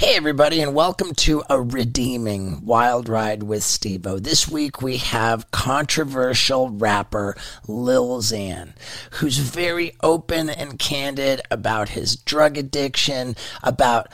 Hey, 0.00 0.14
everybody, 0.14 0.60
and 0.60 0.76
welcome 0.76 1.12
to 1.16 1.42
a 1.50 1.60
redeeming 1.60 2.64
wild 2.64 3.08
ride 3.08 3.42
with 3.42 3.64
Steve-O. 3.64 4.20
This 4.20 4.46
week 4.46 4.80
we 4.80 4.98
have 4.98 5.50
controversial 5.50 6.70
rapper 6.70 7.36
Lil 7.66 8.22
Xan, 8.22 8.74
who's 9.14 9.38
very 9.38 9.96
open 10.00 10.50
and 10.50 10.78
candid 10.78 11.40
about 11.50 11.88
his 11.88 12.14
drug 12.14 12.56
addiction, 12.56 13.34
about 13.64 14.06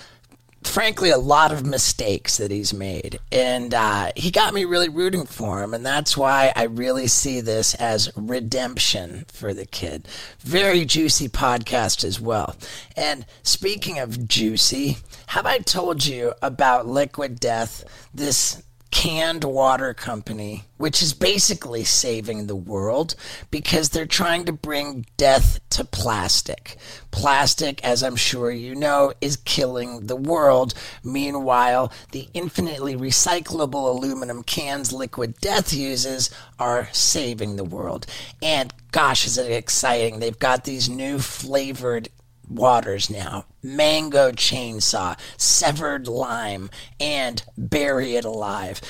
frankly 0.64 1.10
a 1.10 1.18
lot 1.18 1.52
of 1.52 1.64
mistakes 1.64 2.36
that 2.38 2.50
he's 2.50 2.74
made. 2.74 3.20
And 3.30 3.72
uh, 3.72 4.12
he 4.16 4.30
got 4.30 4.54
me 4.54 4.64
really 4.64 4.88
rooting 4.88 5.26
for 5.26 5.62
him. 5.62 5.74
And 5.74 5.84
that's 5.84 6.16
why 6.16 6.52
i 6.56 6.64
really 6.64 7.06
see 7.06 7.40
this 7.40 7.74
as 7.74 8.10
redemption 8.16 9.24
for 9.28 9.54
the 9.54 9.66
kid. 9.66 10.08
Very 10.40 10.84
juicy 10.84 11.28
podcast 11.28 12.04
as 12.04 12.20
well. 12.20 12.56
And 12.96 13.26
speaking 13.42 13.98
of 13.98 14.26
juicy 14.28 14.98
have 15.28 15.46
i 15.46 15.58
told 15.58 16.04
you 16.06 16.32
about 16.42 16.86
liquid 16.86 17.40
death? 17.40 17.84
This 18.12 18.62
canned 18.94 19.42
water 19.42 19.92
company, 19.92 20.62
which 20.76 21.02
is 21.02 21.12
basically 21.12 21.82
saving 21.82 22.46
the 22.46 22.54
world 22.54 23.16
because 23.50 23.88
they're 23.88 24.06
trying 24.06 24.44
to 24.44 24.52
bring 24.52 25.04
death 25.16 25.58
to 25.68 25.84
plastic. 25.84 26.76
Plastic, 27.10 27.84
as 27.84 28.04
I'm 28.04 28.14
sure 28.14 28.52
you 28.52 28.72
know, 28.76 29.12
is 29.20 29.36
killing 29.36 30.06
the 30.06 30.16
world. 30.16 30.74
Meanwhile, 31.02 31.92
the 32.12 32.28
infinitely 32.34 32.94
recyclable 32.94 33.92
aluminum 33.96 34.44
cans 34.44 34.92
Liquid 34.92 35.40
Death 35.40 35.74
uses 35.74 36.30
are 36.60 36.88
saving 36.92 37.56
the 37.56 37.64
world. 37.64 38.06
And 38.40 38.72
gosh, 38.92 39.26
is 39.26 39.36
it 39.36 39.50
exciting! 39.50 40.20
They've 40.20 40.38
got 40.38 40.62
these 40.62 40.88
new 40.88 41.18
flavored 41.18 42.10
waters 42.48 43.10
now 43.10 43.46
mango 43.62 44.30
chainsaw, 44.30 45.18
severed 45.36 46.06
lime, 46.06 46.70
and 47.00 47.42
bury 47.56 48.16
it 48.16 48.24
alive. 48.24 48.80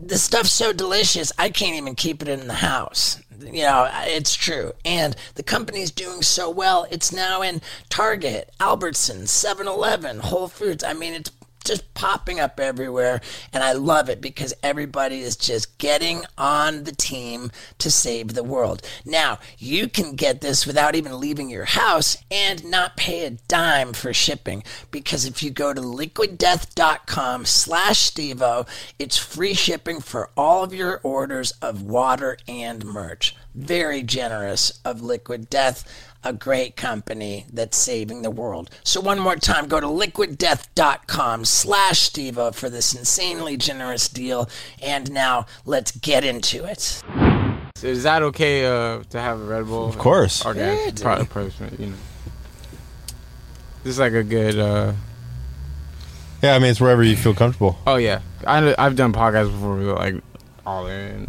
The 0.00 0.18
stuff's 0.18 0.52
so 0.52 0.72
delicious, 0.72 1.32
I 1.38 1.50
can't 1.50 1.76
even 1.76 1.94
keep 1.94 2.20
it 2.20 2.28
in 2.28 2.46
the 2.46 2.54
house. 2.54 3.20
You 3.40 3.62
know, 3.62 3.88
it's 3.92 4.34
true. 4.34 4.72
And 4.84 5.16
the 5.34 5.42
company's 5.42 5.90
doing 5.90 6.22
so 6.22 6.48
well, 6.50 6.86
it's 6.90 7.12
now 7.12 7.42
in 7.42 7.60
Target, 7.88 8.52
Albertsons, 8.60 9.28
7 9.28 9.66
Eleven, 9.66 10.20
Whole 10.20 10.48
Foods. 10.48 10.84
I 10.84 10.92
mean, 10.92 11.14
it's 11.14 11.30
just 11.64 11.92
popping 11.94 12.38
up 12.38 12.60
everywhere. 12.60 13.20
And 13.52 13.62
I 13.62 13.72
love 13.72 14.08
it 14.08 14.20
because 14.20 14.54
everybody 14.62 15.20
is 15.20 15.36
just 15.36 15.78
getting 15.78 16.24
on 16.36 16.84
the 16.84 16.92
team 16.92 17.50
to 17.78 17.90
save 17.90 18.34
the 18.34 18.44
world. 18.44 18.82
Now, 19.04 19.38
you 19.58 19.88
can 19.88 20.14
get 20.14 20.40
this 20.40 20.66
without 20.66 20.94
even 20.94 21.18
leaving 21.18 21.50
your 21.50 21.64
house 21.64 22.16
and 22.30 22.64
not 22.64 22.96
pay 22.96 23.24
a 23.24 23.30
dime 23.30 23.92
for 23.92 24.12
shipping 24.12 24.62
because 24.90 25.24
if 25.24 25.42
you 25.42 25.50
go 25.50 25.72
to 25.72 25.80
liquiddeath.com 25.80 27.44
slash 27.44 28.10
Stevo, 28.10 28.66
it's 28.98 29.16
free 29.16 29.54
shipping 29.54 30.00
for 30.00 30.30
all 30.36 30.62
of 30.62 30.74
your 30.74 31.00
orders 31.02 31.52
of 31.62 31.82
water 31.82 32.36
and 32.46 32.84
merch. 32.84 33.36
Very 33.54 34.02
generous 34.02 34.80
of 34.84 35.00
Liquid 35.00 35.48
Death 35.48 36.12
a 36.24 36.32
great 36.32 36.76
company 36.76 37.46
that's 37.52 37.76
saving 37.76 38.22
the 38.22 38.30
world. 38.30 38.70
So 38.82 39.00
one 39.00 39.18
more 39.18 39.36
time, 39.36 39.68
go 39.68 39.78
to 39.80 39.86
liquiddeath.com 39.86 41.44
slash 41.44 42.10
Stevo 42.10 42.54
for 42.54 42.70
this 42.70 42.94
insanely 42.94 43.56
generous 43.56 44.08
deal. 44.08 44.48
And 44.82 45.12
now 45.12 45.46
let's 45.64 45.92
get 45.92 46.24
into 46.24 46.64
it. 46.64 47.02
Is 47.82 48.04
that 48.04 48.22
okay 48.22 48.64
uh, 48.64 49.02
to 49.10 49.20
have 49.20 49.40
a 49.40 49.44
Red 49.44 49.66
Bull? 49.66 49.86
Of 49.88 49.98
course. 49.98 50.44
Organic 50.46 50.98
Yeah, 50.98 51.02
product 51.02 51.30
placement, 51.30 51.78
you 51.78 51.88
know. 51.88 51.96
This 53.82 53.92
is 53.94 53.98
like 53.98 54.14
a 54.14 54.22
good. 54.24 54.58
Uh, 54.58 54.92
Yeah, 56.42 56.54
I 56.54 56.58
mean 56.58 56.70
it's 56.70 56.80
wherever 56.80 57.02
you 57.02 57.16
feel 57.16 57.34
comfortable. 57.34 57.76
oh 57.86 57.96
yeah, 57.96 58.20
I, 58.46 58.74
I've 58.78 58.96
done 58.96 59.12
podcasts 59.12 59.50
before. 59.50 59.76
We 59.76 59.84
were 59.84 59.92
like 59.94 60.14
all 60.64 60.86
in. 60.86 61.28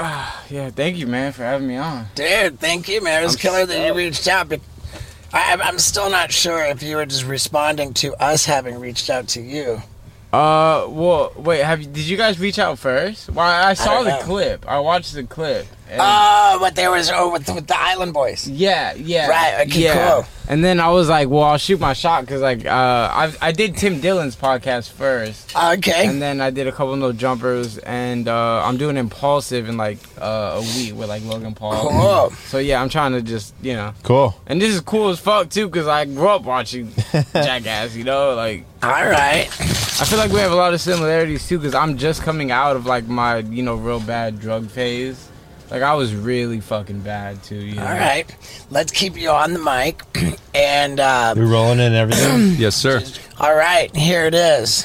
Ah, 0.00 0.44
yeah. 0.50 0.70
Thank 0.70 0.96
you, 0.96 1.06
man, 1.06 1.32
for 1.32 1.42
having 1.42 1.66
me 1.68 1.76
on. 1.76 2.06
Dude, 2.14 2.58
thank 2.60 2.88
you, 2.88 3.02
man. 3.02 3.22
It 3.22 3.26
was 3.26 3.34
I'm 3.34 3.40
killer 3.40 3.66
that 3.66 3.86
you 3.86 3.94
reached 3.94 4.28
out. 4.28 4.52
I, 5.32 5.58
I'm 5.62 5.78
still 5.78 6.08
not 6.08 6.32
sure 6.32 6.64
if 6.64 6.82
you 6.82 6.96
were 6.96 7.04
just 7.06 7.24
responding 7.24 7.92
to 7.94 8.14
us 8.14 8.46
having 8.46 8.78
reached 8.80 9.10
out 9.10 9.28
to 9.28 9.42
you. 9.42 9.82
Uh, 10.32 10.86
well, 10.88 11.32
wait. 11.36 11.62
Have 11.62 11.80
you, 11.80 11.86
did 11.86 12.04
you 12.06 12.16
guys 12.16 12.38
reach 12.38 12.58
out 12.58 12.78
first? 12.78 13.30
Well, 13.30 13.46
I 13.46 13.74
saw 13.74 13.94
don't 13.96 14.04
the 14.04 14.10
know. 14.10 14.22
clip. 14.22 14.66
I 14.68 14.78
watched 14.78 15.14
the 15.14 15.24
clip. 15.24 15.66
And- 15.90 16.00
Oh, 16.02 16.58
but 16.60 16.74
there 16.74 16.90
was 16.90 17.10
oh 17.10 17.32
with, 17.32 17.48
with 17.48 17.66
the 17.66 17.78
Island 17.78 18.12
Boys. 18.12 18.48
Yeah, 18.48 18.94
yeah. 18.94 19.28
Right, 19.28 19.66
okay, 19.66 19.84
yeah. 19.84 20.10
cool. 20.14 20.26
And 20.50 20.64
then 20.64 20.80
I 20.80 20.88
was 20.88 21.10
like, 21.10 21.28
well, 21.28 21.42
I'll 21.42 21.58
shoot 21.58 21.78
my 21.78 21.92
shot 21.92 22.22
because 22.22 22.40
like 22.40 22.64
uh, 22.64 22.70
I 22.70 23.32
I 23.40 23.52
did 23.52 23.76
Tim 23.76 24.00
Dillon's 24.00 24.34
podcast 24.34 24.90
first, 24.90 25.54
Okay. 25.54 26.06
and 26.06 26.22
then 26.22 26.40
I 26.40 26.48
did 26.50 26.66
a 26.66 26.72
couple 26.72 26.96
no 26.96 27.12
jumpers, 27.12 27.76
and 27.78 28.26
uh, 28.28 28.62
I'm 28.64 28.78
doing 28.78 28.96
Impaulsive 28.96 29.68
in 29.68 29.76
like 29.76 29.98
uh, 30.18 30.58
a 30.58 30.60
week 30.76 30.94
with 30.94 31.08
like 31.10 31.22
Logan 31.24 31.54
Paul. 31.54 31.90
Cool. 31.90 32.30
So 32.46 32.56
yeah, 32.58 32.80
I'm 32.80 32.88
trying 32.88 33.12
to 33.12 33.20
just 33.20 33.52
you 33.60 33.74
know, 33.74 33.92
Cool. 34.04 34.34
and 34.46 34.60
this 34.60 34.74
is 34.74 34.80
cool 34.80 35.10
as 35.10 35.18
fuck 35.18 35.50
too 35.50 35.66
because 35.68 35.86
I 35.86 36.06
grew 36.06 36.28
up 36.28 36.44
watching 36.44 36.92
Jackass. 37.34 37.94
You 37.94 38.04
know, 38.04 38.34
like 38.34 38.64
All 38.82 38.90
right. 38.90 39.48
I 40.00 40.04
feel 40.04 40.18
like 40.18 40.30
we 40.32 40.38
have 40.40 40.52
a 40.52 40.56
lot 40.56 40.72
of 40.72 40.80
similarities 40.80 41.46
too 41.46 41.58
because 41.58 41.74
I'm 41.74 41.98
just 41.98 42.22
coming 42.22 42.50
out 42.50 42.74
of 42.76 42.86
like 42.86 43.06
my 43.06 43.38
you 43.38 43.62
know 43.62 43.74
real 43.74 44.00
bad 44.00 44.40
drug 44.40 44.68
phase. 44.70 45.28
Like 45.70 45.82
I 45.82 45.94
was 45.94 46.14
really 46.14 46.60
fucking 46.60 47.00
bad 47.00 47.42
too. 47.42 47.56
You 47.56 47.74
know? 47.76 47.82
All 47.82 47.92
right. 47.92 48.24
Let's 48.70 48.90
keep 48.92 49.16
you 49.16 49.30
on 49.30 49.52
the 49.52 49.58
mic. 49.58 50.02
And 50.54 50.98
uh, 50.98 51.34
You're 51.36 51.46
rolling 51.46 51.78
and 51.78 51.94
everything. 51.94 52.54
Yes, 52.58 52.74
sir. 52.74 53.00
all 53.38 53.54
right, 53.54 53.94
here 53.94 54.24
it 54.24 54.34
is. 54.34 54.84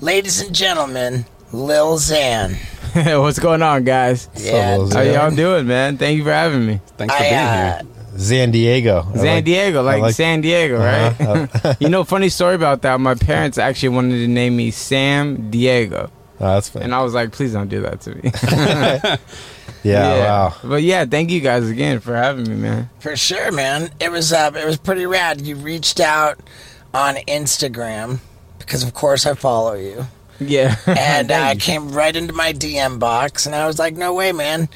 Ladies 0.00 0.40
and 0.40 0.52
gentlemen, 0.52 1.24
Lil 1.52 1.98
Xan. 1.98 2.56
What's 3.22 3.38
going 3.38 3.62
on, 3.62 3.84
guys? 3.84 4.28
Yeah, 4.34 4.78
How 4.92 5.02
y'all 5.02 5.30
doing, 5.30 5.68
man? 5.68 5.98
Thank 5.98 6.18
you 6.18 6.24
for 6.24 6.32
having 6.32 6.66
me. 6.66 6.80
Thanks 6.96 7.14
for 7.14 7.22
I, 7.22 7.28
being 7.28 7.34
uh, 7.34 7.82
here. 7.82 8.18
San 8.18 8.50
Diego. 8.50 9.06
San 9.14 9.24
like- 9.26 9.44
Diego, 9.44 9.86
I 9.86 9.96
like, 9.98 10.14
San 10.16 10.40
Diego, 10.40 10.78
right? 10.78 11.20
Uh-huh. 11.20 11.74
you 11.80 11.88
know, 11.88 12.02
funny 12.02 12.28
story 12.28 12.56
about 12.56 12.82
that. 12.82 12.98
My 12.98 13.14
parents 13.14 13.56
actually 13.58 13.90
wanted 13.90 14.18
to 14.18 14.26
name 14.28 14.56
me 14.56 14.72
Sam 14.72 15.50
Diego, 15.50 16.10
Oh, 16.40 16.54
that's 16.54 16.70
funny. 16.70 16.86
and 16.86 16.94
I 16.94 17.02
was 17.02 17.14
like, 17.14 17.30
please 17.30 17.52
don't 17.52 17.68
do 17.68 17.82
that 17.82 18.00
to 18.00 18.14
me. 18.16 19.18
Yeah, 19.82 20.18
Wow. 20.18 20.56
But 20.64 20.82
yeah, 20.82 21.04
thank 21.04 21.30
you 21.30 21.40
guys 21.40 21.68
again 21.68 22.00
for 22.00 22.14
having 22.16 22.48
me, 22.48 22.56
man. 22.56 22.90
For 23.00 23.16
sure, 23.16 23.52
man. 23.52 23.90
It 24.00 24.10
was 24.10 24.32
uh, 24.32 24.52
it 24.54 24.66
was 24.66 24.76
pretty 24.76 25.06
rad. 25.06 25.40
You 25.40 25.56
reached 25.56 26.00
out 26.00 26.38
on 26.92 27.16
Instagram 27.28 28.18
because, 28.58 28.82
of 28.82 28.94
course, 28.94 29.26
I 29.26 29.34
follow 29.34 29.74
you, 29.74 30.06
Yeah, 30.40 30.76
and 30.86 31.30
uh, 31.30 31.54
came 31.58 31.92
right 31.92 32.14
into 32.14 32.32
my 32.32 32.52
DM 32.52 32.98
box, 32.98 33.46
and 33.46 33.54
I 33.54 33.66
was 33.66 33.78
like, 33.78 33.94
"No 33.96 34.14
way, 34.14 34.32
man!" 34.32 34.68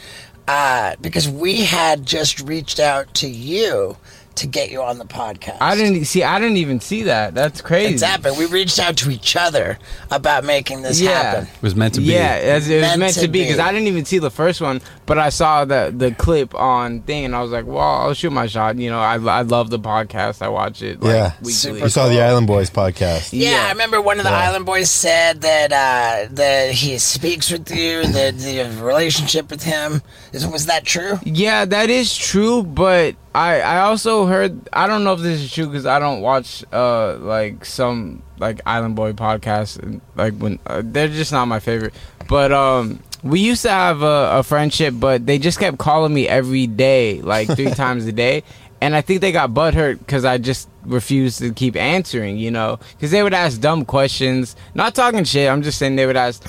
Uh, 0.46 0.96
because 1.00 1.28
we 1.28 1.62
had 1.64 2.04
just 2.04 2.40
reached 2.40 2.80
out 2.80 3.12
to 3.14 3.28
you 3.28 3.96
to 4.40 4.46
get 4.46 4.70
you 4.70 4.82
on 4.82 4.98
the 4.98 5.04
podcast. 5.06 5.58
I 5.60 5.74
didn't 5.76 6.04
see. 6.04 6.22
I 6.22 6.38
didn't 6.38 6.58
even 6.58 6.80
see 6.80 7.04
that. 7.04 7.34
That's 7.34 7.60
crazy. 7.62 7.94
It's 7.94 8.02
happened. 8.02 8.36
We 8.36 8.46
reached 8.46 8.78
out 8.78 8.96
to 8.98 9.10
each 9.10 9.36
other 9.36 9.78
about 10.10 10.44
making 10.44 10.82
this 10.82 11.00
Yeah. 11.00 11.22
happen. 11.22 11.44
It 11.44 11.62
was 11.62 11.74
meant 11.74 11.94
to 11.94 12.00
be. 12.00 12.06
Yeah, 12.08 12.38
as 12.42 12.68
it 12.68 12.76
was 12.76 12.82
Meant 12.82 13.00
meant, 13.00 13.14
to 13.14 13.20
to 13.22 13.28
be 13.28 13.42
because. 13.42 13.58
I 13.58 13.72
didn't 13.72 13.88
even 13.88 14.04
see 14.04 14.18
the 14.18 14.30
first 14.30 14.60
one, 14.60 14.80
but 15.06 15.18
I 15.18 15.28
saw 15.30 15.64
the 15.64 15.92
the 15.96 16.10
clip 16.12 16.54
on 16.54 17.02
thing, 17.02 17.24
and 17.24 17.34
I 17.34 17.42
was 17.42 17.50
like, 17.50 17.66
"Well, 17.66 17.78
I'll 17.78 18.14
shoot 18.14 18.30
my 18.30 18.46
shot." 18.46 18.76
You 18.76 18.90
know, 18.90 19.00
I, 19.00 19.14
I 19.14 19.42
love 19.42 19.70
the 19.70 19.78
podcast. 19.78 20.42
I 20.42 20.48
watch 20.48 20.82
it. 20.82 21.00
Like, 21.02 21.12
Yeah. 21.14 21.32
weekly. 21.42 21.80
You 21.80 21.88
saw 21.88 22.08
the 22.08 22.20
Island 22.20 22.46
Boys 22.46 22.70
podcast. 22.70 23.30
Yeah, 23.32 23.50
Yeah. 23.50 23.66
I 23.66 23.70
remember 23.70 24.00
one 24.00 24.18
of 24.18 24.24
the 24.24 24.30
Yeah. 24.30 24.48
Island 24.48 24.66
Boys 24.66 24.90
said 24.90 25.40
that 25.42 25.72
uh, 25.72 26.28
that 26.32 26.72
he 26.72 26.98
speaks 26.98 27.50
with 27.50 27.70
you, 27.70 28.04
that 28.06 28.38
the 28.38 28.64
relationship 28.82 29.50
with 29.50 29.62
him 29.62 30.02
is 30.32 30.46
was 30.46 30.66
that 30.66 30.84
true? 30.84 31.18
Yeah, 31.24 31.64
that 31.64 31.90
is 31.90 32.16
true, 32.16 32.62
but 32.62 33.16
I 33.34 33.60
I 33.60 33.80
also 33.80 34.26
heard 34.26 34.68
I 34.72 34.86
don't 34.86 35.04
know 35.04 35.14
if 35.14 35.20
this 35.20 35.40
is 35.40 35.52
true 35.52 35.66
because 35.66 35.86
I 35.86 35.98
don't 35.98 36.20
watch 36.20 36.64
uh 36.72 37.16
like 37.16 37.64
some 37.64 38.22
like 38.38 38.60
Island 38.66 38.96
Boy 38.96 39.12
podcasts 39.12 39.78
and, 39.78 40.00
like 40.16 40.34
when 40.34 40.58
uh, 40.66 40.82
they're 40.84 41.08
just 41.08 41.32
not 41.32 41.46
my 41.46 41.60
favorite. 41.60 41.94
But 42.28 42.52
um 42.52 43.00
we 43.22 43.40
used 43.40 43.62
to 43.62 43.70
have 43.70 44.02
a, 44.02 44.38
a 44.38 44.42
friendship, 44.42 44.94
but 44.96 45.26
they 45.26 45.38
just 45.38 45.58
kept 45.58 45.78
calling 45.78 46.14
me 46.14 46.26
every 46.26 46.66
day, 46.66 47.20
like 47.20 47.48
three 47.48 47.70
times 47.74 48.06
a 48.06 48.12
day. 48.12 48.44
And 48.80 48.96
I 48.96 49.02
think 49.02 49.20
they 49.20 49.30
got 49.30 49.50
butthurt 49.50 49.98
because 49.98 50.24
I 50.24 50.38
just 50.38 50.66
refused 50.84 51.38
to 51.40 51.52
keep 51.52 51.76
answering, 51.76 52.38
you 52.38 52.50
know, 52.50 52.78
because 52.92 53.10
they 53.10 53.22
would 53.22 53.34
ask 53.34 53.60
dumb 53.60 53.84
questions. 53.84 54.56
Not 54.74 54.94
talking 54.94 55.24
shit. 55.24 55.50
I'm 55.50 55.60
just 55.60 55.78
saying 55.78 55.96
they 55.96 56.06
would 56.06 56.16
ask, 56.16 56.42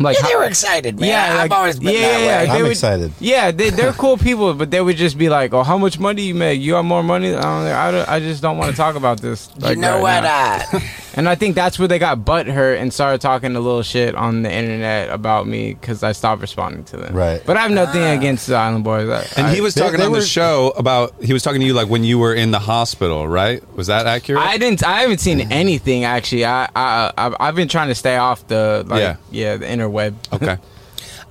like, 0.00 0.16
Yeah, 0.20 0.28
they 0.28 0.34
were 0.36 0.44
excited, 0.44 0.98
man. 1.00 1.08
Yeah, 1.08 1.38
I've 1.42 1.52
always 1.52 1.78
been 1.78 1.94
yeah, 1.94 2.00
that 2.00 2.20
yeah, 2.20 2.40
way. 2.40 2.46
they 2.46 2.52
I'm 2.52 2.62
would- 2.62 2.70
excited. 2.72 3.12
yeah, 3.20 3.50
they, 3.50 3.70
they're 3.70 3.92
cool 4.04 4.16
people, 4.16 4.54
but 4.54 4.70
they 4.70 4.80
would 4.80 4.96
just 4.96 5.16
be 5.18 5.28
like, 5.28 5.52
"Oh, 5.52 5.62
how 5.62 5.78
much 5.78 5.98
money 5.98 6.22
you 6.22 6.34
make? 6.34 6.60
You 6.60 6.74
have 6.74 6.84
more 6.84 7.02
money?" 7.02 7.34
I, 7.34 7.40
don't, 7.40 7.66
I, 7.72 7.90
don't, 7.90 8.08
I 8.08 8.20
just 8.20 8.42
don't 8.42 8.58
want 8.58 8.70
to 8.70 8.76
talk 8.76 8.94
about 8.96 9.20
this. 9.20 9.48
Like 9.58 9.76
you 9.76 9.82
know 9.82 9.94
right 10.02 10.02
what? 10.02 10.22
now. 10.22 10.62
Uh, 10.72 10.80
And 11.14 11.28
I 11.28 11.34
think 11.34 11.54
that's 11.56 11.78
where 11.78 11.86
they 11.86 11.98
got 11.98 12.24
butt 12.24 12.46
hurt 12.46 12.78
and 12.78 12.90
started 12.90 13.20
talking 13.20 13.54
a 13.54 13.60
little 13.60 13.82
shit 13.82 14.14
on 14.14 14.40
the 14.44 14.50
internet 14.50 15.10
about 15.10 15.46
me 15.46 15.74
because 15.74 16.02
I 16.02 16.12
stopped 16.12 16.40
responding 16.40 16.84
to 16.84 16.96
them. 16.96 17.14
Right. 17.14 17.42
But 17.44 17.58
I 17.58 17.60
have 17.60 17.70
nothing 17.70 18.00
Ah. 18.00 18.12
against 18.14 18.46
the 18.46 18.54
Island 18.54 18.82
Boys. 18.82 19.10
I, 19.10 19.20
And 19.36 19.48
I, 19.48 19.54
he 19.54 19.60
was 19.60 19.74
talking 19.74 20.00
they 20.00 20.06
on 20.06 20.12
the 20.12 20.22
show 20.22 20.72
about 20.74 21.22
he 21.22 21.34
was 21.34 21.42
talking 21.42 21.60
to 21.60 21.66
you 21.66 21.74
like 21.74 21.90
when 21.90 22.02
you 22.02 22.18
were 22.18 22.32
in 22.32 22.50
the 22.50 22.58
hospital, 22.60 23.28
right? 23.28 23.62
Was 23.76 23.88
that 23.88 24.06
accurate? 24.06 24.40
I 24.42 24.56
didn't. 24.56 24.82
I 24.86 25.02
haven't 25.02 25.18
seen 25.20 25.52
anything 25.52 26.04
actually. 26.04 26.46
I 26.46 26.64
I 26.74 27.12
I- 27.18 27.36
I've 27.38 27.56
been 27.56 27.68
trying 27.68 27.88
to 27.88 27.94
stay 27.94 28.16
off 28.16 28.48
the 28.48 28.82
like 28.88 29.00
Yeah. 29.02 29.16
yeah, 29.30 29.61
the 29.62 29.68
interweb. 29.68 30.14
okay. 30.32 30.58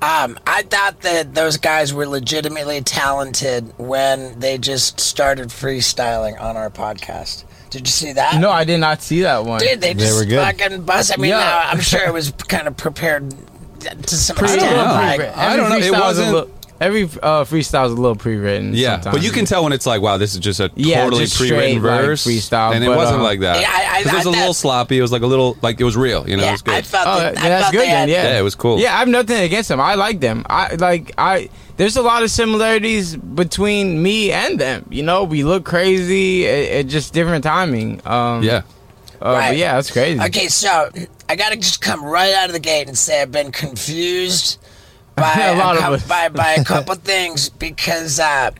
Um, 0.03 0.39
I 0.47 0.63
thought 0.63 1.01
that 1.01 1.35
those 1.35 1.57
guys 1.57 1.93
were 1.93 2.07
legitimately 2.07 2.81
talented 2.81 3.71
when 3.77 4.39
they 4.39 4.57
just 4.57 4.99
started 4.99 5.49
freestyling 5.49 6.41
on 6.41 6.57
our 6.57 6.71
podcast. 6.71 7.43
Did 7.69 7.81
you 7.81 7.91
see 7.91 8.13
that? 8.13 8.41
No, 8.41 8.49
I 8.49 8.63
did 8.63 8.79
not 8.79 9.03
see 9.03 9.21
that 9.21 9.45
one. 9.45 9.59
Dude, 9.59 9.79
they 9.79 9.93
They 9.93 9.99
just 10.05 10.17
were 10.17 10.25
good. 10.25 10.39
fucking 10.43 10.81
bust. 10.85 11.11
I 11.15 11.21
mean, 11.21 11.29
Yeah. 11.29 11.69
I'm 11.71 11.81
sure 11.81 12.01
it 12.03 12.11
was 12.11 12.31
kind 12.47 12.67
of 12.67 12.75
prepared 12.77 13.29
to 13.81 14.15
some 14.15 14.37
Pre- 14.37 14.51
extent. 14.51 14.75
know. 14.75 14.85
like- 14.85 15.37
I 15.37 15.55
don't 15.55 15.69
know. 15.69 15.75
It 15.77 15.83
freestyle 15.83 15.85
is 15.85 15.89
a 15.93 15.99
wasn't- 16.01 16.31
little- 16.31 16.49
every 16.81 17.03
uh, 17.03 17.45
freestyle 17.45 17.85
is 17.85 17.91
a 17.93 17.95
little 17.95 18.15
pre-written. 18.17 18.73
Yeah, 18.73 18.95
sometimes. 18.95 19.15
but 19.17 19.23
you 19.23 19.31
can 19.31 19.45
tell 19.45 19.63
when 19.63 19.71
it's 19.71 19.85
like, 19.85 20.01
wow, 20.01 20.17
this 20.17 20.33
is 20.33 20.39
just 20.41 20.59
a 20.59 20.69
Yeah, 20.75 21.03
totally 21.03 21.23
just 21.25 21.37
pre-written 21.37 21.79
straight, 21.79 21.89
like, 21.91 22.01
verse, 22.01 22.25
freestyle, 22.27 22.73
and 22.75 22.83
it 22.83 22.87
but, 22.87 22.97
wasn't 22.97 23.19
um, 23.19 23.23
like 23.23 23.39
that. 23.41 23.61
Yeah, 23.61 23.69
I- 23.71 23.97
I- 23.97 23.99
it 24.01 24.05
was 24.13 24.25
I- 24.25 24.29
a 24.29 24.33
little 24.33 24.53
sloppy. 24.53 24.97
It 24.97 25.01
was 25.01 25.11
like 25.11 25.21
a 25.21 25.27
little, 25.27 25.55
like 25.61 25.79
it 25.79 25.83
was 25.85 25.95
real. 25.95 26.27
You 26.27 26.35
know, 26.35 26.43
it 26.47 26.51
was 26.51 26.61
good. 26.63 26.73
I 26.73 26.81
felt 26.81 27.07
Oh, 27.07 27.19
that. 27.19 27.35
yeah, 27.35 27.39
I 27.45 27.49
that's 27.49 27.61
felt 27.65 27.73
good 27.73 27.87
then. 27.87 28.09
Yeah, 28.09 28.23
Yeah, 28.23 28.39
it 28.39 28.41
was 28.41 28.55
cool. 28.55 28.79
Yeah, 28.79 28.93
I 28.95 28.99
have 28.99 29.07
nothing 29.07 29.37
against 29.41 29.69
them. 29.69 29.79
I 29.79 29.93
like 29.95 30.19
them. 30.19 30.43
I 30.49 30.75
like 30.75 31.13
I. 31.17 31.49
There's 31.77 31.95
a 31.97 32.01
lot 32.01 32.21
of 32.23 32.29
similarities 32.29 33.15
between 33.15 34.01
me 34.03 34.31
and 34.31 34.59
them. 34.59 34.85
You 34.89 35.03
know, 35.03 35.23
we 35.23 35.43
look 35.43 35.63
crazy. 35.63 36.45
It, 36.45 36.73
it 36.79 36.87
just 36.87 37.13
different 37.13 37.43
timing. 37.43 38.01
Um, 38.05 38.43
yeah. 38.43 38.61
uh, 39.21 39.31
Right. 39.33 39.57
Yeah, 39.57 39.75
that's 39.75 39.89
crazy. 39.91 40.19
Okay, 40.21 40.47
so 40.47 40.89
I 41.29 41.35
gotta 41.35 41.55
just 41.55 41.81
come 41.81 42.03
right 42.03 42.33
out 42.33 42.47
of 42.49 42.53
the 42.53 42.59
gate 42.59 42.87
and 42.87 42.97
say 42.97 43.21
I've 43.21 43.31
been 43.31 43.51
confused 43.51 44.57
by 45.15 45.33
A 45.53 45.55
lot 45.57 45.77
of 45.77 46.07
by 46.07 46.29
by 46.29 46.53
a 46.53 46.63
couple 46.65 46.95
things 46.95 47.49
because, 47.49 48.19
uh, 48.19 48.51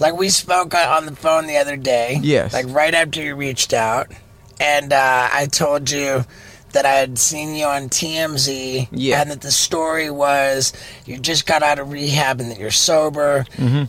like 0.00 0.16
we 0.16 0.28
spoke 0.28 0.74
on 0.74 1.06
the 1.06 1.16
phone 1.16 1.46
the 1.46 1.56
other 1.56 1.76
day. 1.76 2.18
Yes. 2.22 2.52
Like 2.52 2.66
right 2.68 2.94
after 2.94 3.22
you 3.22 3.34
reached 3.34 3.72
out, 3.72 4.08
and 4.60 4.92
uh, 4.92 5.28
I 5.32 5.46
told 5.46 5.90
you 5.90 6.24
that 6.72 6.84
I 6.84 6.90
had 6.92 7.18
seen 7.18 7.54
you 7.54 7.64
on 7.64 7.88
TMZ, 7.88 8.88
Yeah. 8.92 9.22
and 9.22 9.30
that 9.30 9.40
the 9.40 9.50
story 9.50 10.10
was 10.10 10.72
you 11.06 11.18
just 11.18 11.46
got 11.46 11.62
out 11.62 11.78
of 11.78 11.90
rehab 11.90 12.40
and 12.40 12.50
that 12.50 12.58
you're 12.58 12.70
sober, 12.70 13.46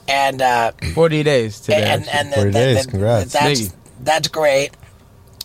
and 0.07 0.41
uh, 0.41 0.71
Forty 0.95 1.21
days 1.23 1.59
today. 1.59 1.83
and 1.83 2.07
actually. 2.07 2.19
and 2.19 2.33
40 2.35 2.49
that, 2.51 2.53
days, 2.53 2.85
that- 2.85 2.91
congrats. 2.91 3.33
that's 3.33 3.59
Thank 3.69 3.73
that's 4.01 4.27
great. 4.29 4.71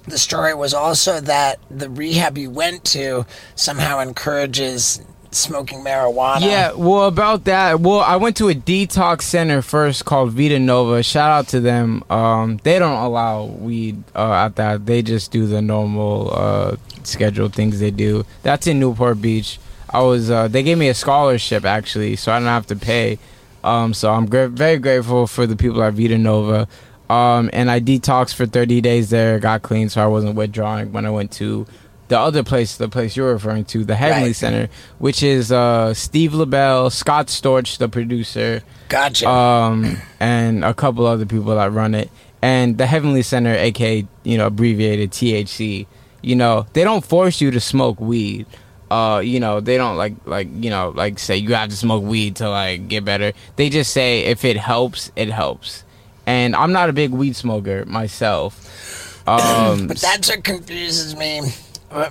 The 0.07 0.19
story 0.19 0.55
was 0.55 0.75
also 0.75 1.19
that 1.23 1.59
the 1.71 1.89
rehab 1.91 2.39
you 2.39 2.51
went 2.51 2.85
to 2.93 3.27
somehow 3.57 3.99
encourages 4.01 5.01
smoking 5.35 5.81
marijuana. 5.81 6.41
Yeah, 6.41 6.73
well, 6.73 7.07
about 7.07 7.45
that, 7.45 7.81
well, 7.81 8.01
I 8.01 8.17
went 8.17 8.37
to 8.39 8.49
a 8.49 8.55
detox 8.55 9.23
center 9.23 9.63
first 9.63 10.05
called 10.05 10.33
Vita 10.33 10.59
Nova. 10.59 11.03
Shout 11.03 11.31
out 11.31 11.49
to 11.49 11.61
them. 11.61 12.03
Um, 12.11 12.59
they 12.63 12.79
don't 12.79 13.03
allow 13.03 13.45
weed 13.45 14.03
uh, 14.15 14.33
at 14.33 14.57
that. 14.57 14.87
They 14.87 15.03
just 15.03 15.31
do 15.31 15.47
the 15.47 15.63
normal 15.63 16.31
uh, 16.33 16.77
scheduled 17.03 17.55
things 17.55 17.81
they 17.81 17.91
do. 17.91 18.25
That's 18.43 18.67
in 18.67 18.81
Newport 18.81 19.21
Beach. 19.21 19.59
I 19.91 20.01
was. 20.01 20.31
Uh, 20.31 20.49
they 20.49 20.63
gave 20.63 20.79
me 20.79 20.89
a 20.89 20.95
scholarship 20.95 21.65
actually, 21.65 22.17
so 22.17 22.33
I 22.33 22.39
don't 22.39 22.49
have 22.49 22.67
to 22.69 22.77
pay. 22.77 23.19
Um, 23.63 23.95
so 23.95 24.13
I'm 24.13 24.27
very 24.27 24.79
grateful 24.79 25.27
for 25.27 25.47
the 25.47 25.57
people 25.57 25.83
at 25.83 25.95
Vita 25.95 26.19
Nova. 26.19 26.69
Um, 27.09 27.51
and 27.53 27.71
I 27.71 27.81
detoxed 27.81 28.35
for 28.35 28.47
30 28.47 28.81
days 28.81 29.11
there, 29.11 29.39
got 29.39 29.63
clean, 29.63 29.89
so 29.89 30.03
I 30.03 30.07
wasn't 30.07 30.37
withdrawing 30.37 30.93
when 30.93 31.05
I 31.05 31.11
went 31.11 31.33
to 31.33 31.67
the 32.09 32.19
other 32.19 32.43
place, 32.43 32.77
the 32.77 32.89
place 32.89 33.17
you're 33.17 33.33
referring 33.33 33.65
to, 33.67 33.85
the 33.85 33.97
Heavenly 33.97 34.29
Right. 34.29 34.37
Center, 34.37 34.69
which 34.99 35.23
is 35.23 35.51
uh, 35.51 35.95
Steve 35.95 36.33
Lobel, 36.35 36.91
Scott 36.91 37.29
Storch, 37.29 37.79
the 37.79 37.89
producer, 37.89 38.63
Gotcha. 38.89 39.29
um, 39.29 39.97
and 40.21 40.65
a 40.65 40.75
couple 40.75 41.07
other 41.07 41.27
people 41.27 41.55
that 41.57 41.73
run 41.73 41.95
it. 41.95 42.11
And 42.43 42.77
the 42.77 42.87
Heavenly 42.87 43.23
Center, 43.23 43.55
aka 43.55 44.07
you 44.23 44.37
know 44.39 44.49
abbreviated 44.49 45.13
THC, 45.13 45.87
you 46.21 46.37
know 46.37 46.67
they 46.75 46.85
don't 46.85 47.05
force 47.05 47.41
you 47.41 47.51
to 47.51 47.61
smoke 47.61 47.99
weed. 48.01 48.47
Uh, 48.91 49.21
you 49.25 49.41
know 49.41 49.61
they 49.61 49.79
don't 49.79 49.97
like 49.97 50.15
like 50.27 50.49
you 50.63 50.69
know 50.69 50.91
like 50.95 51.19
say 51.19 51.37
you 51.39 51.55
have 51.55 51.71
to 51.71 51.77
smoke 51.77 52.05
weed 52.05 52.37
to 52.37 52.51
like 52.51 52.87
get 52.89 53.03
better. 53.05 53.33
They 53.57 53.71
just 53.71 53.93
say 53.95 54.25
if 54.27 54.45
it 54.45 54.59
helps, 54.59 55.11
it 55.17 55.31
helps. 55.31 55.85
And 56.27 56.55
I'm 56.55 56.73
not 56.73 56.91
a 56.91 56.93
big 56.93 57.11
weed 57.13 57.35
smoker 57.35 57.85
myself. 57.87 58.61
Um, 59.27 59.87
but 59.87 59.97
that's 59.97 60.29
what 60.29 60.45
confuses 60.45 61.17
me 61.17 61.41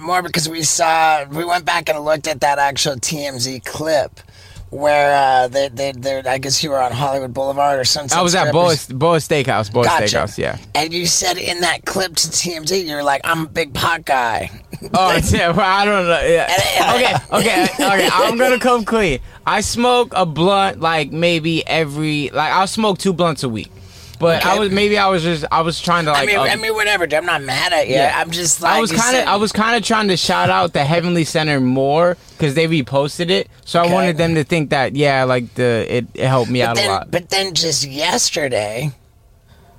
more 0.02 0.22
because 0.22 0.48
we 0.48 0.64
saw 0.64 1.26
we 1.26 1.46
went 1.46 1.66
back 1.66 1.90
and 1.90 2.00
looked 2.00 2.28
at 2.28 2.42
that 2.42 2.60
actual 2.60 2.96
TMZ 2.96 3.66
clip 3.66 4.20
where 4.74 5.16
uh, 5.16 5.48
they 5.48 5.70
they 5.70 5.92
they 5.92 6.20
I 6.22 6.38
guess 6.40 6.64
you 6.64 6.72
were 6.72 6.82
on 6.82 6.92
Hollywood 6.92 7.34
Boulevard 7.34 7.80
or 7.80 7.86
something. 7.86 8.18
I 8.18 8.22
was 8.22 8.36
at 8.36 8.52
Boa's 8.52 8.88
Steakhouse. 8.88 9.72
Boa's 9.72 9.86
Gotcha. 9.86 10.06
Steakhouse. 10.06 10.38
Yeah. 10.38 10.58
And 10.74 10.94
you 10.94 11.06
said 11.06 11.38
in 11.38 11.62
that 11.62 11.86
clip 11.86 12.16
to 12.16 12.28
TMZ, 12.28 12.88
you're 12.88 13.04
like, 13.04 13.22
I'm 13.24 13.46
a 13.46 13.50
big 13.50 13.74
pot 13.74 14.06
guy. 14.06 14.50
Oh 14.94 15.20
yeah, 15.30 15.52
well, 15.52 15.62
I 15.62 15.86
don't 15.86 16.08
know. 16.08 16.22
Yeah. 16.22 17.26
Okay, 17.36 17.38
okay, 17.38 17.64
okay. 17.74 18.10
I'm 18.12 18.38
gonna 18.38 18.60
come 18.60 18.84
clean. 18.84 19.20
I 19.46 19.62
smoke 19.62 20.12
a 20.16 20.26
blunt 20.26 20.82
like 20.82 21.12
maybe 21.12 21.66
every 21.68 22.30
like 22.30 22.52
I'll 22.52 22.68
smoke 22.68 22.98
two 22.98 23.14
blunts 23.14 23.44
a 23.44 23.50
week. 23.50 23.72
But 24.20 24.46
I 24.46 24.58
was 24.60 24.72
maybe 24.72 24.98
I 24.98 25.08
was 25.08 25.24
just 25.24 25.44
I 25.52 25.62
was 25.62 25.82
trying 25.82 26.06
to 26.06 26.12
like 26.12 26.24
I 26.24 26.26
mean, 26.26 26.38
up- 26.38 26.50
I 26.50 26.56
mean, 26.56 26.74
whatever. 26.74 27.08
I'm 27.14 27.26
not 27.26 27.42
mad 27.42 27.74
at 27.74 27.88
you. 27.88 27.96
Yeah. 27.96 28.14
I'm 28.16 28.32
just 28.32 28.62
like 28.62 28.74
I 28.78 28.80
was 28.82 28.92
kind 28.92 29.18
of 29.18 29.28
I 29.28 29.36
was 29.36 29.52
kind 29.52 29.76
of 29.76 29.84
trying 29.84 30.08
to 30.08 30.18
shout 30.18 30.50
out 30.50 30.74
the 30.74 30.84
Heavenly 30.86 31.24
Center 31.26 31.60
more 31.60 32.16
because 32.38 32.56
they 32.56 32.68
reposted 32.68 33.30
it, 33.30 33.50
so 33.66 33.82
I 33.82 33.92
wanted 33.92 34.18
them 34.18 34.36
to 34.36 34.44
think 34.44 34.70
that 34.70 34.96
yeah, 34.96 35.24
like 35.24 35.54
the 35.56 35.86
it, 35.90 36.06
it 36.14 36.28
helped 36.28 36.50
me 36.52 36.62
But 36.62 36.70
out 36.70 36.80
a 36.80 36.88
lot. 36.88 37.12
but 37.12 37.30
then 37.30 37.54
just 37.54 37.84
yesterday, 37.86 38.92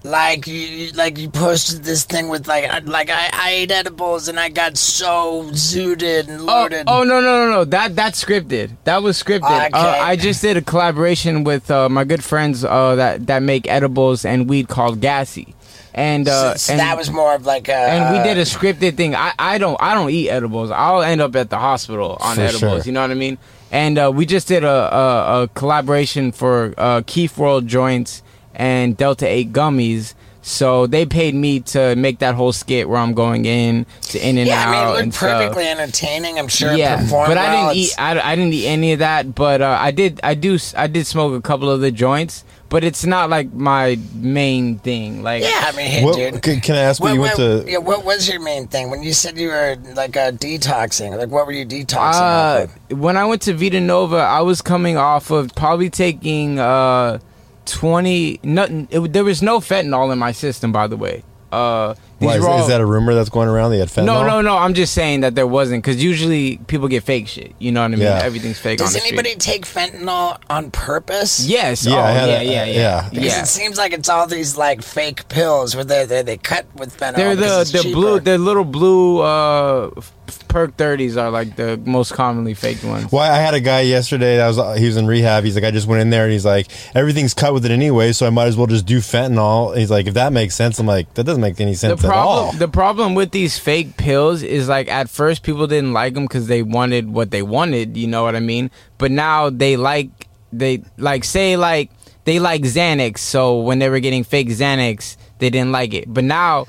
like 0.05 0.47
you, 0.47 0.55
you- 0.55 0.93
like 0.93 1.19
you 1.19 1.31
posted 1.31 1.83
this 1.83 2.05
thing 2.05 2.29
with 2.29 2.47
like, 2.47 2.65
I- 2.65 2.79
like 2.81 3.09
I, 3.11 3.31
I 3.33 3.51
ate 3.53 3.71
edibles 3.71 4.29
and 4.29 4.39
I 4.39 4.51
got 4.51 4.77
so 4.77 5.45
zooted 5.53 6.29
and 6.29 6.45
loaded. 6.45 6.85
oh 6.87 7.01
oh 7.01 7.05
no 7.05 7.21
no 7.21 7.47
no 7.47 7.51
no 7.51 7.65
that 7.65 7.97
that's 7.97 8.23
scripted. 8.23 8.71
That 8.85 9.03
was 9.03 9.21
scripted. 9.21 9.67
Okay. 9.67 9.71
Uh, 9.73 9.97
I 10.01 10.17
just 10.17 10.43
did 10.43 10.57
a 10.59 10.63
collaboration 10.63 11.43
with 11.43 11.71
uh, 11.71 11.89
my 11.89 12.05
good 12.05 12.23
friends 12.23 12.65
uh, 12.65 12.95
that 12.97 13.27
that 13.29 13.43
make 13.43 13.67
edibles 13.69 14.25
and 14.27 14.49
weed 14.49 14.69
called 14.69 15.01
Gassy, 15.01 15.55
and 15.95 16.29
uh, 16.29 16.53
so, 16.53 16.57
so 16.59 16.73
and, 16.75 16.81
that 16.81 16.99
was 16.99 17.11
more 17.11 17.35
of 17.35 17.47
like 17.47 17.69
a. 17.69 17.75
and 17.75 18.15
we 18.17 18.23
did 18.23 18.37
a 18.37 18.43
scripted 18.43 18.97
thing. 18.99 19.15
I, 19.15 19.33
I 19.39 19.57
don't 19.59 19.81
I 19.81 19.95
don't 19.95 20.11
eat 20.11 20.29
edibles. 20.29 20.71
I'll 20.71 21.01
end 21.03 21.23
up 21.23 21.35
at 21.35 21.49
the 21.49 21.59
hospital 21.59 22.19
on 22.21 22.39
edibles. 22.39 22.61
sure. 22.61 22.81
You 22.83 22.93
know 22.93 23.01
what 23.01 23.11
I 23.11 23.15
mean? 23.15 23.39
And 23.73 23.99
uh, 23.99 24.13
we 24.15 24.27
just 24.27 24.47
did 24.49 24.63
a, 24.63 24.69
a, 24.95 25.43
a 25.45 25.49
collaboration 25.49 26.31
for 26.31 26.75
uh, 26.79 27.03
Keith 27.07 27.37
World 27.39 27.67
joints 27.67 28.23
and 28.55 28.97
Delta 28.97 29.27
Eight 29.27 29.53
gummies. 29.53 30.15
So 30.47 30.87
they 30.87 31.07
paid 31.07 31.35
me 31.35 31.61
to 31.61 31.97
make 31.97 32.19
that 32.19 32.35
whole 32.35 32.53
skit 32.53 32.87
where 32.87 32.99
I'm 32.99 33.15
going 33.15 33.47
in 33.47 33.87
to 34.03 34.19
in 34.29 34.37
and 34.37 34.47
Yeah, 34.47 34.63
out 34.63 34.69
I 34.69 34.71
mean, 34.73 34.81
it 34.83 34.99
and 34.99 35.07
looked 35.07 35.17
stuff 35.17 35.41
perfectly 35.41 35.67
entertaining. 35.69 36.39
I'm 36.39 36.49
sure. 36.49 36.73
it 36.73 36.79
yeah, 36.79 36.99
performed 37.01 37.29
but 37.31 37.39
I 37.39 37.45
well. 37.55 37.69
didn't 37.69 37.77
eat. 37.79 37.95
I, 37.99 38.21
I 38.21 38.37
didn't 38.37 38.53
eat 38.53 38.67
any 38.67 38.93
of 38.93 38.99
that. 38.99 39.35
But 39.35 39.63
uh, 39.63 39.79
I 39.81 39.91
did. 39.91 40.21
I 40.23 40.35
do. 40.35 40.59
I 40.77 40.87
did 40.87 41.07
smoke 41.07 41.33
a 41.33 41.41
couple 41.41 41.71
of 41.71 41.81
the 41.81 41.91
joints. 41.91 42.45
But 42.69 42.83
it's 42.83 43.07
not 43.07 43.31
like 43.31 43.53
my 43.55 43.99
main 44.15 44.79
thing. 44.81 45.23
Like 45.23 45.45
Yeah, 45.45 45.51
I 45.65 45.73
mean, 45.77 45.87
hey, 45.87 46.05
What, 46.05 46.17
dude. 46.17 46.43
can, 46.43 46.61
can 46.61 46.75
I 46.75 46.81
ask 46.81 47.01
what, 47.01 47.11
What, 47.11 47.15
you 47.15 47.21
went 47.21 47.39
what- 47.39 47.65
to? 47.67 47.71
yeah, 47.71 47.79
what 47.79 48.05
was 48.05 48.29
your 48.29 48.41
main 48.41 48.67
thing 48.67 48.91
when 48.91 49.03
you 49.03 49.13
said 49.13 49.39
you 49.39 49.49
were 49.49 49.77
like 49.95 50.17
uh, 50.17 50.33
detoxing? 50.33 51.17
Like, 51.17 51.31
what 51.31 51.47
were 51.47 51.53
you 51.53 51.65
detoxing? 51.65 51.97
off 51.99 52.15
Uh, 52.17 52.67
of? 52.91 52.99
when 52.99 53.17
I 53.17 53.25
went 53.27 53.43
to 53.43 53.55
Vita 53.55 53.81
Nova, 53.81 54.17
I 54.17 54.41
was 54.41 54.61
coming 54.61 54.97
off 54.97 55.31
of 55.31 55.55
probably 55.55 55.89
taking 55.89 56.59
uh, 56.59 57.21
twenty. 57.67 58.41
Nothing. 58.43 58.89
It, 58.91 59.13
there 59.13 59.25
was 59.25 59.43
no 59.43 59.61
fentanyl 59.61 60.13
in 60.13 60.19
my 60.19 60.33
system, 60.33 60.73
by 60.73 60.87
the 60.87 60.97
way. 60.97 61.23
Uh, 61.53 61.95
these 62.19 62.27
Why, 62.31 62.37
is, 62.39 62.45
all- 62.45 62.61
is 62.63 62.67
that 62.69 62.81
a 62.81 62.87
rumor 62.87 63.15
that's 63.15 63.29
going 63.29 63.49
around? 63.49 63.71
They 63.71 63.79
had 63.79 63.87
fentanyl. 63.89 64.07
no, 64.07 64.27
no, 64.27 64.41
no. 64.41 64.57
I'm 64.57 64.75
just 64.75 64.93
saying 64.93 65.21
that 65.21 65.37
there 65.37 65.47
wasn't 65.47 65.85
because 65.85 66.03
usually 66.03 66.57
people 66.67 66.89
get 66.89 67.05
fake 67.05 67.29
shit. 67.29 67.55
You 67.61 67.71
know 67.71 67.81
what 67.83 67.87
I 67.93 67.95
mean? 67.95 68.01
Yeah. 68.01 68.21
Everything's 68.25 68.59
fake 68.59 68.81
on 68.81 68.87
Does 68.87 68.95
the 68.95 68.99
street. 68.99 69.13
anybody 69.19 69.37
take 69.37 69.65
fentanyl 69.65 70.41
on 70.51 70.73
purpose? 70.73 71.47
Yes. 71.47 71.87
Yeah, 71.87 71.93
oh, 71.93 71.97
yeah, 71.97 72.25
a- 72.25 72.27
yeah, 72.27 72.41
yeah, 72.43 72.65
yeah. 72.65 73.09
Because 73.09 73.25
yeah. 73.27 73.43
it 73.43 73.47
seems 73.47 73.79
like 73.79 73.93
it's 73.93 74.09
all 74.09 74.27
these 74.27 74.57
like 74.57 74.83
fake 74.83 75.29
pills 75.29 75.77
where 75.77 75.85
they 75.85 76.05
they, 76.07 76.23
they 76.23 76.37
cut 76.39 76.67
with 76.75 76.97
fentanyl. 76.97 77.17
They're 77.17 77.37
the 77.37 77.43
because 77.43 77.71
the 77.73 77.79
it's 77.79 77.87
blue 77.93 78.15
cheaper. 78.19 78.25
the 78.25 78.39
little 78.39 78.65
blue 78.65 79.21
uh 79.21 79.91
f- 79.97 80.13
perk 80.55 80.77
30s 80.77 81.21
are 81.21 81.31
like 81.31 81.57
the 81.57 81.77
most 81.85 82.13
commonly 82.13 82.55
faked 82.55 82.85
ones. 82.85 83.11
Well, 83.11 83.23
I 83.23 83.39
had 83.39 83.55
a 83.55 83.61
guy 83.61 83.81
yesterday 83.81 84.37
that 84.37 84.47
was 84.47 84.57
uh, 84.57 84.75
he 84.75 84.87
was 84.87 84.97
in 84.97 85.07
rehab. 85.07 85.43
He's 85.43 85.57
like, 85.57 85.65
I 85.65 85.73
just 85.73 85.89
went 85.89 86.01
in 86.01 86.11
there 86.11 86.23
and 86.23 86.33
he's 86.33 86.45
like, 86.45 86.69
everything's 86.95 87.35
cut 87.35 87.53
with 87.53 87.65
it 87.67 87.73
anyway, 87.73 88.13
so 88.13 88.25
I 88.25 88.31
might 88.31 88.47
as 88.47 88.57
well 88.57 88.69
just 88.69 88.87
do 88.87 88.99
fentanyl. 88.99 89.71
And 89.71 89.81
he's 89.81 89.91
like, 89.91 90.07
if 90.07 90.15
that 90.15 90.33
makes 90.33 90.55
sense, 90.55 90.79
I'm 90.79 90.87
like, 90.87 91.13
that 91.15 91.25
doesn't 91.25 91.41
make 91.43 91.61
any 91.61 91.73
The 91.73 91.77
sense 91.79 92.05
at 92.05 92.11
all. 92.13 92.53
the 92.53 92.69
problem 92.69 93.17
with 93.17 93.33
these 93.33 93.59
fake 93.59 93.97
pills 93.97 94.45
is 94.45 94.69
like 94.69 94.89
at 94.89 95.11
first 95.11 95.43
people 95.43 95.67
didn't 95.67 95.93
like 95.93 96.15
them 96.15 96.29
cuz 96.29 96.47
they 96.47 96.63
wanted 96.63 97.11
what 97.11 97.33
they 97.33 97.43
wanted, 97.43 97.97
you 97.97 98.07
know 98.07 98.23
what 98.23 98.37
I 98.37 98.41
mean? 98.41 98.71
But 98.97 99.11
now 99.11 99.51
they 99.51 99.77
like 99.77 100.29
they 100.53 100.83
like 100.97 101.25
say 101.25 101.57
like 101.57 101.91
they 102.25 102.39
like 102.39 102.63
Xanax, 102.63 103.19
so 103.19 103.59
when 103.59 103.81
they 103.81 103.89
were 103.89 103.99
getting 104.01 104.23
fake 104.23 104.49
Xanax, 104.49 105.17
they 105.41 105.51
didn't 105.51 105.73
like 105.73 105.93
it. 105.93 106.05
But 106.07 106.23
now 106.25 106.67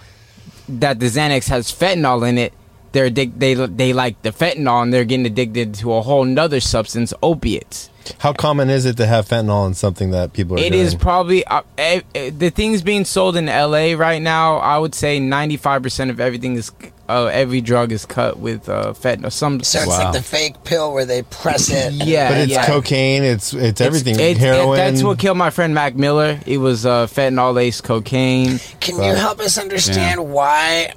that 0.67 0.99
the 0.99 1.05
Xanax 1.05 1.47
has 1.49 1.71
fentanyl 1.71 2.27
in 2.27 2.39
it, 2.39 2.51
they're 2.95 3.09
addic- 3.11 3.37
they 3.37 3.53
they 3.53 3.91
like 3.93 4.21
the 4.23 4.31
fentanyl 4.31 4.81
and 4.81 4.91
they're 4.93 5.03
getting 5.05 5.25
addicted 5.27 5.75
to 5.75 5.93
a 5.93 6.01
whole 6.01 6.23
nother 6.25 6.59
substance, 6.61 7.13
opiates. 7.21 7.89
How 8.19 8.33
common 8.33 8.69
is 8.69 8.85
it 8.85 8.97
to 8.97 9.05
have 9.07 9.27
fentanyl 9.27 9.65
in 9.67 9.73
something 9.73 10.11
that 10.11 10.31
people 10.31 10.57
are 10.57 10.61
It 10.61 10.71
doing? 10.73 10.85
is 10.85 10.93
probably 10.93 11.43
uh, 11.45 11.63
eh, 11.77 12.01
the 12.29 12.51
things 12.51 12.83
being 12.83 13.03
sold 13.03 13.35
in 13.35 13.47
LA 13.47 13.93
right 13.97 14.21
now. 14.21 14.57
I 14.57 14.77
would 14.77 14.93
say 14.95 15.19
ninety 15.19 15.57
five 15.57 15.81
percent 15.83 16.11
of 16.11 16.19
everything 16.19 16.55
is 16.55 16.71
uh, 17.09 17.25
every 17.25 17.61
drug 17.61 17.91
is 17.91 18.05
cut 18.05 18.37
with 18.39 18.69
uh, 18.69 18.93
fentanyl. 18.93 19.31
Some 19.31 19.61
So 19.63 19.79
it's 19.79 19.87
Wow. 19.87 20.03
like 20.05 20.13
the 20.13 20.21
fake 20.21 20.63
pill 20.63 20.93
where 20.93 21.05
they 21.05 21.23
press 21.23 21.69
it. 21.71 21.93
yeah, 22.13 22.29
but 22.29 22.37
it's 22.41 22.51
yeah. 22.51 22.65
cocaine. 22.67 23.23
It's 23.23 23.53
it's 23.53 23.81
everything. 23.81 24.15
It's- 24.15 24.31
it- 24.31 24.37
Heroin. 24.37 24.77
that's 24.77 25.01
what 25.03 25.17
killed 25.19 25.37
my 25.37 25.49
friend 25.49 25.73
Mac 25.73 25.95
Miller. 25.95 26.39
It 26.45 26.59
was 26.59 26.85
uh, 26.85 27.07
fentanyl 27.07 27.53
laced 27.55 27.83
cocaine. 27.83 28.59
Can 28.79 29.01
you 29.03 29.15
help 29.15 29.39
us 29.39 29.57
understand 29.57 30.29
why 30.31 30.93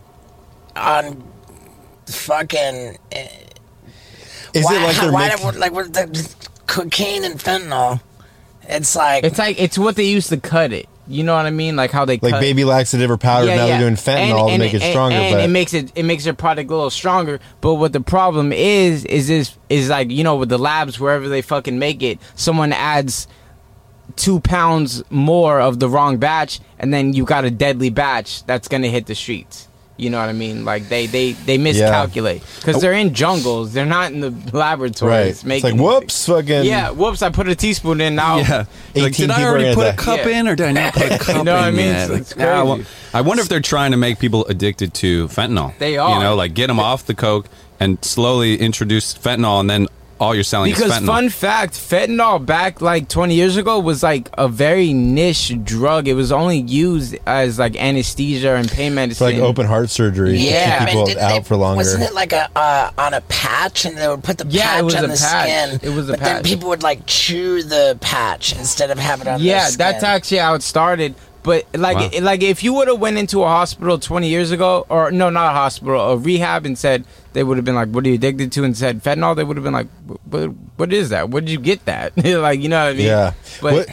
on 0.76 1.25
fucking 2.14 2.98
eh, 3.12 3.28
is 4.54 4.64
why, 4.64 4.76
it 4.76 4.86
like 4.86 4.96
they're 4.96 5.12
why 5.12 5.28
making? 5.28 5.60
like 5.60 5.72
with 5.72 5.92
the 5.92 6.46
cocaine 6.66 7.24
and 7.24 7.34
fentanyl? 7.38 8.00
It's 8.62 8.94
like 8.94 9.24
It's 9.24 9.38
like 9.38 9.60
it's 9.60 9.78
what 9.78 9.96
they 9.96 10.04
used 10.04 10.28
to 10.28 10.38
cut 10.38 10.72
it. 10.72 10.88
You 11.06 11.24
know 11.24 11.34
what 11.34 11.46
I 11.46 11.50
mean? 11.50 11.74
Like 11.74 11.90
how 11.90 12.04
they 12.04 12.18
like 12.18 12.34
cut 12.34 12.40
baby 12.40 12.64
laxative 12.64 13.10
or 13.10 13.16
powder. 13.16 13.46
Yeah, 13.46 13.56
now 13.56 13.66
they're 13.66 13.80
doing 13.80 13.94
fentanyl 13.94 14.52
to 14.52 14.58
make 14.58 14.74
it 14.74 14.82
stronger. 14.82 15.16
And, 15.16 15.34
but 15.34 15.44
it 15.44 15.48
makes 15.48 15.72
it 15.72 15.90
it 15.94 16.02
makes 16.02 16.24
their 16.24 16.34
product 16.34 16.70
a 16.70 16.74
little 16.74 16.90
stronger. 16.90 17.40
But 17.62 17.74
what 17.74 17.94
the 17.94 18.02
problem 18.02 18.52
is 18.52 19.06
is 19.06 19.28
this 19.28 19.56
is 19.70 19.88
like 19.88 20.10
you 20.10 20.22
know 20.22 20.36
with 20.36 20.50
the 20.50 20.58
labs 20.58 21.00
wherever 21.00 21.28
they 21.28 21.40
fucking 21.40 21.78
make 21.78 22.02
it, 22.02 22.18
someone 22.34 22.74
adds 22.74 23.26
two 24.16 24.40
pounds 24.40 25.02
more 25.10 25.60
of 25.60 25.78
the 25.78 25.88
wrong 25.88 26.18
batch, 26.18 26.60
and 26.78 26.92
then 26.92 27.14
you 27.14 27.24
got 27.24 27.44
a 27.44 27.50
deadly 27.50 27.88
batch 27.88 28.44
that's 28.44 28.68
gonna 28.68 28.88
hit 28.88 29.06
the 29.06 29.14
streets. 29.14 29.67
You 29.99 30.11
know 30.11 30.19
what 30.19 30.28
I 30.28 30.33
mean? 30.33 30.64
Like 30.64 30.88
they 30.88 31.07
they 31.07 31.33
they 31.33 31.59
miscalculate 31.59 32.43
because 32.57 32.76
oh. 32.76 32.81
they're 32.81 32.93
in 32.93 33.14
jungles. 33.14 33.73
They're 33.73 33.85
not 33.85 34.12
in 34.12 34.21
the 34.21 34.31
laboratories. 34.57 35.45
right. 35.45 35.57
It's 35.57 35.64
like 35.64 35.75
whoops, 35.75 36.25
fucking 36.26 36.64
Yeah, 36.64 36.90
whoops! 36.90 37.21
I 37.21 37.31
put 37.31 37.49
a 37.49 37.57
teaspoon 37.57 38.00
in 38.00 38.14
now. 38.14 38.38
Yeah. 38.38 38.64
Like, 38.95 39.17
did 39.17 39.31
I 39.31 39.43
already 39.45 39.75
put 39.75 39.93
a 39.93 39.97
cup 39.97 40.21
Yeah. 40.25 40.38
in, 40.38 40.49
or 40.49 40.55
did 40.55 40.67
I 40.69 40.73
not 40.73 40.95
put 40.95 41.11
a 41.11 41.19
cup 41.19 41.28
in? 41.31 41.37
You 41.38 41.45
know 41.45 41.55
what 41.55 41.64
I 41.64 41.69
in 41.71 41.76
mean? 41.76 41.87
yet? 41.87 42.05
It's- 42.05 42.21
it's 42.21 42.37
Yeah, 42.37 42.62
well. 42.62 42.81
I 43.12 43.21
wonder 43.23 43.43
if 43.43 43.49
they're 43.49 43.61
trying 43.61 43.90
to 43.90 43.97
make 43.97 44.21
people 44.21 44.47
addicted 44.47 44.95
to 44.95 45.26
fentanyl. 45.28 45.76
They 45.78 45.99
are. 45.99 46.14
You 46.14 46.21
know, 46.23 46.37
like 46.37 46.55
get 46.55 46.69
them 46.69 46.78
off 46.78 47.07
the 47.07 47.14
coke 47.14 47.47
and 47.81 48.02
slowly 48.05 48.57
introduce 48.57 49.14
fentanyl, 49.14 49.59
and 49.61 49.69
then 49.69 49.88
all 50.20 50.34
you're 50.34 50.42
selling 50.44 50.72
Because 50.72 50.90
is 50.90 50.98
fentanyl. 50.98 51.06
fun 51.06 51.28
fact, 51.28 51.75
fentanyl 51.75 52.44
back 52.44 52.80
like 52.80 53.08
20 53.08 53.34
years 53.34 53.56
ago 53.56 53.78
was 53.78 54.02
like 54.02 54.28
a 54.37 54.48
very 54.48 54.92
niche 54.92 55.52
drug. 55.62 56.08
It 56.08 56.14
was 56.14 56.32
only 56.32 56.58
used 56.58 57.16
as 57.26 57.58
like 57.58 57.76
anesthesia 57.76 58.54
and 58.56 58.68
pain 58.68 58.94
for 59.14 59.25
like 59.25 59.37
open 59.37 59.66
heart 59.66 59.90
surgery. 59.90 60.32
to 60.32 60.37
Yeah. 60.38 60.78
keep 60.80 60.88
people 60.88 61.06
didn't 61.06 61.22
out 61.22 61.32
they- 61.34 61.42
for 61.42 61.56
longer. 61.56 61.76
Wasn't 61.78 62.02
it 62.02 62.14
like 62.14 62.32
a 62.32 62.48
uh, 62.56 62.90
on 62.98 63.14
a 63.14 63.20
patch, 63.22 63.84
and 63.84 63.96
they 63.96 64.08
would 64.08 64.25
put 64.25 64.38
the 64.38 64.46
Yeah, 64.48 64.72
it 64.72 64.75
patch 64.76 64.84
was 64.84 64.94
on 64.96 65.04
a 65.04 65.06
the 65.08 65.16
patch. 65.16 65.70
skin? 65.70 65.80
It 65.82 65.94
was 65.94 66.08
a 66.08 66.12
but 66.12 66.20
then 66.20 66.42
people 66.42 66.68
would 66.70 66.82
like 66.82 67.06
chew 67.06 67.62
the 67.62 67.96
patch 68.00 68.52
instead 68.56 68.90
of 68.90 68.98
having 68.98 69.26
it 69.26 69.30
on. 69.30 69.40
yeah, 69.40 69.58
their 69.60 69.66
skin. 69.68 69.78
that's 69.78 70.02
actually 70.04 70.38
how 70.38 70.54
it 70.54 70.62
started. 70.62 71.14
But 71.42 71.66
like, 71.75 71.97
Wow. 71.97 72.11
it- 72.12 72.23
like 72.23 72.42
if 72.42 72.62
you 72.64 72.73
would 72.75 72.88
have 72.88 72.99
went 72.99 73.16
into 73.16 73.42
a 73.42 73.47
hospital 73.49 73.99
20 73.99 74.28
years 74.28 74.50
ago, 74.50 74.85
or 74.88 75.11
no, 75.11 75.30
not 75.30 75.52
a 75.52 75.54
hospital, 75.54 76.00
a 76.00 76.16
rehab, 76.16 76.66
and 76.66 76.76
said 76.76 77.04
they 77.33 77.45
would 77.45 77.57
have 77.57 77.64
been 77.64 77.76
like, 77.76 77.88
"What 77.88 78.04
are 78.04 78.09
you 78.09 78.14
addicted 78.16 78.50
to?" 78.52 78.64
and 78.64 78.76
said 78.76 79.02
fentanyl, 79.04 79.37
they 79.37 79.45
would 79.45 79.57
have 79.57 79.64
been 79.64 79.73
like, 79.73 79.87
"What? 80.28 80.50
What 80.76 80.92
is 80.92 81.11
that? 81.11 81.30
Where 81.30 81.40
did 81.40 81.50
you 81.50 81.61
get 81.61 81.85
that?" 81.87 82.12
like, 82.25 82.61
you 82.61 82.68
know 82.68 82.85
what 82.85 82.90
I 82.90 82.95
mean? 82.95 83.07
yeah. 83.07 83.33
But 83.62 83.73
what? 83.73 83.88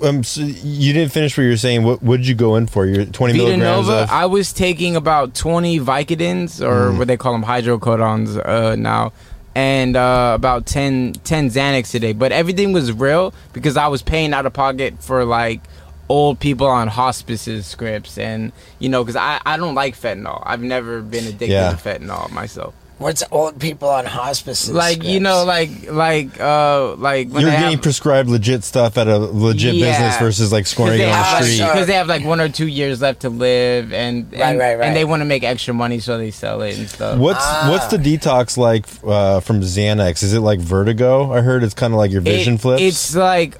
What? 0.00 0.04
Um. 0.08 0.24
So 0.24 0.40
you 0.40 0.92
didn't 0.94 1.12
finish 1.12 1.36
what 1.36 1.44
you 1.44 1.50
were 1.50 1.56
saying. 1.58 1.84
What? 1.84 2.02
Did 2.04 2.26
you 2.26 2.34
go 2.34 2.56
in 2.56 2.66
for? 2.66 2.86
Your 2.86 3.04
twenty 3.04 3.34
Vita 3.34 3.44
milligrams 3.44 3.86
Nova, 3.88 4.02
of. 4.04 4.10
I 4.10 4.26
was 4.26 4.52
taking 4.52 4.96
about 4.96 5.34
20 5.34 5.78
Vicodins, 5.80 6.60
or 6.66 6.90
Mm. 6.92 6.98
what 6.98 7.08
they 7.08 7.16
call 7.18 7.32
them, 7.32 7.44
hydrocodons 7.44 8.38
uh, 8.44 8.74
now, 8.76 9.12
and 9.54 9.96
uh, 9.96 10.32
about 10.34 10.66
10, 10.66 11.12
10 11.24 11.50
Xanax 11.50 11.94
a 11.94 11.98
day. 12.00 12.12
But 12.14 12.32
everything 12.32 12.72
was 12.72 12.90
real 12.92 13.32
because 13.52 13.76
I 13.76 13.88
was 13.88 14.02
paying 14.02 14.32
out 14.32 14.46
of 14.46 14.52
pocket 14.54 14.94
for 15.02 15.24
like 15.24 15.60
old 16.08 16.38
people 16.40 16.66
on 16.66 16.88
hospices 16.88 17.66
scripts. 17.66 18.18
And, 18.18 18.52
you 18.78 18.88
know, 18.88 19.02
because 19.02 19.16
I, 19.16 19.40
I 19.44 19.56
don't 19.56 19.74
like 19.74 19.96
fentanyl. 19.96 20.42
I've 20.44 20.62
never 20.62 21.00
been 21.02 21.24
addicted 21.24 21.50
Yeah. 21.50 21.70
to 21.70 21.76
fentanyl 21.76 22.30
myself. 22.30 22.74
What's 22.98 23.22
old 23.30 23.60
people 23.60 23.90
on 23.90 24.06
hospices? 24.06 24.70
Like, 24.72 25.04
you 25.04 25.20
know, 25.20 25.44
like, 25.44 25.68
like, 25.92 26.40
uh, 26.40 26.94
like 26.94 27.28
when 27.28 27.42
You're 27.42 27.50
they 27.50 27.56
getting 27.58 27.72
have, 27.72 27.82
prescribed 27.82 28.30
legit 28.30 28.64
stuff 28.64 28.96
at 28.96 29.06
a 29.06 29.18
legit 29.18 29.74
Yeah. 29.74 29.90
business 29.90 30.16
versus 30.16 30.50
like 30.50 30.66
scoring 30.66 31.00
it 31.02 31.08
on 31.10 31.10
the 31.42 31.46
street. 31.46 31.58
because 31.66 31.86
they 31.88 31.92
have 31.92 32.06
like 32.06 32.24
one 32.24 32.40
or 32.40 32.48
two 32.48 32.66
years 32.66 33.02
left 33.02 33.20
to 33.20 33.28
live, 33.28 33.92
and 33.92 34.32
Right, 34.32 34.40
and, 34.40 34.58
right, 34.58 34.78
right. 34.78 34.86
and 34.86 34.96
they 34.96 35.04
want 35.04 35.20
to 35.20 35.26
make 35.26 35.44
extra 35.44 35.74
money, 35.74 35.98
so 35.98 36.16
they 36.16 36.30
sell 36.30 36.62
it 36.62 36.78
and 36.78 36.88
stuff. 36.88 37.18
What's 37.18 37.38
Ah. 37.42 37.68
what's 37.70 37.88
the 37.88 37.98
detox 37.98 38.56
like 38.56 38.86
uh, 39.06 39.40
from 39.40 39.60
Xanax? 39.60 40.22
Is 40.22 40.32
it 40.32 40.40
like 40.40 40.60
vertigo? 40.60 41.30
I 41.34 41.42
heard 41.42 41.64
it's 41.64 41.74
kind 41.74 41.92
of 41.92 41.98
like 41.98 42.10
your 42.10 42.22
vision 42.22 42.54
It- 42.54 42.60
flips. 42.62 42.80
It's 42.82 43.14
like 43.14 43.58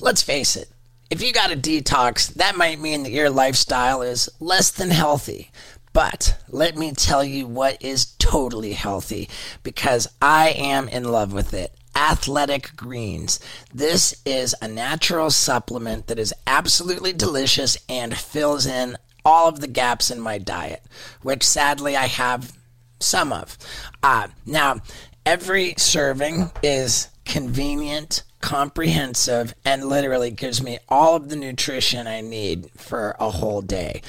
Let's 0.00 0.20
face 0.20 0.56
it. 0.56 0.68
If 1.14 1.22
you 1.22 1.32
got 1.32 1.52
a 1.52 1.56
detox, 1.56 2.34
that 2.34 2.56
might 2.56 2.80
mean 2.80 3.04
that 3.04 3.12
your 3.12 3.30
lifestyle 3.30 4.02
is 4.02 4.28
less 4.40 4.72
than 4.72 4.90
healthy. 4.90 5.52
But 5.92 6.36
let 6.48 6.76
me 6.76 6.90
tell 6.90 7.22
you 7.22 7.46
what 7.46 7.80
is 7.80 8.06
totally 8.18 8.72
healthy 8.72 9.28
because 9.62 10.08
I 10.20 10.48
am 10.48 10.88
in 10.88 11.04
love 11.04 11.32
with 11.32 11.54
it. 11.54 11.72
Athletic 11.94 12.74
Greens. 12.74 13.38
This 13.72 14.20
is 14.26 14.56
a 14.60 14.66
natural 14.66 15.30
supplement 15.30 16.08
that 16.08 16.18
is 16.18 16.34
absolutely 16.48 17.12
delicious 17.12 17.76
and 17.88 18.18
fills 18.18 18.66
in 18.66 18.96
all 19.24 19.46
of 19.46 19.60
the 19.60 19.68
gaps 19.68 20.10
in 20.10 20.18
my 20.18 20.38
diet, 20.38 20.82
which 21.22 21.44
sadly 21.44 21.96
I 21.96 22.08
have 22.08 22.58
some 22.98 23.32
of. 23.32 23.56
Uh, 24.02 24.26
now, 24.46 24.80
every 25.24 25.74
serving 25.76 26.50
is 26.60 27.08
convenient, 27.24 28.24
comprehensive, 28.44 29.54
and 29.64 29.86
literally 29.86 30.30
gives 30.30 30.62
me 30.62 30.78
all 30.86 31.16
of 31.16 31.30
the 31.30 31.36
nutrition 31.36 32.06
I 32.06 32.20
need 32.20 32.68
for 32.76 33.16
a 33.18 33.30
whole 33.30 33.62
day. 33.62 34.02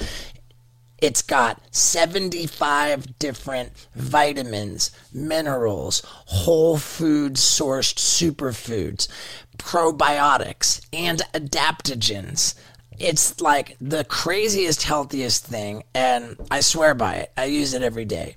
It's 0.98 1.22
got 1.22 1.62
75 1.74 3.18
different 3.18 3.72
vitamins, 3.94 4.90
minerals, 5.10 6.02
whole 6.04 6.76
food 6.76 7.36
sourced 7.36 7.94
superfoods, 7.94 9.08
probiotics, 9.56 10.86
and 10.92 11.22
adaptogens. 11.32 12.54
It's 12.98 13.40
like 13.40 13.76
the 13.80 14.04
craziest, 14.04 14.82
healthiest 14.82 15.46
thing, 15.46 15.82
and 15.94 16.36
I 16.50 16.60
swear 16.60 16.94
by 16.94 17.14
it. 17.16 17.32
I 17.38 17.46
use 17.46 17.72
it 17.72 17.82
every 17.82 18.04
day. 18.04 18.36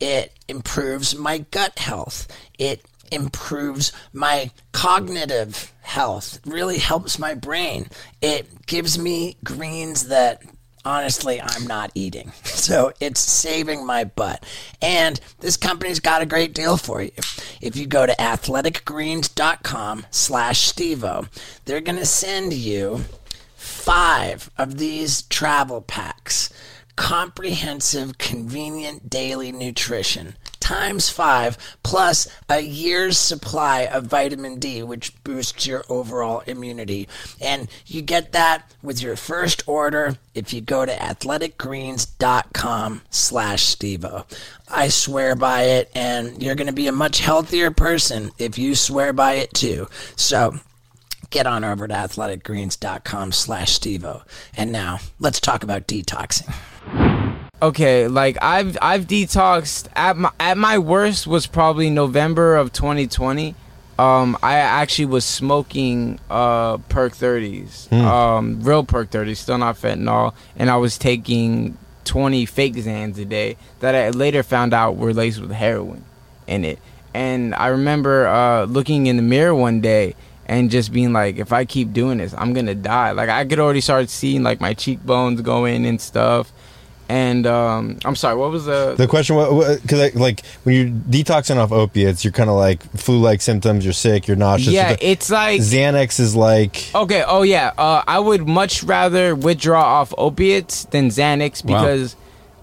It 0.00 0.32
improves 0.48 1.14
my 1.14 1.38
gut 1.38 1.78
health. 1.78 2.28
It 2.58 2.82
improves 3.14 3.92
my 4.12 4.50
cognitive 4.72 5.72
health. 5.82 6.40
Really 6.44 6.78
helps 6.78 7.18
my 7.18 7.34
brain. 7.34 7.88
It 8.20 8.66
gives 8.66 8.98
me 8.98 9.36
greens 9.44 10.08
that 10.08 10.42
honestly 10.84 11.40
I'm 11.40 11.66
not 11.66 11.90
eating. 11.94 12.32
So 12.64 12.94
it's 12.98 13.20
saving 13.20 13.84
my 13.84 14.04
butt. 14.04 14.42
And 14.80 15.20
this 15.40 15.58
company's 15.58 16.00
got 16.00 16.22
a 16.22 16.26
great 16.26 16.54
deal 16.54 16.78
for 16.78 17.02
you. 17.02 17.10
If 17.60 17.76
you 17.76 17.84
go 17.84 18.06
to 18.06 18.14
athleticgreens.com 18.14 20.06
slash 20.10 20.72
Stevo, 20.72 21.28
they're 21.66 21.82
going 21.82 21.98
to 21.98 22.06
send 22.06 22.54
you 22.54 23.04
five 23.54 24.50
of 24.56 24.78
these 24.78 25.22
travel 25.24 25.82
packs. 25.82 26.48
Comprehensive, 26.96 28.16
convenient 28.16 29.10
daily 29.10 29.52
nutrition 29.52 30.36
times 30.64 31.08
five 31.10 31.58
plus 31.82 32.26
a 32.48 32.60
year's 32.60 33.18
supply 33.18 33.82
of 33.82 34.04
vitamin 34.04 34.58
D, 34.58 34.82
which 34.82 35.12
boosts 35.22 35.66
your 35.66 35.84
overall 35.90 36.42
immunity. 36.46 37.06
And 37.40 37.68
you 37.86 38.00
get 38.00 38.32
that 38.32 38.72
with 38.82 39.02
your 39.02 39.16
first 39.16 39.62
order 39.66 40.16
if 40.34 40.54
you 40.54 40.62
go 40.62 40.86
to 40.86 40.92
athleticgreens.com 40.92 43.02
slash 43.10 43.76
Stevo. 43.76 44.24
I 44.66 44.88
swear 44.88 45.36
by 45.36 45.64
it, 45.64 45.90
and 45.94 46.42
you're 46.42 46.54
going 46.54 46.68
to 46.68 46.72
be 46.72 46.86
a 46.86 46.92
much 46.92 47.20
healthier 47.20 47.70
person 47.70 48.30
if 48.38 48.56
you 48.56 48.74
swear 48.74 49.12
by 49.12 49.34
it 49.34 49.52
too. 49.52 49.86
So 50.16 50.54
get 51.28 51.46
on 51.46 51.62
over 51.64 51.86
to 51.86 51.94
athleticgreens.com 51.94 53.32
slash 53.32 53.78
stevo 53.80 54.22
and 54.56 54.70
now 54.70 55.00
let's 55.18 55.40
talk 55.40 55.64
about 55.64 55.88
detoxing 55.88 56.54
okay, 57.64 58.08
like 58.08 58.36
I've 58.42 58.76
I've 58.80 59.06
detoxed 59.06 59.88
at 59.94 60.16
my 60.16 60.30
at 60.38 60.58
my 60.58 60.78
worst 60.78 61.26
was 61.26 61.46
probably 61.46 61.90
November 61.90 62.56
of 62.56 62.72
2020. 62.72 63.54
Um, 63.96 64.36
I 64.42 64.56
actually 64.56 65.06
was 65.06 65.24
smoking 65.24 66.18
uh 66.28 66.78
perk 66.88 67.14
30s, 67.14 67.92
um, 67.92 68.60
real 68.62 68.84
perk 68.84 69.10
30s, 69.10 69.36
still 69.36 69.58
not 69.58 69.76
fentanyl, 69.76 70.34
and 70.56 70.68
I 70.68 70.76
was 70.76 70.98
taking 70.98 71.78
20 72.04 72.44
fake 72.46 72.74
Xans 72.74 73.18
a 73.18 73.24
day 73.24 73.56
that 73.80 73.94
I 73.94 74.10
later 74.10 74.42
found 74.42 74.74
out 74.74 74.96
were 74.96 75.14
laced 75.14 75.40
with 75.40 75.52
heroin 75.52 76.04
in 76.46 76.64
it. 76.64 76.78
And 77.14 77.54
I 77.54 77.68
remember 77.68 78.26
uh, 78.26 78.64
looking 78.64 79.06
in 79.06 79.16
the 79.16 79.22
mirror 79.22 79.54
one 79.54 79.80
day 79.80 80.16
and 80.46 80.70
just 80.70 80.92
being 80.92 81.12
like, 81.12 81.36
if 81.36 81.52
I 81.52 81.64
keep 81.64 81.92
doing 81.92 82.18
this, 82.18 82.34
I'm 82.36 82.52
gonna 82.52 82.74
die. 82.74 83.12
Like 83.12 83.28
I 83.28 83.44
could 83.44 83.60
already 83.60 83.80
start 83.80 84.10
seeing 84.10 84.42
like 84.42 84.60
my 84.60 84.74
cheekbones 84.74 85.40
going 85.40 85.86
and 85.86 86.00
stuff. 86.00 86.52
And 87.08 87.46
um, 87.46 87.98
I'm 88.04 88.16
sorry, 88.16 88.36
what 88.36 88.50
was 88.50 88.64
the? 88.64 88.94
The 88.96 89.06
question 89.06 89.36
was 89.36 89.80
because 89.80 90.14
like 90.14 90.44
when 90.64 90.74
you're 90.74 90.86
detoxing 90.88 91.56
off 91.56 91.72
opiates, 91.72 92.24
you're 92.24 92.32
kind 92.32 92.48
of 92.50 92.56
like 92.56 92.82
flu-like 92.96 93.40
symptoms. 93.42 93.84
You're 93.84 93.92
sick. 93.92 94.26
You're 94.26 94.36
nauseous. 94.36 94.72
yeah, 94.72 94.96
it's 95.00 95.30
like 95.30 95.60
Xanax 95.60 96.18
is 96.20 96.34
like 96.34 96.90
Okay. 96.94 97.22
Oh 97.26 97.42
yeah. 97.42 97.72
Uh, 97.76 98.02
I 98.06 98.18
would 98.18 98.48
much 98.48 98.82
rather 98.82 99.34
withdraw 99.34 99.82
off 99.82 100.14
opiates 100.16 100.84
than 100.86 101.08
Xanax 101.08 101.64
Wow. 101.64 101.80
because 101.82 102.16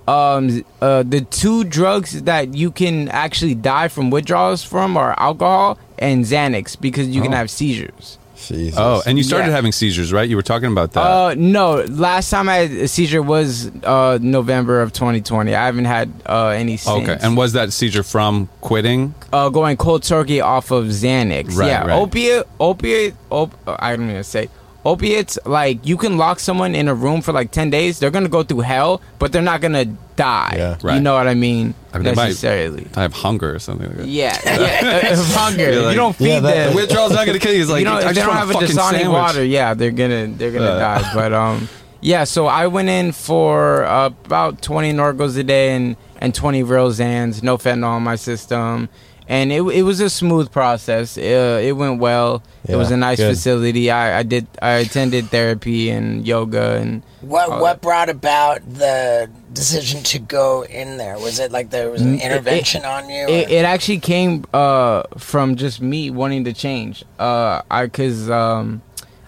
um, 0.07 0.65
uh, 0.81 1.03
the 1.03 1.21
two 1.21 1.63
drugs 1.63 2.23
that 2.23 2.53
you 2.55 2.71
can 2.71 3.07
actually 3.09 3.55
die 3.55 3.87
from 3.87 4.09
withdrawals 4.09 4.63
from 4.63 4.97
are 4.97 5.13
alcohol 5.19 5.77
and 5.99 6.25
Xanax 6.25 6.79
because 6.79 7.07
you 7.07 7.21
can 7.21 7.33
Oh. 7.33 7.37
have 7.37 7.49
seizures. 7.51 8.17
Jesus. 8.47 8.75
Oh, 8.79 9.01
and 9.05 9.17
you 9.17 9.23
started 9.23 9.47
Yeah. 9.47 9.55
having 9.55 9.71
seizures, 9.71 10.11
right? 10.13 10.27
You 10.29 10.35
were 10.35 10.41
talking 10.41 10.71
about 10.71 10.93
that. 10.93 11.01
Uh, 11.01 11.35
no. 11.37 11.83
Last 11.87 12.29
time 12.29 12.49
I 12.49 12.55
had 12.55 12.71
a 12.71 12.87
seizure 12.87 13.21
was 13.21 13.71
uh, 13.83 14.19
November 14.21 14.81
of 14.81 14.93
2020. 14.93 15.53
I 15.55 15.65
haven't 15.65 15.85
had 15.85 16.11
uh, 16.25 16.47
any 16.47 16.77
since. 16.77 17.09
okay. 17.09 17.17
And 17.21 17.35
was 17.37 17.53
that 17.53 17.71
seizure 17.73 18.03
from 18.03 18.49
quitting? 18.61 19.13
uh, 19.33 19.49
going 19.49 19.77
cold 19.77 20.03
turkey 20.03 20.41
off 20.41 20.71
of 20.71 20.85
Xanax. 20.85 21.55
Right, 21.55 21.67
yeah, 21.67 21.85
right. 21.87 21.99
opiate, 22.01 22.45
opiate, 22.59 23.13
op- 23.29 23.57
I 23.65 23.95
don't 23.95 24.09
even 24.09 24.23
say 24.23 24.49
opiates. 24.85 25.37
Like 25.45 25.85
you 25.85 25.97
can 25.97 26.17
lock 26.17 26.39
someone 26.39 26.75
in 26.75 26.87
a 26.87 26.93
room 26.95 27.21
for 27.21 27.31
like 27.33 27.51
ten 27.51 27.69
days. 27.69 27.99
They're 27.99 28.11
gonna 28.11 28.29
go 28.29 28.43
through 28.43 28.61
hell, 28.61 29.01
but 29.19 29.31
they're 29.31 29.41
not 29.41 29.61
gonna 29.61 29.85
die. 30.15 30.53
Yeah. 30.57 30.77
Right. 30.81 30.95
You 30.95 31.01
know 31.01 31.13
what 31.15 31.27
I 31.27 31.33
mean? 31.33 31.73
I 31.93 31.97
mean, 31.97 32.03
they 32.05 32.15
necessarily. 32.15 32.87
I 32.95 33.01
have 33.01 33.13
hunger 33.13 33.53
or 33.55 33.59
something 33.59 33.87
like 33.87 33.97
that. 33.97 34.07
Yeah, 34.07 34.37
yeah. 34.45 35.15
hunger. 35.15 35.71
You're 35.71 35.81
like- 35.83 35.91
you 35.93 35.97
don't 35.97 36.15
feed 36.15 36.27
Yeah, 36.27 36.39
that- 36.41 36.53
them. 36.55 36.69
The 36.71 36.75
withdrawal's 36.75 37.13
not 37.13 37.25
going 37.25 37.37
to 37.39 37.45
kill 37.45 37.53
you. 37.53 37.61
It's 37.61 37.69
like, 37.69 37.79
you 37.79 37.85
know, 37.85 37.95
I 37.95 38.09
if 38.09 38.15
they 38.15 38.21
don't 38.21 38.33
have 38.33 38.47
a 38.49 38.51
a 38.51 38.53
fucking 38.53 38.69
Dasani 38.69 38.91
sandwich. 38.91 39.07
water, 39.09 39.43
yeah, 39.43 39.73
they're 39.73 39.91
gonna 39.91 40.27
they're 40.27 40.51
gonna 40.51 40.65
Uh. 40.65 40.79
die. 41.01 41.11
But 41.13 41.33
um, 41.33 41.67
yeah. 42.01 42.23
So 42.23 42.45
I 42.47 42.67
went 42.67 42.89
in 42.89 43.11
for 43.11 43.83
uh, 43.83 44.07
about 44.07 44.61
twenty 44.61 44.93
Norcos 44.93 45.37
a 45.37 45.43
day 45.43 45.75
and 45.75 45.95
and 46.19 46.33
twenty 46.35 46.63
Xans, 46.63 47.43
no 47.43 47.57
fentanyl 47.57 47.97
in 47.97 48.03
my 48.03 48.15
system, 48.15 48.87
and 49.31 49.51
it 49.51 49.61
it 49.79 49.83
was 49.83 49.99
a 50.01 50.09
smooth 50.09 50.51
process. 50.51 51.17
Uh, 51.17 51.59
it 51.63 51.71
went 51.71 51.99
well. 51.99 52.43
it 52.67 52.75
was 52.75 52.91
a 52.91 52.97
nice 52.97 53.17
good. 53.17 53.29
facility. 53.31 53.89
I, 53.89 54.19
I 54.19 54.23
did 54.23 54.45
I 54.61 54.83
attended 54.83 55.29
therapy 55.31 55.89
and 55.89 56.27
yoga 56.27 56.75
and 56.81 57.01
What 57.21 57.47
what 57.63 57.81
brought 57.81 58.09
about 58.09 58.59
the 58.67 59.29
decision 59.53 60.03
to 60.11 60.19
go 60.19 60.63
in 60.65 60.97
there? 60.97 61.15
Was 61.17 61.39
it 61.39 61.51
like 61.51 61.69
there 61.71 61.89
was 61.89 62.01
an 62.01 62.17
Mm, 62.17 62.19
it- 62.19 62.23
intervention 62.27 62.83
on 62.85 63.09
you? 63.09 63.23
It, 63.27 63.49
it 63.49 63.65
actually 63.65 63.99
came 63.99 64.43
uh, 64.53 65.03
from 65.17 65.55
just 65.55 65.81
me 65.81 66.09
wanting 66.11 66.43
to 66.45 66.53
change. 66.53 67.03
Uh, 67.17 67.61
I 67.71 67.85
because 67.85 68.29
um, 68.29 68.81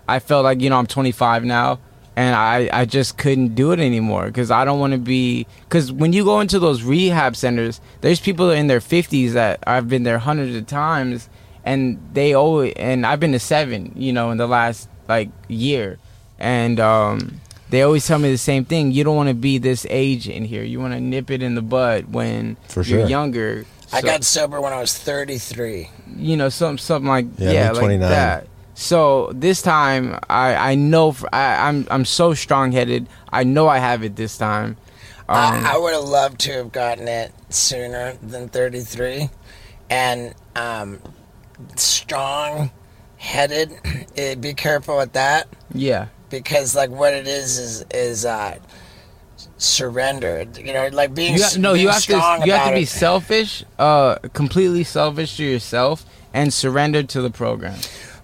I 0.07 0.19
felt 0.19 0.43
like 0.43 0.59
you 0.61 0.69
know 0.69 0.77
I'm 0.79 0.87
25 0.87 1.45
now, 1.45 1.79
and 2.15 2.35
I 2.35 2.69
I 2.71 2.85
just 2.85 3.17
couldn't 3.17 3.55
do 3.55 3.71
it 3.71 3.79
anymore 3.79 4.27
because 4.27 4.51
I 4.51 4.65
don't 4.65 4.79
want 4.79 4.93
to 4.93 4.99
be 4.99 5.47
because 5.67 5.91
when 5.91 6.13
you 6.13 6.23
go 6.23 6.39
into 6.39 6.59
those 6.59 6.83
rehab 6.83 7.35
centers, 7.35 7.81
there's 8.01 8.19
people 8.19 8.51
in 8.51 8.67
their 8.67 8.79
50s 8.79 9.31
that 9.31 9.59
I've 9.65 9.89
been 9.89 10.03
there 10.03 10.19
hundreds 10.19 10.55
of 10.55 10.67
times, 10.67 11.29
and 11.63 11.99
they 12.13 12.33
always 12.33 12.73
and 12.77 13.05
I've 13.05 13.19
been 13.19 13.31
to 13.33 13.39
seven, 13.39 13.93
you 13.95 14.13
know, 14.13 14.31
in 14.31 14.37
the 14.37 14.47
last 14.47 14.89
like 15.07 15.29
year, 15.47 15.97
and 16.39 16.79
um. 16.79 17.39
They 17.69 17.81
always 17.81 18.05
tell 18.05 18.19
me 18.19 18.29
the 18.29 18.37
same 18.37 18.65
thing. 18.65 18.91
You 18.91 19.03
don't 19.03 19.15
want 19.15 19.29
to 19.29 19.33
be 19.33 19.57
this 19.57 19.87
age 19.89 20.29
in 20.29 20.45
here. 20.45 20.61
You 20.61 20.79
want 20.79 20.93
to 20.93 20.99
nip 21.01 21.31
it 21.31 21.41
in 21.41 21.55
the 21.55 21.63
bud 21.63 22.13
when 22.13 22.55
For 22.67 22.83
you're 22.83 22.99
sure. 22.99 23.09
younger. 23.09 23.65
I 23.91 24.01
got 24.03 24.23
sober 24.23 24.61
when 24.61 24.71
I 24.73 24.79
was 24.79 24.95
33. 24.95 25.89
you 26.15 26.37
know, 26.37 26.49
some 26.49 26.77
something 26.77 27.09
like 27.09 27.25
Yeah, 27.39 27.51
yeah, 27.51 27.71
like 27.71 27.79
29. 27.79 28.09
that. 28.11 28.47
So 28.75 29.31
this 29.33 29.61
time, 29.61 30.19
I 30.29 30.71
I 30.71 30.75
know 30.75 31.11
for, 31.11 31.33
I, 31.33 31.67
I'm 31.67 31.87
I'm 31.91 32.05
so 32.05 32.33
strong 32.33 32.71
headed. 32.71 33.07
I 33.31 33.43
know 33.43 33.67
I 33.67 33.77
have 33.77 34.03
it 34.03 34.15
this 34.15 34.37
time. 34.37 34.77
Um, 35.29 35.37
I, 35.37 35.73
I 35.73 35.77
would 35.77 35.93
have 35.93 36.03
loved 36.03 36.39
to 36.41 36.53
have 36.53 36.71
gotten 36.71 37.07
it 37.07 37.31
sooner 37.49 38.13
than 38.21 38.49
33. 38.49 39.29
And 39.89 40.33
um, 40.55 40.99
strong 41.75 42.71
headed, 43.17 43.71
eh, 44.17 44.35
be 44.35 44.53
careful 44.53 44.97
with 44.97 45.13
that 45.13 45.47
yeah, 45.73 46.07
because, 46.29 46.75
like, 46.75 46.89
what 46.89 47.13
it 47.13 47.27
is 47.27 47.57
is, 47.57 47.85
is 47.93 48.25
uh, 48.25 48.57
surrender. 49.57 50.45
You 50.57 50.73
know, 50.73 50.89
like 50.91 51.13
being, 51.15 51.33
you 51.33 51.39
got, 51.39 51.57
no, 51.57 51.73
being 51.73 51.85
you 51.85 51.89
have 51.91 52.03
to 52.03 52.13
you 52.45 52.51
have 52.51 52.67
to 52.67 52.75
be 52.75 52.81
it. 52.81 52.89
selfish, 52.89 53.63
uh, 53.79 54.15
completely 54.33 54.83
selfish 54.83 55.37
to 55.37 55.43
yourself, 55.43 56.05
and 56.33 56.53
surrender 56.53 57.03
to 57.03 57.21
the 57.21 57.31
program. 57.31 57.79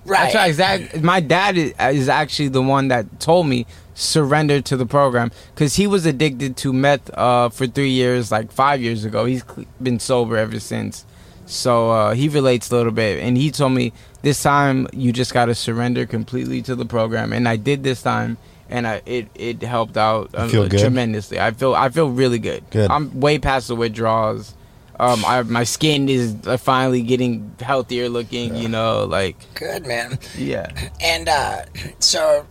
Right. 0.10 0.34
That's 0.34 0.36
right. 0.36 0.50
Exact. 0.82 1.04
My 1.04 1.20
dad 1.20 1.58
is, 1.58 1.74
is 1.80 2.10
actually 2.10 2.50
the 2.50 2.62
one 2.62 2.88
that 2.90 3.20
told 3.20 3.48
me 3.48 3.66
surrender 3.94 4.62
to 4.62 4.78
the 4.78 4.86
program 4.86 5.32
because 5.54 5.76
he 5.76 5.86
was 5.86 6.06
addicted 6.06 6.56
to 6.58 6.74
meth 6.74 7.10
uh, 7.16 7.50
for 7.50 7.68
three 7.68 7.90
years, 7.90 8.32
like 8.32 8.52
five 8.52 8.82
years 8.82 9.06
ago. 9.06 9.26
He's 9.26 9.44
been 9.82 10.00
sober 10.00 10.38
ever 10.38 10.60
since. 10.60 11.06
So 11.46 11.90
uh, 11.92 12.14
he 12.14 12.30
relates 12.30 12.70
a 12.72 12.76
little 12.76 12.92
bit, 12.92 13.24
and 13.24 13.36
he 13.36 13.50
told 13.50 13.72
me 13.72 13.92
this 14.22 14.42
time 14.44 14.88
you 14.94 15.12
just 15.12 15.34
got 15.34 15.46
to 15.46 15.56
surrender 15.56 16.06
completely 16.06 16.62
to 16.64 16.76
the 16.76 16.86
program, 16.86 17.34
and 17.34 17.48
I 17.48 17.56
did 17.56 17.82
this 17.84 18.04
time, 18.04 18.38
and 18.70 18.86
I, 18.86 19.02
it 19.08 19.30
it 19.34 19.62
helped 19.64 19.98
out 19.98 20.30
uh, 20.36 20.48
feel 20.48 20.68
good? 20.68 20.80
tremendously. 20.80 21.40
I 21.40 21.50
feel 21.52 21.74
I 21.74 21.90
feel 21.90 22.12
really 22.12 22.38
good. 22.38 22.64
Good. 22.70 22.92
I'm 22.92 23.20
way 23.20 23.40
past 23.40 23.68
the 23.68 23.76
withdrawals. 23.76 24.54
Um, 25.00 25.24
I, 25.26 25.44
my 25.44 25.64
skin 25.64 26.10
is 26.10 26.36
uh, 26.46 26.58
finally 26.58 27.02
getting 27.02 27.56
healthier 27.62 28.10
looking. 28.10 28.56
You 28.56 28.68
know, 28.68 29.06
like 29.06 29.38
Good, 29.56 29.86
man. 29.88 30.20
yeah. 30.38 30.68
And 31.02 31.30
uh, 31.30 31.62
so 32.00 32.46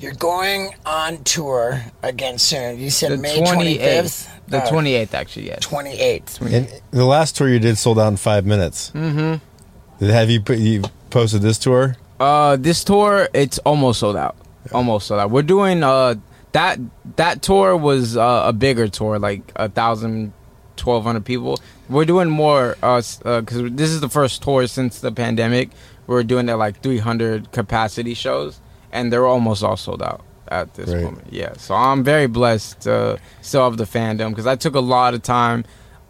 you're 0.00 0.14
going 0.14 0.74
on 0.84 1.22
tour 1.24 1.80
again 2.02 2.38
soon. 2.38 2.78
You 2.78 2.90
said 2.90 3.12
The 3.12 3.16
May 3.18 3.38
28th. 3.40 3.78
25th? 3.78 4.28
The 4.48 4.62
Uh, 4.62 4.70
28th, 4.70 5.14
actually, 5.14 5.46
yes. 5.48 5.66
28th. 5.66 6.40
And 6.52 6.68
the 6.90 7.04
last 7.04 7.36
tour 7.36 7.48
you 7.48 7.58
did 7.58 7.76
sold 7.78 7.98
out 7.98 8.08
in 8.08 8.16
five 8.16 8.46
minutes. 8.46 8.90
Mm-hmm. 8.94 10.04
Have 10.06 10.30
you 10.30 10.40
put 10.40 10.58
you 10.58 10.82
posted 11.10 11.42
this 11.42 11.58
tour? 11.58 11.96
Uh, 12.18 12.56
this 12.56 12.82
tour, 12.82 13.28
it's 13.34 13.58
almost 13.58 14.00
sold 14.00 14.16
out. 14.16 14.36
Almost 14.72 15.06
sold 15.08 15.20
out. 15.20 15.30
We're 15.30 15.42
doing 15.42 15.82
uh 15.84 16.14
that 16.52 16.78
that 17.16 17.42
tour 17.42 17.76
was 17.76 18.16
uh, 18.16 18.42
a 18.46 18.52
bigger 18.52 18.88
tour, 18.88 19.18
like 19.18 19.42
a 19.56 19.68
thousand, 19.68 20.32
twelve 20.78 21.04
hundred 21.04 21.24
people. 21.26 21.58
We're 21.90 22.06
doing 22.06 22.28
more 22.30 22.76
uh 22.82 23.02
because 23.22 23.70
this 23.72 23.90
is 23.90 24.00
the 24.00 24.08
first 24.08 24.42
tour 24.42 24.66
since 24.66 25.00
the 25.00 25.12
pandemic. 25.12 25.70
We're 26.06 26.22
doing 26.22 26.48
at 26.48 26.56
like 26.58 26.82
three 26.82 26.98
hundred 26.98 27.52
capacity 27.52 28.14
shows, 28.14 28.60
and 28.92 29.12
they're 29.12 29.26
almost 29.26 29.62
all 29.62 29.76
sold 29.76 30.02
out 30.02 30.22
at 30.48 30.72
this 30.74 30.88
Great. 30.88 31.04
moment. 31.04 31.26
Yeah, 31.30 31.52
so 31.58 31.74
I'm 31.74 32.02
very 32.02 32.26
blessed 32.26 32.80
to 32.82 33.18
still 33.42 33.64
have 33.64 33.76
the 33.76 33.84
fandom 33.84 34.30
because 34.30 34.46
I 34.46 34.56
took 34.56 34.74
a 34.74 34.80
lot 34.80 35.12
of 35.12 35.22
time. 35.22 35.64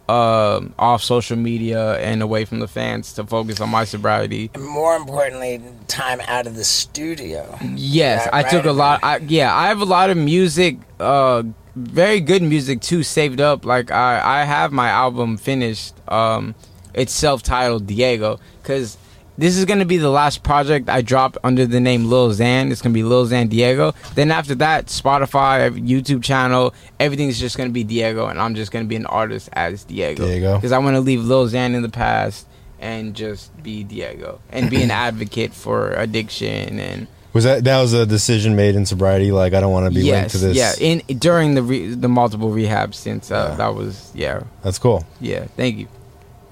Um, 0.07 0.73
off 0.79 1.03
social 1.03 1.37
media 1.37 1.99
and 1.99 2.23
away 2.23 2.43
from 2.43 2.57
the 2.57 2.67
fans 2.67 3.13
to 3.13 3.23
focus 3.23 3.61
on 3.61 3.69
my 3.69 3.83
sobriety. 3.85 4.49
And 4.55 4.63
more 4.65 4.95
importantly, 4.95 5.61
time 5.87 6.19
out 6.21 6.47
of 6.47 6.55
the 6.55 6.63
studio. 6.63 7.55
Yes, 7.75 8.25
Right, 8.33 8.43
I 8.43 8.49
took 8.49 8.65
a 8.65 8.71
lot. 8.71 9.01
I, 9.03 9.17
yeah, 9.17 9.55
I 9.55 9.67
have 9.67 9.81
a 9.81 9.85
lot 9.85 10.09
of 10.09 10.17
music, 10.17 10.77
uh, 10.99 11.43
very 11.79 12.19
good 12.19 12.41
music 12.41 12.81
too, 12.81 13.03
saved 13.03 13.41
up. 13.41 13.65
Like 13.65 13.91
I, 13.91 14.41
I 14.41 14.43
have 14.43 14.71
my 14.71 14.89
album 14.89 15.37
finished. 15.37 15.93
Um, 16.07 16.55
it's 16.93 17.13
self-titled 17.13 17.87
Diego 17.87 18.39
because 18.61 18.97
this 19.37 19.57
is 19.57 19.65
gonna 19.65 19.85
be 19.85 19.97
the 19.97 20.09
last 20.09 20.43
project 20.43 20.89
I 20.89 21.01
drop 21.01 21.37
under 21.43 21.65
the 21.65 21.79
name 21.79 22.09
Lil 22.09 22.31
Xan. 22.31 22.71
It's 22.71 22.81
gonna 22.81 22.93
be 22.93 23.03
Lil 23.03 23.25
Xan 23.25 23.49
Diego. 23.49 23.93
Then 24.15 24.31
after 24.31 24.55
that, 24.55 24.87
Spotify, 24.87 25.71
YouTube 25.79 26.23
channel, 26.23 26.73
everything's 26.99 27.39
just 27.39 27.57
gonna 27.57 27.69
be 27.69 27.83
Diego, 27.83 28.27
and 28.27 28.39
I'm 28.39 28.55
just 28.55 28.71
gonna 28.71 28.85
be 28.85 28.95
an 28.97 29.05
artist 29.05 29.49
as 29.53 29.83
Diego. 29.85 30.25
Diego. 30.25 30.55
Because 30.55 30.71
I 30.71 30.77
want 30.79 30.95
to 30.95 31.01
leave 31.01 31.23
Lil 31.23 31.47
Xan 31.47 31.73
in 31.73 31.81
the 31.81 31.89
past 31.89 32.47
and 32.79 33.13
just 33.15 33.55
be 33.61 33.83
Diego 33.83 34.41
and 34.51 34.69
be 34.69 34.81
an 34.81 34.91
advocate 35.07 35.53
for 35.53 35.91
addiction 35.91 36.79
and 36.79 37.07
Was 37.33 37.43
that 37.43 37.63
that 37.65 37.79
was 37.81 37.93
a 37.93 38.05
decision 38.05 38.55
made 38.55 38.75
in 38.75 38.85
sobriety? 38.85 39.31
Like 39.31 39.53
I 39.53 39.59
don't 39.59 39.71
want 39.71 39.91
to 39.93 39.99
be 39.99 40.09
linked 40.11 40.31
to 40.31 40.37
this. 40.39 40.57
yeah. 40.57 40.73
In 40.79 41.01
during 41.19 41.53
the 41.55 41.61
re, 41.63 41.93
the 41.93 42.07
multiple 42.09 42.49
rehab 42.49 42.95
since 42.95 43.29
uh, 43.31 43.49
Yeah. 43.51 43.55
that 43.57 43.75
was 43.75 44.11
yeah, 44.15 44.43
that's 44.63 44.79
cool. 44.79 45.05
yeah. 45.21 45.45
Thank 45.55 45.77
you. 45.77 45.87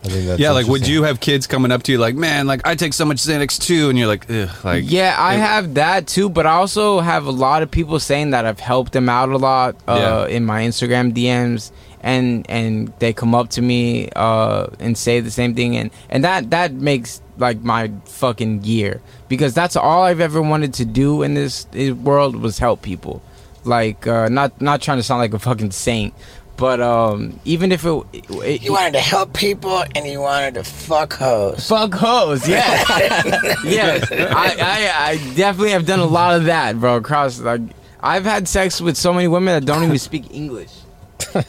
I 0.06 0.10
think 0.10 0.28
that's 0.28 0.40
yeah, 0.40 0.52
like 0.52 0.68
would 0.68 0.88
you 0.88 1.04
have 1.04 1.20
kids 1.20 1.48
coming 1.48 1.72
up 1.72 1.82
to 1.84 1.92
you 1.92 1.98
like, 1.98 2.14
man, 2.16 2.46
like 2.46 2.62
I 2.66 2.76
take 2.76 2.94
so 2.94 3.04
much 3.04 3.18
Xanax 3.18 3.60
too, 3.60 3.90
and 3.90 3.98
you're 3.98 4.08
like, 4.08 4.30
Ugh, 4.30 4.48
like, 4.64 4.84
Yeah, 4.88 5.16
I 5.18 5.34
it- 5.36 5.40
have 5.40 5.74
that 5.74 6.06
too, 6.06 6.30
but 6.30 6.46
I 6.46 6.52
also 6.52 7.00
have 7.00 7.26
a 7.26 7.32
lot 7.32 7.64
of 7.64 7.72
people 7.72 8.00
saying 8.00 8.30
that 8.30 8.46
I've 8.46 8.60
helped 8.60 8.94
them 8.94 9.10
out 9.10 9.30
a 9.30 9.38
lot 9.38 9.76
uh, 9.88 10.28
Yeah. 10.30 10.36
in 10.36 10.46
my 10.46 10.62
Instagram 10.62 11.12
DMs, 11.14 11.72
and 12.02 12.50
and 12.50 12.94
they 13.00 13.14
come 13.14 13.34
up 13.36 13.50
to 13.50 13.62
me 13.62 14.10
uh, 14.16 14.68
and 14.80 14.98
say 14.98 15.20
the 15.20 15.32
same 15.32 15.56
thing, 15.56 15.78
and 15.78 15.92
and 16.10 16.24
that 16.24 16.50
that 16.52 16.74
makes 16.74 17.22
like 17.38 17.62
my 17.62 17.92
fucking 18.06 18.64
year 18.64 19.02
because 19.28 19.54
that's 19.54 19.76
all 19.76 20.04
I've 20.04 20.20
ever 20.20 20.42
wanted 20.42 20.74
to 20.76 20.86
do 20.86 21.22
in 21.24 21.34
this, 21.34 21.68
world 22.04 22.36
was 22.36 22.60
help 22.60 22.82
people, 22.82 23.22
like 23.64 24.08
uh, 24.08 24.30
not 24.30 24.60
not 24.62 24.82
trying 24.82 24.98
to 24.98 25.04
sound 25.04 25.20
like 25.20 25.34
a 25.34 25.40
fucking 25.40 25.72
saint. 25.72 26.14
But 26.58 26.82
um, 26.82 27.40
even 27.46 27.72
if 27.72 27.86
it, 27.86 28.04
it 28.14 28.64
You 28.64 28.72
wanted 28.72 28.94
to 28.94 29.00
help 29.00 29.34
people 29.34 29.84
and 29.96 30.08
you 30.08 30.22
wanted 30.22 30.56
to 30.56 30.64
fuck 30.64 31.14
hoes. 31.14 31.68
Fuck 31.68 31.94
hoes, 31.94 32.50
yeah, 32.50 32.84
yes. 33.64 34.12
I, 34.12 34.56
I, 34.60 35.10
I 35.12 35.18
definitely 35.36 35.72
have 35.72 35.86
done 35.86 36.00
a 36.00 36.06
lot 36.06 36.36
of 36.36 36.46
that, 36.46 36.80
bro. 36.80 36.96
Across 36.96 37.42
like, 37.42 37.62
I've 38.02 38.26
had 38.26 38.48
sex 38.48 38.82
with 38.82 38.98
so 38.98 39.14
many 39.14 39.28
women 39.28 39.54
that 39.54 39.66
don't 39.66 39.84
even 39.84 40.00
speak 40.00 40.34
English. 40.34 40.72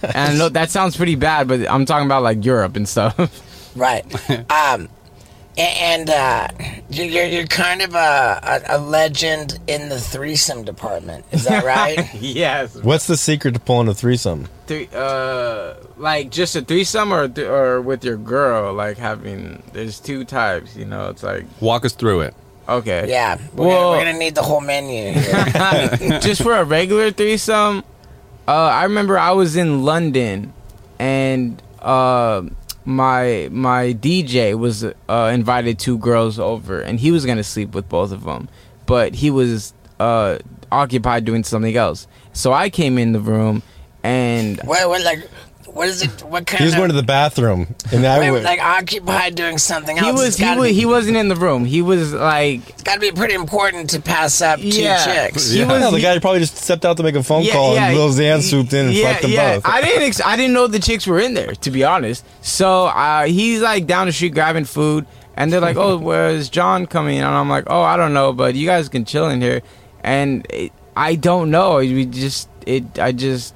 And 0.03 0.17
I 0.17 0.35
know 0.37 0.49
that 0.49 0.71
sounds 0.71 0.97
pretty 0.97 1.15
bad, 1.15 1.49
but 1.49 1.69
I'm 1.71 1.85
talking 1.85 2.07
about 2.07 2.23
like 2.23 2.45
Europe 2.45 2.77
and 2.77 2.89
stuff. 2.89 3.17
Right. 3.77 4.05
um, 4.51 4.89
and 5.57 6.09
uh, 6.09 6.49
you're, 6.89 7.07
you're 7.07 7.25
you're 7.27 7.47
kind 7.47 7.83
of 7.83 7.95
a, 7.95 8.63
a, 8.69 8.77
a 8.77 8.79
legend 8.79 9.59
in 9.67 9.89
the 9.89 9.99
threesome 10.01 10.63
department. 10.65 11.25
Is 11.33 11.45
that 11.45 11.65
right? 11.65 12.15
yes. 12.21 12.77
What's 12.77 13.09
the 13.09 13.17
secret 13.17 13.55
to 13.55 13.61
pulling 13.61 13.89
a 13.89 13.95
threesome? 13.95 14.47
Three, 14.69 14.89
uh, 14.95 15.75
like 15.97 16.31
just 16.31 16.55
a 16.55 16.63
threesome 16.63 17.13
or 17.13 17.27
th- 17.29 17.47
or 17.49 17.81
with 17.83 18.05
your 18.05 18.17
girl, 18.17 18.73
like 18.73 18.99
having. 18.99 19.63
There's 19.73 19.99
two 19.99 20.25
types, 20.25 20.77
you 20.77 20.85
know. 20.85 21.09
It's 21.11 21.25
like 21.25 21.45
Walk 21.61 21.85
us 21.85 21.93
through 21.93 22.21
it. 22.21 22.35
okay, 22.69 23.07
yeah. 23.09 23.39
We're, 23.55 23.67
Well- 23.67 23.79
gonna, 23.95 23.99
we're 23.99 24.05
gonna 24.13 24.19
need 24.19 24.35
the 24.37 24.43
whole 24.43 24.61
menu. 24.61 25.13
Here. 25.13 26.19
just 26.21 26.43
for 26.43 26.55
a 26.55 26.63
regular 26.63 27.11
threesome, 27.11 27.83
uh, 28.49 28.51
I 28.51 28.85
remember 28.85 29.19
I 29.19 29.33
was 29.33 29.57
in 29.57 29.85
London, 29.85 30.55
and 30.99 31.63
uh, 31.81 32.43
my 32.87 33.49
my 33.53 33.93
DJ 33.93 34.59
was 34.59 34.85
uh, 34.85 35.31
invited 35.35 35.79
two 35.79 35.99
girls 35.99 36.39
over, 36.39 36.81
and 36.81 36.99
he 36.99 37.11
was 37.13 37.27
gonna 37.27 37.45
sleep 37.45 37.75
with 37.75 37.91
both 37.91 38.11
of 38.11 38.25
them, 38.25 38.49
but 38.87 39.15
he 39.15 39.31
was 39.31 39.75
uh, 40.01 40.39
occupied 40.73 41.27
doing 41.27 41.45
something 41.45 41.77
else. 41.77 42.07
So 42.33 42.55
I 42.55 42.71
came 42.71 42.97
in 42.97 43.13
the 43.13 43.21
room, 43.21 43.63
and 44.03 44.59
what, 44.65 44.89
what 44.89 45.03
like 45.03 45.29
what 45.75 45.89
is 45.89 46.03
it? 46.03 46.23
What 46.23 46.47
kind 46.47 46.59
He 46.59 46.65
was 46.65 46.75
of? 46.75 46.79
going 46.79 46.91
to 46.91 46.97
the 46.97 47.03
bathroom, 47.03 47.75
and 47.93 48.05
I 48.07 48.19
wait, 48.19 48.31
would, 48.31 48.43
like 48.43 48.61
occupied 48.61 49.35
doing 49.35 49.59
something 49.59 49.99
else. 49.99 50.07
he 50.07 50.13
was. 50.13 50.37
He, 50.37 50.45
was 50.57 50.69
be, 50.69 50.73
he 50.73 50.87
wasn't 50.87 51.17
in 51.17 51.29
the 51.29 51.37
room. 51.37 51.65
He 51.65 51.83
was 51.83 52.13
like 52.13 52.69
It's 52.71 52.83
got 52.83 52.95
to 52.95 53.01
be 53.01 53.13
pretty 53.13 53.35
important 53.35 53.91
to 53.91 54.01
pass 54.01 54.41
up 54.41 54.61
two 54.61 54.69
Yeah. 54.69 55.05
chicks. 55.05 55.51
He 55.51 55.61
was 55.65 55.69
no, 55.81 55.91
the 55.91 55.97
he- 55.99 56.03
guy 56.03 56.19
probably 56.19 56.41
just 56.41 56.57
stepped 56.57 56.85
out 56.85 56.97
to 56.97 57.03
make 57.03 57.15
a 57.15 57.23
phone 57.23 57.43
Yeah, 57.45 57.53
call, 57.53 57.75
yeah, 57.75 57.89
and 57.89 57.97
Lil 57.97 58.11
Xan 58.11 58.43
swooped 58.43 58.73
in 58.73 58.87
and 58.87 58.95
yeah, 58.95 59.11
fucked 59.13 59.23
them 59.23 59.31
yeah. 59.33 59.55
both. 59.57 59.67
I 59.67 59.81
didn't. 59.83 60.03
Ex- 60.03 60.21
I 60.25 60.37
didn't 60.37 60.53
know 60.55 60.67
the 60.67 60.79
chicks 60.81 61.07
were 61.07 61.21
in 61.21 61.35
there. 61.35 61.55
To 61.55 61.71
be 61.71 61.85
honest, 61.85 62.25
so 62.43 62.87
uh, 62.87 63.25
he's 63.25 63.61
like 63.61 63.87
down 63.87 64.07
the 64.07 64.13
street 64.13 64.35
grabbing 64.35 64.65
food, 64.65 65.07
and 65.37 65.53
they're 65.53 65.61
like, 65.61 65.77
"Oh, 65.77 65.97
where's 66.09 66.49
John 66.49 66.87
coming?" 66.87 67.19
And 67.19 67.27
I'm 67.27 67.49
like, 67.49 67.65
"Oh, 67.69 67.83
I 67.83 67.97
don't 67.97 68.15
know, 68.15 68.33
but 68.33 68.55
you 68.55 68.67
guys 68.67 68.89
can 68.89 69.05
chill 69.05 69.29
in 69.29 69.41
here." 69.43 69.63
And 70.03 70.47
it, 70.51 70.73
I 70.97 71.15
don't 71.15 71.51
know. 71.51 71.77
We 71.77 72.07
just 72.07 72.49
it. 72.67 72.99
I 72.99 73.13
just 73.13 73.55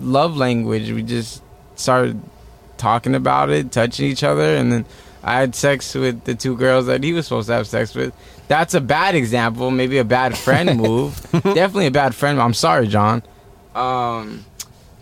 love 0.00 0.36
language. 0.36 0.90
We 0.92 1.02
just 1.02 1.42
started 1.78 2.20
talking 2.76 3.14
about 3.14 3.50
it, 3.50 3.72
touching 3.72 4.06
each 4.06 4.22
other, 4.22 4.54
and 4.56 4.72
then 4.72 4.84
I 5.22 5.40
had 5.40 5.54
sex 5.54 5.94
with 5.94 6.24
the 6.24 6.34
two 6.34 6.56
girls 6.56 6.86
that 6.86 7.02
he 7.02 7.12
was 7.12 7.26
supposed 7.26 7.48
to 7.48 7.54
have 7.54 7.66
sex 7.66 7.94
with. 7.94 8.14
That's 8.46 8.74
a 8.74 8.80
bad 8.80 9.14
example, 9.14 9.70
maybe 9.70 9.98
a 9.98 10.04
bad 10.04 10.36
friend 10.38 10.76
move. 10.80 11.20
Definitely 11.32 11.86
a 11.86 11.90
bad 11.90 12.14
friend. 12.14 12.40
I'm 12.40 12.54
sorry, 12.54 12.86
John. 12.86 13.22
Um, 13.74 14.44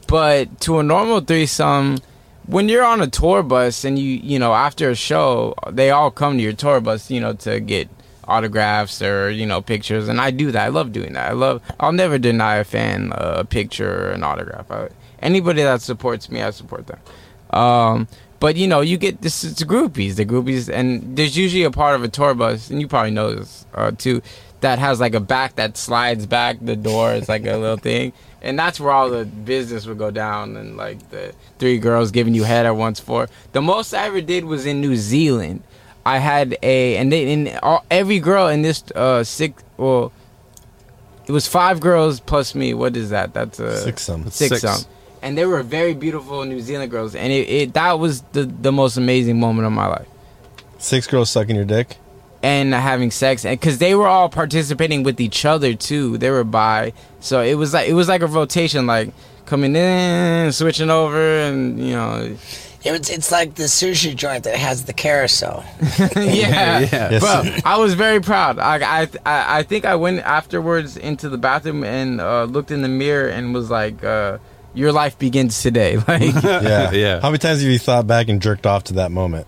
but 0.08 0.60
to 0.62 0.78
a 0.78 0.82
normal 0.82 1.20
threesome, 1.20 1.98
when 2.46 2.68
you're 2.68 2.84
on 2.84 3.00
a 3.00 3.06
tour 3.06 3.42
bus 3.42 3.84
and 3.84 3.98
you 3.98 4.10
you 4.10 4.38
know 4.38 4.52
after 4.52 4.90
a 4.90 4.94
show, 4.94 5.54
they 5.70 5.90
all 5.90 6.10
come 6.10 6.38
to 6.38 6.42
your 6.42 6.52
tour 6.52 6.80
bus, 6.80 7.10
you 7.10 7.20
know, 7.20 7.34
to 7.34 7.60
get 7.60 7.88
autographs 8.28 9.00
or 9.02 9.30
you 9.30 9.46
know 9.46 9.60
pictures, 9.60 10.08
and 10.08 10.20
I 10.20 10.30
do 10.30 10.50
that. 10.52 10.64
I 10.64 10.68
love 10.68 10.92
doing 10.92 11.12
that. 11.12 11.30
I 11.30 11.32
love. 11.32 11.62
I'll 11.78 11.92
never 11.92 12.18
deny 12.18 12.56
a 12.56 12.64
fan 12.64 13.12
a 13.14 13.44
picture 13.44 14.08
or 14.08 14.10
an 14.12 14.24
autograph. 14.24 14.70
I, 14.70 14.88
anybody 15.20 15.62
that 15.62 15.82
supports 15.82 16.30
me, 16.30 16.42
I 16.42 16.50
support 16.50 16.86
them. 16.86 16.98
Um, 17.50 18.08
but 18.40 18.56
you 18.56 18.66
know, 18.66 18.80
you 18.80 18.96
get 18.98 19.22
this. 19.22 19.44
It's 19.44 19.62
groupies. 19.62 20.16
The 20.16 20.26
groupies, 20.26 20.68
and 20.72 21.16
there's 21.16 21.36
usually 21.36 21.64
a 21.64 21.70
part 21.70 21.94
of 21.94 22.02
a 22.02 22.08
tour 22.08 22.34
bus, 22.34 22.70
and 22.70 22.80
you 22.80 22.88
probably 22.88 23.10
know 23.12 23.34
this 23.34 23.64
uh, 23.74 23.92
too, 23.92 24.20
that 24.60 24.78
has 24.78 25.00
like 25.00 25.14
a 25.14 25.20
back 25.20 25.54
that 25.56 25.76
slides 25.76 26.26
back 26.26 26.58
the 26.60 26.76
door. 26.76 27.12
It's 27.12 27.28
like 27.28 27.46
a 27.46 27.56
little 27.56 27.78
thing, 27.78 28.12
and 28.42 28.58
that's 28.58 28.78
where 28.78 28.92
all 28.92 29.08
the 29.08 29.24
business 29.24 29.86
would 29.86 29.96
go 29.98 30.10
down, 30.10 30.56
and 30.56 30.76
like 30.76 31.08
the 31.10 31.34
three 31.58 31.78
girls 31.78 32.10
giving 32.10 32.34
you 32.34 32.44
head 32.44 32.66
at 32.66 32.76
once 32.76 33.00
for. 33.00 33.28
The 33.52 33.62
most 33.62 33.94
I 33.94 34.04
ever 34.06 34.20
did 34.20 34.44
was 34.44 34.66
in 34.66 34.80
New 34.82 34.96
Zealand. 34.96 35.62
I 36.04 36.18
had 36.18 36.56
a, 36.62 36.96
and 36.98 37.10
they, 37.10 37.32
and 37.32 37.58
all, 37.62 37.84
every 37.90 38.20
girl 38.20 38.48
in 38.48 38.62
this 38.62 38.84
uh 38.94 39.24
six, 39.24 39.62
well, 39.76 40.12
it 41.26 41.32
was 41.32 41.46
five 41.48 41.80
girls 41.80 42.20
plus 42.20 42.54
me. 42.54 42.74
What 42.74 42.96
is 42.96 43.10
that? 43.10 43.32
That's 43.34 43.58
a 43.58 43.80
Six 43.80 44.02
some. 44.02 44.30
six, 44.30 44.60
Six. 44.60 44.60
some. 44.60 44.92
And 45.22 45.36
they 45.36 45.46
were 45.46 45.62
very 45.62 45.94
beautiful 45.94 46.44
New 46.44 46.60
Zealand 46.60 46.90
girls, 46.90 47.14
and 47.14 47.32
it, 47.32 47.48
it 47.48 47.72
that 47.74 47.98
was 47.98 48.22
the 48.32 48.44
the 48.44 48.70
most 48.72 48.96
amazing 48.96 49.40
moment 49.40 49.66
of 49.66 49.72
my 49.72 49.86
life. 49.86 50.06
Six 50.78 51.06
girls 51.06 51.30
sucking 51.30 51.56
your 51.56 51.64
dick. 51.64 51.96
And 52.42 52.72
having 52.74 53.10
sex, 53.10 53.44
and 53.44 53.58
because 53.58 53.78
they 53.78 53.94
were 53.96 54.06
all 54.06 54.28
participating 54.28 55.02
with 55.02 55.20
each 55.20 55.44
other 55.44 55.74
too, 55.74 56.16
they 56.18 56.30
were 56.30 56.44
by, 56.44 56.92
so 57.18 57.40
it 57.40 57.54
was 57.54 57.72
like 57.74 57.88
it 57.88 57.94
was 57.94 58.08
like 58.08 58.20
a 58.22 58.26
rotation, 58.26 58.86
like 58.86 59.10
coming 59.46 59.74
in, 59.74 60.52
switching 60.52 60.90
over, 60.90 61.18
and 61.40 61.80
you 61.80 61.92
know, 61.94 62.36
It's, 62.84 63.10
it's 63.10 63.32
like 63.32 63.56
the 63.56 63.64
sushi 63.64 64.14
joint 64.14 64.44
that 64.44 64.54
has 64.54 64.84
the 64.84 64.92
carousel. 64.92 65.64
yeah, 65.98 66.14
Yeah. 66.14 66.80
Yes. 67.10 67.22
But 67.22 67.66
I 67.66 67.78
was 67.78 67.94
very 67.94 68.20
proud. 68.20 68.60
I, 68.60 68.76
I 69.02 69.08
I 69.24 69.58
I 69.58 69.62
think 69.64 69.84
I 69.84 69.96
went 69.96 70.20
afterwards 70.20 70.96
into 70.96 71.28
the 71.28 71.38
bathroom 71.38 71.82
and 71.82 72.20
uh, 72.20 72.44
looked 72.44 72.70
in 72.70 72.82
the 72.82 72.88
mirror 72.88 73.28
and 73.28 73.52
was 73.54 73.70
like, 73.70 74.04
uh, 74.04 74.38
"Your 74.76 74.92
life 74.92 75.18
begins 75.18 75.60
today." 75.62 75.96
Like, 76.08 76.34
Yeah. 76.42 76.92
Yeah. 76.92 77.20
How 77.22 77.28
many 77.28 77.38
times 77.38 77.62
have 77.62 77.70
you 77.70 77.78
thought 77.78 78.06
back 78.06 78.28
and 78.28 78.40
jerked 78.40 78.66
off 78.66 78.84
to 78.84 78.92
that 78.94 79.10
moment? 79.10 79.46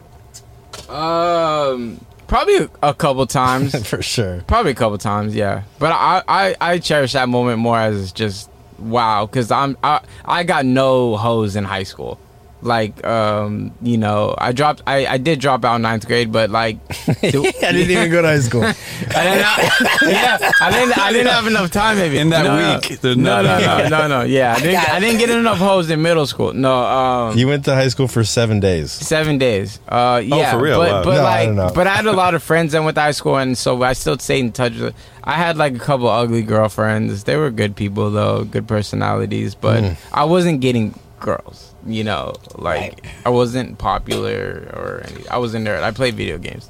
um, 0.89 2.01
probably 2.27 2.57
a, 2.57 2.71
a 2.83 2.95
couple 2.95 3.27
times. 3.27 3.75
For 3.89 4.03
sure. 4.03 4.43
Probably 4.47 4.73
a 4.73 4.75
couple 4.75 4.97
times, 4.99 5.35
yeah. 5.35 5.63
But 5.79 5.93
I, 5.93 6.23
I, 6.27 6.57
I 6.61 6.79
cherish 6.79 7.13
that 7.13 7.29
moment 7.29 7.59
more 7.59 7.79
as 7.79 8.13
just 8.13 8.51
wow, 8.79 9.27
because 9.27 9.51
I'm 9.51 9.77
I, 9.85 10.01
I 10.25 10.45
got 10.45 10.65
no 10.65 11.17
hoes 11.17 11.57
in 11.57 11.65
high 11.65 11.83
school. 11.83 12.19
Like, 12.61 13.07
um, 13.07 13.71
you 13.81 13.99
know, 13.99 14.35
I 14.37 14.51
dropped, 14.51 14.83
I, 14.85 15.07
I 15.07 15.19
did 15.19 15.39
drop 15.39 15.65
out 15.65 15.77
in 15.77 15.83
ninth 15.83 16.07
grade, 16.09 16.33
but 16.33 16.51
like, 16.51 16.85
the- 16.89 17.55
I 17.67 17.71
didn't 17.73 17.91
even 17.93 18.11
go 18.11 18.21
to 18.21 18.27
high 18.29 18.41
school. 18.41 18.65
I 18.65 18.73
didn't, 18.73 19.45
have, 19.45 20.03
yeah, 20.03 20.51
I 20.61 20.71
didn't, 20.73 20.99
I 20.99 21.13
didn't 21.13 21.33
have 21.33 21.47
enough 21.47 21.71
time 21.71 21.99
maybe 21.99 22.19
In 22.19 22.31
that 22.31 22.43
No, 22.43 22.57
week, 22.81 22.91
No, 22.91 22.97
there's 22.97 23.17
no, 23.17 23.43
no, 23.43 23.89
no, 23.89 24.09
no, 24.09 24.23
yeah. 24.23 24.55
I 24.57 24.61
didn't, 24.61 24.91
I 24.91 24.99
didn't 24.99 25.19
get 25.21 25.31
enough 25.31 25.59
hoes 25.59 25.89
in 25.89 26.03
middle 26.03 26.27
school. 26.27 26.53
No, 26.53 26.75
um, 26.85 27.39
You 27.39 27.47
went 27.47 27.65
to 27.67 27.75
high 27.77 27.89
school 27.89 28.09
for 28.09 28.25
seven 28.25 28.59
days. 28.59 28.91
Seven 28.91 29.39
days. 29.39 29.79
Uh, 29.89 30.21
yeah, 30.25 30.51
for 30.53 30.59
real? 30.61 30.79
But, 30.81 30.91
Wow. 30.91 31.05
but 31.05 31.17
No, 31.17 31.23
like, 31.23 31.55
don't 31.55 31.75
but 31.77 31.87
I 31.87 31.95
had 31.95 32.07
a 32.07 32.13
lot 32.13 32.35
of 32.35 32.43
friends 32.43 32.73
that 32.73 32.83
went 32.83 32.97
to 32.97 33.01
high 33.03 33.13
school, 33.13 33.37
and 33.37 33.57
so 33.57 33.81
I 33.83 33.93
still 33.93 34.19
stayed 34.19 34.41
in 34.41 34.51
touch 34.53 34.75
with. 34.77 34.95
I 35.23 35.35
had 35.35 35.57
like 35.57 35.77
a 35.77 35.79
couple 35.79 36.09
ugly 36.09 36.43
girlfriends. 36.43 37.23
They 37.25 37.37
were 37.37 37.51
good 37.51 37.77
people 37.77 38.11
though, 38.11 38.43
good 38.45 38.67
personalities, 38.67 39.55
but 39.55 39.85
Mm. 39.85 39.97
I 40.13 40.25
wasn't 40.25 40.61
getting 40.61 40.99
girls. 41.21 41.68
You 41.87 42.05
know, 42.05 42.35
like 42.57 42.81
Right. 42.81 43.01
I 43.27 43.31
wasn't 43.31 43.79
popular 43.79 44.69
or 44.75 45.05
any. 45.09 45.29
I 45.29 45.39
was 45.39 45.55
a 45.55 45.59
nerd. 45.59 45.83
I 45.83 45.91
played 45.93 46.15
video 46.15 46.39
games. 46.39 46.69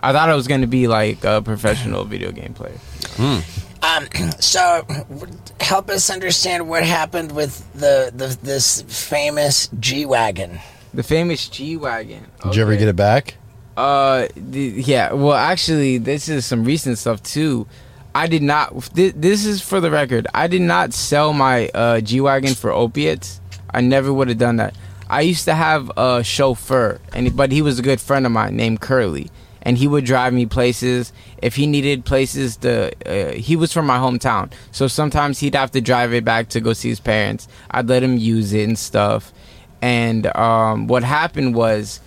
I 0.00 0.12
thought 0.12 0.28
I 0.28 0.34
was 0.34 0.46
going 0.46 0.60
to 0.60 0.66
be 0.66 0.86
like 0.88 1.24
a 1.24 1.42
professional 1.42 2.04
video 2.14 2.30
game 2.32 2.54
player. 2.54 2.78
Um, 3.18 4.06
so 4.40 4.86
help 5.60 5.88
us 5.90 6.10
understand 6.10 6.68
what 6.68 6.84
happened 6.84 7.32
with 7.32 7.70
the, 7.72 8.12
the 8.14 8.36
this 8.42 8.82
famous 8.82 9.68
G 9.80 10.06
wagon. 10.06 10.58
The 10.94 11.02
famous 11.02 11.48
G 11.48 11.76
wagon. 11.76 12.26
Did 12.42 12.56
you 12.56 12.62
ever 12.62 12.76
get 12.76 12.88
it 12.88 12.96
back? 12.96 13.36
Uh, 13.76 14.28
the, 14.36 14.60
yeah. 14.60 15.12
Well, 15.12 15.34
actually, 15.34 15.98
this 15.98 16.28
is 16.28 16.46
some 16.46 16.64
recent 16.64 16.98
stuff 16.98 17.22
too. 17.22 17.66
I 18.14 18.26
did 18.28 18.42
not. 18.42 18.74
This, 18.94 19.12
this 19.14 19.44
is 19.44 19.60
for 19.60 19.80
the 19.80 19.90
record. 19.90 20.26
I 20.32 20.46
did 20.46 20.62
not 20.62 20.94
sell 20.94 21.32
my 21.34 21.68
uh, 21.68 22.00
G 22.00 22.20
wagon 22.20 22.54
for 22.54 22.70
opiates. 22.70 23.40
I 23.76 23.82
never 23.82 24.10
would 24.10 24.28
have 24.28 24.38
done 24.38 24.56
that. 24.56 24.74
I 25.08 25.20
used 25.20 25.44
to 25.44 25.54
have 25.54 25.92
a 25.98 26.24
chauffeur, 26.24 26.98
and 27.12 27.36
but 27.36 27.52
he 27.52 27.60
was 27.60 27.78
a 27.78 27.82
good 27.82 28.00
friend 28.00 28.24
of 28.24 28.32
mine 28.32 28.56
named 28.56 28.80
Curly, 28.80 29.30
and 29.60 29.76
he 29.76 29.86
would 29.86 30.06
drive 30.06 30.32
me 30.32 30.46
places. 30.46 31.12
If 31.42 31.56
he 31.56 31.66
needed 31.66 32.06
places 32.06 32.56
to, 32.58 32.92
uh, 33.04 33.32
he 33.32 33.54
was 33.54 33.74
from 33.74 33.86
my 33.86 33.98
hometown, 33.98 34.50
so 34.72 34.88
sometimes 34.88 35.40
he'd 35.40 35.54
have 35.54 35.70
to 35.72 35.82
drive 35.82 36.14
it 36.14 36.24
back 36.24 36.48
to 36.50 36.60
go 36.60 36.72
see 36.72 36.88
his 36.88 37.00
parents. 37.00 37.48
I'd 37.70 37.86
let 37.86 38.02
him 38.02 38.16
use 38.16 38.54
it 38.54 38.64
and 38.64 38.78
stuff. 38.78 39.30
And 39.82 40.26
um, 40.34 40.86
what 40.86 41.04
happened 41.04 41.54
was 41.54 42.00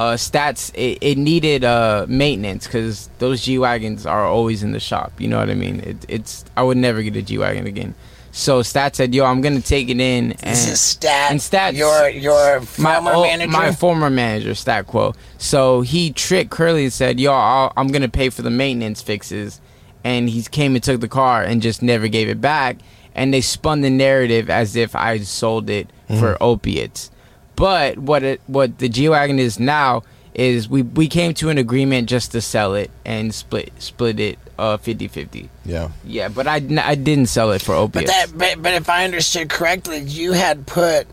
uh, 0.00 0.14
stats 0.14 0.74
it, 0.74 0.98
it 1.00 1.16
needed 1.16 1.62
uh, 1.62 2.06
maintenance 2.08 2.66
because 2.66 3.08
those 3.20 3.40
G 3.42 3.56
wagons 3.56 4.04
are 4.04 4.26
always 4.26 4.64
in 4.64 4.72
the 4.72 4.80
shop. 4.80 5.12
You 5.20 5.28
know 5.28 5.38
what 5.38 5.48
I 5.48 5.54
mean? 5.54 5.78
It, 5.78 6.04
it's 6.08 6.44
I 6.56 6.64
would 6.64 6.76
never 6.76 7.02
get 7.02 7.14
a 7.14 7.22
G 7.22 7.38
wagon 7.38 7.68
again. 7.68 7.94
So 8.36 8.62
Stat 8.62 8.96
said, 8.96 9.14
"Yo, 9.14 9.24
I'm 9.24 9.40
gonna 9.40 9.60
take 9.60 9.88
it 9.88 10.00
in." 10.00 10.32
And 10.32 10.56
This 10.56 10.66
is 10.68 10.80
Stat. 10.80 11.30
and 11.30 11.38
Stats- 11.38 11.76
Your 11.76 12.08
your 12.08 12.60
my 12.78 12.94
former 12.96 13.12
old- 13.12 13.26
manager. 13.28 13.50
my 13.52 13.70
former 13.72 14.10
manager, 14.10 14.56
Stat 14.56 14.88
Quo. 14.88 15.14
So 15.38 15.82
he 15.82 16.10
tricked 16.10 16.50
Curly 16.50 16.82
and 16.82 16.92
said, 16.92 17.20
"Yo, 17.20 17.32
I'll, 17.32 17.72
I'm 17.76 17.86
gonna 17.88 18.08
pay 18.08 18.30
for 18.30 18.42
the 18.42 18.50
maintenance 18.50 19.00
fixes," 19.00 19.60
and 20.02 20.28
he 20.28 20.42
came 20.42 20.74
and 20.74 20.82
took 20.82 21.00
the 21.00 21.06
car 21.06 21.44
and 21.44 21.62
just 21.62 21.80
never 21.80 22.08
gave 22.08 22.28
it 22.28 22.40
back. 22.40 22.78
And 23.14 23.32
they 23.32 23.40
spun 23.40 23.82
the 23.82 23.90
narrative 23.90 24.50
as 24.50 24.74
if 24.74 24.96
I 24.96 25.20
sold 25.20 25.70
it 25.70 25.88
mm-hmm. 26.10 26.18
for 26.18 26.36
opiates. 26.40 27.12
But 27.54 27.98
what 27.98 28.24
it 28.24 28.40
what 28.48 28.78
the 28.78 28.88
G 28.88 29.08
wagon 29.08 29.38
is 29.38 29.60
now 29.60 30.02
is 30.34 30.68
we 30.68 30.82
we 30.82 31.06
came 31.06 31.34
to 31.34 31.50
an 31.50 31.58
agreement 31.58 32.08
just 32.08 32.32
to 32.32 32.40
sell 32.40 32.74
it 32.74 32.90
and 33.04 33.32
split 33.32 33.72
split 33.78 34.18
it 34.18 34.38
uh 34.58 34.76
50-50. 34.78 35.48
Yeah. 35.64 35.90
Yeah, 36.04 36.28
but 36.28 36.46
I, 36.46 36.56
I 36.82 36.94
didn't 36.94 37.26
sell 37.26 37.50
it 37.52 37.62
for 37.62 37.72
But 37.88 38.04
opiates. 38.04 38.10
that, 38.12 38.38
but, 38.38 38.62
but 38.62 38.74
if 38.74 38.88
I 38.88 39.04
understood 39.04 39.48
correctly, 39.50 39.98
you 40.00 40.32
had 40.32 40.66
put 40.66 41.06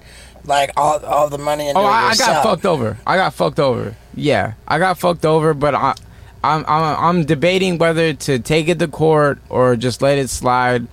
like 0.46 0.72
all 0.76 1.00
all 1.06 1.30
the 1.30 1.38
money 1.38 1.68
into 1.70 1.80
Oh, 1.80 1.84
it 1.86 1.88
I, 1.88 2.10
I 2.10 2.16
got 2.16 2.44
fucked 2.44 2.66
over. 2.66 2.98
I 3.06 3.16
got 3.18 3.34
fucked 3.34 3.60
over. 3.60 3.96
Yeah, 4.16 4.54
I 4.68 4.80
got 4.80 4.98
fucked 4.98 5.26
over. 5.26 5.54
But 5.54 5.76
I, 5.76 5.94
I'm 6.44 6.66
I'm 6.68 6.98
I'm 7.18 7.26
debating 7.26 7.78
whether 7.78 8.14
to 8.14 8.40
take 8.40 8.68
it 8.68 8.80
to 8.80 8.88
court 8.88 9.40
or 9.50 9.76
just 9.76 10.02
let 10.02 10.18
it 10.18 10.30
slide. 10.30 10.88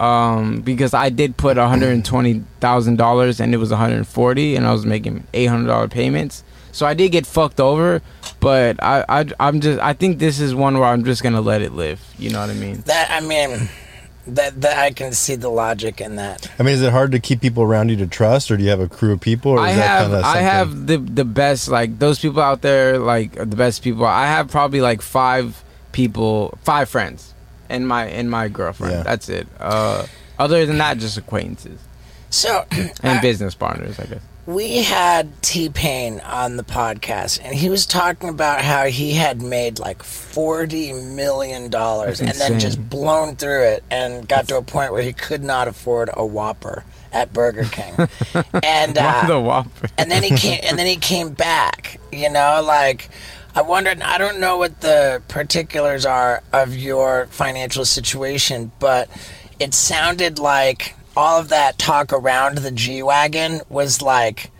Um, 0.00 0.60
because 0.60 0.94
I 0.94 1.08
did 1.10 1.36
put 1.36 1.56
120 1.56 2.44
thousand 2.60 2.96
dollars 2.96 3.40
and 3.40 3.52
it 3.52 3.56
was 3.58 3.70
140, 3.70 4.54
and 4.56 4.64
I 4.66 4.72
was 4.72 4.86
making 4.86 5.26
800 5.34 5.66
dollar 5.66 5.88
payments. 5.88 6.44
So 6.70 6.86
I 6.86 6.94
did 6.94 7.10
get 7.10 7.26
fucked 7.26 7.58
over, 7.60 8.00
but 8.40 8.82
I, 8.82 9.04
I 9.08 9.24
I'm 9.40 9.60
just 9.60 9.80
I 9.80 9.92
think 9.92 10.18
this 10.18 10.40
is 10.40 10.54
one 10.54 10.78
where 10.78 10.88
I'm 10.88 11.04
just 11.04 11.22
gonna 11.22 11.40
let 11.40 11.62
it 11.62 11.72
live. 11.72 12.00
You 12.18 12.30
know 12.30 12.40
what 12.40 12.50
I 12.50 12.54
mean? 12.54 12.82
That 12.86 13.10
I 13.10 13.20
mean, 13.20 13.68
that 14.26 14.60
that 14.60 14.78
I 14.78 14.92
can 14.92 15.12
see 15.12 15.34
the 15.36 15.48
logic 15.48 16.00
in 16.00 16.16
that. 16.16 16.50
I 16.58 16.62
mean, 16.62 16.74
is 16.74 16.82
it 16.82 16.92
hard 16.92 17.12
to 17.12 17.18
keep 17.20 17.40
people 17.40 17.62
around 17.62 17.88
you 17.90 17.96
to 17.96 18.06
trust, 18.06 18.50
or 18.50 18.56
do 18.56 18.62
you 18.62 18.70
have 18.70 18.80
a 18.80 18.88
crew 18.88 19.12
of 19.12 19.20
people? 19.20 19.52
Or 19.52 19.56
is 19.66 19.76
I 19.76 19.80
have 19.80 20.10
kinda 20.10 20.22
I 20.26 20.38
have 20.38 20.86
the 20.86 20.98
the 20.98 21.24
best 21.24 21.68
like 21.68 21.98
those 21.98 22.18
people 22.18 22.42
out 22.42 22.62
there 22.62 22.98
like 22.98 23.36
are 23.38 23.44
the 23.44 23.56
best 23.56 23.82
people. 23.82 24.04
I 24.06 24.26
have 24.26 24.48
probably 24.50 24.80
like 24.80 25.02
five 25.02 25.62
people, 25.92 26.56
five 26.62 26.88
friends, 26.88 27.34
and 27.68 27.86
my 27.88 28.06
and 28.06 28.30
my 28.30 28.48
girlfriend. 28.48 28.92
Yeah. 28.94 29.02
That's 29.02 29.28
it. 29.28 29.48
Uh, 29.58 30.06
other 30.38 30.64
than 30.66 30.78
that, 30.78 30.98
just 30.98 31.18
acquaintances 31.18 31.80
So 32.30 32.64
and 32.70 32.92
I- 33.02 33.20
business 33.20 33.54
partners. 33.56 33.98
I 33.98 34.04
guess. 34.04 34.20
We 34.48 34.82
had 34.82 35.42
T 35.42 35.68
Pain 35.68 36.20
on 36.20 36.56
the 36.56 36.62
podcast, 36.64 37.38
and 37.44 37.54
he 37.54 37.68
was 37.68 37.84
talking 37.84 38.30
about 38.30 38.62
how 38.62 38.86
he 38.86 39.12
had 39.12 39.42
made 39.42 39.78
like 39.78 40.02
forty 40.02 40.94
million 40.94 41.68
dollars, 41.68 42.22
and 42.22 42.30
then 42.30 42.58
just 42.58 42.88
blown 42.88 43.36
through 43.36 43.64
it, 43.64 43.84
and 43.90 44.26
got 44.26 44.48
to 44.48 44.56
a 44.56 44.62
point 44.62 44.92
where 44.92 45.02
he 45.02 45.12
could 45.12 45.44
not 45.44 45.68
afford 45.68 46.08
a 46.14 46.24
Whopper 46.24 46.84
at 47.12 47.30
Burger 47.34 47.64
King, 47.64 47.94
and 48.62 48.96
uh, 48.96 49.26
the 49.26 49.38
Whopper. 49.38 49.88
and 49.98 50.10
then 50.10 50.22
he 50.22 50.30
came 50.30 50.60
and 50.62 50.78
then 50.78 50.86
he 50.86 50.96
came 50.96 51.28
back 51.34 52.00
you 52.10 52.30
know? 52.30 52.62
Like 52.64 53.10
i 53.54 53.62
wondered 53.62 54.00
i 54.02 54.18
don't 54.18 54.40
know 54.40 54.58
what 54.58 54.82
the 54.82 55.22
particulars 55.28 56.04
are 56.04 56.42
of 56.52 56.76
your 56.76 57.26
financial 57.28 57.84
situation 57.84 58.70
but 58.78 59.08
it 59.58 59.72
sounded 59.72 60.38
like 60.38 60.94
all 61.18 61.36
of 61.40 61.48
that 61.48 61.78
talk 61.78 62.12
around 62.12 62.58
the 62.58 62.70
g-wagon 62.70 63.60
was 63.68 64.00
like 64.00 64.50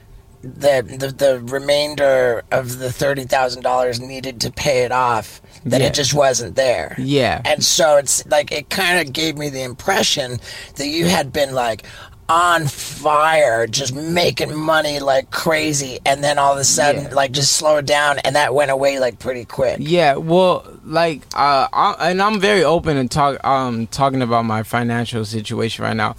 the 0.42 0.76
the, 1.00 1.08
the 1.24 1.40
remainder 1.40 2.42
of 2.52 2.78
the 2.78 2.88
$30000 2.88 4.00
needed 4.00 4.40
to 4.42 4.50
pay 4.52 4.78
it 4.84 4.92
off 4.92 5.40
that 5.64 5.80
Yeah. 5.80 5.86
it 5.88 5.94
just 5.94 6.14
wasn't 6.14 6.54
there 6.56 6.94
Yeah. 6.98 7.40
and 7.44 7.64
so 7.64 7.96
it's 7.96 8.24
like 8.26 8.52
it 8.52 8.70
kind 8.70 8.96
of 9.06 9.12
gave 9.12 9.36
me 9.36 9.48
the 9.50 9.62
impression 9.62 10.38
that 10.76 10.86
you 10.88 11.06
had 11.06 11.32
been 11.32 11.54
like 11.54 11.82
on 12.30 12.66
fire, 12.66 13.66
just 13.66 13.94
making 13.94 14.54
money 14.54 15.00
like 15.00 15.30
crazy, 15.30 15.98
and 16.04 16.22
then 16.22 16.38
all 16.38 16.52
of 16.52 16.58
a 16.58 16.64
sudden, 16.64 17.04
Yeah. 17.04 17.14
like 17.14 17.32
just 17.32 17.52
slowed 17.52 17.86
down, 17.86 18.18
and 18.18 18.36
that 18.36 18.54
went 18.54 18.70
away 18.70 18.98
like 18.98 19.18
pretty 19.18 19.46
quick. 19.46 19.78
Yeah, 19.80 20.16
well, 20.16 20.62
like, 20.84 21.22
uh, 21.34 21.68
I, 21.72 22.10
and 22.10 22.20
I'm 22.20 22.38
very 22.38 22.62
open 22.62 22.98
and 22.98 23.10
talk, 23.10 23.42
um, 23.46 23.86
talking 23.86 24.20
about 24.20 24.44
my 24.44 24.62
financial 24.62 25.24
situation 25.24 25.84
right 25.84 25.96
now. 25.96 26.16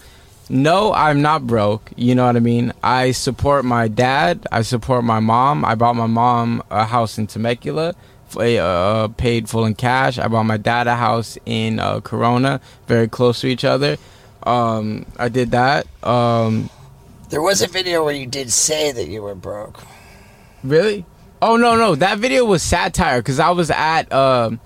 No, 0.49 0.91
I'm 0.93 1.21
not 1.21 1.45
broke. 1.45 1.91
You 1.95 2.15
know 2.15 2.25
what 2.25 2.35
I 2.35 2.39
mean. 2.39 2.73
I 2.83 3.11
support 3.11 3.65
my 3.65 3.87
dad. 3.87 4.47
I 4.51 4.63
support 4.63 5.03
my 5.03 5.19
mom. 5.19 5.63
I 5.63 5.75
bought 5.75 5.95
my 5.95 6.07
mom 6.07 6.63
a 6.71 6.85
house 6.85 7.17
in 7.19 7.27
Temecula, 7.27 7.93
uh, 8.35 9.07
paid 9.09 9.47
full 9.47 9.65
in 9.65 9.75
cash. 9.75 10.17
I 10.17 10.27
bought 10.27 10.43
my 10.43 10.57
dad 10.57 10.87
a 10.87 10.95
house 10.95 11.37
in 11.45 11.79
uh, 11.79 11.99
Corona, 12.01 12.61
very 12.87 13.07
close 13.07 13.41
to 13.41 13.47
each 13.47 13.63
other. 13.63 13.97
Um, 14.43 15.05
I 15.17 15.29
did 15.29 15.51
that. 15.51 15.85
Um, 16.03 16.69
There 17.29 17.41
was 17.43 17.61
a 17.61 17.67
video 17.67 18.03
where 18.03 18.15
you 18.15 18.25
did 18.25 18.51
say 18.51 18.91
that 18.91 19.07
you 19.07 19.21
were 19.21 19.35
broke. 19.35 19.83
Really? 20.63 21.05
Oh 21.41 21.55
no 21.55 21.77
no 21.77 21.95
that 21.95 22.17
video 22.17 22.43
was 22.43 22.61
satire 22.61 23.21
because 23.21 23.39
I 23.39 23.51
was 23.51 23.71
at 23.71 24.11
um 24.11 24.59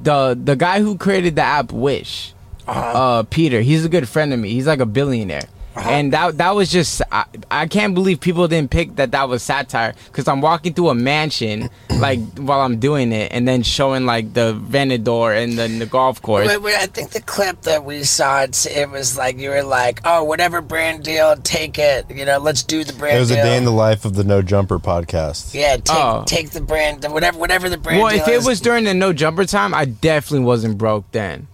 the 0.00 0.38
the 0.40 0.54
guy 0.54 0.80
who 0.80 0.96
created 0.96 1.34
the 1.34 1.42
app 1.42 1.72
Wish, 1.72 2.31
Uh-huh. 2.66 2.80
uh 2.80 3.22
Peter. 3.24 3.60
He's 3.60 3.84
a 3.84 3.88
good 3.88 4.08
friend 4.08 4.32
of 4.32 4.38
me. 4.38 4.50
He's 4.50 4.66
like 4.66 4.80
a 4.80 4.86
billionaire. 4.86 5.48
Uh-huh. 5.74 5.88
And 5.88 6.12
that 6.12 6.36
that 6.36 6.54
was 6.54 6.70
just 6.70 7.00
I, 7.10 7.24
I 7.50 7.66
can't 7.66 7.94
believe 7.94 8.20
people 8.20 8.46
didn't 8.46 8.70
pick 8.70 8.96
that 8.96 9.12
that 9.12 9.30
was 9.30 9.42
satire 9.42 9.94
because 10.04 10.28
I'm 10.28 10.42
walking 10.42 10.74
through 10.74 10.90
a 10.90 10.94
mansion 10.94 11.70
like 11.98 12.18
while 12.36 12.60
I'm 12.60 12.78
doing 12.78 13.10
it 13.10 13.32
and 13.32 13.48
then 13.48 13.62
showing 13.62 14.04
like 14.04 14.34
the 14.34 14.52
Venador 14.54 15.34
and 15.42 15.58
then 15.58 15.78
the 15.78 15.86
golf 15.86 16.20
course. 16.20 16.46
Wait, 16.46 16.60
wait, 16.60 16.74
I 16.76 16.84
think 16.84 17.12
the 17.12 17.22
clip 17.22 17.62
that 17.62 17.86
we 17.86 18.02
saw, 18.04 18.42
it's, 18.42 18.66
it 18.66 18.90
was 18.90 19.16
like 19.16 19.38
you 19.38 19.48
were 19.48 19.62
like, 19.62 20.02
"Oh, 20.04 20.24
whatever 20.24 20.60
brand 20.60 21.04
deal, 21.04 21.36
take 21.36 21.78
it. 21.78 22.04
You 22.10 22.26
know, 22.26 22.36
let's 22.38 22.62
do 22.62 22.84
the 22.84 22.92
brand 22.92 23.16
It 23.16 23.20
was 23.20 23.30
a 23.30 23.36
day 23.36 23.56
in 23.56 23.64
the 23.64 23.72
life 23.72 24.04
of 24.04 24.12
the 24.14 24.24
No 24.24 24.42
Jumper 24.42 24.78
podcast. 24.78 25.54
yeah, 25.54 25.76
take 25.78 25.96
Oh. 25.96 26.24
take 26.26 26.50
the 26.50 26.60
brand, 26.60 27.02
whatever 27.10 27.38
whatever 27.38 27.70
the 27.70 27.78
brand. 27.78 27.98
Well, 28.02 28.10
deal 28.10 28.20
if 28.20 28.28
it 28.28 28.34
is. 28.34 28.46
was 28.46 28.60
during 28.60 28.84
the 28.84 28.92
no 28.92 29.14
jumper 29.14 29.46
time, 29.46 29.72
I 29.72 29.86
definitely 29.86 30.44
wasn't 30.44 30.76
broke 30.76 31.10
then. 31.12 31.48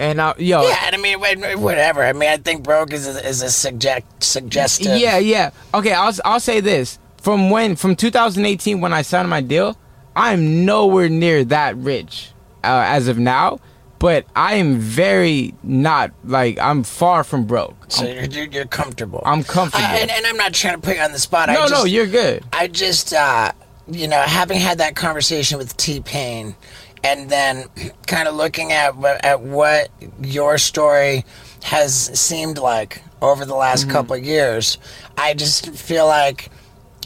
And 0.00 0.18
I, 0.18 0.32
yo, 0.38 0.62
yeah, 0.62 0.84
and 0.86 0.96
I 0.96 0.98
mean, 0.98 1.20
whatever. 1.60 2.02
I 2.02 2.14
mean, 2.14 2.30
I 2.30 2.38
think 2.38 2.62
broke 2.62 2.90
is 2.94 3.06
a, 3.06 3.28
is 3.28 3.42
a 3.42 3.50
suggest 3.50 4.06
suggestive. 4.20 4.98
Yeah, 4.98 5.18
yeah. 5.18 5.50
Okay, 5.74 5.92
I'll 5.92 6.14
I'll 6.24 6.40
say 6.40 6.60
this. 6.60 6.98
From 7.18 7.50
when 7.50 7.76
from 7.76 7.94
2018 7.96 8.80
when 8.80 8.94
I 8.94 9.02
signed 9.02 9.28
my 9.28 9.42
deal, 9.42 9.76
I'm 10.16 10.64
nowhere 10.64 11.10
near 11.10 11.44
that 11.44 11.76
rich 11.76 12.30
uh, 12.64 12.82
as 12.86 13.08
of 13.08 13.18
now, 13.18 13.60
but 13.98 14.24
I 14.34 14.54
am 14.54 14.78
very 14.78 15.54
not 15.62 16.12
like 16.24 16.58
I'm 16.58 16.82
far 16.82 17.22
from 17.22 17.44
broke. 17.44 17.76
So 17.88 18.06
you're, 18.06 18.24
you're, 18.24 18.46
you're 18.46 18.64
comfortable. 18.64 19.22
I'm 19.26 19.44
comfortable. 19.44 19.84
I, 19.84 19.98
and, 19.98 20.10
and 20.10 20.26
I'm 20.26 20.38
not 20.38 20.54
trying 20.54 20.76
to 20.76 20.80
put 20.80 20.96
you 20.96 21.02
on 21.02 21.12
the 21.12 21.18
spot. 21.18 21.50
I 21.50 21.54
no, 21.54 21.60
just, 21.60 21.74
no, 21.74 21.84
you're 21.84 22.06
good. 22.06 22.42
I 22.54 22.68
just, 22.68 23.12
uh, 23.12 23.52
you 23.86 24.08
know, 24.08 24.22
having 24.22 24.58
had 24.58 24.78
that 24.78 24.96
conversation 24.96 25.58
with 25.58 25.76
T 25.76 26.00
Pain, 26.00 26.54
and 27.02 27.30
then 27.30 27.66
kind 28.06 28.28
of 28.28 28.34
looking 28.34 28.72
at 28.72 28.96
what, 28.96 29.24
at 29.24 29.40
what 29.40 29.90
your 30.22 30.58
story 30.58 31.24
has 31.62 31.94
seemed 31.94 32.58
like 32.58 33.02
over 33.22 33.44
the 33.44 33.54
last 33.54 33.82
Mm-hmm. 33.82 33.92
couple 33.92 34.16
of 34.16 34.24
years, 34.24 34.78
I 35.16 35.34
just 35.34 35.70
feel 35.70 36.06
like 36.06 36.50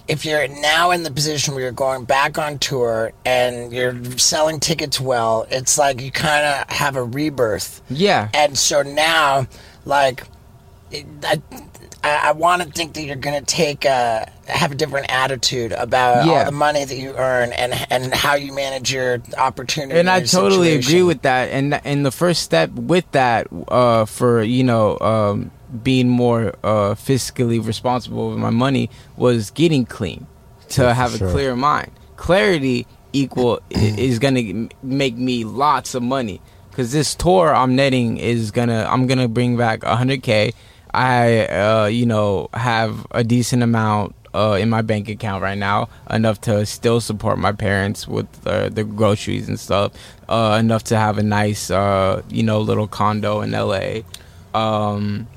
if 0.07 0.24
you're 0.24 0.46
now 0.48 0.90
in 0.90 1.02
the 1.02 1.11
position 1.11 1.54
where 1.54 1.62
you're 1.62 1.72
going 1.72 2.04
back 2.04 2.37
on 2.38 2.59
tour 2.59 3.12
and 3.24 3.72
you're 3.72 3.94
selling 4.18 4.61
tickets 4.61 5.00
well, 5.00 5.46
it's 5.50 5.78
like 5.78 6.00
you 6.02 6.11
kind 6.11 6.44
of 6.44 6.68
have 6.76 6.96
a 6.96 7.02
rebirth. 7.02 7.80
Yeah. 7.88 8.28
And 8.35 8.57
so 8.59 8.83
now, 8.83 9.46
like, 9.87 10.24
it, 10.90 11.07
I, 11.22 11.40
I, 12.05 12.29
I 12.29 12.33
want 12.33 12.62
to 12.62 12.69
think 12.69 12.93
that 12.95 13.03
you're 13.05 13.17
going 13.17 13.38
to 13.43 13.47
take 13.47 13.85
a 13.87 14.31
have 14.47 14.73
a 14.73 14.75
different 14.75 15.07
attitude 15.11 15.73
about 15.73 16.29
all 16.29 16.45
the 16.45 16.53
money 16.53 16.85
that 16.85 16.97
you 16.97 17.14
earn 17.17 17.53
and 17.53 17.73
and 17.90 18.14
how 18.14 18.35
you 18.35 18.53
manage 18.53 18.93
your 18.93 19.23
opportunity. 19.38 19.99
and 19.99 20.11
I 20.11 20.19
your 20.19 20.27
totally 20.27 20.75
agree 20.75 21.03
with 21.03 21.23
that. 21.23 21.49
And 21.51 21.81
and 21.85 22.05
the 22.05 22.11
first 22.12 22.43
step 22.43 22.71
with 22.73 23.11
that, 23.12 23.47
uh, 23.69 24.05
for 24.05 24.43
you 24.43 24.62
know, 24.64 24.99
um, 25.01 25.51
being 25.83 26.09
more 26.09 26.55
uh, 26.62 26.95
fiscally 26.95 27.64
responsible 27.64 28.29
with 28.31 28.38
my 28.38 28.51
money 28.51 28.90
was 29.17 29.51
getting 29.51 29.87
clean, 29.87 30.27
to 30.71 30.83
Yeah, 30.83 30.88
for 30.90 30.95
have 30.95 31.11
sure. 31.17 31.29
a 31.29 31.31
clear 31.33 31.57
mind. 31.57 31.90
Clarity 32.17 32.87
equal 33.14 33.61
is 33.71 34.19
gonna 34.19 34.69
make 34.83 35.17
me 35.17 35.45
lots 35.45 35.95
of 35.95 36.03
money 36.03 36.40
because 36.71 36.93
this 36.93 37.14
tour 37.14 37.55
I'm 37.55 37.75
netting 37.77 38.19
is 38.19 38.51
gonna 38.51 38.87
I'm 38.90 39.07
gonna 39.07 39.29
bring 39.29 39.57
back 39.57 39.81
100k. 39.81 40.53
I 40.94 41.46
uh, 41.46 41.87
you 41.87 42.07
know 42.07 42.48
have 42.54 43.07
a 43.11 43.24
decent 43.24 43.62
amount 43.62 44.14
uh, 44.35 44.59
in 44.61 44.68
my 44.68 44.83
bank 44.83 45.09
account 45.09 45.42
right 45.42 45.57
now, 45.59 45.88
enough 46.11 46.40
to 46.42 46.66
still 46.66 47.00
support 47.00 47.38
my 47.38 47.52
parents 47.52 48.09
with 48.09 48.26
uh, 48.46 48.68
the 48.68 48.85
groceries 48.85 49.48
and 49.48 49.59
stuff. 49.59 49.92
Uh, 50.28 50.57
enough 50.61 50.85
to 50.85 50.96
have 50.96 51.18
a 51.18 51.22
nice, 51.22 51.70
uh, 51.70 52.22
you 52.28 52.42
know, 52.42 52.61
little 52.61 52.88
condo 52.88 53.40
in 53.42 53.52
LA. 53.52 54.00
Um, 54.54 55.28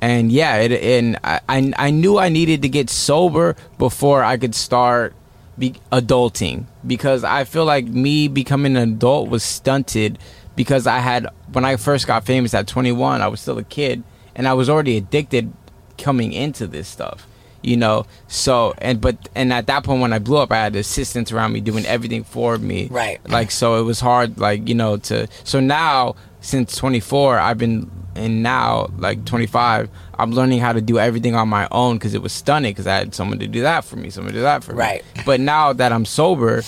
and 0.00 0.32
yeah, 0.32 0.56
it, 0.56 0.72
and 0.72 1.18
I, 1.22 1.40
I 1.48 1.72
I 1.76 1.90
knew 1.90 2.18
I 2.18 2.28
needed 2.28 2.62
to 2.62 2.68
get 2.68 2.90
sober 2.90 3.56
before 3.78 4.24
I 4.24 4.36
could 4.36 4.54
start 4.54 5.14
be 5.58 5.74
adulting 5.92 6.64
because 6.86 7.24
I 7.24 7.44
feel 7.44 7.64
like 7.64 7.84
me 7.84 8.26
becoming 8.26 8.76
an 8.76 8.94
adult 8.94 9.28
was 9.28 9.44
stunted 9.44 10.18
because 10.56 10.86
I 10.86 10.98
had 10.98 11.28
when 11.52 11.64
I 11.64 11.76
first 11.76 12.06
got 12.06 12.24
famous 12.24 12.54
at 12.54 12.66
21, 12.66 13.20
I 13.20 13.28
was 13.28 13.40
still 13.40 13.58
a 13.58 13.64
kid 13.64 14.02
and 14.34 14.46
I 14.48 14.52
was 14.54 14.68
already 14.68 14.96
addicted 14.96 15.52
coming 15.98 16.32
into 16.32 16.66
this 16.66 16.88
stuff 16.88 17.26
you 17.62 17.76
know 17.76 18.04
so 18.26 18.74
and 18.78 19.00
but 19.00 19.28
and 19.36 19.52
at 19.52 19.68
that 19.68 19.84
point 19.84 20.00
when 20.00 20.12
i 20.12 20.18
blew 20.18 20.36
up 20.38 20.50
i 20.50 20.56
had 20.56 20.74
assistants 20.74 21.30
around 21.30 21.52
me 21.52 21.60
doing 21.60 21.86
everything 21.86 22.24
for 22.24 22.58
me 22.58 22.88
Right. 22.90 23.20
like 23.30 23.52
so 23.52 23.78
it 23.78 23.82
was 23.82 24.00
hard 24.00 24.36
like 24.38 24.68
you 24.68 24.74
know 24.74 24.96
to 24.96 25.28
so 25.44 25.60
now 25.60 26.16
since 26.40 26.74
24 26.74 27.38
i've 27.38 27.58
been 27.58 27.88
and 28.16 28.42
now 28.42 28.90
like 28.98 29.24
25 29.26 29.88
i'm 30.18 30.32
learning 30.32 30.58
how 30.58 30.72
to 30.72 30.80
do 30.80 30.98
everything 30.98 31.36
on 31.36 31.48
my 31.48 31.68
own 31.70 31.96
because 31.98 32.14
it 32.14 32.22
was 32.22 32.32
stunning 32.32 32.72
because 32.72 32.88
i 32.88 32.96
had 32.96 33.14
someone 33.14 33.38
to 33.38 33.46
do 33.46 33.60
that 33.62 33.84
for 33.84 33.94
me 33.94 34.10
someone 34.10 34.32
to 34.32 34.38
do 34.40 34.42
that 34.42 34.64
for 34.64 34.74
Right. 34.74 35.04
me 35.16 35.22
but 35.24 35.38
now 35.38 35.72
that 35.72 35.92
i'm 35.92 36.04
sober 36.04 36.62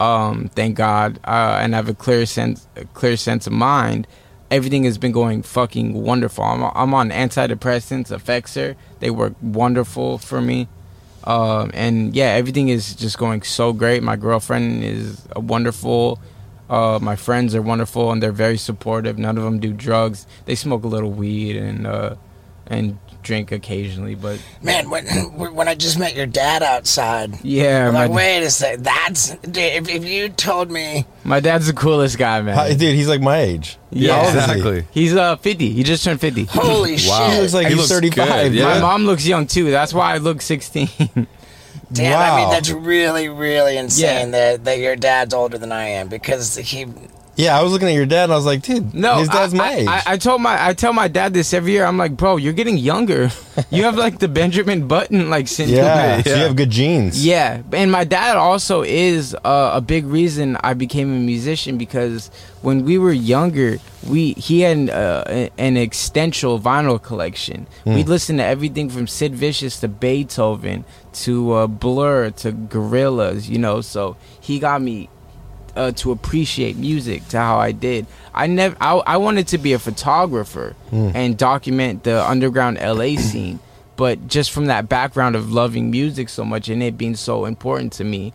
Um, 0.00 0.50
thank 0.54 0.76
God, 0.78 1.20
uh, 1.26 1.58
and 1.60 1.74
I 1.74 1.76
have 1.76 1.90
a 1.90 1.94
clear 1.94 2.24
sense, 2.24 2.66
a 2.74 2.86
clear 2.86 3.18
sense 3.18 3.46
of 3.46 3.52
mind. 3.52 4.06
Everything 4.50 4.84
has 4.84 4.98
been 4.98 5.12
going 5.12 5.42
fucking 5.42 5.94
wonderful. 5.94 6.44
I'm, 6.44 6.64
I'm 6.74 6.92
on 6.94 7.10
antidepressants, 7.10 8.08
Effexor. 8.08 8.74
They 8.98 9.10
work 9.10 9.34
wonderful 9.40 10.18
for 10.18 10.40
me. 10.40 10.68
Um, 11.24 11.70
and 11.74 12.14
yeah, 12.14 12.30
everything 12.30 12.68
is 12.68 12.94
just 12.94 13.18
going 13.18 13.42
so 13.42 13.72
great. 13.72 14.02
My 14.02 14.16
girlfriend 14.16 14.82
is 14.82 15.26
wonderful. 15.36 16.18
Uh, 16.68 16.98
my 17.02 17.16
friends 17.16 17.54
are 17.54 17.62
wonderful 17.62 18.10
and 18.10 18.22
they're 18.22 18.32
very 18.32 18.56
supportive. 18.56 19.18
None 19.18 19.36
of 19.36 19.44
them 19.44 19.58
do 19.58 19.72
drugs. 19.72 20.26
They 20.46 20.54
smoke 20.54 20.84
a 20.84 20.88
little 20.88 21.10
weed 21.10 21.56
and 21.56 21.86
uh, 21.86 22.14
and 22.66 22.98
drink 23.22 23.52
occasionally, 23.52 24.14
but 24.14 24.40
Man, 24.62 24.90
when 24.90 25.06
when 25.54 25.68
I 25.68 25.74
just 25.74 25.98
met 25.98 26.14
your 26.16 26.26
dad 26.26 26.62
outside, 26.62 27.42
yeah, 27.44 27.88
I'm 27.88 27.94
like, 27.94 28.10
wait 28.10 28.42
a 28.44 28.50
sec, 28.50 28.78
that's 28.80 29.34
dude, 29.36 29.56
if, 29.58 29.88
if 29.88 30.04
you 30.04 30.28
told 30.28 30.70
me, 30.70 31.04
my 31.24 31.40
dad's 31.40 31.66
the 31.66 31.72
coolest 31.72 32.18
guy, 32.18 32.40
man. 32.42 32.54
How- 32.56 32.68
dude, 32.68 32.80
he's 32.94 33.08
like 33.08 33.20
my 33.20 33.38
age. 33.38 33.78
Yeah, 33.90 34.14
How 34.16 34.22
he? 34.22 34.28
exactly. 34.38 34.84
He's 34.92 35.14
uh 35.16 35.36
50. 35.36 35.70
He 35.72 35.82
just 35.82 36.04
turned 36.04 36.20
50. 36.20 36.44
holy 36.44 36.92
Wow. 36.92 36.96
shit, 36.96 37.34
He 37.34 37.40
looks 37.40 37.54
like 37.54 37.66
He 37.66 37.74
he's 37.74 37.90
looks 37.90 38.00
35. 38.00 38.54
yeah. 38.54 38.64
My 38.64 38.80
mom 38.80 39.04
looks 39.04 39.26
young 39.26 39.46
too. 39.46 39.70
That's 39.70 39.92
why 39.92 40.14
I 40.14 40.18
look 40.18 40.40
16. 40.42 40.88
damn, 41.92 42.18
I 42.20 42.40
mean 42.42 42.50
that's 42.50 42.70
really 42.70 43.28
really 43.28 43.76
insane 43.76 44.26
Yeah. 44.28 44.54
that 44.54 44.64
that 44.64 44.78
your 44.78 44.96
dad's 44.96 45.34
older 45.34 45.58
than 45.58 45.72
I 45.72 45.86
am 45.88 46.08
because 46.08 46.54
he 46.56 46.86
Yeah, 47.36 47.58
I 47.58 47.62
was 47.62 47.72
looking 47.72 47.88
at 47.88 47.94
your 47.94 48.06
dad 48.06 48.24
and 48.24 48.32
I 48.32 48.36
was 48.36 48.44
like, 48.44 48.62
dude, 48.62 48.92
No, 48.92 49.16
his 49.16 49.28
dad's 49.28 49.54
I, 49.54 49.56
my 49.56 49.64
I- 49.70 49.74
age. 49.76 49.88
I, 49.88 50.02
I 50.06 50.16
told 50.18 50.42
my 50.42 50.66
I 50.68 50.74
tell 50.74 50.92
my 50.92 51.08
dad 51.08 51.32
this 51.32 51.54
every 51.54 51.72
year. 51.72 51.84
I'm 51.84 51.96
like, 51.96 52.16
bro, 52.16 52.36
you're 52.36 52.52
getting 52.52 52.76
younger. 52.78 53.30
You 53.70 53.84
have 53.84 53.96
like 53.96 54.18
the 54.20 54.26
Benjamin 54.28 54.88
Button 54.88 55.28
like 55.28 55.46
syndrome. 55.46 55.76
yeah, 55.84 56.22
so 56.22 56.30
you 56.30 56.42
have 56.44 56.56
good 56.56 56.70
genes. 56.70 57.24
Yeah, 57.24 57.60
and 57.72 57.92
my 57.92 58.04
dad 58.04 58.36
also 58.38 58.82
is 58.82 59.34
uh, 59.44 59.72
a 59.74 59.82
big 59.82 60.06
reason 60.06 60.56
I 60.64 60.72
became 60.72 61.12
a 61.14 61.18
musician 61.18 61.76
because 61.76 62.30
when 62.62 62.84
we 62.86 62.96
were 62.96 63.12
younger, 63.12 63.76
we 64.08 64.32
he 64.32 64.60
had 64.62 64.88
uh, 64.88 65.24
an 65.58 65.76
extensive 65.76 66.62
vinyl 66.62 67.00
collection. 67.02 67.66
We'd 67.84 68.08
listen 68.08 68.38
to 68.38 68.44
everything 68.44 68.88
from 68.88 69.06
Sid 69.06 69.34
Vicious 69.34 69.78
to 69.80 69.88
Beethoven 69.88 70.84
to 71.24 71.52
uh, 71.52 71.66
Blur 71.66 72.30
to 72.30 72.52
Gorillaz, 72.52 73.48
you 73.48 73.58
know. 73.58 73.82
So 73.82 74.16
he 74.40 74.58
got 74.58 74.80
me 74.80 75.10
uh, 75.76 75.92
to 75.92 76.12
appreciate 76.12 76.76
music 76.76 77.26
to 77.28 77.38
how 77.38 77.58
I 77.58 77.72
did. 77.72 78.06
I 78.34 78.46
never 78.46 78.76
I, 78.80 78.94
I 78.96 79.16
wanted 79.16 79.48
to 79.48 79.58
be 79.58 79.72
a 79.72 79.78
photographer 79.78 80.74
and 80.92 81.36
document 81.36 82.04
the 82.04 82.24
underground 82.24 82.78
LA 82.78 83.16
scene, 83.18 83.60
but 83.96 84.26
just 84.28 84.50
from 84.50 84.66
that 84.66 84.88
background 84.88 85.36
of 85.36 85.52
loving 85.52 85.90
music 85.90 86.28
so 86.28 86.44
much 86.44 86.68
and 86.68 86.82
it 86.82 86.96
being 86.98 87.16
so 87.16 87.44
important 87.44 87.92
to 87.94 88.04
me, 88.04 88.32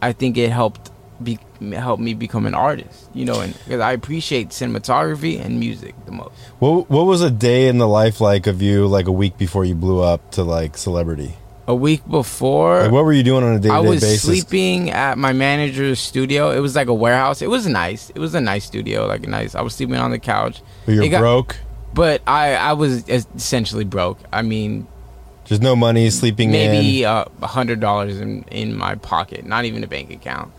I 0.00 0.12
think 0.12 0.36
it 0.36 0.50
helped 0.50 0.90
be 1.22 1.38
helped 1.72 2.02
me 2.02 2.14
become 2.14 2.46
an 2.46 2.54
artist. 2.54 3.08
You 3.14 3.24
know, 3.24 3.40
and 3.40 3.52
because 3.54 3.80
I 3.80 3.92
appreciate 3.92 4.50
cinematography 4.50 5.40
and 5.44 5.60
music 5.60 5.94
the 6.06 6.12
most. 6.12 6.34
What 6.58 6.90
What 6.90 7.06
was 7.06 7.22
a 7.22 7.30
day 7.30 7.68
in 7.68 7.78
the 7.78 7.88
life 7.88 8.20
like 8.20 8.46
of 8.46 8.62
you, 8.62 8.86
like 8.86 9.06
a 9.06 9.12
week 9.12 9.38
before 9.38 9.64
you 9.64 9.74
blew 9.74 10.00
up 10.00 10.32
to 10.32 10.42
like 10.42 10.76
celebrity? 10.76 11.36
A 11.68 11.74
week 11.74 12.02
before, 12.10 12.82
Like, 12.82 12.90
what 12.92 13.04
were 13.04 13.12
you 13.12 13.22
doing 13.22 13.44
on 13.44 13.54
a 13.54 13.58
day 13.60 13.68
to 13.68 13.74
I 13.74 13.78
was 13.78 14.00
basis? 14.00 14.22
sleeping 14.22 14.90
at 14.90 15.16
my 15.16 15.32
manager's 15.32 16.00
studio. 16.00 16.50
It 16.50 16.58
was 16.58 16.74
like 16.74 16.88
a 16.88 16.94
warehouse. 16.94 17.40
It 17.40 17.48
was 17.50 17.68
nice. 17.68 18.10
It 18.10 18.18
was 18.18 18.34
a 18.34 18.40
nice 18.40 18.64
studio, 18.64 19.06
like 19.06 19.24
a 19.24 19.28
nice. 19.30 19.54
I 19.54 19.60
was 19.62 19.72
sleeping 19.74 19.94
on 19.96 20.10
the 20.10 20.18
couch. 20.18 20.60
But 20.86 20.94
you're 20.96 21.08
got- 21.08 21.20
broke. 21.20 21.56
But 21.94 22.20
I, 22.26 22.54
I 22.54 22.72
was 22.72 23.08
essentially 23.08 23.84
broke. 23.84 24.18
I 24.32 24.42
mean, 24.42 24.86
there's 25.46 25.60
no 25.60 25.76
money, 25.76 26.08
sleeping 26.10 26.50
maybe 26.50 27.02
in. 27.02 27.08
uh, 27.08 27.26
a 27.42 27.46
hundred 27.46 27.78
dollars 27.80 28.18
in 28.18 28.42
in 28.50 28.74
my 28.76 28.94
pocket, 28.96 29.44
not 29.44 29.64
even 29.64 29.84
a 29.84 29.86
bank 29.86 30.10
account. 30.10 30.50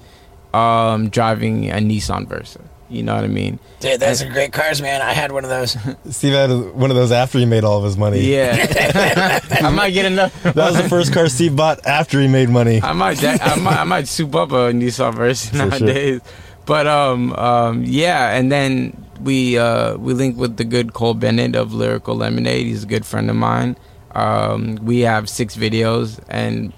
Um, 0.53 1.09
driving 1.09 1.69
a 1.71 1.75
Nissan 1.77 2.27
Versa. 2.27 2.61
You 2.93 3.03
know 3.03 3.15
what 3.15 3.23
I 3.23 3.27
mean? 3.27 3.59
dude, 3.79 3.99
those 3.99 4.21
are 4.21 4.29
great 4.29 4.53
cars, 4.53 4.81
man. 4.81 5.01
I 5.01 5.13
had 5.13 5.31
one 5.31 5.43
of 5.43 5.49
those. 5.49 5.75
Steve 6.15 6.33
had 6.33 6.49
one 6.75 6.89
of 6.91 6.95
those 6.95 7.11
after 7.11 7.39
he 7.39 7.45
made 7.45 7.63
all 7.63 7.79
of 7.79 7.83
his 7.83 7.97
money. 7.97 8.19
Yeah, 8.21 8.55
I 9.51 9.69
might 9.71 9.91
get 9.91 10.05
enough. 10.05 10.31
That 10.43 10.55
was 10.71 10.77
the 10.77 10.87
first 10.89 11.11
car 11.13 11.27
Steve 11.29 11.55
bought 11.55 11.85
after 11.85 12.21
he 12.21 12.27
made 12.27 12.49
money. 12.49 12.81
I 12.81 12.93
might, 12.93 13.17
de- 13.19 13.41
I 13.43 13.55
might, 13.55 13.79
I 13.79 13.83
might 13.83 14.07
soup 14.07 14.35
up 14.35 14.51
a 14.51 14.71
Nissan 14.71 15.15
Versa 15.15 15.49
For 15.49 15.55
sure. 15.57 15.65
nowadays. 15.69 16.21
But 16.65 16.87
um, 16.87 17.33
um, 17.33 17.83
yeah, 17.83 18.35
and 18.37 18.51
then 18.51 19.05
we 19.21 19.57
uh, 19.57 19.97
we 19.97 20.13
linked 20.13 20.37
with 20.37 20.57
the 20.57 20.63
good 20.63 20.93
Cole 20.93 21.13
Bennett 21.15 21.55
of 21.55 21.73
Lyrical 21.73 22.15
Lemonade. 22.15 22.67
He's 22.67 22.83
a 22.83 22.87
good 22.87 23.05
friend 23.05 23.29
of 23.29 23.35
mine. 23.35 23.75
Um, 24.15 24.75
we 24.83 25.01
have 25.01 25.27
six 25.27 25.57
videos, 25.57 26.19
and 26.29 26.71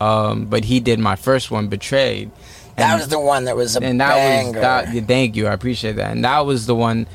um, 0.00 0.46
but 0.46 0.64
he 0.64 0.80
did 0.80 0.98
my 0.98 1.14
first 1.16 1.50
one, 1.50 1.68
Betrayed. 1.68 2.30
That 2.76 2.96
was 2.96 3.08
the 3.08 3.20
one 3.20 3.44
that 3.44 3.56
was 3.56 3.76
a 3.76 3.82
and 3.82 4.00
that 4.00 4.14
banger. 4.14 4.52
was 4.52 4.60
that. 4.62 4.94
yeah, 4.94 5.00
Thank 5.02 5.36
you, 5.36 5.46
I 5.46 5.52
appreciate 5.52 5.96
that. 5.96 6.12
And 6.12 6.24
that 6.24 6.40
was 6.40 6.66
the 6.66 6.74
one, 6.74 7.06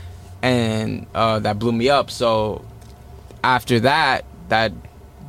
and 0.42 1.08
uh, 1.16 1.40
that 1.40 1.58
blew 1.60 1.72
me 1.72 1.90
up. 1.90 2.12
So 2.12 2.64
after 3.44 3.80
that, 3.82 4.26
that 4.50 4.72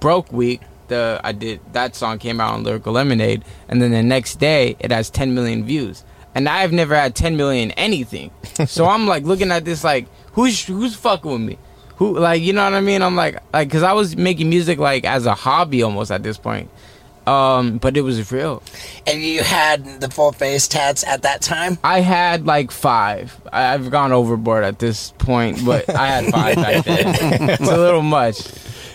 broke 0.01 0.33
week, 0.33 0.61
the 0.89 1.21
I 1.25 1.33
did 1.33 1.61
that 1.73 1.97
song 1.97 2.19
came 2.19 2.41
out 2.41 2.55
on 2.55 2.65
Lyrical 2.65 2.93
Lemonade, 2.93 3.45
and 3.69 3.81
then 3.81 3.91
the 3.91 4.03
next 4.03 4.37
day 4.37 4.77
it 4.79 4.91
has 4.91 5.11
10 5.11 5.35
million 5.35 5.65
views, 5.65 6.05
and 6.35 6.49
I've 6.49 6.73
never 6.73 6.95
had 6.95 7.15
10 7.15 7.37
million 7.37 7.71
anything. 7.73 8.31
so 8.67 8.87
I'm 8.87 9.07
like 9.07 9.25
looking 9.25 9.51
at 9.51 9.65
this 9.65 9.83
like 9.85 10.07
who's 10.33 10.65
who's 10.65 10.95
fucking 10.95 11.31
with 11.31 11.41
me. 11.41 11.59
Who 11.97 12.19
like 12.19 12.43
you 12.43 12.53
know 12.53 12.65
what 12.65 12.75
I 12.75 12.81
mean? 12.83 13.01
I'm 13.03 13.17
like 13.17 13.39
like 13.53 13.69
because 13.69 13.83
I 13.83 13.95
was 13.95 14.17
making 14.17 14.51
music 14.51 14.79
like 14.79 15.05
as 15.05 15.25
a 15.27 15.35
hobby 15.35 15.83
almost 15.83 16.11
at 16.11 16.23
this 16.23 16.37
point, 16.37 16.69
um, 17.27 17.79
but 17.79 17.97
it 17.97 18.03
was 18.03 18.31
real. 18.33 18.63
and 19.07 19.21
you 19.23 19.43
had 19.43 20.01
the 20.01 20.09
full 20.11 20.33
face 20.33 20.69
tats 20.69 21.05
at 21.05 21.23
that 21.23 21.43
time. 21.43 21.79
I 21.83 22.01
had 22.01 22.47
like 22.47 22.71
five. 22.71 23.41
I- 23.53 23.75
I've 23.75 23.91
gone 23.91 24.13
overboard 24.13 24.65
at 24.65 24.79
this 24.79 25.13
point, 25.19 25.65
but 25.65 25.89
I 25.95 26.07
had 26.07 26.27
five 26.33 26.57
back 26.57 26.85
then. 26.85 27.51
it's 27.51 27.61
a 27.69 27.77
little 27.77 28.03
much. 28.03 28.39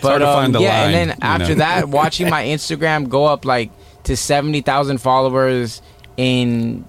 But 0.00 0.08
hard 0.08 0.20
to 0.22 0.28
um, 0.28 0.34
find 0.34 0.54
the 0.54 0.60
yeah, 0.60 0.80
line, 0.84 0.94
and 0.94 0.94
then 0.94 1.08
you 1.08 1.14
after 1.22 1.48
know. 1.50 1.54
that, 1.56 1.88
watching 1.88 2.28
my 2.28 2.44
Instagram 2.44 3.08
go 3.08 3.24
up 3.26 3.44
like 3.44 3.70
to 4.04 4.16
seventy 4.16 4.60
thousand 4.60 4.98
followers 4.98 5.80
in 6.16 6.84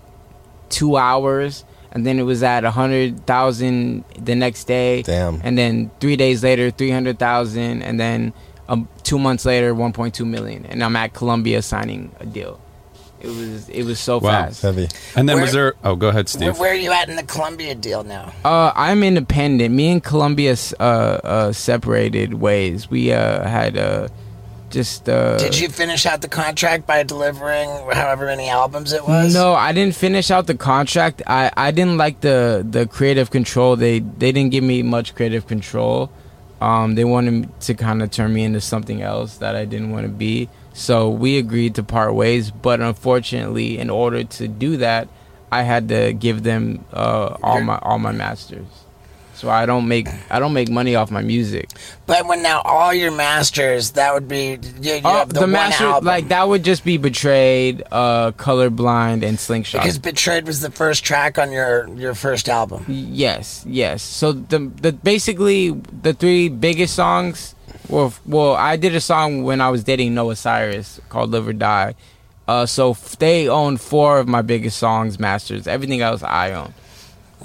two 0.70 0.98
hours, 0.98 1.64
and 1.92 2.06
then 2.08 2.18
it 2.18 2.24
was 2.24 2.42
at 2.42 2.64
hundred 2.64 3.28
thousand 3.28 4.04
the 4.18 4.34
next 4.34 4.64
day. 4.64 5.04
Damn. 5.04 5.42
And 5.44 5.56
then 5.58 5.92
three 6.00 6.16
days 6.16 6.44
later, 6.44 6.72
three 6.72 6.90
hundred 6.90 7.20
thousand, 7.20 7.84
and 7.84 8.00
then 8.00 8.34
two 9.04 9.20
months 9.20 9.46
later, 9.46 9.74
one 9.74 9.94
point 9.94 10.14
two 10.16 10.26
million. 10.26 10.66
And 10.66 10.84
I'm 10.84 10.96
at 10.96 11.14
Columbia 11.14 11.62
signing 11.62 12.12
a 12.20 12.26
deal. 12.26 12.60
It 13.22 13.28
was 13.28 13.70
it 13.70 13.84
was 13.84 14.00
so 14.02 14.18
Wow. 14.18 14.32
fast. 14.48 14.62
Heavy. 14.64 14.90
And 15.16 15.30
then 15.30 15.38
Where- 15.38 15.44
was 15.46 15.54
there? 15.54 15.74
Oh, 15.84 15.96
go 15.96 16.10
ahead, 16.10 16.26
Where, 16.26 16.50
Steve. 16.52 16.60
where 16.60 16.72
are 16.72 16.76
you 16.76 16.92
at 16.92 17.08
in 17.10 17.16
the 17.16 17.24
Columbia 17.24 17.74
deal 17.74 18.04
now? 18.04 18.34
Uh, 18.44 18.72
I'm 18.76 19.02
independent. 19.04 19.74
Me 19.74 19.92
and 19.92 20.04
Columbia 20.04 20.58
uh, 20.80 20.84
uh, 20.84 21.52
separated 21.54 22.34
ways. 22.36 22.90
We 22.90 23.14
uh, 23.14 23.48
had 23.48 23.78
uh, 23.78 24.10
just. 24.72 25.08
Uh, 25.08 25.38
Did 25.38 25.58
you 25.58 25.70
finish 25.70 26.06
out 26.06 26.22
the 26.22 26.28
contract 26.28 26.86
by 26.86 27.04
delivering 27.04 27.70
however 27.94 28.26
many 28.26 28.50
albums 28.50 28.92
it 28.92 29.08
was? 29.08 29.34
No, 29.34 29.54
I 29.54 29.72
didn't 29.72 29.96
finish 29.96 30.30
out 30.30 30.48
the 30.48 30.56
contract. 30.58 31.22
I, 31.26 31.50
I 31.56 31.72
didn't 31.72 31.96
like 31.98 32.20
the, 32.20 32.66
the 32.70 32.88
creative 32.88 33.32
control. 33.32 33.78
They 33.78 34.00
they 34.00 34.34
didn't 34.34 34.52
give 34.52 34.66
me 34.66 34.84
much 34.84 35.16
creative 35.16 35.48
control. 35.48 36.10
Um, 36.64 36.96
they 36.96 37.04
wanted 37.04 37.60
to 37.62 37.74
kind 37.74 38.02
of 38.02 38.10
turn 38.10 38.34
me 38.34 38.46
into 38.46 38.62
something 38.62 39.02
else 39.02 39.38
that 39.40 39.54
I 39.54 39.66
didn't 39.66 39.92
want 39.92 40.06
to 40.06 40.10
be. 40.10 40.48
So 40.72 41.10
we 41.10 41.38
agreed 41.38 41.76
to 41.76 41.84
part 41.84 42.16
ways. 42.16 42.52
But 42.52 42.80
unfortunately, 42.80 43.78
in 43.78 43.90
order 43.90 44.24
to 44.24 44.48
do 44.48 44.78
that, 44.78 45.10
I 45.52 45.64
had 45.64 45.90
to 45.90 46.14
give 46.14 46.44
them 46.44 46.86
uh, 46.94 47.36
all 47.44 47.60
my 47.62 47.78
all 47.80 48.00
my 48.00 48.14
masters. 48.14 48.83
So 49.44 49.50
I 49.50 49.66
don't 49.66 49.90
make 49.90 50.08
I 50.30 50.40
don't 50.40 50.54
make 50.54 50.70
money 50.70 50.96
off 50.96 51.12
my 51.12 51.22
music. 51.22 51.68
But 52.06 52.28
when 52.28 52.42
now 52.42 52.62
all 52.62 52.94
your 52.94 53.12
masters, 53.12 53.92
that 53.92 54.14
would 54.14 54.30
be 54.30 54.58
you, 54.80 54.94
you 54.94 55.02
Oh, 55.04 55.18
have 55.18 55.28
the, 55.28 55.34
the, 55.34 55.40
one 55.42 55.52
master 55.52 55.84
album. 55.84 56.06
like 56.08 56.30
that 56.30 56.48
would 56.48 56.64
just 56.64 56.86
be 56.86 56.96
betrayed, 56.96 57.84
uh, 57.92 58.32
colorblind, 58.38 59.22
and 59.22 59.38
slingshot. 59.38 59.82
because 59.82 59.98
Betrayed 60.00 60.48
was 60.48 60.62
the 60.62 60.72
first 60.72 61.04
track 61.04 61.38
on 61.38 61.52
your 61.52 61.90
your 62.00 62.16
first 62.16 62.48
album. 62.48 62.86
Yes, 62.88 63.66
yes. 63.68 64.02
So 64.02 64.32
the 64.32 64.72
the 64.80 64.94
basically 64.94 65.72
the 65.72 66.14
three 66.14 66.48
biggest 66.48 66.96
songs 66.96 67.54
Well, 67.90 68.14
well, 68.26 68.56
I 68.56 68.78
did 68.78 68.96
a 68.96 69.02
song 69.02 69.44
when 69.44 69.60
I 69.60 69.70
was 69.70 69.84
dating 69.84 70.16
Noah 70.16 70.38
Cyrus 70.38 71.02
called 71.10 71.32
"Live 71.32 71.50
or 71.50 71.54
Die." 71.54 71.96
Uh, 72.48 72.66
so 72.66 72.92
f- 72.92 73.18
they 73.20 73.50
own 73.50 73.76
four 73.76 74.20
of 74.20 74.28
my 74.30 74.42
biggest 74.42 74.78
songs, 74.80 75.20
masters. 75.20 75.68
Everything 75.68 76.00
else 76.00 76.24
I 76.24 76.54
own. 76.54 76.74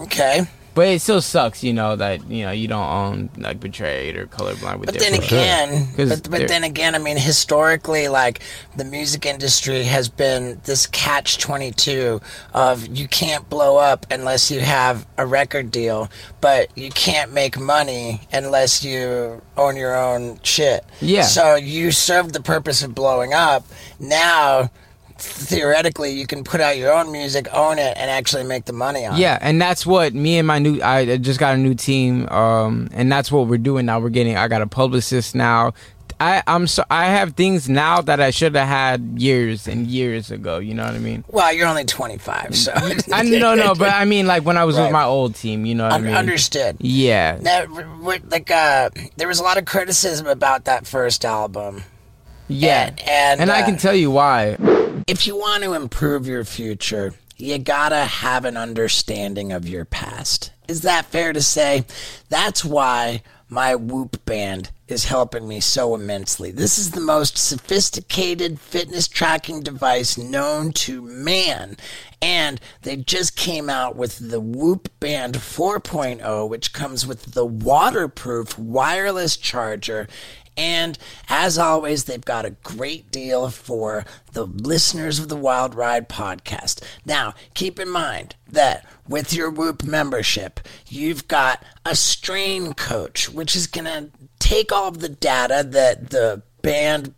Okay, 0.02 0.46
But 0.78 0.86
it 0.86 1.02
still 1.02 1.20
sucks, 1.20 1.64
you 1.64 1.72
know, 1.72 1.96
that 1.96 2.30
you 2.30 2.44
know 2.44 2.52
you 2.52 2.68
don't 2.68 2.88
own 2.88 3.30
like 3.36 3.58
Betrayed 3.58 4.16
or 4.16 4.28
Colorblind 4.28 4.78
with 4.78 4.92
but 4.92 5.00
then 5.00 5.14
again, 5.14 5.88
but, 5.96 6.30
but 6.30 6.46
then 6.46 6.62
again, 6.62 6.94
I 6.94 6.98
mean, 6.98 7.16
historically, 7.16 8.06
like 8.06 8.42
the 8.76 8.84
music 8.84 9.26
industry 9.26 9.82
has 9.82 10.08
been 10.08 10.60
this 10.66 10.86
catch 10.86 11.38
twenty 11.38 11.72
two 11.72 12.20
of 12.54 12.86
you 12.96 13.08
can't 13.08 13.50
blow 13.50 13.76
up 13.76 14.06
unless 14.12 14.52
you 14.52 14.60
have 14.60 15.04
a 15.16 15.26
record 15.26 15.72
deal, 15.72 16.08
but 16.40 16.68
you 16.78 16.90
can't 16.90 17.32
make 17.32 17.58
money 17.58 18.20
unless 18.32 18.84
you 18.84 19.42
own 19.56 19.74
your 19.74 19.96
own 19.96 20.38
shit. 20.44 20.84
Yeah. 21.00 21.22
So 21.22 21.56
you 21.56 21.90
served 21.90 22.34
the 22.34 22.40
purpose 22.40 22.84
of 22.84 22.94
blowing 22.94 23.34
up. 23.34 23.66
Now 23.98 24.70
theoretically 25.18 26.12
you 26.12 26.26
can 26.26 26.44
put 26.44 26.60
out 26.60 26.76
your 26.76 26.92
own 26.92 27.10
music, 27.12 27.48
own 27.52 27.78
it, 27.78 27.96
and 27.96 28.10
actually 28.10 28.44
make 28.44 28.64
the 28.64 28.72
money 28.72 29.04
on 29.06 29.14
it. 29.16 29.18
Yeah, 29.18 29.38
and 29.40 29.60
that's 29.60 29.84
what 29.86 30.14
me 30.14 30.38
and 30.38 30.46
my 30.46 30.58
new 30.58 30.80
I 30.82 31.16
just 31.18 31.38
got 31.40 31.54
a 31.54 31.58
new 31.58 31.74
team, 31.74 32.28
um, 32.28 32.88
and 32.92 33.10
that's 33.10 33.30
what 33.32 33.46
we're 33.48 33.58
doing 33.58 33.86
now. 33.86 34.00
We're 34.00 34.08
getting 34.10 34.36
I 34.36 34.48
got 34.48 34.62
a 34.62 34.66
publicist 34.66 35.34
now. 35.34 35.72
I 36.20 36.42
I'm 36.48 36.66
so 36.66 36.82
I 36.90 37.06
have 37.06 37.34
things 37.34 37.68
now 37.68 38.00
that 38.00 38.20
I 38.20 38.30
should 38.30 38.54
have 38.56 38.66
had 38.66 39.20
years 39.22 39.68
and 39.68 39.86
years 39.86 40.32
ago. 40.32 40.58
You 40.58 40.74
know 40.74 40.84
what 40.84 40.94
I 40.94 40.98
mean? 40.98 41.22
Well, 41.28 41.52
you're 41.52 41.68
only 41.68 41.84
25, 41.84 42.56
so 42.56 42.72
I 43.12 43.22
no 43.22 43.54
no, 43.54 43.74
but 43.76 43.92
I 43.92 44.04
mean 44.04 44.26
like 44.26 44.44
when 44.44 44.56
I 44.56 44.64
was 44.64 44.76
Right. 44.76 44.84
with 44.84 44.92
my 44.92 45.04
old 45.04 45.36
team. 45.36 45.64
You 45.64 45.76
know 45.76 45.84
what 45.84 45.92
I 45.92 45.98
mean? 45.98 46.14
understood. 46.14 46.76
Yeah, 46.80 47.38
like, 48.02 48.50
uh, 48.50 48.90
there 49.16 49.28
was 49.28 49.38
a 49.38 49.44
lot 49.44 49.58
of 49.58 49.64
criticism 49.64 50.26
about 50.26 50.64
that 50.64 50.86
first 50.86 51.24
album. 51.24 51.84
Yeah, 52.48 52.86
And, 52.88 53.00
and, 53.00 53.40
and 53.42 53.50
I 53.50 53.62
uh, 53.62 53.66
can 53.66 53.76
tell 53.76 53.94
you 53.94 54.10
why. 54.10 54.56
if 55.06 55.26
you 55.26 55.36
want 55.36 55.62
to 55.64 55.74
improve 55.74 56.26
your 56.26 56.44
future, 56.44 57.14
you 57.36 57.58
gotta 57.58 58.04
have 58.04 58.44
an 58.44 58.56
understanding 58.56 59.52
of 59.52 59.68
your 59.68 59.84
past. 59.84 60.50
Is 60.66 60.82
that 60.82 61.06
fair 61.06 61.32
to 61.32 61.40
say? 61.40 61.84
That's 62.28 62.64
why 62.64 63.22
my 63.48 63.74
Whoop 63.74 64.24
band 64.26 64.70
is 64.88 65.04
helping 65.06 65.48
me 65.48 65.60
so 65.60 65.94
immensely. 65.94 66.50
This 66.50 66.78
is 66.78 66.90
the 66.90 67.00
most 67.00 67.38
sophisticated 67.38 68.60
fitness 68.60 69.08
tracking 69.08 69.62
device 69.62 70.18
known 70.18 70.72
to 70.72 71.00
man. 71.02 71.76
And 72.20 72.60
they 72.82 72.96
just 72.96 73.36
came 73.36 73.70
out 73.70 73.96
with 73.96 74.30
the 74.30 74.40
Whoop 74.40 74.90
Band 75.00 75.34
4.0, 75.36 76.48
which 76.48 76.72
comes 76.72 77.06
with 77.06 77.32
the 77.32 77.46
waterproof 77.46 78.58
wireless 78.58 79.36
charger 79.36 80.08
and 80.58 80.98
as 81.28 81.56
always, 81.56 82.04
they've 82.04 82.24
got 82.24 82.44
a 82.44 82.50
great 82.50 83.12
deal 83.12 83.48
for 83.48 84.04
the 84.32 84.44
listeners 84.44 85.20
of 85.20 85.28
the 85.28 85.36
Wild 85.36 85.72
Ride 85.74 86.08
podcast. 86.08 86.82
Now, 87.06 87.34
keep 87.54 87.78
in 87.78 87.88
mind 87.88 88.34
that 88.50 88.84
with 89.08 89.32
your 89.32 89.50
Whoop 89.50 89.84
membership, 89.84 90.58
you've 90.88 91.28
got 91.28 91.62
a 91.86 91.94
strain 91.94 92.74
coach, 92.74 93.28
which 93.30 93.54
is 93.54 93.68
going 93.68 93.84
to 93.84 94.10
take 94.40 94.72
all 94.72 94.88
of 94.88 94.98
the 94.98 95.08
data 95.08 95.64
that 95.64 96.10
the 96.10 96.42
band 96.60 97.14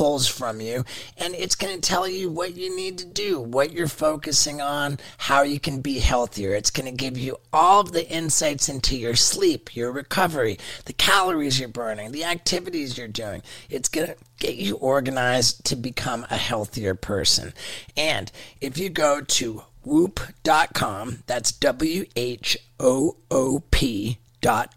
pulls 0.00 0.26
from 0.26 0.62
you 0.62 0.82
and 1.18 1.34
it's 1.34 1.54
going 1.54 1.78
to 1.78 1.88
tell 1.88 2.08
you 2.08 2.30
what 2.30 2.56
you 2.56 2.74
need 2.74 2.96
to 2.96 3.04
do, 3.04 3.38
what 3.38 3.70
you're 3.70 3.86
focusing 3.86 4.58
on, 4.58 4.98
how 5.18 5.42
you 5.42 5.60
can 5.60 5.82
be 5.82 5.98
healthier. 5.98 6.54
It's 6.54 6.70
going 6.70 6.86
to 6.86 7.04
give 7.04 7.18
you 7.18 7.36
all 7.52 7.80
of 7.82 7.92
the 7.92 8.10
insights 8.10 8.70
into 8.70 8.96
your 8.96 9.14
sleep, 9.14 9.76
your 9.76 9.92
recovery, 9.92 10.58
the 10.86 10.94
calories 10.94 11.60
you're 11.60 11.68
burning, 11.68 12.12
the 12.12 12.24
activities 12.24 12.96
you're 12.96 13.08
doing. 13.08 13.42
It's 13.68 13.90
going 13.90 14.06
to 14.06 14.16
get 14.38 14.54
you 14.54 14.76
organized 14.76 15.66
to 15.66 15.76
become 15.76 16.26
a 16.30 16.38
healthier 16.38 16.94
person. 16.94 17.52
And 17.94 18.32
if 18.58 18.78
you 18.78 18.88
go 18.88 19.20
to 19.20 19.64
whoop.com, 19.84 21.24
that's 21.26 21.52
W 21.52 22.06
H 22.16 22.56
O 22.78 23.18
O 23.30 23.62
P 23.70 24.19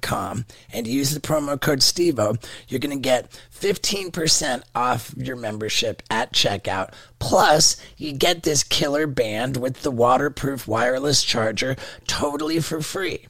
com 0.02 0.46
and 0.72 0.88
use 0.88 1.12
the 1.14 1.20
promo 1.20 1.60
code 1.60 1.80
STEVEO, 1.80 2.44
you're 2.68 2.80
going 2.80 2.96
to 2.96 3.02
get 3.02 3.32
15% 3.54 4.64
off 4.76 5.14
your 5.18 5.36
membership 5.36 6.02
at 6.10 6.34
checkout. 6.34 6.94
Plus, 7.20 7.78
you 7.98 8.14
get 8.14 8.44
this 8.44 8.64
killer 8.64 9.08
band 9.08 9.58
with 9.58 9.82
the 9.82 9.92
waterproof 9.92 10.68
wireless 10.68 11.24
charger 11.24 11.76
totally 12.08 12.60
for 12.60 12.82
free. 12.82 13.28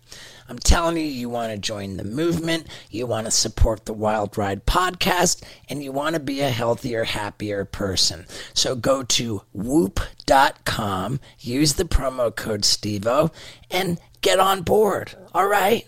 I'm 0.50 0.60
telling 0.60 0.98
you, 0.98 1.04
you 1.04 1.30
want 1.30 1.52
to 1.54 1.58
join 1.58 1.98
the 1.98 2.04
movement, 2.04 2.68
you 2.90 3.08
want 3.08 3.26
to 3.26 3.32
support 3.32 3.86
the 3.86 3.94
Wild 3.94 4.38
Ride 4.38 4.66
podcast, 4.66 5.42
and 5.70 5.84
you 5.84 5.92
want 5.92 6.16
to 6.16 6.20
be 6.20 6.42
a 6.42 6.50
healthier, 6.50 7.06
happier 7.06 7.64
person. 7.66 8.26
So 8.54 8.76
go 8.76 9.04
to 9.04 9.44
whoop.com, 9.54 11.20
use 11.40 11.74
the 11.74 11.86
promo 11.86 12.36
code 12.36 12.62
STEVEO, 12.62 13.34
and 13.72 14.00
get 14.22 14.40
on 14.40 14.64
board. 14.64 15.16
All 15.34 15.48
right? 15.48 15.88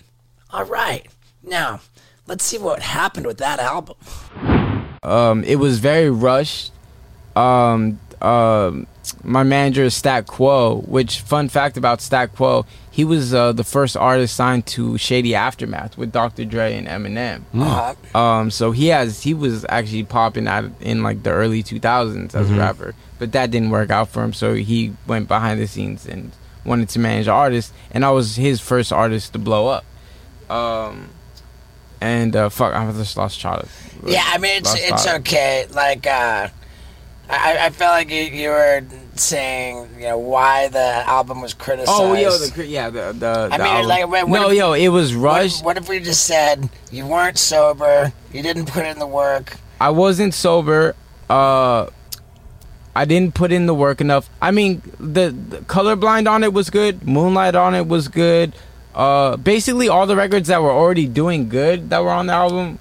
All 0.56 0.64
right. 0.64 1.06
Now, 1.44 1.82
let's 2.28 2.46
see 2.46 2.58
what 2.58 2.82
happened 2.82 3.26
with 3.26 3.40
that 3.40 3.60
album. 3.60 3.98
Um, 5.04 5.44
it 5.44 5.58
was 5.58 5.80
very 5.80 6.10
rushed. 6.10 6.72
Um, 7.36 8.00
um, 8.22 8.88
my 9.22 9.44
manager 9.44 9.84
is 9.84 9.94
Stat 9.96 10.28
Quo, 10.28 10.78
which 10.88 11.20
fun 11.20 11.50
fact 11.50 11.76
about 11.76 12.00
Stat 12.00 12.34
Quo, 12.34 12.66
he 12.90 13.04
was 13.04 13.34
uh, 13.34 13.52
the 13.52 13.66
first 13.66 13.98
artist 13.98 14.34
signed 14.34 14.66
to 14.68 14.98
Shady 14.98 15.36
Aftermath 15.36 15.98
with 15.98 16.14
Dr. 16.14 16.46
Dre 16.46 16.74
and 16.78 16.88
Eminem. 16.88 17.42
Uh, 17.54 18.18
Um, 18.18 18.50
so 18.50 18.72
he 18.72 18.88
has 18.88 19.24
he 19.24 19.34
was 19.34 19.66
actually 19.68 20.06
popping 20.06 20.48
out 20.48 20.72
in 20.80 21.04
like 21.04 21.24
the 21.24 21.32
early 21.32 21.64
2000s 21.64 22.34
as 22.34 22.50
a 22.50 22.54
rapper, 22.56 22.96
but 23.20 23.34
that 23.34 23.52
didn't 23.52 23.72
work 23.72 23.90
out 23.90 24.08
for 24.08 24.24
him. 24.24 24.32
So 24.32 24.54
he 24.54 24.94
went 25.06 25.28
behind 25.28 25.60
the 25.60 25.68
scenes 25.68 26.06
and 26.06 26.32
wanted 26.64 26.88
to 26.90 27.00
manage 27.00 27.28
artists, 27.28 27.74
and 27.92 28.06
I 28.06 28.12
was 28.12 28.38
his 28.38 28.62
first 28.62 28.94
artist 28.94 29.34
to 29.34 29.40
blow 29.40 29.68
up. 29.68 29.84
Um, 30.50 31.10
and 32.02 32.36
uh, 32.36 32.50
fuck, 32.50 32.74
I 32.74 32.92
just 32.92 33.18
lost 33.18 33.40
track. 33.40 33.66
yeah, 34.06 34.24
I 34.26 34.38
mean, 34.38 34.58
it's 34.58 34.74
it's 34.76 35.04
track. 35.04 35.22
okay. 35.22 35.66
Like, 35.72 36.06
uh, 36.06 36.50
I, 37.30 37.58
I 37.66 37.70
felt 37.72 37.92
like 37.94 38.10
you, 38.12 38.22
you 38.22 38.50
were 38.50 38.84
saying, 39.16 39.90
you 39.98 40.04
know, 40.04 40.18
why 40.20 40.68
the 40.68 40.80
album 41.08 41.42
was 41.42 41.54
criticized. 41.54 41.90
Oh, 42.00 42.14
yo, 42.14 42.38
the 42.38 42.66
yeah, 42.66 42.90
the 42.90 43.14
the. 43.14 43.50
I 43.52 43.58
the 43.58 43.64
mean, 43.64 43.74
album. 43.74 43.88
like, 43.90 44.08
what- 44.08 44.30
what 44.30 44.40
no, 44.42 44.50
if- 44.52 44.58
yo, 44.58 44.74
it 44.74 44.90
was 44.90 45.16
what, 45.16 45.24
rushed. 45.42 45.66
what 45.66 45.78
if 45.78 45.90
we 45.90 46.00
just 46.00 46.26
said 46.26 46.70
you 46.92 47.08
weren't 47.08 47.38
sober, 47.40 48.14
you 48.32 48.44
didn't 48.44 48.66
put 48.68 48.86
in 48.86 49.00
the 49.00 49.08
work? 49.08 49.58
I 49.82 49.90
wasn't 49.90 50.34
sober. 50.34 50.96
Uh, 51.30 51.88
I 52.96 53.04
didn't 53.06 53.34
put 53.36 53.52
in 53.52 53.66
the 53.66 53.74
work 53.74 54.00
enough. 54.00 54.30
I 54.42 54.52
mean, 54.52 54.82
the, 55.00 55.32
the 55.32 55.58
colorblind 55.58 56.30
on 56.32 56.44
it 56.44 56.54
was 56.54 56.70
good. 56.70 57.06
Moonlight 57.06 57.56
on 57.56 57.76
it 57.76 57.88
was 57.88 58.08
good. 58.08 58.54
Uh, 58.96 59.36
basically 59.36 59.90
all 59.90 60.08
the 60.08 60.16
records 60.16 60.48
that 60.48 60.62
were 60.62 60.72
already 60.72 61.06
doing 61.06 61.50
good 61.50 61.90
that 61.90 62.02
were 62.02 62.10
on 62.12 62.28
the 62.28 62.34
album, 62.34 62.80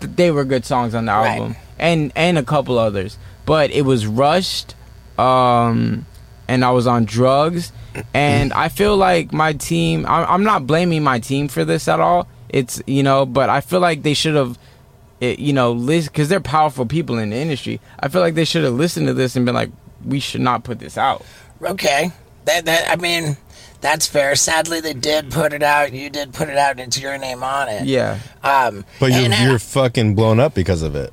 th- 0.00 0.14
they 0.14 0.30
were 0.30 0.44
good 0.44 0.64
songs 0.64 0.94
on 0.94 1.06
the 1.06 1.12
Right. 1.12 1.36
album, 1.38 1.56
and 1.78 2.12
and 2.14 2.38
a 2.38 2.42
couple 2.44 2.78
others. 2.78 3.18
But 3.44 3.70
it 3.72 3.82
was 3.82 4.06
rushed, 4.06 4.74
um, 5.18 6.06
and 6.48 6.64
I 6.64 6.70
was 6.70 6.86
on 6.86 7.04
drugs, 7.04 7.72
and 8.14 8.52
I 8.52 8.68
feel 8.68 8.96
like 8.96 9.32
my 9.32 9.52
team. 9.54 10.06
I'm, 10.06 10.26
I'm 10.28 10.44
not 10.44 10.66
blaming 10.66 11.02
my 11.02 11.18
team 11.18 11.48
for 11.48 11.64
this 11.64 11.88
at 11.88 11.98
all. 12.00 12.28
It's 12.48 12.80
you 12.86 13.02
know, 13.02 13.26
but 13.26 13.48
I 13.50 13.60
feel 13.60 13.80
like 13.80 14.02
they 14.04 14.14
should 14.14 14.34
have 14.36 14.58
it, 15.20 15.38
you 15.40 15.52
know, 15.52 15.72
list 15.72 16.12
because 16.12 16.28
they're 16.28 16.40
powerful 16.40 16.86
people 16.86 17.18
in 17.18 17.30
the 17.30 17.36
industry. 17.36 17.80
I 17.98 18.08
feel 18.08 18.20
like 18.20 18.34
they 18.34 18.44
should 18.44 18.62
have 18.64 18.74
listened 18.74 19.08
to 19.08 19.14
this 19.14 19.34
and 19.34 19.44
been 19.44 19.54
like, 19.54 19.70
we 20.04 20.20
should 20.20 20.42
not 20.42 20.62
put 20.62 20.78
this 20.78 20.96
out. 20.96 21.24
Okay, 21.60 22.12
that 22.44 22.64
that 22.66 22.88
I 22.90 22.96
mean, 22.96 23.36
that's 23.80 24.06
fair. 24.06 24.34
Sadly, 24.36 24.80
they 24.80 24.94
did 24.94 25.30
put 25.30 25.52
it 25.52 25.62
out. 25.62 25.92
You 25.92 26.10
did 26.10 26.32
put 26.32 26.48
it 26.48 26.56
out, 26.56 26.72
and 26.72 26.80
it's 26.80 27.00
your 27.00 27.16
name 27.18 27.42
on 27.42 27.68
it. 27.68 27.84
Yeah, 27.86 28.18
Um, 28.42 28.84
But 29.00 29.12
you're, 29.12 29.24
and, 29.24 29.34
uh, 29.34 29.36
you're 29.44 29.58
fucking 29.58 30.14
blown 30.14 30.40
up 30.40 30.54
because 30.54 30.82
of 30.82 30.94
it. 30.94 31.12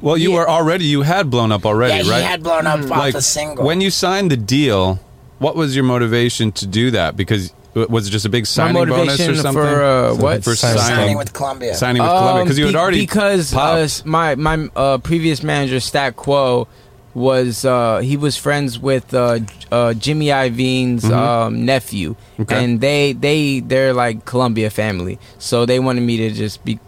Well, 0.00 0.16
you 0.16 0.30
Yeah. 0.32 0.38
were 0.38 0.48
already 0.50 0.84
you 0.86 1.02
had 1.02 1.30
blown 1.30 1.52
up 1.52 1.64
already, 1.66 1.94
yeah, 1.96 2.02
he 2.02 2.10
right? 2.10 2.22
had 2.24 2.42
blown 2.42 2.66
up 2.66 2.80
off 2.82 2.88
like 2.90 3.14
the 3.14 3.22
single. 3.22 3.64
when 3.64 3.80
you 3.80 3.90
signed 3.90 4.30
the 4.30 4.36
deal, 4.36 4.98
what 5.38 5.56
was 5.56 5.74
your 5.74 5.84
motivation 5.84 6.52
to 6.52 6.66
do 6.66 6.90
that? 6.92 7.16
Because 7.16 7.52
was 7.74 8.06
it 8.06 8.10
just 8.10 8.26
a 8.26 8.28
big 8.28 8.42
my 8.42 8.46
signing 8.46 8.74
bonus 8.84 8.92
or 8.94 8.96
motivation 9.06 9.36
something? 9.36 9.62
for 9.62 9.82
uh, 9.82 10.14
what? 10.14 10.44
For 10.44 10.54
Signing 10.54 10.78
signing, 10.78 10.96
signing 10.96 11.16
with 11.16 11.32
Columbia. 11.32 11.74
signing 11.74 12.02
with 12.02 12.10
Columbia 12.10 12.44
because 12.44 12.58
you 12.58 12.66
had 12.66 12.74
Um, 12.74 12.80
already 12.82 13.00
because 13.00 13.54
uh, 13.54 13.88
my 14.04 14.34
my 14.34 14.68
uh, 14.76 14.98
previous 14.98 15.42
manager 15.42 15.80
Stat 15.80 16.14
Quo 16.16 16.68
was 17.14 17.64
uh, 17.64 17.98
he 17.98 18.16
was 18.16 18.36
friends 18.36 18.78
with 18.78 19.12
uh, 19.14 19.40
uh, 19.70 19.94
Jimmy 19.94 20.26
Iovine's 20.26 21.04
um, 21.04 21.64
nephew, 21.64 22.14
Mm-hmm. 22.14 22.42
Okay. 22.42 22.64
and 22.64 22.80
they 22.80 23.12
they 23.12 23.60
they're 23.60 23.92
like 23.92 24.24
Columbia 24.24 24.70
family, 24.70 25.18
so 25.38 25.66
they 25.66 25.78
wanted 25.78 26.00
me 26.02 26.16
to 26.18 26.30
just 26.30 26.64
be 26.64 26.78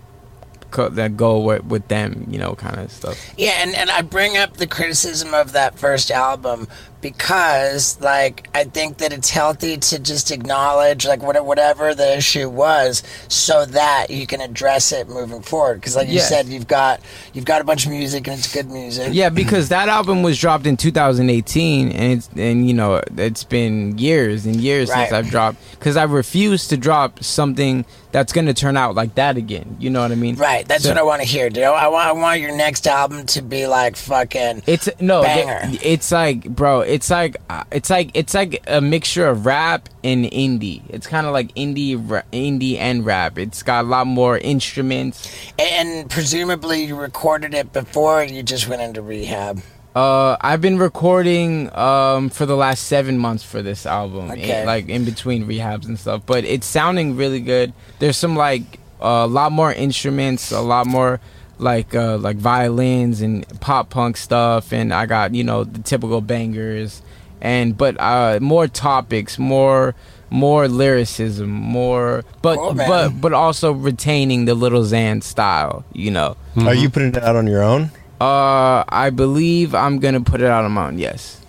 that 0.76 1.16
go 1.16 1.38
with, 1.38 1.64
with 1.66 1.86
them, 1.86 2.26
you 2.28 2.36
know, 2.36 2.56
kind 2.56 2.80
of 2.80 2.90
stuff. 2.90 3.16
Yeah, 3.38 3.62
and, 3.62 3.76
and 3.76 3.90
I 3.90 4.02
bring 4.02 4.36
up 4.36 4.56
the 4.56 4.66
criticism 4.66 5.32
of 5.32 5.52
that 5.52 5.78
first 5.78 6.10
album 6.10 6.66
because, 7.04 8.00
like, 8.00 8.48
I 8.54 8.64
think 8.64 8.98
that 8.98 9.12
it's 9.12 9.30
healthy 9.30 9.76
to 9.76 9.98
just 9.98 10.30
acknowledge, 10.30 11.06
like, 11.06 11.22
whatever 11.22 11.94
the 11.94 12.16
issue 12.16 12.48
was, 12.48 13.02
so 13.28 13.64
that 13.66 14.06
you 14.10 14.26
can 14.26 14.40
address 14.40 14.90
it 14.90 15.08
moving 15.08 15.42
forward. 15.42 15.76
Because, 15.80 15.96
like 15.96 16.08
you 16.08 16.14
Yeah. 16.14 16.22
said, 16.22 16.46
you've 16.46 16.66
got 16.66 17.00
you've 17.32 17.44
got 17.44 17.60
a 17.60 17.64
bunch 17.64 17.84
of 17.86 17.92
music 17.92 18.26
and 18.26 18.38
it's 18.38 18.52
good 18.52 18.70
music. 18.70 19.10
Yeah, 19.12 19.28
because 19.28 19.68
that 19.68 19.88
album 19.88 20.22
was 20.22 20.38
dropped 20.38 20.66
in 20.66 20.76
2018, 20.76 21.92
and 21.92 22.12
it's 22.14 22.28
and 22.36 22.66
you 22.66 22.74
know 22.74 23.00
it's 23.16 23.44
been 23.44 23.96
years 23.98 24.46
and 24.46 24.56
years 24.56 24.90
since 24.92 25.12
I've 25.12 25.28
dropped. 25.30 25.58
Because 25.78 25.96
I 25.96 26.04
refuse 26.04 26.66
to 26.68 26.76
drop 26.76 27.22
something 27.22 27.84
that's 28.12 28.32
going 28.32 28.46
to 28.46 28.54
turn 28.54 28.76
out 28.76 28.94
like 28.94 29.16
that 29.16 29.36
again. 29.36 29.76
You 29.80 29.90
know 29.90 30.00
what 30.00 30.12
I 30.12 30.14
mean? 30.14 30.36
Right, 30.36 30.66
that's 30.68 30.84
So- 30.84 30.90
what 30.90 30.98
I 30.98 31.02
want 31.02 31.20
to 31.22 31.26
hear, 31.28 31.50
dude. 31.50 31.64
I 31.64 31.88
want, 31.88 32.06
I 32.08 32.12
want 32.12 32.40
your 32.40 32.56
next 32.56 32.86
album 32.86 33.26
to 33.26 33.42
be 33.42 33.66
like 33.66 33.96
fucking. 33.96 34.62
It's 34.66 34.88
no, 35.00 35.22
Banger. 35.22 35.62
it's 35.82 36.12
like, 36.12 36.44
bro, 36.44 36.80
it's 36.94 37.10
like, 37.10 37.36
uh, 37.50 37.64
it's 37.72 37.90
like, 37.90 38.10
it's 38.14 38.34
like 38.34 38.62
a 38.68 38.80
mixture 38.80 39.26
of 39.26 39.46
rap 39.46 39.88
and 40.04 40.24
indie. 40.26 40.82
It's 40.88 41.06
kind 41.06 41.26
of 41.26 41.32
like 41.32 41.52
indie, 41.56 41.96
ra- 41.98 42.22
indie 42.32 42.78
and 42.78 43.04
rap. 43.04 43.36
It's 43.38 43.62
got 43.64 43.84
a 43.84 43.88
lot 43.88 44.06
more 44.06 44.38
instruments. 44.38 45.16
And 45.58 46.08
presumably 46.08 46.84
you 46.84 46.94
recorded 46.96 47.52
it 47.54 47.72
before 47.72 48.22
you 48.22 48.42
just 48.42 48.68
went 48.68 48.82
into 48.82 49.02
rehab. 49.02 49.60
Uh, 49.94 50.36
I've 50.40 50.60
been 50.60 50.78
recording 50.78 51.70
um 51.76 52.28
for 52.28 52.46
the 52.46 52.56
last 52.56 52.84
seven 52.84 53.16
months 53.18 53.44
for 53.44 53.62
this 53.62 53.86
album, 53.86 54.30
in- 54.30 54.38
Okay. 54.40 54.64
like 54.66 54.88
in 54.88 55.04
between 55.04 55.46
rehabs 55.46 55.86
and 55.86 55.98
stuff. 55.98 56.22
But 56.26 56.44
it's 56.44 56.66
sounding 56.66 57.16
really 57.16 57.40
good. 57.40 57.72
There's 58.00 58.16
some 58.16 58.34
like 58.36 58.80
a 59.00 59.26
lot 59.26 59.52
more 59.52 59.72
instruments, 59.72 60.50
a 60.52 60.60
lot 60.60 60.86
more 60.86 61.20
like 61.58 61.94
uh 61.94 62.16
like 62.18 62.36
violins 62.36 63.20
and 63.20 63.46
pop 63.60 63.90
punk 63.90 64.16
stuff, 64.16 64.72
and 64.72 64.92
I 64.92 65.06
got 65.06 65.34
you 65.34 65.44
know 65.44 65.64
the 65.64 65.78
typical 65.80 66.20
bangers, 66.20 67.02
and 67.40 67.76
but 67.76 67.96
uh 68.00 68.38
more 68.40 68.66
topics, 68.68 69.38
more 69.38 69.94
more 70.30 70.66
lyricism, 70.66 71.48
more 71.48 72.24
but 72.42 72.56
Cool, 72.58 72.74
man. 72.74 72.88
but 72.88 73.08
but 73.20 73.32
also 73.32 73.72
retaining 73.72 74.46
the 74.46 74.54
Lil 74.54 74.72
Xan 74.82 75.22
style, 75.22 75.84
you 75.92 76.10
know. 76.10 76.36
Are 76.60 76.74
you 76.74 76.90
putting 76.90 77.08
it 77.14 77.22
out 77.22 77.36
on 77.36 77.46
your 77.46 77.62
own? 77.62 77.90
Uh, 78.20 78.84
I 78.88 79.10
believe 79.10 79.74
I'm 79.74 79.98
gonna 79.98 80.20
put 80.22 80.40
it 80.40 80.46
out 80.46 80.64
on 80.64 80.72
my 80.72 80.86
own. 80.88 80.98
Yes. 80.98 81.40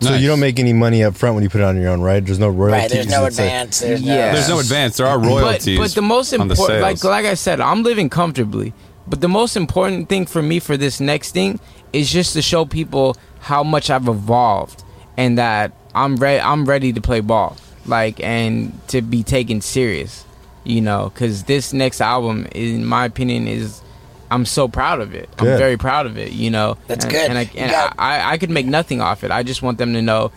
So 0.00 0.10
Nice. 0.10 0.20
you 0.20 0.26
don't 0.26 0.40
make 0.40 0.58
any 0.58 0.72
money 0.72 1.04
up 1.04 1.14
front 1.16 1.36
when 1.36 1.44
you 1.44 1.48
put 1.50 1.60
it 1.60 1.64
on 1.64 1.80
your 1.80 1.88
own, 1.90 2.00
right? 2.00 2.24
There's 2.24 2.40
no 2.40 2.48
royalties. 2.48 2.82
Right, 2.82 2.90
there's 2.90 3.06
no 3.08 3.24
It's 3.24 3.38
like- 3.38 3.44
advance. 3.46 3.78
There's 3.78 4.02
Yeah. 4.02 4.14
no. 4.26 4.32
There's 4.32 4.48
no 4.48 4.58
advance. 4.58 4.96
There 4.96 5.06
are 5.06 5.16
royalties. 5.18 5.78
But, 5.78 5.84
but 5.84 5.94
the 5.94 6.02
most 6.02 6.32
on 6.34 6.48
the 6.48 6.54
important, 6.54 6.82
like 6.82 7.04
like 7.04 7.24
I 7.24 7.34
said, 7.34 7.60
I'm 7.60 7.84
living 7.84 8.08
comfortably. 8.10 8.72
But 9.06 9.20
the 9.20 9.28
most 9.28 9.56
important 9.56 10.08
thing 10.08 10.26
for 10.26 10.42
me 10.42 10.60
for 10.60 10.76
this 10.76 11.00
next 11.00 11.32
thing 11.32 11.58
is 11.92 12.10
just 12.10 12.32
to 12.34 12.42
show 12.42 12.64
people 12.64 13.16
how 13.40 13.62
much 13.62 13.90
I've 13.90 14.08
evolved 14.08 14.84
and 15.16 15.38
that 15.38 15.72
I'm 15.94 16.16
ready. 16.16 16.40
I'm 16.40 16.64
ready 16.64 16.92
to 16.92 17.00
play 17.00 17.20
ball, 17.20 17.56
like 17.86 18.20
and 18.22 18.72
to 18.88 19.02
be 19.02 19.22
taken 19.22 19.60
serious. 19.60 20.24
You 20.64 20.80
know, 20.80 21.10
because 21.12 21.44
this 21.44 21.72
next 21.72 22.00
album, 22.00 22.46
in 22.52 22.84
my 22.84 23.04
opinion, 23.04 23.48
is 23.48 23.82
I'm 24.30 24.46
so 24.46 24.68
proud 24.68 25.00
of 25.00 25.12
it. 25.12 25.28
I'm 25.38 25.44
very 25.58 25.76
proud 25.76 26.06
of 26.06 26.16
it. 26.16 26.30
You 26.32 26.50
know, 26.50 26.78
That's 26.86 27.04
and, 27.04 27.12
good. 27.12 27.28
And, 27.30 27.38
I, 27.38 27.42
You 27.42 27.48
and 27.60 27.70
got- 27.72 27.94
I, 27.98 28.32
I 28.32 28.38
could 28.38 28.48
make 28.50 28.66
nothing 28.66 29.00
off 29.00 29.24
it. 29.24 29.32
I 29.32 29.42
just 29.42 29.60
want 29.60 29.78
them 29.78 29.92
to 29.92 30.00
know, 30.00 30.30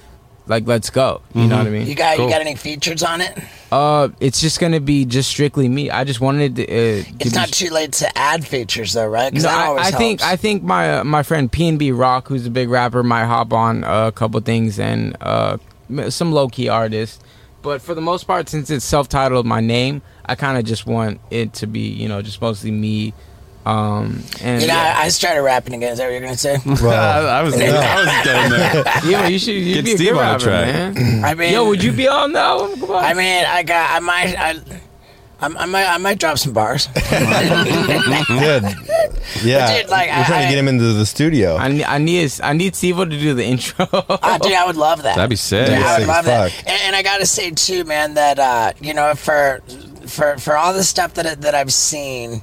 like, 0.48 0.66
let's 0.68 0.90
go. 0.90 1.22
You 1.34 1.48
know 1.48 1.58
what 1.58 1.68
I 1.68 1.70
mean? 1.70 1.88
You 1.88 1.96
got 1.96 2.18
Cool. 2.18 2.26
you 2.26 2.32
got 2.32 2.42
any 2.42 2.56
features 2.56 3.04
on 3.04 3.22
it? 3.22 3.38
Uh, 3.72 4.10
it's 4.20 4.40
just 4.42 4.60
gonna 4.60 4.80
be 4.80 5.06
just 5.06 5.30
strictly 5.30 5.68
me. 5.68 5.90
I 5.90 6.04
just 6.04 6.22
wanted 6.22 6.56
to. 6.58 6.64
Uh, 6.64 6.68
to 6.68 7.00
It's 7.20 7.32
be- 7.32 7.36
not 7.36 7.50
too 7.50 7.70
late 7.70 7.94
to 7.94 8.18
add 8.18 8.46
features 8.46 8.94
though, 8.94 9.08
right? 9.08 9.34
'Cause 9.34 9.44
No, 9.44 9.50
that 9.50 9.60
I, 9.60 9.66
always 9.68 9.86
I 9.88 9.92
think. 9.92 10.22
I 10.24 10.36
think 10.36 10.64
my 10.64 11.00
uh, 11.00 11.04
my 11.04 11.24
friend 11.24 11.52
PnB 11.52 11.92
Rock, 11.98 12.28
who's 12.28 12.46
a 12.46 12.52
big 12.52 12.70
rapper, 12.70 13.04
might 13.04 13.26
hop 13.26 13.52
on 13.54 13.84
a 13.84 14.12
couple 14.12 14.40
things 14.42 14.80
and 14.80 15.18
uh, 15.22 15.58
some 16.10 16.32
low 16.32 16.48
key 16.48 16.70
artists. 16.70 17.20
But 17.62 17.82
for 17.82 17.96
the 17.96 18.02
most 18.02 18.26
part, 18.26 18.48
since 18.48 18.70
it's 18.70 18.86
self 18.86 19.10
titled, 19.10 19.46
my 19.48 19.60
name, 19.60 20.04
I 20.26 20.36
kind 20.36 20.58
of 20.58 20.66
just 20.66 20.86
want 20.86 21.20
it 21.32 21.54
to 21.54 21.66
be, 21.68 21.80
you 21.82 22.08
know, 22.08 22.22
just 22.22 22.40
mostly 22.42 22.70
me. 22.72 23.14
Um, 23.66 24.22
and 24.42 24.62
You 24.62 24.68
know, 24.68 24.74
yeah, 24.76 24.96
I, 24.98 25.06
I 25.06 25.10
started 25.10 25.42
rapping 25.42 25.74
again. 25.74 25.94
Is 25.94 25.98
that 25.98 26.06
what 26.06 26.12
you're 26.12 26.22
gonna 26.22 26.38
say? 26.38 26.58
Well, 26.66 26.90
I, 27.28 27.40
I 27.40 27.42
was, 27.42 27.56
I 27.56 27.58
was 27.58 28.24
getting 28.24 28.50
there. 28.52 28.84
Yo, 29.24 29.28
you 29.28 29.40
should 29.40 29.54
you'd 29.56 29.74
Get 29.76 29.86
be 29.86 29.92
a 29.94 29.96
Steve 29.96 30.10
good 30.14 30.18
on 30.20 30.24
rapper, 30.34 30.44
track. 30.44 30.96
man. 30.96 31.26
I 31.26 31.34
mean, 31.34 31.52
Yo, 31.54 31.68
would 31.68 31.84
you 31.84 31.92
be 31.92 32.08
on 32.08 32.34
the 32.34 32.40
album? 32.40 32.80
Come 32.80 32.92
on. 32.92 33.04
I 33.04 33.14
mean, 33.16 33.44
I 33.48 33.64
got. 33.64 33.90
I 33.92 34.00
might. 34.00 34.36
I, 34.38 34.50
I, 35.42 35.48
I 35.48 35.66
might. 35.66 35.86
I 35.88 35.98
might 35.98 36.20
drop 36.20 36.38
some 36.38 36.54
bars. 36.54 36.88
good. 36.96 38.64
Yeah, 39.44 39.82
Dude, 39.82 39.90
like, 39.90 40.10
we're 40.10 40.24
trying 40.26 40.42
I- 40.42 40.46
to 40.46 40.50
get 40.50 40.58
him 40.58 40.68
into 40.68 40.94
the 40.94 41.06
studio. 41.06 41.56
I, 41.58 41.68
need 41.70 41.84
I 41.84 41.98
need 41.98 42.32
I 42.44 42.54
need 42.54 42.76
Steve-O 42.76 43.06
to 43.06 43.10
do 43.20 43.34
the 43.34 43.44
intro. 43.44 43.88
Ah, 43.92 44.38
dude, 44.42 44.54
I 44.54 44.66
would 44.66 44.78
love 44.78 45.04
that. 45.04 45.16
That'd 45.16 45.30
be 45.30 45.36
sick. 45.36 45.68
Dude, 45.68 45.80
Yeah, 45.80 45.86
I 45.88 46.00
would 46.00 46.08
love 46.08 46.28
as 46.28 46.52
that. 46.54 46.68
And, 46.68 46.82
and 46.84 46.96
I 46.96 47.02
gotta 47.04 47.26
say 47.26 47.52
too, 47.52 47.84
man, 47.84 48.14
that 48.14 48.40
uh, 48.40 48.74
you 48.80 48.94
know, 48.94 49.14
for 49.16 49.62
for 50.08 50.38
for 50.38 50.56
all 50.56 50.74
the 50.74 50.84
stuff 50.84 51.16
that 51.16 51.42
that 51.42 51.56
I've 51.56 51.74
seen, 51.74 52.42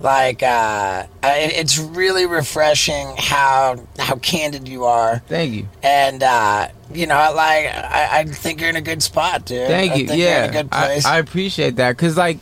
like 0.00 0.42
uh, 0.42 1.04
it, 1.22 1.52
it's 1.58 1.78
really 1.78 2.26
refreshing 2.26 3.14
how 3.18 3.76
how 3.98 4.16
candid 4.16 4.66
you 4.68 4.84
are, 4.86 5.18
Thank 5.28 5.52
you. 5.54 5.68
and 5.82 6.22
uh, 6.22 6.68
you 6.92 7.06
know, 7.06 7.14
like 7.36 7.66
I, 7.66 8.20
I 8.20 8.24
think 8.24 8.60
you're 8.60 8.70
in 8.70 8.76
a 8.76 8.80
good 8.80 9.02
spot, 9.02 9.44
dude. 9.44 9.68
Thank 9.68 9.92
I 9.92 9.94
you. 9.96 10.06
think 10.06 10.18
you're 10.18 10.28
yeah, 10.28 10.44
in 10.44 10.50
a 10.50 10.52
good 10.52 10.70
place. 10.70 11.04
I 11.04 11.18
appreciate 11.18 11.76
that 11.76 11.90
because 11.96 12.16
like 12.16 12.38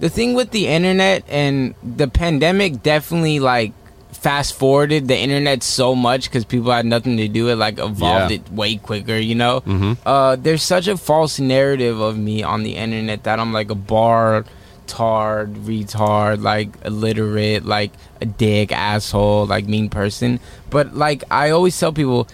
the 0.00 0.08
thing 0.08 0.34
with 0.34 0.50
the 0.50 0.66
internet 0.66 1.24
and 1.28 1.74
the 1.82 2.08
pandemic 2.08 2.82
definitely 2.82 3.38
like 3.40 3.72
fast 4.12 4.52
forwarded 4.54 5.08
the 5.08 5.16
internet 5.16 5.62
so 5.62 5.94
much 5.94 6.24
because 6.28 6.44
people 6.44 6.70
had 6.72 6.84
nothing 6.86 7.16
to 7.18 7.28
do. 7.28 7.48
It 7.48 7.56
like 7.56 7.78
evolved 7.78 8.30
Yeah. 8.30 8.36
it 8.38 8.50
way 8.52 8.76
quicker. 8.76 9.16
You 9.16 9.34
know, 9.34 9.96
uh, 10.06 10.36
there's 10.36 10.62
such 10.62 10.88
a 10.88 10.96
false 10.96 11.38
narrative 11.38 12.00
of 12.00 12.16
me 12.18 12.42
on 12.42 12.62
the 12.62 12.76
internet 12.76 13.24
that 13.24 13.38
I'm 13.38 13.52
like 13.52 13.70
a 13.70 13.74
bar. 13.74 14.44
Tard, 14.90 15.54
retard, 15.54 16.42
like 16.42 16.70
illiterate, 16.84 17.64
like 17.64 17.92
a 18.20 18.26
dick, 18.26 18.72
asshole, 18.72 19.46
like 19.46 19.66
mean 19.66 19.88
person. 19.88 20.40
But 20.68 20.96
like 20.96 21.22
I 21.30 21.50
always 21.50 21.78
tell 21.78 21.92
people, 21.92 22.26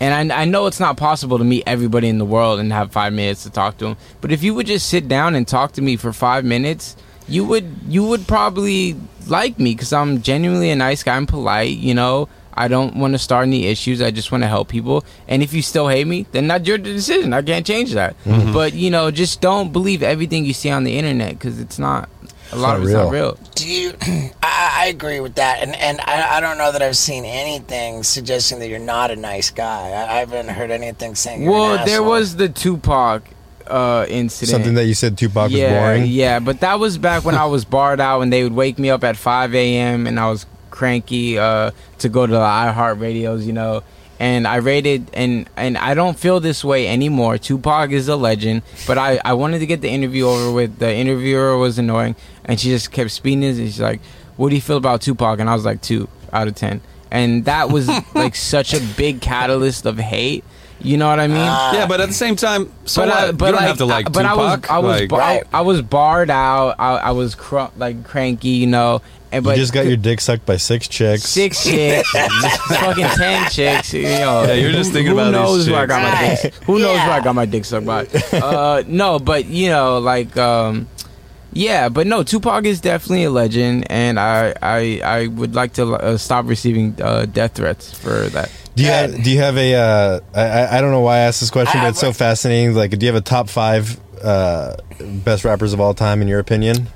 and 0.00 0.32
I, 0.32 0.42
I 0.42 0.44
know 0.46 0.66
it's 0.66 0.80
not 0.80 0.96
possible 0.96 1.36
to 1.36 1.44
meet 1.44 1.64
everybody 1.66 2.08
in 2.08 2.16
the 2.16 2.24
world 2.24 2.60
and 2.60 2.72
have 2.72 2.92
five 2.92 3.12
minutes 3.12 3.42
to 3.42 3.50
talk 3.50 3.76
to 3.78 3.84
them. 3.84 3.96
But 4.22 4.32
if 4.32 4.42
you 4.42 4.54
would 4.54 4.66
just 4.66 4.88
sit 4.88 5.06
down 5.06 5.34
and 5.34 5.46
talk 5.46 5.72
to 5.72 5.82
me 5.82 5.96
for 5.96 6.14
five 6.14 6.46
minutes, 6.46 6.96
you 7.28 7.44
would 7.44 7.70
you 7.86 8.04
would 8.06 8.26
probably 8.26 8.96
like 9.26 9.58
me 9.58 9.74
because 9.74 9.92
I'm 9.92 10.22
genuinely 10.22 10.70
a 10.70 10.76
nice 10.76 11.02
guy. 11.02 11.16
I'm 11.16 11.26
polite, 11.26 11.76
you 11.76 11.94
know. 11.94 12.28
I 12.56 12.68
don't 12.68 12.96
want 12.96 13.14
to 13.14 13.18
start 13.18 13.46
any 13.46 13.66
issues. 13.66 14.00
I 14.00 14.10
just 14.10 14.32
want 14.32 14.42
to 14.44 14.48
help 14.48 14.68
people. 14.68 15.04
And 15.28 15.42
if 15.42 15.52
you 15.52 15.62
still 15.62 15.88
hate 15.88 16.06
me, 16.06 16.26
then 16.32 16.48
that's 16.48 16.66
your 16.66 16.78
decision. 16.78 17.32
I 17.32 17.42
can't 17.42 17.66
change 17.66 17.92
that. 17.92 18.16
But 18.24 18.72
you 18.74 18.90
know, 18.90 19.10
just 19.10 19.40
don't 19.40 19.72
believe 19.72 20.02
everything 20.02 20.44
you 20.44 20.52
see 20.54 20.70
on 20.70 20.84
the 20.84 20.98
internet 20.98 21.32
because 21.38 21.60
it's 21.60 21.78
not. 21.78 22.08
A 22.52 22.56
lot 22.56 22.68
not 22.68 22.76
of 22.76 22.82
it's 22.84 22.92
not 22.92 23.10
real. 23.10 23.10
real. 23.10 23.38
Do 23.56 23.68
you? 23.68 23.92
I, 24.42 24.84
I 24.84 24.86
agree 24.86 25.18
with 25.18 25.34
that, 25.34 25.62
and 25.62 25.74
and 25.74 26.00
I, 26.00 26.36
I 26.36 26.40
don't 26.40 26.58
know 26.58 26.70
that 26.70 26.80
I've 26.80 26.96
seen 26.96 27.24
anything 27.24 28.04
suggesting 28.04 28.60
that 28.60 28.68
you're 28.68 28.78
not 28.78 29.10
a 29.10 29.16
nice 29.16 29.50
guy. 29.50 29.90
I, 29.90 30.14
I 30.14 30.18
haven't 30.20 30.48
heard 30.48 30.70
anything 30.70 31.16
saying. 31.16 31.42
You're 31.42 31.50
Well, 31.50 31.78
an 31.78 31.86
there 31.86 32.04
was 32.04 32.36
the 32.36 32.48
Tupac 32.48 33.24
uh, 33.66 34.06
incident. 34.08 34.50
Something 34.50 34.74
that 34.74 34.86
you 34.86 34.94
said 34.94 35.18
Tupac 35.18 35.50
yeah, 35.50 35.64
was 35.64 35.98
boring. 35.98 36.10
Yeah, 36.10 36.38
but 36.38 36.60
that 36.60 36.78
was 36.78 36.98
back 36.98 37.24
when 37.24 37.34
I 37.34 37.46
was 37.46 37.64
barred 37.64 38.00
out 38.00 38.20
and 38.20 38.32
they 38.32 38.42
would 38.42 38.54
wake 38.54 38.78
me 38.78 38.90
up 38.90 39.04
at 39.04 39.16
5 39.16 39.54
a.m. 39.54 40.06
and 40.06 40.18
I 40.20 40.30
was 40.30 40.46
cranky 40.76 41.38
uh, 41.38 41.70
to 41.98 42.08
go 42.08 42.26
to 42.26 42.32
the 42.32 42.38
iHeart 42.38 43.00
radios, 43.00 43.46
you 43.46 43.52
know. 43.52 43.82
And 44.18 44.46
I 44.46 44.56
rated, 44.56 45.10
and 45.12 45.48
and 45.56 45.76
I 45.76 45.92
don't 45.94 46.18
feel 46.18 46.40
this 46.40 46.64
way 46.64 46.88
anymore. 46.88 47.36
Tupac 47.36 47.90
is 47.90 48.08
a 48.08 48.16
legend, 48.16 48.62
but 48.86 48.96
I, 48.96 49.20
I 49.24 49.34
wanted 49.34 49.58
to 49.58 49.66
get 49.66 49.82
the 49.82 49.90
interview 49.90 50.26
over 50.26 50.50
with. 50.52 50.78
The 50.78 50.90
interviewer 50.94 51.58
was 51.58 51.78
annoying, 51.78 52.16
and 52.46 52.58
she 52.58 52.70
just 52.70 52.90
kept 52.92 53.10
speeding. 53.10 53.44
And 53.44 53.56
she's 53.56 53.78
like, 53.80 54.00
"What 54.36 54.48
do 54.50 54.54
you 54.54 54.62
feel 54.62 54.78
about 54.78 55.02
Tupac?" 55.02 55.38
And 55.38 55.50
I 55.50 55.54
was 55.54 55.66
like, 55.66 55.82
two 55.82 56.08
out 56.32 56.48
of 56.48 56.54
ten. 56.54 56.80
And 57.10 57.44
that 57.44 57.70
was 57.70 57.88
like 58.14 58.34
such 58.34 58.72
a 58.72 58.80
big 58.96 59.20
catalyst 59.20 59.84
of 59.84 59.98
hate. 59.98 60.44
You 60.80 60.96
know 60.98 61.08
what 61.08 61.20
I 61.20 61.26
mean? 61.26 61.36
Yeah, 61.36 61.86
but 61.86 62.00
at 62.00 62.08
the 62.08 62.14
same 62.14 62.36
time, 62.36 62.70
so 62.84 63.02
but. 63.04 63.10
I, 63.10 63.32
but 63.32 63.46
you 63.46 63.52
don't 63.52 63.60
like, 63.60 63.68
have 63.68 63.78
to 63.78 63.86
like 63.86 64.06
I, 64.06 64.10
but 64.10 64.22
Tupac. 64.22 64.38
I 64.38 64.38
was, 64.38 64.70
I 64.70 64.78
was, 64.78 65.00
like, 65.00 65.08
bar- 65.08 65.20
Right. 65.20 65.42
I, 65.52 65.60
was 65.62 65.82
barred 65.82 66.30
out. 66.30 66.76
I, 66.78 66.96
I 66.96 67.10
was 67.12 67.34
cr- 67.34 67.72
like 67.76 68.04
cranky, 68.04 68.50
you 68.50 68.66
know. 68.66 69.02
And 69.32 69.44
You 69.44 69.54
just 69.56 69.72
got 69.72 69.86
your 69.86 69.96
dick 69.96 70.20
sucked 70.20 70.46
by 70.46 70.56
six 70.56 70.86
chicks. 70.88 71.24
six 71.24 71.64
chicks, 71.64 72.08
fucking 72.68 73.04
ten 73.16 73.50
chicks. 73.50 73.92
You 73.92 74.02
know, 74.04 74.44
Yeah, 74.44 74.52
you're 74.54 74.72
just 74.72 74.92
thinking 74.92 75.12
who 75.12 75.18
about 75.18 75.32
these 75.32 75.66
knows 75.66 75.68
where 75.70 75.78
I 75.78 75.82
chicks. 75.82 75.88
got 75.88 76.02
my 76.02 76.10
Right. 76.28 76.38
dick? 76.42 76.54
Who 76.64 76.78
knows 76.78 76.96
where 76.96 77.10
I 77.10 77.20
got 77.20 77.34
my 77.34 77.44
dick 77.46 77.64
sucked 77.64 77.86
by? 77.86 78.06
Uh, 78.32 78.82
no, 78.86 79.18
but 79.18 79.46
you 79.46 79.68
know, 79.68 79.98
like, 79.98 80.36
um, 80.36 80.88
yeah, 81.52 81.88
but 81.88 82.06
no, 82.06 82.22
Tupac 82.22 82.64
is 82.66 82.80
definitely 82.80 83.24
a 83.24 83.30
legend, 83.30 83.86
and 83.90 84.20
I, 84.20 84.54
I, 84.62 85.00
I 85.02 85.26
would 85.28 85.54
like 85.54 85.72
to 85.74 85.94
uh, 85.94 86.16
stop 86.18 86.46
receiving 86.46 86.94
uh, 87.02 87.26
death 87.26 87.54
threats 87.54 87.92
for 87.98 88.28
that. 88.30 88.50
Do 88.74 88.82
you 88.82 88.88
Yeah. 88.90 89.00
have, 89.06 89.22
do 89.24 89.30
you 89.30 89.38
have 89.40 89.56
a 89.56 89.74
uh, 89.74 90.20
I, 90.34 90.40
I- 90.42 90.78
I 90.78 90.80
don't 90.82 90.90
know 90.90 91.00
why 91.00 91.16
I 91.16 91.20
asked 91.20 91.40
this 91.40 91.50
question, 91.50 91.80
I- 91.80 91.84
but 91.84 91.88
it's 91.90 92.00
so 92.00 92.12
fascinating. 92.12 92.74
Like, 92.74 92.90
do 92.90 93.04
you 93.04 93.12
have 93.12 93.20
a 93.20 93.24
top 93.24 93.48
five 93.48 93.98
uh, 94.22 94.76
best 95.00 95.44
rappers 95.44 95.72
of 95.72 95.80
all 95.80 95.94
time 95.94 96.20
in 96.22 96.28
your 96.28 96.38
opinion? 96.40 96.88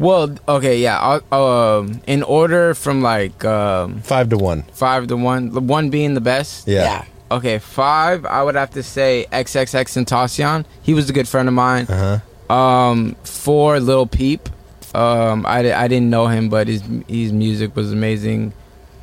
Well, 0.00 0.34
okay, 0.48 0.78
yeah. 0.78 0.98
I'll, 1.30 1.42
um, 1.78 2.00
in 2.06 2.22
order 2.22 2.72
from 2.74 3.02
like 3.02 3.44
um, 3.44 4.00
Five 4.00 4.30
to 4.30 4.38
one. 4.38 4.62
five 4.72 5.06
to 5.08 5.16
one, 5.16 5.66
one 5.66 5.90
being 5.90 6.14
the 6.14 6.22
best. 6.22 6.66
Yeah. 6.66 6.82
yeah. 6.82 7.04
Okay, 7.36 7.58
five. 7.58 8.24
I 8.24 8.42
would 8.42 8.54
have 8.54 8.70
to 8.70 8.82
say 8.82 9.26
XXXTentacion. 9.30 10.64
He 10.82 10.94
was 10.94 11.10
a 11.10 11.12
good 11.12 11.28
friend 11.28 11.48
of 11.48 11.54
mine. 11.54 11.84
Uh 11.88 12.20
huh. 12.48 12.52
Um, 12.52 13.14
four 13.24 13.78
Lil 13.78 14.06
Peep. 14.06 14.48
Um, 14.94 15.44
I, 15.46 15.72
I 15.72 15.86
didn't 15.86 16.10
know 16.10 16.26
him, 16.26 16.48
but 16.48 16.66
his 16.66 16.82
his 17.06 17.32
music 17.32 17.76
was 17.76 17.92
amazing. 17.92 18.52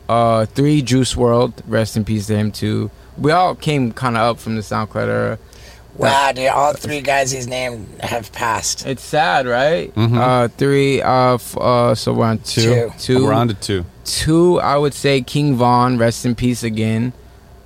Uh, 0.09 0.45
three 0.47 0.81
Juice 0.81 1.13
WRLD. 1.13 1.61
Rest 1.67 1.95
in 1.95 2.03
peace 2.05 2.27
to 2.27 2.35
him 2.35 2.51
too. 2.51 2.89
We 3.17 3.31
all 3.31 3.55
came 3.55 3.91
kind 3.93 4.17
of 4.17 4.21
up 4.23 4.39
from 4.39 4.55
the 4.55 4.61
SoundCloud 4.61 5.07
era. 5.07 5.39
Wow, 5.97 6.31
dude! 6.31 6.47
All 6.49 6.73
three 6.73 7.01
guys 7.01 7.31
he's 7.31 7.47
named 7.47 7.87
have 8.01 8.31
passed. 8.31 8.85
It's 8.85 9.03
sad, 9.03 9.47
right? 9.47 9.93
Mhm. 9.95 10.17
Uh, 10.17 10.47
three. 10.49 11.01
Uh, 11.01 11.33
f- 11.35 11.57
uh, 11.57 11.95
so 11.95 12.13
we're 12.13 12.25
on 12.25 12.39
two. 12.39 12.61
Two. 12.61 12.91
Two. 12.99 13.23
we're 13.25 13.33
on 13.33 13.47
to 13.47 13.53
two. 13.55 13.85
two 14.05 14.57
i 14.61 14.77
would 14.77 14.93
say 14.93 15.21
king 15.21 15.55
von 15.57 15.97
rest 15.97 16.25
in 16.25 16.33
peace 16.33 16.63
again 16.63 17.11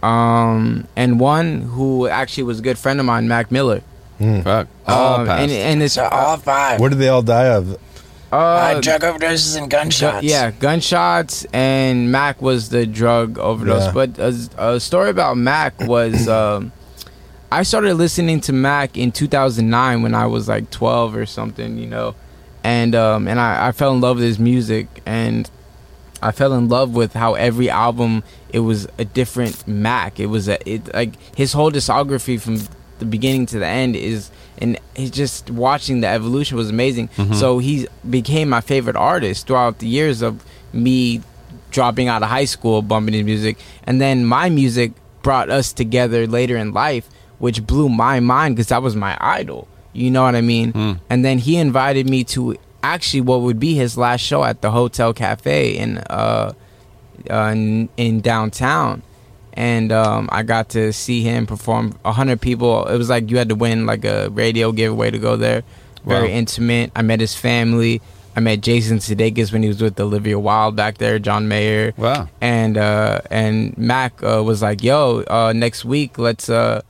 um 0.02 0.88
and 0.96 1.20
one 1.20 1.62
who 1.62 2.08
actually 2.08 2.42
was 2.44 2.58
a 2.58 2.62
good 2.64 2.80
friend 2.80 3.00
of 3.00 3.06
mine 3.06 3.28
mac 3.28 3.52
miller 3.52 3.82
Fuck. 4.44 4.68
All 4.88 5.20
um, 5.22 5.26
passed. 5.28 5.42
and, 5.44 5.52
and 5.52 5.84
it's 5.84 5.96
So 5.96 6.04
all 6.12 6.38
five. 6.38 6.80
What 6.80 6.90
did 6.90 7.00
they 7.00 7.10
all 7.10 7.24
die 7.24 7.48
of? 7.48 7.78
Uh, 8.32 8.80
drug 8.80 9.02
overdoses 9.02 9.58
and 9.58 9.68
gunshots. 9.70 10.24
Yeah, 10.24 10.52
gunshots 10.52 11.44
and 11.52 12.12
Mac 12.12 12.40
was 12.42 12.70
the 12.70 12.86
drug 12.86 13.40
overdose. 13.40 13.86
Yeah. 13.86 13.92
But 13.94 14.20
a, 14.20 14.50
a 14.76 14.80
story 14.80 15.10
about 15.10 15.38
Mac 15.38 15.80
was 15.82 16.28
um, 16.28 16.72
I 17.52 17.64
started 17.64 17.96
listening 17.96 18.40
to 18.42 18.54
Mac 18.54 18.98
in 18.98 19.12
2009 19.12 20.02
when 20.02 20.16
I 20.16 20.26
was 20.26 20.48
like 20.48 20.70
12 20.72 21.16
or 21.16 21.26
something, 21.26 21.78
you 21.78 21.88
know, 21.88 22.16
and 22.64 22.96
um, 22.96 23.28
and 23.28 23.40
I, 23.40 23.68
I 23.68 23.72
fell 23.74 23.94
in 23.94 24.00
love 24.00 24.18
with 24.18 24.26
his 24.26 24.40
music 24.40 24.88
and 25.06 25.50
I 26.22 26.32
fell 26.32 26.54
in 26.54 26.70
love 26.70 26.96
with 26.96 27.14
how 27.14 27.34
every 27.34 27.70
album 27.70 28.24
it 28.50 28.60
was 28.60 28.88
a 28.98 29.04
different 29.04 29.68
Mac. 29.68 30.20
It 30.20 30.28
was 30.28 30.48
a 30.48 30.58
it 30.70 30.94
like 30.94 31.14
his 31.36 31.52
whole 31.54 31.72
discography 31.72 32.40
from 32.40 32.58
the 33.00 33.06
beginning 33.06 33.48
to 33.48 33.60
the 33.60 33.66
end 33.68 33.96
is 33.96 34.32
and 34.60 34.80
he's 34.96 35.12
just 35.12 35.50
watching 35.50 36.02
the 36.02 36.08
evolution 36.08 36.56
was 36.56 36.70
amazing. 36.70 37.10
So 37.34 37.58
he 37.58 37.88
became 38.10 38.48
my 38.48 38.62
favorite 38.62 38.96
artist 38.96 39.48
throughout 39.48 39.80
the 39.80 39.88
years 39.88 40.22
of 40.22 40.46
me 40.72 41.22
dropping 41.72 42.08
out 42.08 42.22
of 42.22 42.30
high 42.30 42.46
school, 42.46 42.82
bumping 42.82 43.14
his 43.16 43.24
music, 43.24 43.58
and 43.84 44.00
then 44.00 44.26
my 44.26 44.50
music 44.50 44.92
brought 45.22 45.50
us 45.50 45.74
together 45.74 46.28
later 46.28 46.58
in 46.58 46.72
life, 46.74 47.10
which 47.42 47.66
blew 47.66 47.90
my 47.90 48.20
mind 48.22 48.56
because 48.56 48.68
that 48.70 48.82
was 48.82 48.96
my 48.96 49.18
idol. 49.20 49.68
You 49.94 50.10
know 50.12 50.24
what 50.24 50.36
I 50.36 50.42
mean? 50.42 51.00
And 51.10 51.26
then 51.26 51.38
he 51.40 51.58
invited 51.58 52.10
me 52.10 52.24
to 52.36 52.56
actually 52.84 53.22
what 53.22 53.42
would 53.42 53.60
be 53.60 53.74
his 53.76 53.98
last 53.98 54.22
show 54.22 54.44
at 54.44 54.62
the 54.62 54.72
Hotel 54.72 55.14
Cafe 55.14 55.76
in 55.78 55.98
uh, 56.10 56.54
uh 57.30 57.50
in, 57.54 57.90
in 57.98 58.22
downtown. 58.22 59.02
And 59.54 59.92
um, 59.92 60.30
I 60.32 60.44
got 60.44 60.70
to 60.70 60.94
see 60.94 61.22
him 61.24 61.46
perform. 61.46 62.00
A 62.06 62.14
hundred 62.14 62.40
people. 62.40 62.86
It 62.88 62.98
was 62.98 63.10
like 63.10 63.30
you 63.30 63.38
had 63.38 63.50
to 63.50 63.56
win 63.56 63.86
like 63.86 64.06
a 64.06 64.30
radio 64.30 64.72
giveaway 64.72 65.12
to 65.12 65.20
go 65.20 65.36
there. 65.36 65.64
Very 66.06 66.30
Wow. 66.30 66.34
intimate. 66.36 66.92
I 66.96 67.02
met 67.02 67.20
his 67.20 67.36
family. 67.36 68.02
I 68.34 68.40
met 68.40 68.62
Jason 68.62 69.00
Sudeikis 69.00 69.52
when 69.52 69.62
he 69.62 69.68
was 69.68 69.82
with 69.82 70.00
Olivia 70.00 70.40
Wilde 70.40 70.78
back 70.78 71.00
there. 71.00 71.20
John 71.20 71.50
Mayer 71.50 71.92
Wow. 71.98 72.30
and 72.40 72.78
uh 72.78 73.20
and 73.30 73.78
Mac 73.78 74.24
uh, 74.24 74.42
was 74.42 74.62
like, 74.62 74.82
"Yo, 74.82 75.24
uh 75.28 75.52
next 75.54 75.84
week 75.84 76.18
let's 76.18 76.48
uh 76.50 76.82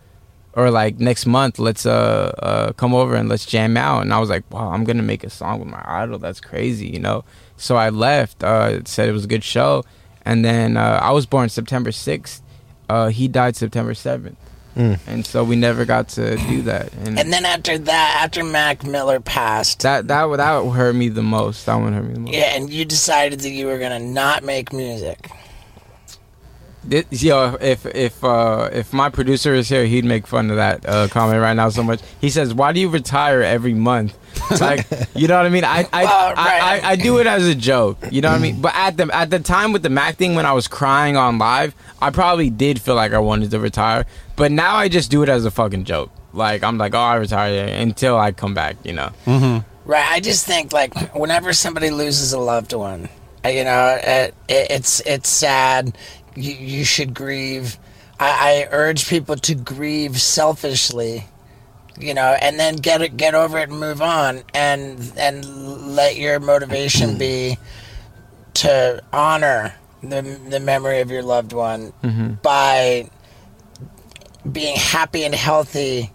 or 0.54 0.70
like 0.70 1.00
next 1.00 1.26
month 1.26 1.60
let's 1.60 1.86
uh 1.86 2.34
uh 2.40 2.72
come 2.74 2.94
over 2.94 3.16
and 3.16 3.30
let's 3.30 3.46
jam 3.46 3.78
out." 3.78 4.02
And 4.02 4.14
I 4.14 4.20
was 4.20 4.30
like, 4.30 4.44
"Wow, 4.52 4.70
I'm 4.72 4.84
going 4.84 4.98
to 4.98 5.04
make 5.04 5.24
a 5.24 5.30
song 5.30 5.60
with 5.60 5.70
my 5.70 5.84
idol. 5.86 6.20
That's 6.20 6.40
crazy, 6.40 6.88
you 6.88 7.00
know." 7.00 7.24
So 7.58 7.76
I 7.76 7.90
left, 7.90 8.44
uh 8.44 8.84
said 8.86 9.08
it 9.10 9.14
was 9.14 9.26
a 9.26 9.28
good 9.30 9.44
show, 9.44 9.86
and 10.26 10.44
then 10.44 10.78
uh 10.78 11.00
I 11.02 11.12
was 11.12 11.26
born 11.26 11.50
September 11.50 11.92
6th. 11.92 12.42
Uh 12.90 13.08
he 13.08 13.28
died 13.28 13.56
September 13.56 13.94
7th. 13.94 14.36
And 14.74 15.26
so 15.26 15.44
we 15.44 15.58
never 15.58 15.84
got 15.84 16.08
to 16.10 16.38
do 16.38 16.62
that. 16.64 16.94
And, 16.94 17.20
And 17.20 17.32
then 17.34 17.44
after 17.46 17.78
that, 17.78 18.20
after 18.24 18.42
Mac 18.42 18.86
Miller 18.86 19.20
passed, 19.20 19.82
that 19.82 20.08
that 20.08 20.26
that 20.38 20.66
hurt 20.72 20.96
me 20.96 21.10
the 21.10 21.22
most. 21.22 21.66
That 21.66 21.76
one 21.76 21.92
hurt 21.94 22.06
me 22.06 22.14
the 22.14 22.20
most. 22.22 22.34
yeah, 22.34 22.56
and 22.56 22.70
you 22.70 22.86
decided 22.86 23.42
that 23.42 23.50
you 23.50 23.68
were 23.68 23.78
gonna 23.78 24.00
not 24.00 24.44
make 24.46 24.72
music. 24.72 25.30
This, 26.84 27.06
yo, 27.22 27.58
if 27.62 27.86
if 27.86 28.24
uh, 28.24 28.70
if 28.74 28.92
my 28.92 29.10
producer 29.10 29.54
is 29.54 29.70
here, 29.70 29.86
he'd 29.86 30.04
make 30.04 30.26
fun 30.26 30.50
of 30.50 30.56
that 30.56 30.84
uh, 30.88 31.08
comment 31.10 31.40
right 31.40 31.54
now 31.54 31.70
so 31.70 31.84
much. 31.84 32.02
He 32.20 32.30
says, 32.32 32.56
"Why 32.56 32.74
do 32.74 32.80
you 32.80 32.90
retire 32.90 33.44
every 33.44 33.76
month?" 33.76 34.18
Like, 34.60 34.88
you 35.16 35.28
know 35.28 35.38
what 35.38 35.46
I 35.46 35.50
mean? 35.50 35.64
I 35.64 35.88
I, 35.94 36.04
Well, 36.04 36.34
I, 36.36 36.60
right. 36.60 36.84
I, 36.84 36.92
I 36.92 36.96
do 36.96 37.20
it 37.20 37.28
as 37.28 37.46
a 37.48 37.54
joke. 37.54 38.00
You 38.10 38.22
know 38.22 38.32
what 38.32 38.40
I 38.40 38.42
mean? 38.42 38.62
But 38.62 38.74
at 38.76 38.98
the 38.98 39.16
at 39.16 39.30
the 39.30 39.40
time 39.40 39.74
with 39.74 39.84
the 39.84 39.92
Mac 39.92 40.16
thing, 40.16 40.34
when 40.34 40.48
I 40.48 40.54
was 40.54 40.68
crying 40.68 41.18
on 41.18 41.38
live, 41.38 41.76
I 42.02 42.10
probably 42.10 42.50
did 42.50 42.82
feel 42.82 42.96
like 42.96 43.14
I 43.14 43.20
wanted 43.20 43.52
to 43.52 43.60
retire. 43.60 44.06
But 44.36 44.52
now 44.52 44.76
I 44.76 44.90
just 44.90 45.12
do 45.12 45.22
it 45.22 45.30
as 45.30 45.46
a 45.46 45.52
fucking 45.52 45.84
joke. 45.84 46.10
Like 46.34 46.64
I'm 46.64 46.80
like, 46.80 46.96
oh, 46.96 47.00
I 47.00 47.16
retire 47.16 47.68
until 47.68 48.18
I 48.18 48.32
come 48.32 48.56
back. 48.56 48.78
You 48.84 48.94
know? 48.94 49.64
Right. 49.86 50.08
I 50.10 50.20
just 50.20 50.48
think 50.48 50.74
like 50.74 51.14
whenever 51.14 51.54
somebody 51.54 51.92
loses 51.92 52.34
a 52.34 52.40
loved 52.40 52.74
one, 52.74 53.08
uh, 53.44 53.50
you 53.50 53.64
know, 53.64 54.00
it, 54.02 54.36
it, 54.48 54.72
it's 54.72 55.00
it's 55.02 55.30
sad. 55.30 55.98
You, 56.36 56.54
you 56.54 56.84
should 56.86 57.14
grieve. 57.14 57.78
I, 58.20 58.66
I 58.66 58.68
urge 58.72 59.08
people 59.08 59.36
to 59.36 59.56
grieve 59.56 60.20
selfishly, 60.22 61.26
you 62.00 62.14
know, 62.14 62.38
and 62.42 62.60
then 62.60 62.76
get 62.78 63.02
it, 63.02 63.18
get 63.18 63.34
over 63.36 63.58
it 63.58 63.70
and 63.70 63.80
move 63.80 64.02
on, 64.02 64.42
and 64.54 65.12
and 65.18 65.96
let 65.96 66.18
your 66.18 66.40
motivation 66.40 67.18
be 67.18 67.58
to 68.56 69.02
honor 69.12 69.74
the 70.04 70.22
the 70.50 70.60
memory 70.60 71.00
of 71.02 71.10
your 71.12 71.24
loved 71.24 71.54
one 71.54 71.94
by 72.42 73.10
being 74.52 74.76
happy 74.76 75.24
and 75.24 75.36
healthy 75.36 76.12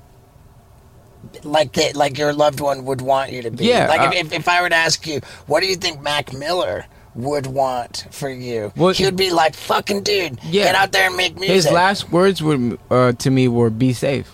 like 1.44 1.72
that 1.74 1.94
like 1.96 2.18
your 2.18 2.32
loved 2.32 2.60
one 2.60 2.84
would 2.84 3.00
want 3.00 3.30
you 3.32 3.42
to 3.42 3.50
be. 3.50 3.66
Yeah, 3.66 3.86
like 3.88 4.00
uh, 4.00 4.10
if, 4.14 4.32
if 4.32 4.48
i 4.48 4.60
were 4.60 4.68
to 4.68 4.74
ask 4.74 5.06
you 5.06 5.20
what 5.46 5.60
do 5.60 5.66
you 5.66 5.76
think 5.76 6.00
mac 6.02 6.32
miller 6.32 6.86
would 7.16 7.46
want 7.46 8.06
for 8.10 8.28
you 8.30 8.72
Well, 8.76 8.92
he 8.92 9.04
would 9.04 9.16
be 9.16 9.30
like 9.30 9.54
fucking 9.54 10.02
dude 10.02 10.38
Yeah. 10.44 10.64
get 10.64 10.74
out 10.74 10.92
there 10.92 11.06
and 11.08 11.16
make 11.16 11.34
music 11.36 11.54
His 11.54 11.70
last 11.70 12.10
words 12.12 12.42
were 12.42 12.76
uh, 12.90 13.12
to 13.12 13.30
me 13.30 13.48
were, 13.48 13.70
"Be 13.70 13.92
safe." 13.92 14.32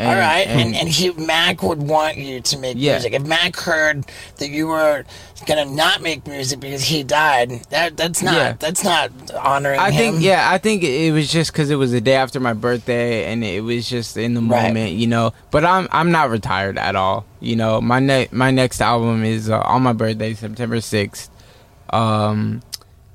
And, 0.00 0.08
all 0.10 0.14
right 0.14 0.46
and, 0.46 0.76
and 0.76 0.88
he 0.88 1.10
mac 1.10 1.60
would 1.64 1.82
want 1.82 2.18
you 2.18 2.40
to 2.40 2.58
make 2.58 2.76
Yeah. 2.78 2.92
music 2.92 3.14
if 3.14 3.22
mac 3.26 3.56
heard 3.56 4.04
that 4.36 4.48
you 4.48 4.68
were 4.68 5.02
gonna 5.44 5.64
not 5.64 6.02
make 6.02 6.24
music 6.24 6.60
because 6.60 6.84
he 6.84 7.02
died 7.02 7.50
that 7.70 7.96
that's 7.96 8.22
not 8.22 8.34
Yeah. 8.34 8.52
that's 8.60 8.84
not 8.84 9.10
honoring 9.34 9.80
I 9.80 9.90
him 9.90 10.12
think 10.14 10.24
yeah, 10.24 10.48
I 10.52 10.58
think 10.58 10.84
it 10.84 11.10
was 11.12 11.32
just 11.32 11.50
because 11.52 11.70
it 11.70 11.76
was 11.76 11.90
the 11.90 12.00
day 12.00 12.14
after 12.14 12.38
my 12.38 12.52
birthday, 12.52 13.24
and 13.24 13.42
it 13.42 13.62
was 13.64 13.88
just 13.88 14.16
in 14.16 14.34
the 14.34 14.40
Right. 14.40 14.68
moment, 14.68 14.92
you 14.92 15.08
know. 15.08 15.32
But 15.50 15.64
I'm 15.64 15.88
I'm 15.90 16.12
not 16.12 16.30
retired 16.30 16.78
at 16.78 16.94
all, 16.94 17.24
you 17.40 17.56
know. 17.56 17.80
My 17.80 17.98
ne- 17.98 18.28
my 18.30 18.52
next 18.52 18.80
album 18.80 19.24
is 19.24 19.50
uh, 19.50 19.58
on 19.60 19.82
my 19.82 19.92
birthday, 19.94 20.32
September 20.34 20.80
sixth, 20.80 21.28
um, 21.90 22.62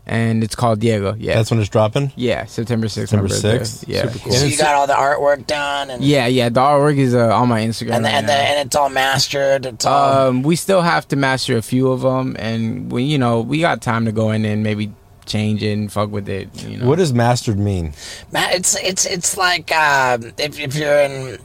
and 0.06 0.44
it's 0.44 0.56
called 0.56 0.80
Diego. 0.82 1.16
Yeah, 1.18 1.36
That's 1.36 1.50
when 1.50 1.60
it's 1.62 1.70
dropping. 1.70 2.12
yeah, 2.18 2.46
September 2.46 2.90
sixth. 2.90 3.12
September 3.12 3.34
6th? 3.34 3.86
Yeah, 3.88 4.04
Super 4.12 4.20
cool. 4.20 4.34
so 4.34 4.46
you 4.46 4.58
got 4.58 4.76
all 4.76 4.86
the 4.88 4.94
artwork 4.94 5.48
done 5.48 5.90
and 5.90 6.04
yeah, 6.04 6.28
yeah. 6.28 6.50
The 6.50 6.60
artwork 6.60 6.98
is 6.98 7.16
uh, 7.16 7.34
on 7.34 7.48
my 7.48 7.62
Instagram. 7.62 7.92
and, 7.96 8.06
the, 8.06 8.10
right 8.10 8.16
and, 8.16 8.28
the, 8.28 8.34
now. 8.34 8.40
and 8.40 8.68
it's 8.68 8.76
all 8.76 8.90
mastered 8.90 9.66
it's 9.66 9.86
all 9.86 10.28
Um, 10.28 10.44
we 10.44 10.56
still 10.58 10.82
have 10.82 11.08
to 11.10 11.16
master 11.16 11.56
a 11.58 11.62
few 11.62 11.90
of 11.92 12.02
them, 12.02 12.36
and 12.38 12.92
we, 12.92 13.04
you 13.04 13.18
know, 13.18 13.40
we 13.40 13.62
got 13.62 13.82
time 13.82 14.04
to 14.06 14.12
go 14.12 14.32
in 14.32 14.44
and 14.44 14.62
maybe 14.62 14.92
change 15.26 15.64
it 15.64 15.72
and 15.72 15.90
fuck 15.90 16.12
with 16.12 16.28
it. 16.28 16.50
You 16.68 16.80
know, 16.80 16.88
What 16.90 16.98
does 17.00 17.14
mastered 17.14 17.58
mean? 17.58 17.94
Ma- 18.34 18.50
it's 18.52 18.76
it's 18.84 19.06
it's 19.06 19.38
like 19.38 19.72
um, 19.72 20.34
if 20.38 20.60
if 20.60 20.76
you're 20.76 21.00
in 21.00 21.38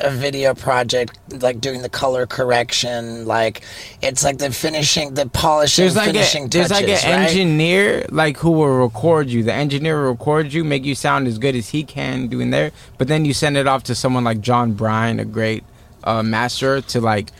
a 0.00 0.10
video 0.10 0.54
project, 0.54 1.18
like 1.42 1.60
doing 1.60 1.82
the 1.82 1.88
color 1.88 2.26
correction, 2.26 3.26
like 3.26 3.62
it's 4.00 4.22
like 4.24 4.38
the 4.38 4.50
finishing, 4.50 5.14
the 5.14 5.28
polishing, 5.28 5.82
there's 5.84 5.96
like 5.96 6.06
finishing 6.06 6.44
a 6.44 6.48
there's 6.48 6.68
touches, 6.68 6.88
like 6.88 7.04
an 7.04 7.20
right? 7.20 7.28
engineer 7.28 8.06
like 8.10 8.36
who 8.38 8.50
will 8.52 8.68
record 8.82 9.28
you. 9.28 9.42
The 9.42 9.52
engineer 9.54 10.02
will 10.02 10.10
record 10.12 10.52
you, 10.52 10.64
make 10.64 10.84
you 10.84 10.94
sound 10.94 11.26
as 11.26 11.38
good 11.38 11.54
as 11.56 11.70
he 11.70 11.84
can 11.84 12.28
doing 12.28 12.50
there. 12.50 12.72
But 12.98 13.08
then 13.08 13.24
you 13.24 13.32
send 13.34 13.56
it 13.56 13.66
off 13.66 13.82
to 13.84 13.94
someone 13.94 14.24
like 14.24 14.40
John 14.40 14.72
Bryan, 14.72 15.20
a 15.20 15.24
great 15.24 15.64
uh, 16.04 16.22
master, 16.22 16.80
to 16.80 17.00
like 17.00 17.30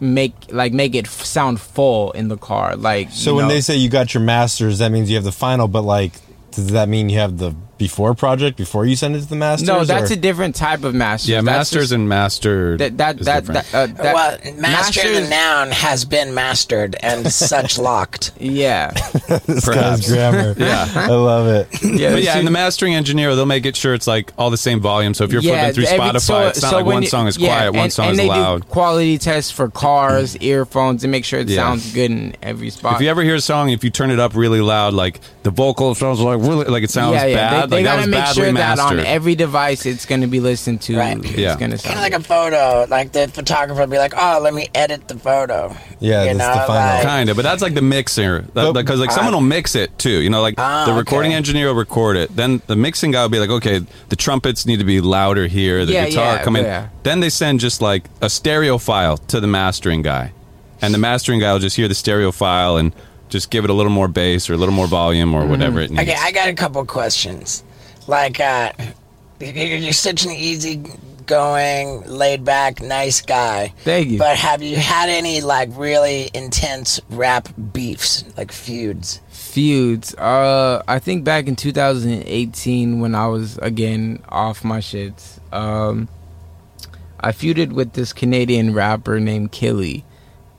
make 0.00 0.34
like 0.50 0.72
make 0.72 0.94
it 0.94 1.06
f- 1.06 1.24
sound 1.24 1.60
full 1.60 2.12
in 2.12 2.28
the 2.28 2.36
car. 2.36 2.76
Like 2.76 3.10
So 3.10 3.30
you 3.30 3.36
when 3.36 3.44
know- 3.48 3.54
they 3.54 3.60
say 3.60 3.76
you 3.76 3.88
got 3.88 4.14
your 4.14 4.22
masters, 4.22 4.78
that 4.78 4.90
means 4.90 5.08
you 5.10 5.16
have 5.16 5.24
the 5.24 5.32
final. 5.32 5.68
But 5.68 5.82
like, 5.82 6.12
does 6.50 6.68
that 6.68 6.88
mean 6.88 7.08
you 7.08 7.18
have 7.18 7.38
the 7.38 7.54
before 7.82 8.14
project 8.14 8.56
before 8.56 8.86
you 8.86 8.94
send 8.94 9.16
it 9.16 9.20
to 9.22 9.28
the 9.28 9.34
master? 9.36 9.66
no, 9.66 9.84
that's 9.84 10.10
or- 10.10 10.14
a 10.14 10.16
different 10.16 10.54
type 10.54 10.84
of 10.84 10.94
master. 10.94 11.32
Yeah, 11.32 11.38
That's 11.38 11.46
masters 11.72 11.82
just- 11.84 11.92
and 11.92 12.08
master. 12.08 12.76
that 12.76 12.96
that 12.98 13.18
is 13.20 13.26
that, 13.26 13.44
that, 13.46 13.74
uh, 13.74 13.86
that 13.86 14.14
well, 14.14 14.38
master 14.56 15.20
the 15.20 15.28
noun 15.28 15.70
has 15.72 16.04
been 16.04 16.32
mastered 16.32 16.94
and 17.00 17.30
such 17.32 17.78
locked. 17.90 18.30
Yeah, 18.38 18.90
this 19.28 19.64
perhaps. 19.64 20.00
guy's 20.02 20.08
grammar. 20.08 20.54
Yeah. 20.62 20.86
I 20.94 21.08
love 21.08 21.46
it. 21.48 21.68
yeah. 21.82 22.12
But 22.12 22.22
yeah, 22.22 22.38
and 22.38 22.46
the 22.46 22.50
mastering 22.52 22.94
engineer, 22.94 23.34
they'll 23.34 23.46
make 23.46 23.66
it 23.66 23.74
sure 23.76 23.94
it's 23.94 24.06
like 24.06 24.32
all 24.38 24.50
the 24.50 24.56
same 24.56 24.80
volume. 24.80 25.12
So 25.14 25.24
if 25.24 25.32
you're 25.32 25.42
flipping 25.42 25.72
through 25.74 25.84
every- 25.84 25.98
Spotify, 25.98 26.20
so- 26.20 26.46
it's 26.48 26.62
not 26.62 26.70
so 26.70 26.76
like 26.76 26.86
one 26.86 27.02
you- 27.02 27.08
song 27.08 27.26
is 27.26 27.36
yeah, 27.36 27.48
quiet, 27.48 27.74
one 27.74 27.90
song 27.90 28.04
and 28.06 28.12
is 28.12 28.18
they 28.18 28.28
loud. 28.28 28.62
Do 28.62 28.68
quality 28.68 29.18
tests 29.18 29.50
for 29.50 29.68
cars, 29.70 30.36
earphones, 30.38 31.02
and 31.04 31.10
make 31.10 31.24
sure 31.24 31.40
it 31.40 31.48
Yeah. 31.48 31.56
sounds 31.56 31.92
good 31.92 32.10
in 32.12 32.36
every 32.42 32.70
spot. 32.70 32.94
If 32.96 33.00
you 33.02 33.08
ever 33.08 33.22
hear 33.22 33.34
a 33.34 33.40
song, 33.40 33.70
if 33.70 33.82
you 33.82 33.90
turn 33.90 34.10
it 34.10 34.20
up 34.20 34.34
really 34.36 34.60
loud, 34.60 34.94
like 34.94 35.20
the 35.42 35.50
vocal 35.50 35.94
sounds 35.94 36.20
like 36.20 36.38
really 36.40 36.64
like 36.66 36.84
it 36.84 36.90
sounds 36.90 37.14
yeah, 37.14 37.26
yeah, 37.26 37.50
bad, 37.50 37.70
they, 37.70 37.71
they 37.76 37.84
like 37.84 37.96
gotta 37.96 38.06
make 38.08 38.20
badly 38.20 38.42
sure 38.44 38.52
that 38.52 38.78
on 38.78 39.00
every 39.00 39.34
device 39.34 39.84
it's 39.86 40.06
gonna 40.06 40.28
be 40.28 40.40
listened 40.40 40.80
to. 40.82 40.96
Right. 40.96 41.18
It's 41.18 41.30
Yeah. 41.36 41.52
gonna 41.54 41.70
Kind 41.70 41.80
sound 41.80 41.96
of 41.96 42.02
like 42.02 42.12
a 42.14 42.20
photo, 42.22 42.86
like 42.88 43.12
the 43.12 43.28
photographer 43.28 43.80
will 43.80 43.86
be 43.88 43.98
like, 43.98 44.14
"Oh, 44.16 44.40
let 44.42 44.54
me 44.54 44.68
edit 44.74 45.08
the 45.08 45.18
photo." 45.18 45.74
Yeah, 46.00 46.22
you 46.24 46.34
that's 46.34 46.38
know, 46.38 46.60
the 46.62 46.66
final. 46.66 46.94
like- 46.96 47.02
kind 47.02 47.28
of, 47.30 47.36
but 47.36 47.42
that's 47.42 47.62
like 47.62 47.74
the 47.74 47.82
mixer 47.82 48.42
because 48.54 49.00
like 49.00 49.10
someone 49.10 49.34
will 49.34 49.40
mix 49.40 49.74
it 49.74 49.96
too. 49.98 50.20
You 50.20 50.30
know, 50.30 50.42
like 50.42 50.54
Ah, 50.58 50.84
the 50.86 50.92
recording 50.92 51.32
okay. 51.32 51.36
engineer 51.38 51.68
will 51.68 51.74
record 51.76 52.16
it, 52.16 52.34
then 52.36 52.62
the 52.66 52.76
mixing 52.76 53.10
guy 53.10 53.22
will 53.22 53.28
be 53.28 53.38
like, 53.38 53.50
okay, 53.50 53.80
the 54.08 54.16
trumpets 54.16 54.66
need 54.66 54.78
to 54.78 54.84
be 54.84 55.00
louder 55.00 55.46
here, 55.46 55.84
the 55.84 55.92
Yeah, 55.92 56.08
guitar 56.08 56.34
yeah, 56.36 56.42
come 56.44 56.56
in. 56.56 56.64
yeah. 56.64 56.86
Then 57.02 57.20
they 57.20 57.30
send 57.30 57.60
just 57.60 57.80
like 57.80 58.04
a 58.20 58.28
stereo 58.30 58.78
file 58.78 59.16
to 59.18 59.40
the 59.40 59.46
mastering 59.46 60.02
guy, 60.02 60.32
and 60.80 60.92
the 60.94 60.98
mastering 60.98 61.40
guy 61.40 61.52
will 61.52 61.60
just 61.60 61.76
hear 61.76 61.88
the 61.88 61.94
stereo 61.94 62.32
file 62.32 62.76
and 62.76 62.92
just 63.32 63.50
give 63.50 63.64
it 63.64 63.70
a 63.70 63.72
little 63.72 63.90
more 63.90 64.08
bass 64.08 64.48
or 64.48 64.54
a 64.54 64.56
little 64.56 64.74
more 64.74 64.86
volume 64.86 65.34
or 65.34 65.46
whatever 65.46 65.80
it 65.80 65.90
needs. 65.90 66.02
Okay, 66.02 66.16
I 66.16 66.30
got 66.32 66.48
a 66.48 66.54
couple 66.54 66.84
questions. 66.84 67.64
Like, 68.06 68.38
uh, 68.38 68.72
you're 69.40 69.50
you're 69.50 69.92
such 69.92 70.24
an 70.24 70.32
easy 70.32 70.82
easygoing, 71.22 72.02
laid 72.06 72.44
back, 72.44 72.80
nice 72.80 73.20
guy. 73.20 73.72
Thank 73.78 74.08
you. 74.08 74.18
But 74.18 74.36
have 74.36 74.62
you 74.62 74.76
had 74.76 75.08
any 75.08 75.40
like 75.40 75.70
really 75.72 76.30
intense 76.34 77.00
rap 77.10 77.48
beefs, 77.72 78.24
like 78.36 78.52
feuds? 78.52 79.20
feuds. 79.28 80.14
Uh, 80.14 80.82
I 80.88 80.98
think 80.98 81.24
back 81.24 81.46
in 81.46 81.56
2018 81.56 83.00
when 83.00 83.14
I 83.14 83.26
was 83.26 83.58
again 83.58 84.22
off 84.28 84.64
my 84.64 84.78
shits. 84.78 85.38
Um, 85.52 86.08
I 87.20 87.32
feuded 87.32 87.72
with 87.72 87.92
this 87.92 88.12
Canadian 88.12 88.74
rapper 88.74 89.20
named 89.20 89.52
Killy, 89.52 90.04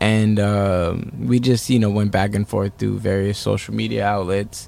and 0.03 0.37
um, 0.37 1.13
we 1.17 1.39
just 1.39 1.69
you 1.69 1.79
know 1.79 1.89
went 1.89 2.11
back 2.11 2.35
and 2.35 2.47
forth 2.47 2.73
through 2.77 2.99
various 2.99 3.39
social 3.39 3.73
media 3.73 4.05
outlets. 4.05 4.67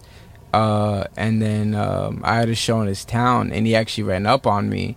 Uh, 0.53 1.03
and 1.17 1.41
then 1.41 1.75
um, 1.75 2.21
I 2.23 2.37
had 2.37 2.47
a 2.47 2.55
show 2.55 2.79
in 2.79 2.87
his 2.87 3.03
town, 3.03 3.51
and 3.51 3.67
he 3.67 3.75
actually 3.75 4.05
ran 4.05 4.25
up 4.25 4.47
on 4.47 4.69
me. 4.69 4.95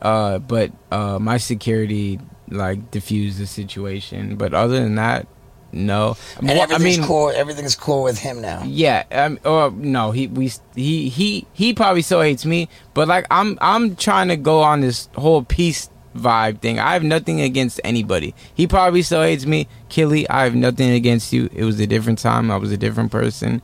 Uh, 0.00 0.38
but 0.38 0.70
uh, 0.92 1.18
my 1.18 1.36
security 1.36 2.20
like 2.48 2.92
diffused 2.92 3.40
the 3.40 3.46
situation. 3.48 4.36
But 4.36 4.54
other 4.54 4.78
than 4.78 4.94
that, 4.94 5.26
no. 5.72 6.16
And 6.38 6.50
everything's 6.50 7.04
cool. 7.04 7.30
Everything's 7.30 7.74
cool 7.74 8.04
with 8.04 8.20
him 8.20 8.40
now. 8.40 8.62
yeah, 8.64 9.02
um, 9.10 9.40
or 9.44 9.72
no, 9.72 10.12
he 10.12 10.28
we 10.28 10.52
he 10.76 11.08
he 11.08 11.44
he 11.52 11.74
probably 11.74 12.02
still 12.02 12.20
hates 12.20 12.46
me, 12.46 12.68
but 12.94 13.08
like 13.08 13.26
I'm 13.32 13.58
I'm 13.60 13.96
trying 13.96 14.28
to 14.28 14.36
go 14.36 14.60
on 14.60 14.80
this 14.80 15.08
whole 15.16 15.42
peace 15.42 15.90
vibe 16.14 16.60
thing. 16.60 16.78
I 16.78 16.92
have 16.92 17.02
nothing 17.02 17.40
against 17.40 17.80
anybody. 17.84 18.34
He 18.54 18.66
probably 18.66 19.02
still 19.02 19.22
hates 19.22 19.46
me, 19.46 19.68
Killy. 19.88 20.28
I 20.28 20.44
have 20.44 20.54
nothing 20.54 20.90
against 20.90 21.32
you. 21.32 21.48
It 21.54 21.64
was 21.64 21.80
a 21.80 21.86
different 21.86 22.18
time. 22.18 22.50
I 22.50 22.56
was 22.56 22.72
a 22.72 22.76
different 22.76 23.10
person. 23.10 23.62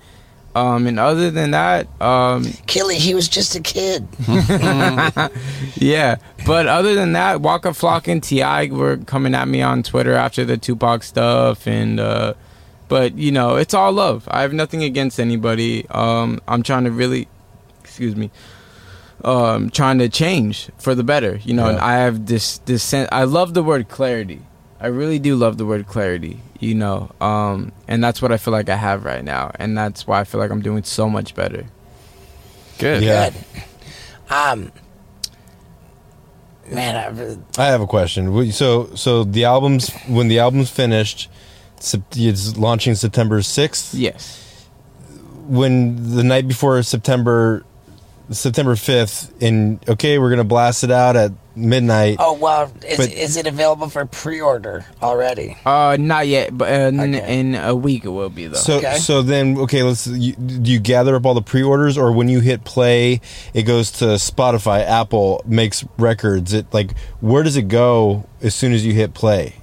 Um, 0.54 0.86
and 0.86 0.98
other 0.98 1.30
than 1.30 1.52
that, 1.52 1.86
um, 2.00 2.44
Killy, 2.66 2.96
he 2.96 3.14
was 3.14 3.28
just 3.28 3.54
a 3.54 3.60
kid. 3.60 4.08
yeah. 5.76 6.16
But 6.46 6.66
other 6.66 6.94
than 6.94 7.12
that, 7.12 7.40
Waka 7.40 7.74
Flock 7.74 8.08
and 8.08 8.22
T.I. 8.22 8.66
were 8.68 8.96
coming 8.96 9.34
at 9.34 9.46
me 9.46 9.62
on 9.62 9.82
Twitter 9.82 10.14
after 10.14 10.44
the 10.44 10.56
Tupac 10.56 11.02
stuff, 11.02 11.66
and 11.66 12.00
uh, 12.00 12.34
but 12.88 13.16
you 13.16 13.30
know, 13.30 13.56
it's 13.56 13.74
all 13.74 13.92
love. 13.92 14.26
I 14.30 14.42
have 14.42 14.52
nothing 14.52 14.82
against 14.82 15.20
anybody. 15.20 15.86
Um, 15.90 16.40
I'm 16.48 16.62
trying 16.62 16.84
to 16.84 16.90
really, 16.90 17.28
excuse 17.84 18.16
me, 18.16 18.30
um, 19.24 19.70
trying 19.70 19.98
to 19.98 20.08
change 20.08 20.70
for 20.78 20.94
the 20.94 21.02
better. 21.04 21.36
You 21.44 21.54
know, 21.54 21.66
and 21.68 21.78
Yeah. 21.78 21.84
I 21.86 21.92
have 21.94 22.26
this 22.26 22.58
this 22.58 22.82
sense. 22.82 23.08
I 23.12 23.24
love 23.24 23.54
the 23.54 23.62
word 23.62 23.88
clarity. 23.88 24.40
I 24.80 24.86
really 24.88 25.18
do 25.18 25.34
love 25.36 25.58
the 25.58 25.66
word 25.66 25.86
clarity. 25.86 26.40
You 26.60 26.74
know, 26.74 27.10
um, 27.20 27.72
and 27.86 28.02
that's 28.02 28.20
what 28.20 28.32
I 28.32 28.36
feel 28.36 28.52
like 28.52 28.68
I 28.68 28.76
have 28.76 29.04
right 29.04 29.22
now, 29.24 29.52
and 29.58 29.76
that's 29.78 30.06
why 30.06 30.20
I 30.20 30.24
feel 30.24 30.40
like 30.40 30.50
I'm 30.50 30.62
doing 30.62 30.82
so 30.82 31.08
much 31.08 31.34
better. 31.34 31.66
Good. 32.78 33.02
Yeah. 33.02 33.30
Good. 33.30 33.44
Um, 34.30 34.72
man, 36.70 36.96
I, 37.58 37.62
I 37.62 37.66
have 37.66 37.80
a 37.80 37.86
question. 37.86 38.50
So, 38.52 38.90
so 38.94 39.24
the 39.24 39.44
album's 39.44 39.90
when 40.06 40.28
the 40.28 40.38
album's 40.40 40.70
finished, 40.70 41.28
it's 41.78 42.56
launching 42.56 42.94
September 42.94 43.40
sixth. 43.42 43.94
Yes. 43.94 44.44
When 45.46 46.14
the 46.16 46.22
night 46.24 46.46
before 46.46 46.82
September, 46.82 47.64
September 48.30 48.76
fifth, 48.76 49.32
and 49.42 49.78
okay, 49.88 50.18
we're 50.18 50.30
gonna 50.30 50.44
blast 50.44 50.84
it 50.84 50.90
out 50.90 51.16
at 51.16 51.32
midnight. 51.56 52.16
oh 52.20 52.34
well, 52.34 52.70
is, 52.86 52.96
But- 52.96 53.12
is 53.12 53.36
it 53.36 53.46
available 53.46 53.88
for 53.88 54.04
pre-order 54.04 54.84
already? 55.02 55.56
Uh, 55.64 55.96
not 55.98 56.26
yet, 56.28 56.56
but 56.56 56.68
uh, 56.70 56.74
in, 56.88 57.14
Okay. 57.14 57.40
in 57.40 57.54
a 57.54 57.74
week 57.74 58.04
it 58.04 58.10
will 58.10 58.28
be 58.28 58.46
though. 58.46 58.56
So, 58.58 58.78
Okay. 58.78 58.98
so 58.98 59.22
then, 59.22 59.56
okay, 59.58 59.82
let's. 59.82 60.06
You, 60.06 60.34
do 60.34 60.70
you 60.70 60.78
gather 60.78 61.16
up 61.16 61.24
all 61.26 61.34
the 61.34 61.42
pre-orders, 61.42 61.96
or 61.96 62.12
when 62.12 62.28
you 62.28 62.40
hit 62.40 62.64
play, 62.64 63.20
it 63.54 63.62
goes 63.62 63.90
to 63.92 64.04
Spotify, 64.16 64.84
Apple 64.86 65.42
makes 65.46 65.84
records. 65.98 66.52
It 66.52 66.66
like 66.72 66.96
where 67.20 67.42
does 67.42 67.56
it 67.56 67.68
go 67.68 68.26
as 68.42 68.54
soon 68.54 68.72
as 68.72 68.84
you 68.84 68.92
hit 68.92 69.14
play? 69.14 69.54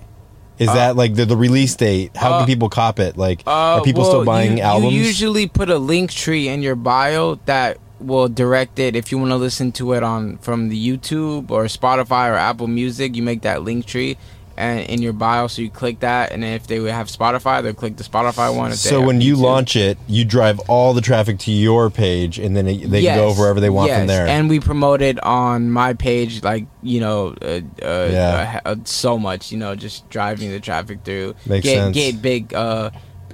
Is 0.57 0.69
that 0.69 0.95
like 0.95 1.15
the, 1.15 1.25
the 1.25 1.35
release 1.35 1.75
date? 1.75 2.15
How 2.15 2.31
uh, 2.33 2.37
can 2.39 2.47
people 2.47 2.69
cop 2.69 2.97
it? 2.99 3.17
Like, 3.17 3.43
Uh, 3.45 3.51
are 3.51 3.81
people 3.81 4.03
well, 4.03 4.11
still 4.11 4.25
buying 4.25 4.57
you, 4.57 4.63
albums? 4.63 4.93
You 4.93 5.01
usually 5.01 5.47
put 5.47 5.69
a 5.69 5.77
link 5.77 6.11
tree 6.11 6.47
in 6.47 6.61
your 6.61 6.75
bio 6.75 7.35
that 7.45 7.77
will 7.99 8.27
direct 8.27 8.79
it 8.79 8.95
if 8.95 9.11
you 9.11 9.17
want 9.17 9.31
to 9.31 9.37
listen 9.37 9.71
to 9.73 9.93
it 9.93 10.03
on 10.03 10.37
from 10.37 10.69
the 10.69 10.87
YouTube 10.87 11.51
or 11.51 11.65
Spotify 11.65 12.31
or 12.31 12.35
Apple 12.35 12.67
Music. 12.67 13.15
You 13.15 13.23
make 13.23 13.41
that 13.41 13.63
link 13.63 13.85
tree 13.85 14.17
and 14.57 14.81
in 14.89 15.01
your 15.01 15.13
bio, 15.13 15.47
so 15.47 15.61
you 15.61 15.69
click 15.69 15.99
that, 15.99 16.31
and 16.31 16.43
if 16.43 16.67
they 16.67 16.77
have 16.89 17.07
Spotify, 17.07 17.61
they'll 17.61 17.73
click 17.73 17.97
the 17.97 18.03
Spotify 18.03 18.55
one. 18.55 18.73
So 18.73 19.01
when 19.01 19.19
you 19.19 19.35
YouTube. 19.35 19.41
launch 19.41 19.75
it, 19.75 19.97
you 20.07 20.23
drive 20.23 20.59
all 20.69 20.93
the 20.93 21.01
traffic 21.01 21.39
to 21.39 21.51
your 21.51 21.89
page, 21.89 22.39
and 22.39 22.55
then 22.55 22.67
it, 22.67 22.89
they 22.89 23.03
can 23.03 23.17
go 23.17 23.33
wherever 23.33 23.59
they 23.59 23.69
want 23.69 23.91
from 23.91 24.01
yes, 24.01 24.07
there. 24.07 24.27
And 24.27 24.49
we 24.49 24.59
promote 24.59 25.01
it 25.01 25.21
on 25.23 25.71
my 25.71 25.93
page, 25.93 26.43
like 26.43 26.67
you 26.81 26.99
know, 27.01 27.35
uh, 27.41 27.61
uh, 27.81 28.09
Yeah. 28.11 28.61
uh, 28.65 28.69
uh, 28.69 28.75
so 28.85 29.17
much. 29.17 29.51
You 29.51 29.57
know, 29.57 29.75
just 29.75 30.09
driving 30.09 30.51
the 30.51 30.59
traffic 30.59 30.99
through. 31.03 31.35
Makes 31.45 31.65
get, 31.65 31.75
sense. 31.75 31.95
Get 31.95 32.21
big. 32.21 32.53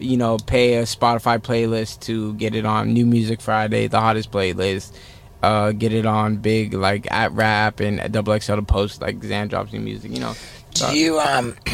Uh, 0.02 0.04
you 0.04 0.18
know, 0.18 0.38
pay 0.38 0.76
a 0.76 0.84
Spotify 0.84 1.40
playlist 1.40 2.02
to 2.02 2.34
get 2.34 2.56
it 2.56 2.66
on 2.66 2.94
New 2.94 3.06
Music 3.06 3.42
Friday, 3.42 3.88
the 3.88 4.00
hottest 4.00 4.32
playlist. 4.32 4.96
Uh, 5.42 5.72
get 5.72 5.92
it 5.92 6.06
on 6.06 6.38
big 6.38 6.74
like 6.74 7.12
at 7.12 7.32
rap 7.32 7.80
and 7.80 8.12
double 8.14 8.40
XL 8.40 8.56
to 8.56 8.62
post 8.62 9.02
like 9.02 9.20
Xan 9.20 9.50
drops 9.50 9.74
new 9.74 9.80
music. 9.80 10.12
You 10.12 10.20
know. 10.20 10.34
Do 10.72 10.98
you 10.98 11.20
um, 11.20 11.56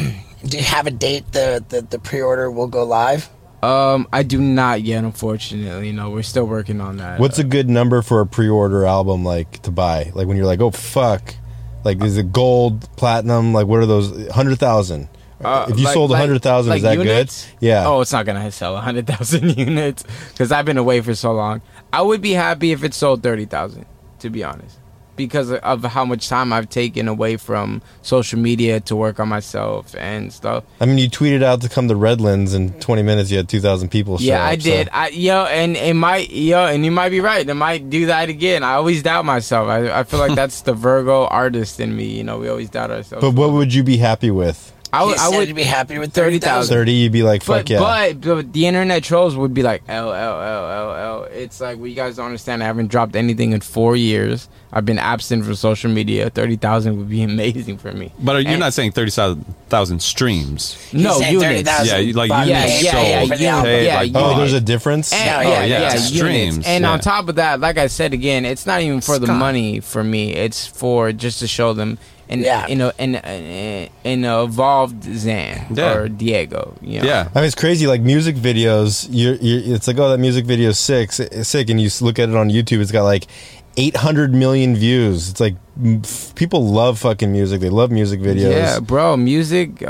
do 0.45 0.57
you 0.57 0.63
have 0.63 0.87
a 0.87 0.91
date 0.91 1.31
the 1.31 1.63
the, 1.67 1.81
the 1.81 1.99
pre-order 1.99 2.49
will 2.49 2.67
go 2.67 2.83
live? 2.85 3.29
Um, 3.63 4.07
I 4.13 4.23
do 4.23 4.39
not 4.39 4.83
yet, 4.83 5.03
unfortunately. 5.03 5.87
You 5.87 5.93
know, 5.93 6.11
we're 6.11 6.23
still 6.23 6.45
working 6.45 6.79
on 6.79 6.97
that. 6.97 7.19
What's 7.19 7.39
a 7.39 7.43
good 7.43 7.69
number 7.69 8.01
for 8.01 8.21
a 8.21 8.25
pre-order 8.27 8.85
album 8.85 9.25
like 9.25 9.61
to 9.63 9.71
buy? 9.71 10.11
Like 10.13 10.27
when 10.27 10.37
you're 10.37 10.45
like, 10.45 10.61
oh 10.61 10.71
fuck, 10.71 11.35
like 11.83 12.01
is 12.03 12.17
it 12.17 12.31
gold, 12.31 12.87
platinum? 12.95 13.53
Like 13.53 13.67
what 13.67 13.79
are 13.79 13.85
those? 13.85 14.29
Hundred 14.29 14.59
thousand. 14.59 15.09
Uh, 15.43 15.67
if 15.69 15.77
you 15.77 15.85
like- 15.85 15.93
sold 15.93 16.09
a 16.09 16.13
like- 16.13 16.19
hundred 16.21 16.41
thousand, 16.41 16.69
like 16.71 16.77
is 16.77 16.83
that 16.83 16.97
units? 16.97 17.45
good? 17.45 17.65
Yeah. 17.67 17.87
Oh, 17.87 18.01
it's 18.01 18.11
not 18.11 18.25
gonna 18.25 18.51
sell 18.51 18.75
hundred 18.77 19.07
thousand 19.07 19.57
units 19.57 20.03
because 20.29 20.51
I've 20.51 20.65
been 20.65 20.77
away 20.77 21.01
for 21.01 21.13
so 21.15 21.31
long. 21.33 21.61
I 21.93 22.01
would 22.01 22.21
be 22.21 22.31
happy 22.33 22.71
if 22.71 22.83
it 22.83 22.93
sold 22.93 23.21
thirty 23.23 23.45
thousand, 23.45 23.85
to 24.19 24.29
be 24.31 24.43
honest, 24.43 24.77
because 25.15 25.51
of 25.51 25.83
how 25.83 26.05
much 26.05 26.27
time 26.27 26.51
I've 26.51 26.69
taken 26.69 27.07
away 27.07 27.37
from 27.37 27.81
social 28.01 28.39
media 28.39 28.79
to 28.81 28.95
work 28.95 29.19
on 29.19 29.29
myself 29.29 29.95
and 29.95 30.33
stuff. 30.33 30.63
I 30.81 30.85
mean, 30.85 30.97
you 30.97 31.09
tweeted 31.09 31.43
out 31.43 31.61
to 31.61 31.69
come 31.69 31.87
to 31.87 31.95
Redlands 31.95 32.53
in 32.53 32.73
20 32.79 33.03
minutes. 33.03 33.31
You 33.31 33.37
had 33.37 33.47
2,000 33.49 33.89
people. 33.89 34.17
Show 34.17 34.25
yeah, 34.25 34.43
I 34.43 34.53
up, 34.53 34.61
so- 34.61 34.69
did. 34.69 34.89
I 34.91 35.09
yo, 35.09 35.45
and 35.45 35.77
it 35.77 35.93
might 35.93 36.29
yo, 36.31 36.65
and 36.65 36.83
you 36.83 36.91
might 36.91 37.09
be 37.09 37.19
right. 37.21 37.47
It 37.47 37.53
might 37.53 37.89
do 37.89 38.07
that 38.07 38.29
again. 38.29 38.63
I 38.63 38.73
always 38.73 39.01
doubt 39.03 39.23
myself. 39.25 39.69
I, 39.69 39.99
I 39.99 40.03
feel 40.03 40.19
like 40.19 40.35
that's 40.41 40.61
the 40.61 40.73
Virgo 40.73 41.25
artist 41.27 41.79
in 41.79 41.95
me. 41.95 42.05
You 42.05 42.23
know, 42.23 42.39
we 42.39 42.49
always 42.49 42.69
doubt 42.69 42.89
ourselves. 42.91 43.23
But 43.23 43.35
what 43.35 43.51
would 43.51 43.73
you 43.73 43.83
be 43.83 43.97
happy 43.97 44.31
with? 44.31 44.73
I 44.93 45.03
would, 45.03 45.17
I 45.17 45.29
would 45.29 45.53
be 45.55 45.63
happy 45.63 45.97
with 45.99 46.13
30,000. 46.13 46.73
30, 46.73 46.91
you'd 46.91 47.11
be 47.11 47.23
like, 47.23 47.43
fuck 47.43 47.65
But, 47.65 47.69
yeah. 47.69 47.79
but 47.79 48.21
but 48.21 48.53
the 48.53 48.67
internet 48.67 49.03
trolls 49.03 49.35
would 49.35 49.53
be 49.53 49.61
like 49.63 49.83
L 49.87 50.13
L 50.13 50.41
L 50.41 50.71
L 50.71 50.95
L. 50.95 51.23
It's 51.25 51.59
like 51.59 51.77
well, 51.77 51.87
you 51.87 51.95
guys 51.95 52.15
don't 52.15 52.27
understand. 52.27 52.63
I 52.63 52.67
haven't 52.67 52.87
dropped 52.87 53.15
anything 53.15 53.51
in 53.51 53.59
four 53.61 53.95
years. 53.95 54.47
I've 54.71 54.85
been 54.85 54.99
absent 54.99 55.45
from 55.45 55.55
social 55.55 55.91
media. 55.91 56.29
Thirty 56.29 56.55
thousand 56.55 56.97
would 56.97 57.09
be 57.09 57.21
amazing 57.33 57.77
for 57.77 57.91
me. 57.91 58.11
But 58.19 58.35
are 58.37 58.41
you 58.41 58.49
And- 58.49 58.59
not 58.59 58.73
saying 58.73 58.91
30,000 58.91 59.99
streams? 60.01 60.77
No 60.93 61.19
saying 61.19 61.33
units. 61.33 61.69
30,000 61.69 62.07
Yeah, 62.07 62.15
like 62.15 62.29
bucks 62.29 62.47
Yeah, 62.49 62.59
units 62.65 62.83
yeah, 62.83 62.91
sold. 62.91 63.07
yeah, 63.07 63.21
for 63.21 63.27
the 63.27 63.43
units. 63.43 63.85
yeah, 63.85 63.95
like, 63.99 64.11
oh, 64.15 64.37
there's 64.37 64.53
a 64.53 64.61
difference? 64.61 65.13
And, 65.13 65.29
Oh, 65.29 65.49
yeah, 65.49 65.63
yeah, 65.63 65.65
yeah, 65.65 65.93
it's 65.93 66.11
units. 66.11 66.17
streams, 66.55 66.65
And 66.65 66.83
yeah. 66.83 66.91
on 66.91 66.99
top 66.99 67.29
of 67.29 67.35
that, 67.35 67.59
like 67.59 67.77
I 67.77 67.87
said 67.87 68.13
again, 68.13 68.45
it's 68.45 68.65
not 68.65 68.81
even 68.81 69.01
for 69.01 69.19
the 69.19 69.27
money 69.33 69.79
for 69.79 70.03
me. 70.03 70.33
It's 70.33 70.65
for 70.67 71.11
just 71.11 71.39
to 71.39 71.47
show 71.47 71.73
them 71.73 71.97
an 72.29 72.39
Yeah. 72.41 72.67
you 72.67 72.75
know 72.75 72.91
an 72.99 73.15
an, 73.15 73.89
an 74.03 74.23
evolved 74.25 75.03
Xan 75.03 75.75
Yeah. 75.77 75.93
or 75.93 76.09
Diego. 76.09 76.75
You 76.81 77.01
know? 77.01 77.07
Yeah. 77.07 77.29
I 77.33 77.39
mean, 77.39 77.45
it's 77.45 77.55
crazy. 77.55 77.87
Like 77.87 78.01
music 78.01 78.35
videos, 78.35 79.07
you're, 79.09 79.35
you're, 79.35 79.75
it's 79.75 79.87
like, 79.87 79.97
oh, 79.99 80.09
that 80.09 80.17
music 80.19 80.45
video 80.45 80.69
is 80.69 80.79
sick, 80.79 81.11
sick, 81.11 81.69
and 81.69 81.79
you 81.81 81.89
look 82.01 82.19
at 82.19 82.29
it 82.29 82.35
on 82.35 82.49
YouTube. 82.49 82.79
It's 82.81 82.91
got 82.91 83.03
like 83.03 83.27
800 83.79 84.33
million 84.33 84.75
views. 84.75 85.29
It's 85.29 85.39
like 85.39 85.55
m- 85.81 86.01
f- 86.03 86.33
people 86.33 86.65
love 86.65 86.97
fucking 86.97 87.31
music. 87.31 87.61
They 87.61 87.69
love 87.69 87.91
music 87.91 88.19
videos. 88.19 88.51
Yeah, 88.51 88.79
bro, 88.79 89.15
music. 89.15 89.83
Uh, 89.83 89.87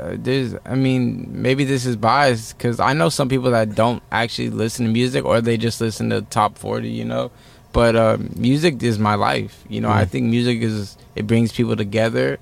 uh, 0.00 0.16
there's, 0.18 0.54
I 0.64 0.74
mean, 0.74 1.28
maybe 1.30 1.64
this 1.64 1.84
is 1.84 1.94
biased 1.96 2.56
because 2.56 2.80
I 2.80 2.94
know 2.94 3.10
some 3.10 3.28
people 3.28 3.50
that 3.50 3.74
don't 3.74 4.02
actually 4.10 4.48
listen 4.48 4.86
to 4.86 4.92
music 4.92 5.24
or 5.26 5.40
they 5.42 5.58
just 5.58 5.80
listen 5.80 6.08
to 6.10 6.22
top 6.22 6.56
forty. 6.56 6.88
You 6.88 7.04
know, 7.04 7.30
but 7.72 7.96
uh, 7.96 8.16
music 8.36 8.82
is 8.82 8.98
my 8.98 9.14
life. 9.14 9.64
You 9.68 9.80
know, 9.80 9.90
I 9.90 10.04
Mm. 10.04 10.08
think 10.10 10.26
music 10.26 10.62
is 10.62 10.96
it 11.16 11.26
brings 11.26 11.52
people 11.52 11.76
together. 11.76 12.38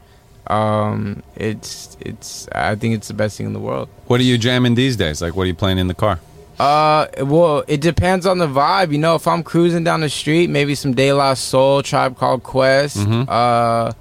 Um, 0.49 1.23
it's 1.35 1.97
it's. 2.01 2.49
I 2.53 2.75
think 2.77 2.95
it's 2.95 3.09
the 3.09 3.15
best 3.15 3.37
thing 3.37 3.47
in 3.47 3.53
the 3.53 3.59
world. 3.61 3.89
What 4.07 4.21
are 4.21 4.25
you 4.25 4.39
jamming 4.39 4.75
these 4.77 4.97
days? 4.97 5.21
Like, 5.21 5.35
what 5.35 5.43
are 5.45 5.47
you 5.47 5.55
playing 5.55 5.79
in 5.79 5.89
the 5.89 5.95
car? 5.95 6.21
Uh, 6.59 7.07
well, 7.21 7.65
it 7.69 7.81
depends 7.81 8.25
on 8.27 8.39
the 8.39 8.47
vibe. 8.47 8.93
You 8.93 8.99
know, 8.99 9.15
if 9.17 9.27
I'm 9.27 9.43
cruising 9.43 9.85
down 9.85 10.01
the 10.01 10.09
street, 10.09 10.49
maybe 10.49 10.75
some 10.75 10.95
De 10.95 11.13
La 11.13 11.35
Soul, 11.35 11.83
Tribe 11.83 12.17
Called 12.17 12.43
Quest. 12.45 12.97
Mhm. 12.99 13.29
Uh, 13.29 13.93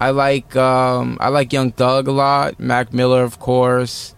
I 0.00 0.10
like 0.10 0.54
um, 0.56 1.18
I 1.20 1.28
like 1.28 1.52
Young 1.52 1.72
Thug 1.72 2.06
a 2.08 2.12
lot. 2.12 2.58
Mac 2.60 2.92
Miller, 2.94 3.22
of 3.22 3.38
course. 3.40 4.14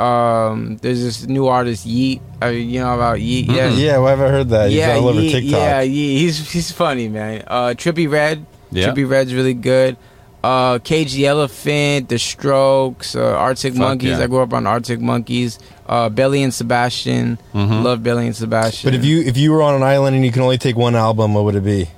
Um, 0.00 0.78
there's 0.78 1.02
this 1.02 1.26
new 1.26 1.46
artist 1.46 1.84
Yeat. 1.84 2.22
Uh, 2.42 2.46
you 2.46 2.80
know 2.80 2.94
about 2.94 3.20
Yeat? 3.20 3.46
Yeah, 3.46 3.68
Yeah, 3.68 3.98
well, 3.98 4.08
I've 4.08 4.18
heard 4.18 4.48
that. 4.48 4.70
He's 4.70 4.78
yeah, 4.78 4.94
all 4.94 5.08
over 5.08 5.20
Yeat, 5.20 5.32
TikTok. 5.32 5.52
yeah, 5.52 5.80
Yeat. 5.82 6.18
He's 6.20 6.50
he's 6.52 6.70
funny, 6.72 7.08
man. 7.08 7.44
Uh, 7.46 7.74
Trippie 7.76 8.10
Redd. 8.10 8.46
Yeah. 8.70 8.88
Trippie 8.88 9.08
Redd's 9.08 9.34
really 9.34 9.54
good. 9.54 9.96
Uh, 10.42 10.78
Cage 10.78 11.12
the 11.12 11.26
Elephant, 11.26 12.08
The 12.08 12.18
Strokes, 12.18 13.14
uh, 13.14 13.36
Arctic 13.36 13.74
Fuck 13.74 13.80
Monkeys. 13.80 14.16
yeah. 14.18 14.24
I 14.24 14.26
grew 14.26 14.40
up 14.40 14.54
on 14.54 14.66
Arctic 14.66 14.98
Monkeys. 15.00 15.58
Uh, 15.86 16.08
Belle 16.08 16.34
and 16.34 16.54
Sebastian. 16.54 17.38
Mm-hmm. 17.52 17.82
Love 17.84 18.02
Belle 18.02 18.18
and 18.18 18.34
Sebastian. 18.34 18.86
But 18.90 18.94
if 18.94 19.04
you 19.04 19.20
if 19.20 19.36
you 19.36 19.52
were 19.52 19.60
on 19.60 19.74
an 19.74 19.82
island 19.82 20.16
and 20.16 20.24
you 20.24 20.32
can 20.32 20.40
only 20.42 20.56
take 20.56 20.76
one 20.76 20.96
album, 20.96 21.34
what 21.34 21.44
would 21.44 21.56
it 21.56 21.64
be? 21.64 21.88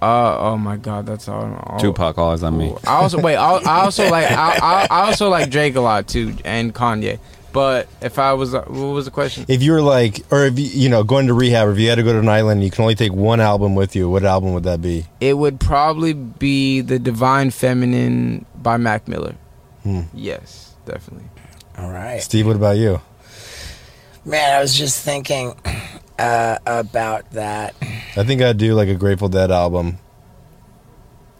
uh, 0.00 0.36
oh 0.40 0.58
my 0.58 0.76
god, 0.76 1.06
that's 1.06 1.28
all. 1.28 1.44
all 1.62 1.78
Tupac, 1.78 2.18
all 2.18 2.36
eyez 2.36 2.42
on 2.42 2.58
me. 2.58 2.74
I 2.84 2.94
also 2.94 3.20
wait. 3.20 3.36
I, 3.36 3.58
I 3.58 3.84
also 3.84 4.10
like. 4.10 4.28
I, 4.32 4.58
I, 4.60 4.86
I 4.90 5.06
also 5.06 5.28
like 5.28 5.48
Drake 5.48 5.76
a 5.76 5.80
lot 5.80 6.08
too, 6.08 6.34
and 6.44 6.74
Kanye. 6.74 7.20
But 7.52 7.88
if 8.00 8.18
I 8.18 8.32
was, 8.32 8.54
uh, 8.54 8.62
what 8.62 8.94
was 8.94 9.04
the 9.04 9.10
question? 9.10 9.44
If 9.46 9.62
you 9.62 9.72
were 9.72 9.82
like, 9.82 10.20
or 10.30 10.46
if 10.46 10.58
you 10.58 10.64
you 10.64 10.88
know 10.88 11.04
going 11.04 11.26
to 11.26 11.34
rehab, 11.34 11.68
or 11.68 11.72
if 11.72 11.78
you 11.78 11.88
had 11.88 11.96
to 11.96 12.02
go 12.02 12.12
to 12.12 12.18
an 12.18 12.28
island, 12.28 12.58
and 12.58 12.64
you 12.64 12.70
can 12.70 12.82
only 12.82 12.94
take 12.94 13.12
one 13.12 13.40
album 13.40 13.74
with 13.74 13.94
you. 13.94 14.08
What 14.08 14.24
album 14.24 14.54
would 14.54 14.64
that 14.64 14.80
be? 14.80 15.06
It 15.20 15.34
would 15.34 15.60
probably 15.60 16.14
be 16.14 16.80
the 16.80 16.98
Divine 16.98 17.50
Feminine 17.50 18.46
by 18.54 18.78
Mac 18.78 19.06
Miller. 19.06 19.34
Hmm. 19.82 20.02
Yes, 20.14 20.74
definitely. 20.86 21.28
All 21.76 21.90
right. 21.90 22.22
Steve, 22.22 22.46
what 22.46 22.56
about 22.56 22.76
you? 22.76 23.00
Man, 24.24 24.56
I 24.56 24.60
was 24.60 24.74
just 24.74 25.04
thinking 25.04 25.54
uh, 26.18 26.58
about 26.64 27.30
that. 27.32 27.74
I 28.16 28.24
think 28.24 28.40
I'd 28.40 28.56
do 28.56 28.74
like 28.74 28.88
a 28.88 28.94
Grateful 28.94 29.28
Dead 29.28 29.50
album. 29.50 29.98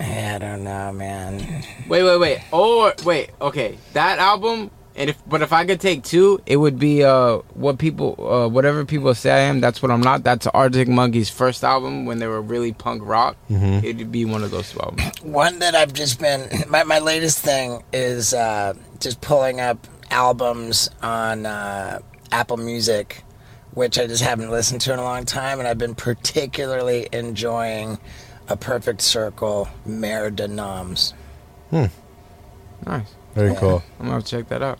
I 0.00 0.38
don't 0.38 0.64
know, 0.64 0.92
man. 0.92 1.64
Wait, 1.88 2.02
wait, 2.02 2.18
wait. 2.18 2.40
Or 2.50 2.92
wait, 3.04 3.30
okay, 3.40 3.78
that 3.92 4.18
album. 4.18 4.70
And 4.94 5.08
if, 5.10 5.18
but 5.26 5.40
if 5.40 5.52
I 5.54 5.64
could 5.64 5.80
take 5.80 6.02
two, 6.04 6.40
it 6.44 6.56
would 6.58 6.78
be 6.78 7.02
uh, 7.02 7.38
what 7.54 7.78
people, 7.78 8.14
uh, 8.24 8.46
whatever 8.48 8.84
people 8.84 9.14
say 9.14 9.30
I 9.32 9.38
am. 9.48 9.60
That's 9.60 9.80
what 9.82 9.90
I'm 9.90 10.02
not. 10.02 10.22
That's 10.22 10.46
Arctic 10.48 10.86
Monkeys' 10.86 11.30
first 11.30 11.64
album 11.64 12.04
when 12.04 12.18
they 12.18 12.26
were 12.26 12.42
really 12.42 12.72
punk 12.72 13.02
rock. 13.04 13.36
Mhm. 13.50 13.82
It'd 13.82 14.12
be 14.12 14.24
one 14.26 14.42
of 14.44 14.50
those 14.50 14.70
two 14.70 14.80
albums. 14.80 15.10
One 15.22 15.60
that 15.60 15.74
I've 15.74 15.94
just 15.94 16.20
been 16.20 16.46
my, 16.68 16.84
my 16.84 16.98
latest 16.98 17.38
thing 17.38 17.82
is 17.92 18.34
uh, 18.34 18.74
just 19.00 19.20
pulling 19.22 19.60
up 19.60 19.86
albums 20.10 20.90
on 21.02 21.46
uh, 21.46 22.00
Apple 22.30 22.58
Music, 22.58 23.24
which 23.72 23.98
I 23.98 24.06
just 24.06 24.22
haven't 24.22 24.50
listened 24.50 24.82
to 24.82 24.92
in 24.92 24.98
a 24.98 25.02
long 25.04 25.24
time, 25.24 25.58
and 25.58 25.66
I've 25.66 25.78
been 25.78 25.94
particularly 25.94 27.08
enjoying 27.14 27.98
a 28.48 28.56
Perfect 28.58 29.00
Circle, 29.00 29.68
Mer 29.86 30.28
de 30.30 30.48
Noms. 30.48 31.14
Nice. 31.70 31.90
Very 33.34 33.52
Yeah. 33.52 33.58
cool. 33.60 33.82
I'm 33.98 34.06
gonna 34.06 34.14
have 34.16 34.24
to 34.24 34.30
check 34.30 34.48
that 34.48 34.62
out. 34.62 34.78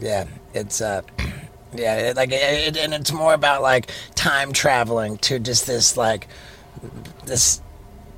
Yeah, 0.00 0.24
it's 0.54 0.80
uh, 0.80 1.02
yeah, 1.74 1.96
it, 1.96 2.16
like 2.16 2.30
it, 2.32 2.76
and 2.76 2.94
it's 2.94 3.12
more 3.12 3.34
about 3.34 3.62
like 3.62 3.90
time 4.14 4.52
traveling 4.52 5.18
to 5.18 5.38
just 5.38 5.66
this 5.66 5.96
like 5.96 6.28
this 7.24 7.60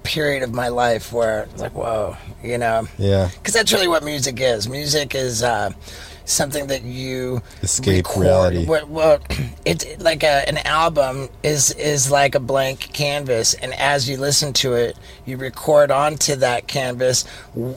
period 0.03 0.43
of 0.43 0.53
my 0.55 0.69
life 0.69 1.13
where 1.13 1.43
it's 1.45 1.61
like 1.61 1.75
whoa, 1.75 2.17
you 2.43 2.59
know, 2.59 2.89
Yeah, 2.99 3.31
because 3.35 3.55
that's 3.55 3.73
really 3.73 3.89
what 3.89 4.03
music 4.05 4.41
is. 4.41 4.69
Music 4.69 5.15
is 5.15 5.43
uh, 5.43 5.71
something 6.29 6.67
that 6.69 6.83
you 6.83 7.43
Escape 7.63 8.07
record. 8.07 8.21
reality. 8.23 8.67
What, 8.67 8.89
well, 8.89 9.19
it's 9.65 9.85
like 10.03 10.23
a, 10.23 10.49
an 10.49 10.59
album 10.59 11.29
is 11.43 11.71
is 11.73 12.11
like 12.11 12.35
a 12.35 12.41
blank 12.41 12.93
canvas, 12.93 13.55
and 13.55 13.73
as 13.75 14.09
you 14.09 14.17
listen 14.17 14.53
to 14.55 14.75
it, 14.75 14.97
you 15.27 15.37
record 15.37 15.91
onto 15.91 16.37
that 16.37 16.67
canvas 16.69 17.25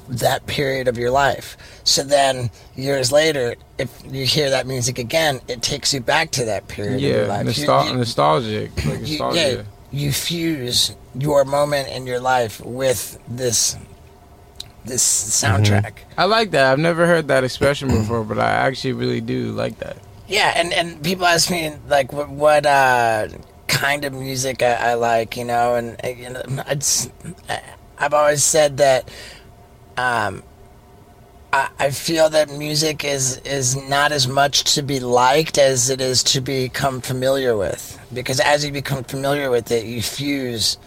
that 0.09 0.45
period 0.47 0.87
of 0.87 0.97
your 0.97 1.11
life. 1.11 1.57
So 1.83 2.03
then, 2.03 2.51
years 2.75 3.11
later, 3.11 3.55
if 3.77 3.89
you 4.09 4.25
hear 4.25 4.49
that 4.51 4.67
music 4.67 4.99
again, 4.99 5.39
it 5.47 5.61
takes 5.61 5.93
you 5.93 5.99
back 6.01 6.31
to 6.31 6.45
that 6.45 6.67
period 6.67 6.95
of 6.95 7.01
your 7.01 7.21
Yeah, 7.23 7.27
life. 7.27 7.47
Nostal- 7.47 7.87
you- 7.89 7.97
nostalgic. 7.97 8.85
Like 8.85 9.07
you, 9.07 9.31
yeah, 9.33 9.61
you 9.91 10.11
fuse 10.11 10.95
your 11.15 11.43
moment 11.43 11.89
in 11.89 12.05
your 12.07 12.19
life 12.19 12.61
with 12.63 13.17
this 13.27 13.75
this 14.85 15.03
soundtrack. 15.03 15.93
I 16.17 16.25
like 16.25 16.51
that. 16.51 16.71
I've 16.71 16.79
never 16.79 17.05
heard 17.05 17.27
that 17.27 17.43
expression 17.43 17.89
before, 17.89 18.23
but 18.23 18.39
I 18.39 18.49
actually 18.51 18.93
really 18.93 19.21
do 19.21 19.51
like 19.51 19.77
that. 19.79 19.97
Yeah, 20.27 20.53
and 20.55 20.71
and 20.73 21.03
people 21.03 21.25
ask 21.25 21.51
me 21.51 21.73
like 21.87 22.13
what, 22.13 22.29
what 22.29 22.65
uh, 22.65 23.27
kind 23.67 24.05
of 24.05 24.13
music 24.13 24.63
I, 24.63 24.91
I 24.91 24.93
like, 24.95 25.35
you 25.37 25.45
know, 25.45 25.75
and 25.75 25.97
you 26.17 26.29
know, 26.29 26.41
it's, 26.67 27.09
I- 27.49 27.61
I've 27.97 28.13
always 28.13 28.43
said 28.43 28.77
that 28.77 29.09
um, 29.97 30.41
I, 31.53 31.69
I 31.77 31.91
feel 31.91 32.29
that 32.29 32.49
music 32.49 33.03
is 33.03 33.37
is 33.39 33.75
not 33.75 34.11
as 34.11 34.27
much 34.27 34.73
to 34.75 34.81
be 34.81 34.99
liked 34.99 35.57
as 35.57 35.89
it 35.89 36.01
is 36.01 36.23
to 36.23 36.41
become 36.41 37.01
familiar 37.01 37.55
with, 37.57 37.99
because 38.13 38.39
as 38.39 38.65
you 38.65 38.71
become 38.71 39.03
familiar 39.03 39.49
with 39.51 39.69
it, 39.71 39.85
you 39.85 40.01
fuse 40.01 40.77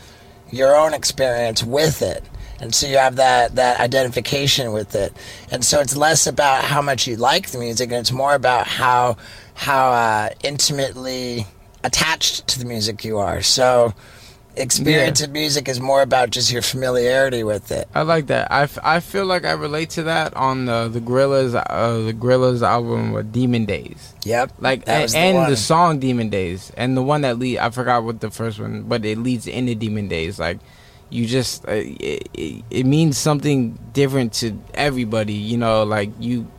your 0.51 0.75
own 0.75 0.95
experience 0.95 1.63
with 1.63 2.03
it. 2.03 2.25
And 2.61 2.75
so 2.75 2.87
you 2.87 2.99
have 2.99 3.17
that, 3.17 3.57
that 3.57 3.81
identification 3.81 4.73
with 4.73 4.95
it. 4.95 5.13
And 5.51 5.65
so 5.65 5.81
it's 5.81 5.97
less 5.97 6.27
about 6.27 6.65
how 6.65 6.81
much 6.81 7.07
you 7.07 7.17
like 7.17 7.51
the 7.51 7.59
music 7.59 7.91
and 7.91 8.01
it's 8.01 8.13
more 8.13 8.35
about 8.35 8.67
how, 8.67 9.17
how 9.55 9.93
uh, 9.93 10.31
intimately 10.43 11.47
attached 11.83 12.47
to 12.49 12.59
the 12.59 12.65
music 12.65 13.05
you 13.05 13.19
are. 13.19 13.43
So 13.43 13.95
experience 14.57 15.21
of 15.21 15.31
music 15.31 15.69
is 15.69 15.81
more 15.81 16.03
about 16.03 16.31
just 16.31 16.53
your 16.53 16.63
familiarity 16.63 17.43
with 17.43 17.71
it. 17.71 17.89
I 17.95 18.03
like 18.03 18.27
that. 18.29 18.51
I, 18.51 18.63
f- 18.63 18.79
I 18.83 19.01
feel 19.01 19.27
like 19.27 19.45
I 19.45 19.53
relate 19.53 19.91
to 19.91 20.05
that 20.05 20.35
on 20.35 20.67
the 20.67 20.89
the 20.89 21.01
Gorillaz 21.01 21.55
uh, 21.55 21.99
the 22.05 22.13
Gorillaz 22.13 22.63
album 22.63 23.13
with 23.13 23.33
Demon 23.33 23.65
Days. 23.65 24.15
Yep. 24.25 24.53
Like 24.61 24.85
and, 24.87 25.09
the 25.09 25.17
and 25.17 25.53
the 25.53 25.57
song 25.57 25.99
Demon 25.99 26.29
Days 26.29 26.73
and 26.77 26.97
the 26.97 27.03
one 27.03 27.23
that 27.23 27.39
lead 27.39 27.59
I 27.59 27.71
forgot 27.71 28.05
what 28.05 28.21
the 28.21 28.31
first 28.31 28.61
one, 28.61 28.85
but 28.85 29.05
it 29.05 29.19
leads 29.19 29.47
into 29.47 29.75
Demon 29.75 30.09
Days. 30.09 30.39
Like 30.39 30.59
you 31.15 31.27
just 31.27 31.67
uh, 31.69 31.73
it, 31.73 32.29
it, 32.35 32.65
it 32.71 32.87
means 32.87 33.17
something 33.17 33.79
different 33.93 34.33
to 34.35 34.59
everybody. 34.75 35.35
You 35.35 35.59
know, 35.59 35.85
like 35.85 36.11
you. 36.19 36.51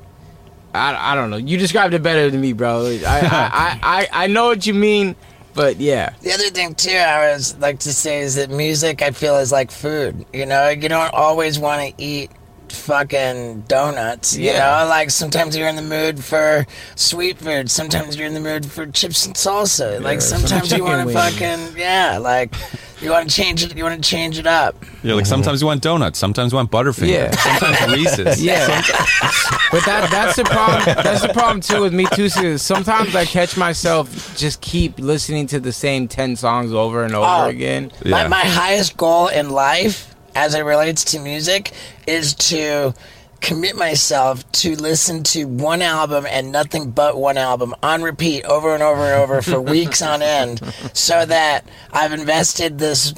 I, 0.74 1.14
I 1.14 1.16
don't 1.16 1.30
know. 1.30 1.38
You 1.38 1.58
described 1.58 1.94
it 1.94 2.04
better 2.04 2.30
than 2.30 2.42
me, 2.42 2.52
bro. 2.54 2.86
I, 2.86 3.00
I, 3.06 3.20
I, 3.32 3.80
I, 3.82 4.08
I 4.24 4.28
know 4.28 4.48
what 4.48 4.66
you 4.66 4.74
mean, 4.74 5.16
but 5.54 5.78
yeah. 5.78 6.14
The 6.22 6.34
other 6.34 6.50
thing 6.50 6.76
too, 6.76 6.92
I 6.92 7.28
always 7.28 7.56
like 7.58 7.80
to 7.80 7.94
say 7.94 8.20
is 8.20 8.36
that 8.36 8.50
music 8.50 9.02
I 9.02 9.12
feel 9.12 9.38
is 9.38 9.52
like 9.52 9.72
food. 9.72 10.26
You 10.34 10.46
know, 10.46 10.70
you 10.70 10.90
don't 10.90 11.14
always 11.14 11.60
want 11.60 11.82
to 11.82 12.04
eat 12.04 12.30
fucking 12.72 13.62
donuts. 13.68 14.36
You 14.38 14.52
Yeah. 14.52 14.82
know, 14.84 14.88
like 14.90 15.10
sometimes 15.12 15.56
you're 15.58 15.68
in 15.68 15.76
the 15.76 15.82
mood 15.82 16.24
for 16.24 16.66
sweet 16.96 17.38
food. 17.40 17.70
Sometimes 17.72 18.16
you're 18.18 18.28
in 18.28 18.34
the 18.34 18.40
mood 18.40 18.66
for 18.66 18.86
chips 18.88 19.26
and 19.26 19.36
salsa. 19.36 20.02
like 20.02 20.22
some 20.22 20.40
sometimes 20.42 20.72
you 20.72 20.84
want 20.84 21.08
to 21.08 21.14
fucking 21.14 21.78
yeah, 21.78 22.18
like 22.18 22.54
you 23.02 23.12
want 23.12 23.30
to 23.30 23.36
change 23.36 23.64
it. 23.64 23.76
You 23.78 23.84
want 23.84 24.02
to 24.02 24.10
change 24.10 24.38
it 24.40 24.48
up. 24.48 24.76
You're 25.04 25.16
like 25.16 25.26
sometimes 25.26 25.62
you 25.62 25.68
want 25.68 25.82
donuts, 25.82 26.18
sometimes 26.20 26.52
you 26.52 26.56
want 26.58 26.72
Butterfinger, 26.72 27.08
Yeah. 27.08 27.32
sometimes 27.32 27.92
Reese's. 27.94 28.44
Yeah, 28.44 28.68
but 29.72 29.84
that 29.86 30.10
that's 30.12 30.36
the 30.36 30.44
problem. 30.46 30.84
That's 31.04 31.22
the 31.22 31.34
problem 31.34 31.62
too 31.62 31.82
with 31.82 31.94
me 31.94 32.06
too. 32.14 32.26
Is 32.26 32.62
sometimes 32.62 33.16
I 33.16 33.26
catch 33.26 33.56
myself 33.58 34.36
just 34.38 34.62
keep 34.62 35.00
listening 35.00 35.48
to 35.48 35.60
the 35.60 35.72
same 35.72 36.08
ten 36.08 36.36
songs 36.36 36.74
over 36.74 37.04
and 37.04 37.14
over 37.16 37.26
Oh. 37.26 37.46
again. 37.46 37.92
My, 38.06 38.28
my 38.28 38.40
highest 38.40 38.98
goal 38.98 39.28
in 39.28 39.50
life, 39.50 40.15
as 40.36 40.54
it 40.54 40.62
relates 40.62 41.04
to 41.06 41.20
music, 41.20 41.72
is 42.06 42.34
to 42.36 42.94
commit 43.42 43.76
myself 43.76 44.50
to 44.52 44.76
listen 44.76 45.24
to 45.24 45.46
one 45.46 45.82
album 45.82 46.26
and 46.28 46.52
nothing 46.52 46.90
but 46.92 47.18
one 47.18 47.38
album 47.38 47.76
on 47.84 48.02
repeat 48.02 48.44
over 48.46 48.74
and 48.74 48.82
over 48.82 49.02
and 49.02 49.22
over 49.22 49.42
for 49.42 49.62
weeks 49.74 50.02
on 50.02 50.22
end, 50.22 50.62
so 50.94 51.26
that 51.26 51.68
I've 51.92 52.14
invested 52.14 52.80
this 52.80 53.14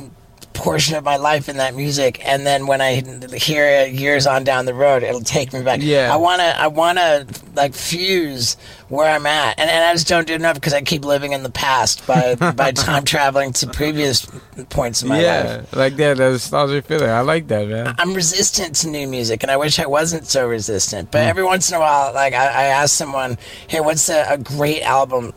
portion 0.57 0.95
of 0.95 1.03
my 1.03 1.17
life 1.17 1.47
in 1.47 1.57
that 1.57 1.75
music 1.75 2.19
and 2.27 2.45
then 2.45 2.67
when 2.67 2.81
i 2.81 2.95
hear 3.35 3.65
it 3.65 3.93
years 3.93 4.25
on 4.25 4.43
down 4.43 4.65
the 4.65 4.73
road 4.73 5.03
it'll 5.03 5.21
take 5.21 5.53
me 5.53 5.61
back 5.61 5.79
Yeah. 5.81 6.11
i 6.11 6.17
want 6.17 6.39
to 6.41 6.59
i 6.59 6.67
want 6.67 6.97
to 6.97 7.27
like 7.55 7.73
fuse 7.73 8.57
where 8.89 9.09
i'm 9.09 9.25
at 9.25 9.59
and, 9.59 9.69
and 9.69 9.85
i 9.85 9.93
just 9.93 10.07
don't 10.07 10.25
do 10.27 10.33
enough 10.33 10.55
because 10.55 10.73
i 10.73 10.81
keep 10.81 11.05
living 11.05 11.33
in 11.33 11.43
the 11.43 11.49
past 11.51 12.05
by 12.07 12.35
by 12.55 12.71
time 12.71 13.05
traveling 13.05 13.53
to 13.53 13.67
previous 13.67 14.25
points 14.69 15.01
in 15.03 15.09
my 15.09 15.21
yeah, 15.21 15.43
life 15.43 15.69
Yeah, 15.73 15.79
like 15.79 15.95
that. 15.97 16.17
That 16.17 16.31
nostalgic 16.31 16.85
feeling. 16.85 17.09
I 17.09 17.21
like 17.21 17.47
that, 17.47 17.67
man. 17.67 17.95
I'm 17.97 18.13
resistant 18.13 18.75
to 18.77 18.89
new 18.89 19.07
music, 19.07 19.43
and 19.43 19.51
I 19.51 19.57
wish 19.57 19.79
I 19.79 19.85
wasn't 19.85 20.25
so 20.25 20.47
resistant. 20.47 21.11
But 21.11 21.23
hmm. 21.23 21.29
every 21.29 21.43
once 21.43 21.69
in 21.69 21.75
a 21.75 21.79
while, 21.79 22.13
like 22.13 22.33
I, 22.33 22.45
I 22.45 22.63
ask 22.63 22.95
someone, 22.95 23.37
"Hey, 23.67 23.79
what's 23.81 24.09
a, 24.09 24.25
a 24.29 24.37
great 24.37 24.81
album 24.81 25.33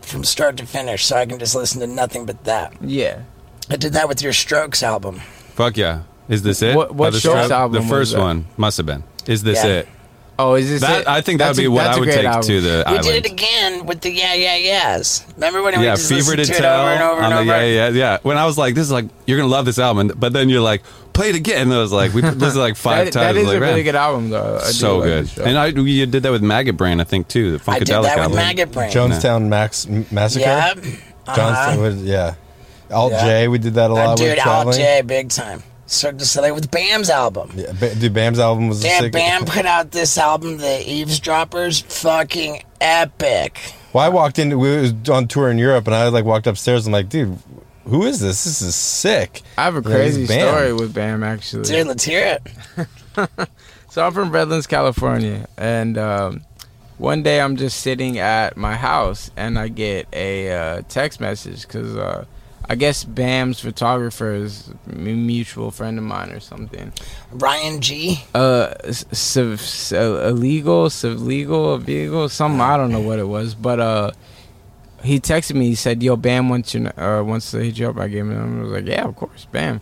from 0.00 0.24
start 0.24 0.56
to 0.58 0.66
finish?" 0.66 1.04
So 1.06 1.16
I 1.16 1.26
can 1.26 1.38
just 1.38 1.54
listen 1.54 1.80
to 1.80 1.86
nothing 1.86 2.24
but 2.26 2.44
that. 2.44 2.72
Yeah. 2.80 3.22
I 3.72 3.76
did 3.76 3.94
that 3.94 4.08
with 4.08 4.22
your 4.22 4.32
Strokes 4.32 4.82
album. 4.82 5.20
Fuck 5.54 5.76
yeah. 5.76 6.02
Is 6.28 6.42
this 6.42 6.62
it? 6.62 6.76
What- 6.76 6.94
what 6.94 7.06
By 7.06 7.10
the 7.10 7.18
Strokes 7.18 7.36
Strokes? 7.46 7.50
album 7.52 7.82
The 7.82 7.88
first 7.88 8.12
that? 8.12 8.20
one 8.20 8.44
must 8.56 8.76
have 8.76 8.86
been. 8.86 9.02
Is 9.26 9.42
this 9.42 9.64
Yeah. 9.64 9.70
it? 9.70 9.88
Oh, 10.38 10.54
is 10.54 10.68
this? 10.68 10.80
That 10.80 11.02
it? 11.02 11.08
I 11.08 11.20
think 11.20 11.38
that 11.38 11.46
would 11.46 11.48
That's 11.50 11.58
be 11.58 11.64
a- 11.66 11.70
what 11.70 11.84
that's 11.84 11.94
I 11.94 11.96
a 11.96 12.00
would 12.00 12.06
great 12.06 12.16
take 12.16 12.24
album. 12.26 12.42
to 12.48 12.60
the 12.62 12.68
We 12.86 12.92
island. 12.92 13.04
did 13.04 13.26
it 13.26 13.32
again 13.32 13.86
with 13.86 14.00
the 14.00 14.10
Yeah 14.10 14.34
Yeah 14.34 14.56
Yeahs. 14.56 15.24
Remember 15.36 15.62
when 15.62 15.78
we 15.78 15.84
yeah, 15.84 15.94
just 15.94 16.08
fever 16.08 16.32
to 16.32 16.36
listened 16.38 16.56
to 16.56 16.62
it 16.62 16.66
tell 16.66 16.80
over 16.80 16.90
and 16.90 17.02
over 17.02 17.22
on 17.22 17.32
and 17.32 17.48
the 17.48 17.52
over? 17.52 17.66
yeah, 17.66 17.88
yeah, 17.88 17.88
yeah. 17.90 18.18
When 18.22 18.38
I 18.38 18.46
was 18.46 18.56
like, 18.58 18.74
this 18.74 18.84
is 18.84 18.90
like 18.92 19.06
you're 19.26 19.38
gonna 19.38 19.50
love 19.50 19.66
this 19.66 19.78
album, 19.78 20.10
and- 20.10 20.18
but 20.20 20.32
then 20.32 20.48
you're 20.48 20.62
like, 20.62 20.82
play 21.12 21.28
it 21.30 21.36
again. 21.36 21.62
And 21.68 21.74
I 21.74 21.78
was 21.78 21.92
like, 21.92 22.14
we 22.14 22.22
listened 22.22 22.56
like 22.56 22.76
five 22.88 23.06
That, 23.06 23.12
times. 23.12 23.34
that 23.34 23.36
is 23.40 23.46
like, 23.46 23.56
a 23.56 23.60
really 23.60 23.74
man, 23.74 23.84
good 23.84 23.94
album, 23.94 24.30
though. 24.30 24.58
I 24.62 24.66
do 24.66 24.72
so 24.72 24.98
like 24.98 25.04
good. 25.06 25.28
show. 25.28 25.44
And 25.44 25.58
I 25.58 25.66
you 25.66 26.06
did 26.06 26.22
that 26.22 26.32
with 26.32 26.42
Maggot 26.42 26.76
Brain, 26.76 27.00
I 27.00 27.04
think 27.04 27.28
too. 27.28 27.58
The 27.58 27.70
I 27.70 27.78
did 27.78 27.88
Funkadelic 27.88 28.02
that 28.02 28.14
with 28.16 28.22
album. 28.24 28.36
Maggot 28.36 28.72
Brain. 28.72 28.90
Jonestown 28.90 29.48
Max 29.48 29.86
Massacre. 30.10 30.44
Yeah. 30.46 30.74
Johnstown, 31.26 31.48
Uh-huh. 31.48 31.80
was, 31.82 31.96
yeah. 32.02 32.34
Alt 32.92 33.12
Yeah. 33.12 33.24
J, 33.24 33.48
we 33.48 33.58
did 33.58 33.74
that 33.74 33.90
a 33.90 33.94
Uh, 33.94 33.96
lot 33.96 34.10
with 34.20 34.28
dude, 34.30 34.38
Al. 34.38 34.72
J, 34.72 35.02
big 35.02 35.28
time. 35.30 35.62
Cirque 35.86 36.16
du 36.16 36.24
Soleil 36.24 36.54
with 36.54 36.70
Bam's 36.70 37.10
album. 37.10 37.50
Yeah, 37.54 37.72
ba- 37.72 37.94
dude, 37.94 38.14
Bam's 38.14 38.38
album 38.38 38.68
was 38.68 38.80
Damn, 38.80 39.02
sick. 39.02 39.12
Bam 39.12 39.44
put 39.46 39.66
out 39.66 39.90
this 39.90 40.16
album, 40.16 40.56
The 40.58 40.82
Eavesdroppers, 40.90 41.80
fucking 41.80 42.62
epic. 42.80 43.58
Well, 43.92 44.04
I 44.04 44.08
walked 44.08 44.38
in. 44.38 44.58
We 44.58 44.76
was 44.78 45.08
on 45.10 45.28
tour 45.28 45.50
in 45.50 45.58
Europe, 45.58 45.86
and 45.86 45.94
I 45.94 46.08
like 46.08 46.24
walked 46.24 46.46
upstairs. 46.46 46.86
I'm 46.86 46.92
like, 46.94 47.10
dude, 47.10 47.36
who 47.84 48.04
is 48.04 48.20
this? 48.20 48.44
This 48.44 48.62
is 48.62 48.74
sick. 48.74 49.42
I 49.58 49.64
have 49.64 49.74
a 49.76 49.78
Yeah, 49.86 49.94
crazy 49.96 50.26
Bam. 50.26 50.48
story 50.48 50.72
with 50.72 50.94
Bam 50.94 51.22
actually. 51.22 51.64
Dude, 51.64 51.86
let's 51.88 52.04
hear 52.04 52.38
it. 52.38 52.88
So 53.90 54.06
I'm 54.06 54.14
from 54.14 54.30
Redlands, 54.30 54.66
California, 54.66 55.46
and 55.58 55.98
um, 55.98 56.40
one 56.96 57.22
day 57.22 57.42
I'm 57.42 57.56
just 57.56 57.80
sitting 57.80 58.18
at 58.18 58.56
my 58.56 58.74
house 58.74 59.30
and 59.36 59.58
I 59.58 59.68
get 59.68 60.08
a 60.14 60.50
uh, 60.50 60.82
text 60.88 61.20
message 61.20 61.62
because 61.66 61.94
uh, 61.94 62.24
I 62.68 62.74
guess 62.76 63.04
Bam's 63.04 63.60
photographer 63.60 64.32
is 64.32 64.70
a 64.88 64.96
mutual 64.96 65.70
friend 65.70 65.98
of 65.98 66.04
mine 66.04 66.30
or 66.30 66.40
something. 66.40 66.92
Ryan 67.32 67.80
G. 67.80 68.24
Uh, 68.34 68.72
s- 68.84 69.04
civ- 69.12 69.92
uh, 69.92 70.28
illegal, 70.28 70.84
legal, 71.02 71.74
illegal, 71.74 72.28
something 72.28 72.60
I 72.60 72.76
don't 72.76 72.90
know 72.92 73.00
what 73.00 73.18
it 73.18 73.26
was, 73.28 73.54
but 73.54 73.80
uh, 73.80 74.10
he 75.02 75.18
texted 75.20 75.54
me. 75.56 75.66
He 75.66 75.74
said, 75.74 76.02
"Yo, 76.02 76.16
Bam 76.16 76.48
wants 76.48 76.72
you 76.74 76.86
uh, 76.96 77.22
wants 77.24 77.50
to 77.50 77.58
hit 77.58 77.78
you 77.78 77.88
up." 77.90 77.98
I 77.98 78.08
gave 78.08 78.24
him. 78.26 78.58
I 78.58 78.62
was 78.62 78.70
like, 78.72 78.86
"Yeah, 78.86 79.04
of 79.04 79.16
course, 79.16 79.46
Bam." 79.50 79.80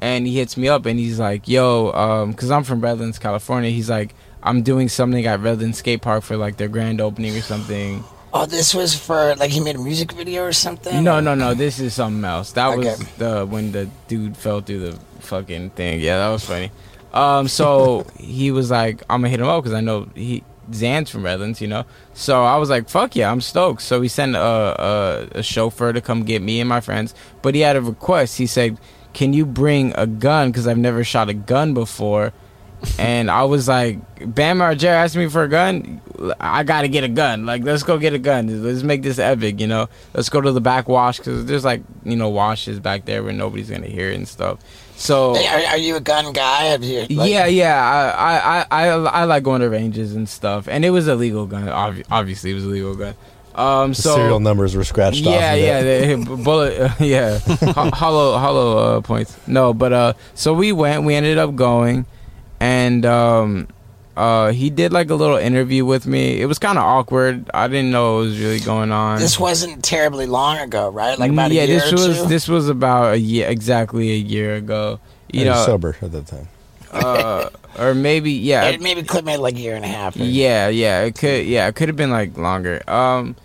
And 0.00 0.26
he 0.26 0.36
hits 0.36 0.56
me 0.56 0.68
up 0.68 0.86
and 0.86 0.98
he's 0.98 1.18
like, 1.18 1.46
"Yo, 1.48 1.92
um, 1.92 2.32
cause 2.32 2.50
I'm 2.50 2.62
from 2.64 2.80
Redlands, 2.80 3.18
California." 3.18 3.70
He's 3.70 3.90
like, 3.90 4.14
"I'm 4.42 4.62
doing 4.62 4.88
something 4.88 5.26
at 5.26 5.40
Redlands 5.40 5.78
Skate 5.78 6.00
Park 6.00 6.22
for 6.22 6.36
like 6.36 6.56
their 6.56 6.68
grand 6.68 7.00
opening 7.00 7.36
or 7.36 7.42
something." 7.42 8.02
Oh, 8.32 8.46
this 8.46 8.74
was 8.74 8.94
for, 8.94 9.34
like, 9.36 9.50
he 9.50 9.58
made 9.60 9.74
a 9.76 9.78
music 9.80 10.12
video 10.12 10.44
or 10.44 10.52
something? 10.52 11.02
No, 11.02 11.18
no, 11.20 11.34
no. 11.34 11.52
This 11.54 11.80
is 11.80 11.94
something 11.94 12.24
else. 12.24 12.52
That 12.52 12.76
was 12.76 12.86
Okay. 12.86 13.04
the 13.18 13.44
when 13.46 13.72
the 13.72 13.88
dude 14.06 14.36
fell 14.36 14.60
through 14.60 14.90
the 14.90 14.98
fucking 15.20 15.70
thing. 15.70 16.00
Yeah, 16.00 16.18
that 16.18 16.28
was 16.28 16.44
funny. 16.44 16.70
Um, 17.12 17.48
so 17.48 18.06
he 18.18 18.52
was 18.52 18.70
like, 18.70 19.02
"I'm 19.10 19.20
gonna 19.22 19.30
hit 19.30 19.40
him 19.40 19.48
up 19.48 19.64
because 19.64 19.74
I 19.76 19.80
know 19.80 20.08
he 20.14 20.44
Xan's 20.70 21.10
from 21.10 21.24
Redlands, 21.24 21.60
you 21.60 21.66
know." 21.66 21.84
So 22.14 22.44
I 22.44 22.56
was 22.56 22.70
like, 22.70 22.88
"Fuck 22.88 23.16
yeah, 23.16 23.32
I'm 23.32 23.40
stoked." 23.40 23.82
So 23.82 24.00
he 24.00 24.06
sent 24.08 24.36
a, 24.36 24.40
a 25.34 25.38
a 25.40 25.42
chauffeur 25.42 25.92
to 25.92 26.00
come 26.00 26.22
get 26.22 26.40
me 26.40 26.60
and 26.60 26.68
my 26.68 26.80
friends, 26.80 27.14
but 27.42 27.56
he 27.56 27.62
had 27.62 27.74
a 27.74 27.80
request. 27.80 28.38
He 28.38 28.46
said, 28.46 28.78
"Can 29.12 29.32
you 29.32 29.44
bring 29.44 29.92
a 29.96 30.06
gun? 30.06 30.50
Because 30.52 30.68
I've 30.68 30.78
never 30.78 31.02
shot 31.02 31.28
a 31.28 31.34
gun 31.34 31.74
before." 31.74 32.32
And 32.98 33.30
I 33.30 33.44
was 33.44 33.68
like, 33.68 33.98
Bam 34.34 34.58
Margera 34.58 34.86
asked 34.88 35.16
me 35.16 35.28
for 35.28 35.42
a 35.44 35.48
gun. 35.48 36.00
I 36.38 36.62
gotta 36.64 36.88
get 36.88 37.02
a 37.04 37.08
gun. 37.08 37.46
Like, 37.46 37.62
let's 37.64 37.82
go 37.82 37.98
get 37.98 38.12
a 38.12 38.18
gun. 38.18 38.62
Let's 38.62 38.82
make 38.82 39.02
this 39.02 39.18
epic, 39.18 39.58
you 39.60 39.66
know. 39.66 39.88
Let's 40.14 40.28
go 40.28 40.40
to 40.40 40.52
the 40.52 40.60
back 40.60 40.88
wash 40.88 41.18
because 41.18 41.46
there's 41.46 41.64
like, 41.64 41.82
you 42.04 42.16
know, 42.16 42.28
washes 42.28 42.78
back 42.80 43.04
there 43.06 43.22
where 43.22 43.32
nobody's 43.32 43.70
gonna 43.70 43.86
hear 43.86 44.10
it 44.10 44.16
and 44.16 44.28
stuff. 44.28 44.58
So 44.96 45.34
are, 45.34 45.66
are 45.68 45.78
you 45.78 45.96
a 45.96 46.00
gun 46.00 46.32
guy? 46.34 46.64
Have 46.64 46.84
you, 46.84 47.06
like- 47.16 47.30
yeah, 47.30 47.46
yeah, 47.46 47.82
I, 47.82 48.36
I, 48.36 48.66
I, 48.70 48.88
I, 48.88 48.94
I 49.20 49.24
like 49.24 49.42
going 49.42 49.62
to 49.62 49.70
ranges 49.70 50.14
and 50.14 50.28
stuff, 50.28 50.68
and 50.68 50.84
it 50.84 50.90
was 50.90 51.08
a 51.08 51.14
legal 51.14 51.46
gun. 51.46 51.68
Obvi- 51.68 52.04
obviously, 52.10 52.50
it 52.50 52.54
was 52.54 52.64
a 52.64 52.68
legal 52.68 52.94
gun. 52.94 53.14
Um, 53.54 53.90
The 53.92 53.94
so 53.94 54.14
serial 54.16 54.40
numbers 54.40 54.76
were 54.76 54.84
scratched 54.84 55.26
off. 55.26 55.32
yeah, 55.32 55.52
of 55.54 55.86
it. 55.86 56.18
yeah, 56.18 56.24
bullet, 56.44 56.78
uh, 56.78 56.94
yeah, 57.00 57.38
Ho- 57.48 57.90
hollow, 57.94 58.36
hollow 58.36 58.76
uh, 58.98 59.00
points. 59.00 59.34
No, 59.48 59.72
but 59.72 59.92
uh, 59.94 60.12
so 60.34 60.52
we 60.52 60.70
went. 60.70 61.04
We 61.04 61.14
ended 61.14 61.38
up 61.38 61.56
going, 61.56 62.04
and 62.60 63.04
um, 63.06 63.68
uh, 64.16 64.52
he 64.52 64.70
did 64.70 64.92
like 64.92 65.10
a 65.10 65.14
little 65.14 65.36
interview 65.36 65.84
with 65.84 66.06
me. 66.06 66.40
It 66.40 66.46
was 66.46 66.58
kind 66.58 66.78
of 66.78 66.84
awkward. 66.84 67.50
I 67.54 67.68
didn't 67.68 67.90
know 67.90 68.16
what 68.16 68.20
was 68.26 68.38
really 68.40 68.60
going 68.60 68.92
on. 68.92 69.18
This 69.18 69.40
wasn't 69.40 69.82
terribly 69.82 70.26
long 70.26 70.58
ago, 70.58 70.90
right? 70.90 71.18
Like 71.18 71.32
about 71.32 71.50
yeah, 71.52 71.62
a 71.62 71.66
year 71.66 71.80
this 71.80 71.92
or 71.92 72.08
was 72.08 72.22
two? 72.22 72.28
this 72.28 72.48
was 72.48 72.68
about 72.68 73.14
a 73.14 73.18
year, 73.18 73.48
exactly 73.48 74.10
a 74.12 74.16
year 74.16 74.56
ago. 74.56 75.00
You 75.32 75.42
He 75.44 75.48
was 75.48 75.58
know, 75.58 75.64
sober 75.66 75.96
at 76.02 76.12
that 76.12 76.26
time. 76.26 76.48
uh, 76.92 77.48
or 77.78 77.94
maybe 77.94 78.32
yeah, 78.32 78.64
It 78.64 78.80
maybe 78.80 79.02
clip 79.04 79.24
made 79.24 79.36
like 79.38 79.54
a 79.54 79.60
year 79.60 79.76
and 79.76 79.84
a 79.84 79.88
half. 79.88 80.16
or- 80.16 80.24
Yeah, 80.24 80.68
yeah, 80.68 81.02
it 81.02 81.14
could. 81.16 81.46
Yeah, 81.46 81.68
it 81.68 81.74
could 81.76 81.88
have 81.88 81.96
been 81.96 82.10
like 82.10 82.36
longer. 82.36 82.82
Um, 82.90 83.36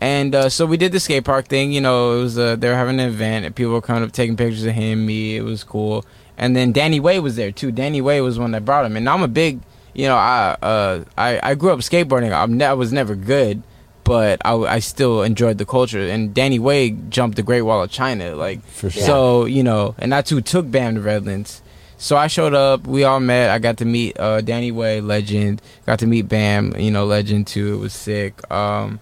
and 0.00 0.34
uh, 0.34 0.48
so 0.48 0.64
we 0.64 0.76
did 0.76 0.92
the 0.92 1.00
skate 1.00 1.24
park 1.24 1.48
thing. 1.48 1.70
You 1.72 1.80
know, 1.80 2.18
it 2.18 2.22
was 2.22 2.38
uh, 2.38 2.56
they 2.56 2.68
were 2.68 2.74
having 2.76 2.98
an 3.00 3.08
event, 3.08 3.44
and 3.46 3.54
people 3.54 3.72
were 3.72 3.80
kind 3.82 4.02
of 4.04 4.12
taking 4.12 4.36
pictures 4.36 4.64
of 4.64 4.72
him, 4.72 5.04
me. 5.06 5.36
It 5.36 5.42
was 5.42 5.64
cool. 5.64 6.04
And 6.38 6.54
then 6.54 6.70
Danny 6.72 7.00
Way 7.00 7.18
was 7.18 7.36
there 7.36 7.50
too. 7.52 7.72
Danny 7.72 8.00
Way 8.00 8.20
was 8.20 8.38
one 8.38 8.52
that 8.52 8.64
brought 8.64 8.84
him, 8.86 8.96
and 8.96 9.08
I'm 9.08 9.22
a 9.22 9.28
big, 9.28 9.60
you 9.92 10.06
know, 10.06 10.14
I 10.14 10.56
uh, 10.62 11.04
I, 11.18 11.40
I 11.42 11.54
grew 11.56 11.72
up 11.72 11.80
skateboarding. 11.80 12.32
I'm 12.32 12.56
ne- 12.56 12.64
I 12.64 12.74
was 12.74 12.92
never 12.92 13.16
good, 13.16 13.62
but 14.04 14.40
I, 14.44 14.54
I 14.54 14.78
still 14.78 15.22
enjoyed 15.24 15.58
the 15.58 15.66
culture. 15.66 16.00
And 16.00 16.32
Danny 16.32 16.60
Way 16.60 16.90
jumped 16.90 17.36
the 17.36 17.42
Great 17.42 17.62
Wall 17.62 17.82
of 17.82 17.90
China, 17.90 18.36
like 18.36 18.62
For 18.66 18.88
sure. 18.88 19.02
so 19.02 19.44
you 19.46 19.64
know, 19.64 19.96
and 19.98 20.12
that's 20.12 20.30
who 20.30 20.40
took 20.40 20.70
Bam 20.70 20.94
to 20.94 21.00
Redlands. 21.00 21.60
So 22.00 22.16
I 22.16 22.28
showed 22.28 22.54
up. 22.54 22.86
We 22.86 23.02
all 23.02 23.18
met. 23.18 23.50
I 23.50 23.58
got 23.58 23.78
to 23.78 23.84
meet 23.84 24.16
uh, 24.20 24.40
Danny 24.40 24.70
Way, 24.70 25.00
legend. 25.00 25.60
Got 25.86 25.98
to 25.98 26.06
meet 26.06 26.28
Bam, 26.28 26.76
you 26.78 26.92
know, 26.92 27.04
legend 27.04 27.48
too. 27.48 27.74
It 27.74 27.78
was 27.78 27.92
sick. 27.92 28.48
Um, 28.52 29.00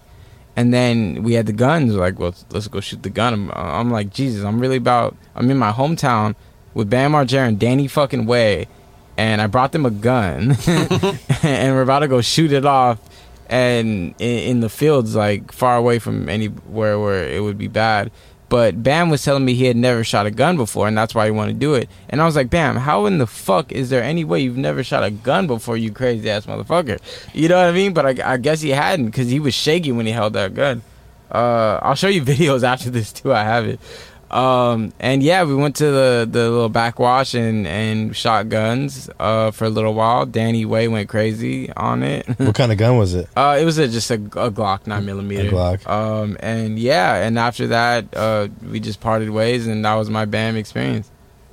and 0.55 0.73
then 0.73 1.21
we 1.21 1.33
had 1.35 1.45
the 1.45 1.53
guns. 1.53 1.93
Like, 1.93 2.17
well, 2.17 2.33
let's 2.49 2.67
go 2.67 2.79
shoot 2.79 3.03
the 3.03 3.11
gun. 3.11 3.35
I'm, 3.35 3.51
I'm 3.51 3.91
like, 3.91 4.11
Jesus, 4.11 4.43
I'm 4.43 4.59
really 4.59 4.77
about. 4.77 5.15
I'm 5.35 5.51
in 5.51 5.57
my 5.59 5.71
hometown 5.71 6.33
with 6.77 6.91
Bam 6.91 7.13
Margera 7.13 7.47
and 7.47 7.59
Danny 7.59 7.87
fucking 7.87 8.27
Way, 8.27 8.67
and 9.17 9.41
I 9.41 9.47
brought 9.47 9.71
them 9.71 9.87
a 9.87 9.89
gun, 9.89 10.51
and 10.67 11.73
we're 11.73 11.81
about 11.81 11.99
to 11.99 12.07
go 12.07 12.21
shoot 12.21 12.51
it 12.51 12.65
off, 12.65 12.99
and 13.49 14.13
in, 14.19 14.39
in 14.39 14.59
the 14.59 14.69
fields, 14.69 15.15
like 15.15 15.51
far 15.51 15.75
away 15.75 15.97
from 15.97 16.29
anywhere 16.29 16.99
where 16.99 17.27
it 17.27 17.41
would 17.41 17.57
be 17.57 17.67
bad. 17.67 18.11
But 18.47 18.81
Bam 18.83 19.09
was 19.09 19.23
telling 19.23 19.43
me 19.43 19.55
he 19.55 19.65
had 19.65 19.75
never 19.75 20.03
shot 20.03 20.27
a 20.27 20.31
gun 20.31 20.55
before, 20.55 20.87
and 20.87 20.95
that's 20.95 21.15
why 21.15 21.25
he 21.25 21.31
wanted 21.31 21.53
to 21.53 21.59
do 21.59 21.73
it. 21.73 21.89
And 22.09 22.21
I 22.21 22.25
was 22.25 22.35
like, 22.35 22.51
Bam, 22.51 22.75
how 22.75 23.07
in 23.07 23.17
the 23.17 23.27
fuck 23.27 23.71
is 23.71 23.89
there 23.89 24.03
any 24.03 24.23
way 24.23 24.39
you've 24.39 24.55
never 24.55 24.83
shot 24.83 25.03
a 25.03 25.09
gun 25.09 25.47
before, 25.47 25.77
you 25.77 25.91
crazy 25.91 26.29
ass 26.29 26.45
motherfucker? 26.45 26.99
You 27.33 27.49
know 27.49 27.57
what 27.57 27.65
I 27.65 27.71
mean? 27.71 27.93
But 27.93 28.21
I, 28.21 28.33
I 28.33 28.37
guess 28.37 28.61
he 28.61 28.69
hadn't 28.69 29.07
because 29.07 29.29
he 29.29 29.39
was 29.39 29.55
shaky 29.55 29.91
when 29.91 30.05
he 30.05 30.11
held 30.11 30.33
that 30.33 30.53
gun. 30.53 30.83
Uh, 31.31 31.79
I'll 31.81 31.95
show 31.95 32.07
you 32.07 32.21
videos 32.23 32.61
after 32.63 32.91
this 32.91 33.11
too. 33.11 33.33
I 33.33 33.43
have 33.43 33.65
it. 33.65 33.79
Um, 34.29 34.93
and 34.99 35.23
yeah, 35.23 35.43
we 35.43 35.55
went 35.55 35.75
to 35.77 35.85
the, 35.85 36.27
the 36.29 36.49
little 36.49 36.69
backwash 36.69 37.33
and, 37.33 37.65
and 37.65 38.15
shot 38.15 38.49
guns 38.49 39.09
uh, 39.19 39.51
for 39.51 39.65
a 39.65 39.69
little 39.69 39.93
while. 39.93 40.25
Danny 40.25 40.65
Way 40.65 40.87
went 40.87 41.09
crazy 41.09 41.71
on 41.73 42.03
it. 42.03 42.27
what 42.39 42.55
kind 42.55 42.71
of 42.71 42.77
gun 42.77 42.97
was 42.97 43.13
it? 43.13 43.29
Uh, 43.35 43.57
it 43.59 43.65
was 43.65 43.77
a, 43.77 43.87
just 43.87 44.11
a, 44.11 44.15
a 44.15 44.51
Glock 44.51 44.87
nine 44.87 45.05
millimeter. 45.05 45.49
A 45.49 45.51
Glock. 45.51 45.87
Um, 45.87 46.37
and 46.39 46.77
yeah, 46.77 47.15
and 47.15 47.39
after 47.39 47.67
that, 47.67 48.05
uh, 48.15 48.47
we 48.69 48.79
just 48.79 48.99
parted 48.99 49.29
ways, 49.29 49.67
and 49.67 49.83
that 49.85 49.95
was 49.95 50.09
my 50.09 50.25
BAM 50.25 50.57
experience. 50.57 51.09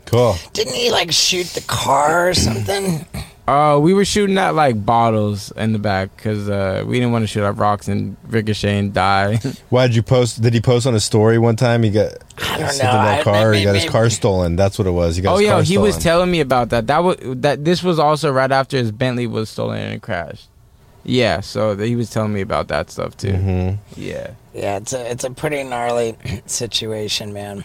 Cool. 0.07 0.37
Didn't 0.53 0.75
he 0.75 0.91
like 0.91 1.13
shoot 1.13 1.47
the 1.47 1.63
car 1.63 2.29
or 2.29 2.35
something? 2.35 3.07
Uh, 3.47 3.79
we 3.79 3.93
were 3.93 4.07
shooting 4.07 4.39
at 4.39 4.55
like 4.55 4.87
bottles 4.87 5.51
in 5.53 5.73
the 5.75 5.79
back 5.79 6.17
because 6.17 6.49
uh, 6.49 6.83
we 6.87 6.95
didn't 6.95 7.13
want 7.13 7.23
to 7.23 7.27
shoot 7.27 7.45
at 7.45 7.57
rocks 7.59 7.89
and 7.89 8.17
ricochet 8.29 8.79
and 8.79 8.95
die. 8.95 9.37
Why 9.69 9.87
did 9.87 9.95
you 9.97 10.03
post? 10.03 10.41
Did 10.41 10.55
he 10.55 10.61
post 10.63 10.87
on 10.87 10.95
his 10.95 11.05
story 11.05 11.39
one 11.39 11.55
time? 11.57 11.83
He 11.83 11.91
got 11.91 12.15
I 12.39 12.59
don't 12.59 12.69
something 12.71 12.85
know. 12.87 12.91
about 12.91 13.19
I- 13.21 13.23
car. 13.23 13.53
he 13.53 13.67
maybe- 13.67 13.81
his 13.81 13.91
car 13.91 14.09
stolen. 14.09 14.57
That's 14.57 14.79
what 14.79 14.87
it 14.87 14.93
was. 14.93 15.17
He 15.17 15.23
got 15.23 15.35
oh 15.35 15.37
his 15.37 15.45
yeah, 15.47 15.53
car 15.53 15.63
he 15.63 15.77
was 15.77 15.99
telling 15.99 16.31
me 16.31 16.41
about 16.41 16.71
that. 16.71 16.87
That 16.87 17.05
was 17.05 17.19
that. 17.21 17.65
This 17.67 17.83
was 17.83 17.99
also 17.99 18.33
right 18.33 18.51
after 18.51 18.79
his 18.79 18.91
Bentley 18.91 19.27
was 19.27 19.51
stolen 19.51 19.79
and 19.79 20.01
crashed. 20.01 20.49
Yeah, 21.07 21.41
so 21.41 21.77
he 21.77 21.97
was 21.97 22.09
telling 22.09 22.33
me 22.33 22.41
about 22.41 22.69
that 22.69 22.91
stuff 22.91 23.15
too. 23.15 23.29
Mhm. 23.33 23.79
Yeah. 23.95 24.31
Yeah, 24.55 24.77
it's 24.79 24.95
a 24.95 25.11
it's 25.11 25.25
a 25.25 25.31
pretty 25.31 25.63
gnarly 25.65 26.17
situation, 26.47 27.35
man. 27.35 27.65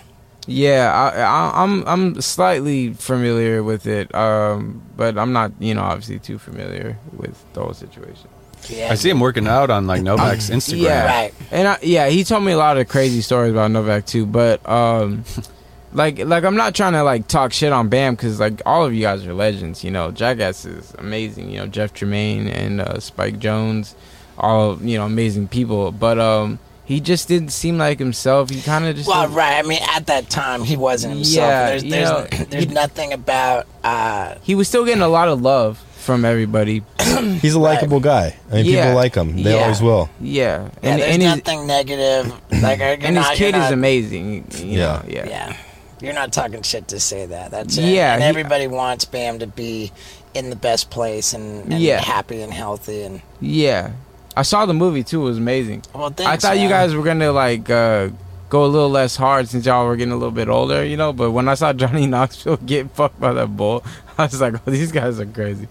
Yeah, 0.50 0.92
I, 0.92 1.20
I, 1.22 1.64
I'm 1.64 1.88
I'm 1.88 2.22
slightly 2.22 2.94
familiar 2.94 3.64
with 3.64 3.86
it, 3.88 4.14
um, 4.16 4.82
but 4.98 5.18
I'm 5.18 5.32
not, 5.32 5.52
you 5.60 5.74
know, 5.76 5.82
obviously 5.82 6.20
too 6.20 6.40
familiar 6.40 6.98
with 7.16 7.44
the 7.54 7.62
whole 7.62 7.74
situation. 7.74 8.30
Yeah, 8.68 8.90
I 8.92 8.96
see 8.96 9.10
him 9.10 9.20
working 9.20 9.48
out 9.48 9.70
on 9.70 9.88
like 9.88 10.02
Novak's 10.02 10.50
Instagram. 10.50 10.82
Yeah, 10.82 11.06
Right. 11.06 11.34
And 11.52 11.68
I, 11.68 11.78
yeah, 11.82 12.10
he 12.10 12.24
told 12.24 12.44
me 12.44 12.52
a 12.52 12.58
lot 12.58 12.78
of 12.78 12.88
crazy 12.90 13.22
stories 13.22 13.52
about 13.52 13.72
Novak 13.72 14.06
too. 14.06 14.26
But 14.26 14.68
um, 14.68 15.24
like 15.94 16.20
like 16.20 16.44
I'm 16.44 16.56
not 16.56 16.76
trying 16.76 16.94
to 16.94 17.04
like 17.04 17.28
talk 17.28 17.54
shit 17.54 17.72
on 17.72 17.88
Bam 17.90 18.16
because 18.16 18.40
like 18.40 18.62
all 18.66 18.86
of 18.86 18.94
you 18.94 19.02
guys 19.02 19.26
are 19.26 19.34
legends. 19.34 19.84
You 19.84 19.92
know, 19.92 20.12
Jackass 20.12 20.66
is 20.66 20.94
amazing. 20.98 21.52
You 21.52 21.60
know, 21.60 21.68
Jeff 21.68 21.94
Tremaine 21.94 22.48
and 22.48 22.82
uh, 22.82 23.00
Spike 23.00 23.40
Jonze, 23.40 23.94
all 24.38 24.78
you 24.82 24.98
know, 24.98 25.06
amazing 25.06 25.48
people. 25.48 25.92
But 25.92 26.20
um, 26.20 26.60
he 26.90 27.00
just 27.00 27.28
didn't 27.28 27.50
seem 27.52 27.78
like 27.78 28.00
himself. 28.00 28.50
He 28.50 28.62
kind 28.62 28.84
of 28.86 28.96
just 28.96 29.08
Well, 29.08 29.28
right. 29.30 29.64
I 29.64 29.68
mean, 29.68 29.80
at 29.96 30.08
that 30.08 30.28
time, 30.28 30.64
he 30.64 30.76
wasn't 30.76 31.14
himself. 31.14 31.48
Yeah, 31.48 31.70
there's 31.70 31.84
you 31.84 31.92
there's, 31.92 32.10
know, 32.10 32.46
there's 32.50 32.64
he- 32.66 32.74
nothing 32.74 33.14
about. 33.14 33.68
Uh, 33.84 34.36
he 34.42 34.56
was 34.56 34.68
still 34.68 34.84
getting 34.86 35.04
a 35.04 35.08
lot 35.08 35.28
of 35.28 35.40
love 35.44 35.78
from 35.98 36.26
everybody. 36.26 36.82
He's 37.42 37.54
a 37.54 37.60
likable 37.60 38.00
guy. 38.00 38.36
I 38.52 38.56
mean, 38.56 38.66
Yeah. 38.66 38.86
people 38.86 38.96
like 38.96 39.14
him. 39.14 39.36
They 39.44 39.54
Yeah. 39.54 39.62
always 39.62 39.82
will. 39.84 40.10
Yeah, 40.20 40.70
yeah, 40.82 40.90
and 40.90 41.02
there's 41.02 41.14
and 41.14 41.22
his, 41.22 41.36
nothing 41.36 41.68
negative. 41.68 42.34
Like, 42.64 42.80
you're 42.80 42.88
and 43.00 43.18
his 43.18 43.28
kid 43.36 43.54
you're 43.54 43.64
is 43.66 43.72
amazing. 43.72 44.46
You 44.58 44.66
Yeah. 44.66 44.78
know, 44.88 45.02
yeah. 45.08 45.26
Yeah, 45.30 45.58
you're 46.02 46.14
not 46.14 46.34
talking 46.34 46.64
shit 46.64 46.88
to 46.88 47.00
say 47.00 47.28
that. 47.28 47.52
That's 47.52 47.78
it. 47.78 47.84
Yeah, 47.84 48.14
and 48.16 48.24
he- 48.24 48.30
everybody 48.30 48.66
wants 48.68 49.06
Bam 49.06 49.38
to 49.40 49.48
be 49.48 49.92
in 50.34 50.50
the 50.50 50.56
best 50.56 50.90
place 50.90 51.34
and, 51.34 51.72
and 51.72 51.80
Yeah. 51.80 52.00
happy 52.02 52.42
and 52.42 52.52
healthy. 52.52 53.04
And 53.04 53.22
Yeah. 53.40 53.92
I 54.40 54.44
saw 54.44 54.66
the 54.66 54.74
movie 54.74 55.04
too. 55.04 55.22
It 55.22 55.26
was 55.26 55.38
amazing. 55.38 55.84
well, 55.94 56.06
I 56.06 56.10
thanks, 56.12 56.44
thought 56.44 56.58
you 56.60 56.70
guys 56.70 56.96
were 56.96 57.04
gonna 57.04 57.32
like 57.32 57.70
uh 57.70 58.10
go 58.50 58.66
a 58.66 58.68
little 58.68 58.90
less 58.90 59.16
hard 59.16 59.48
since 59.48 59.66
y'all 59.66 59.86
were 59.86 59.96
getting 59.96 60.14
a 60.14 60.18
little 60.18 60.32
bit 60.32 60.48
older, 60.50 60.84
you 60.84 60.98
know. 60.98 61.12
But 61.14 61.32
when 61.32 61.48
I 61.50 61.56
saw 61.56 61.74
Johnny 61.74 62.08
Knoxville 62.14 62.58
get 62.58 62.90
fucked 62.92 63.20
by 63.20 63.34
that 63.34 63.56
bull, 63.58 63.84
I 64.18 64.24
was 64.24 64.40
like, 64.42 64.56
oh, 64.56 64.72
these 64.72 64.92
guys 64.92 65.20
are 65.20 65.26
crazy. 65.26 65.68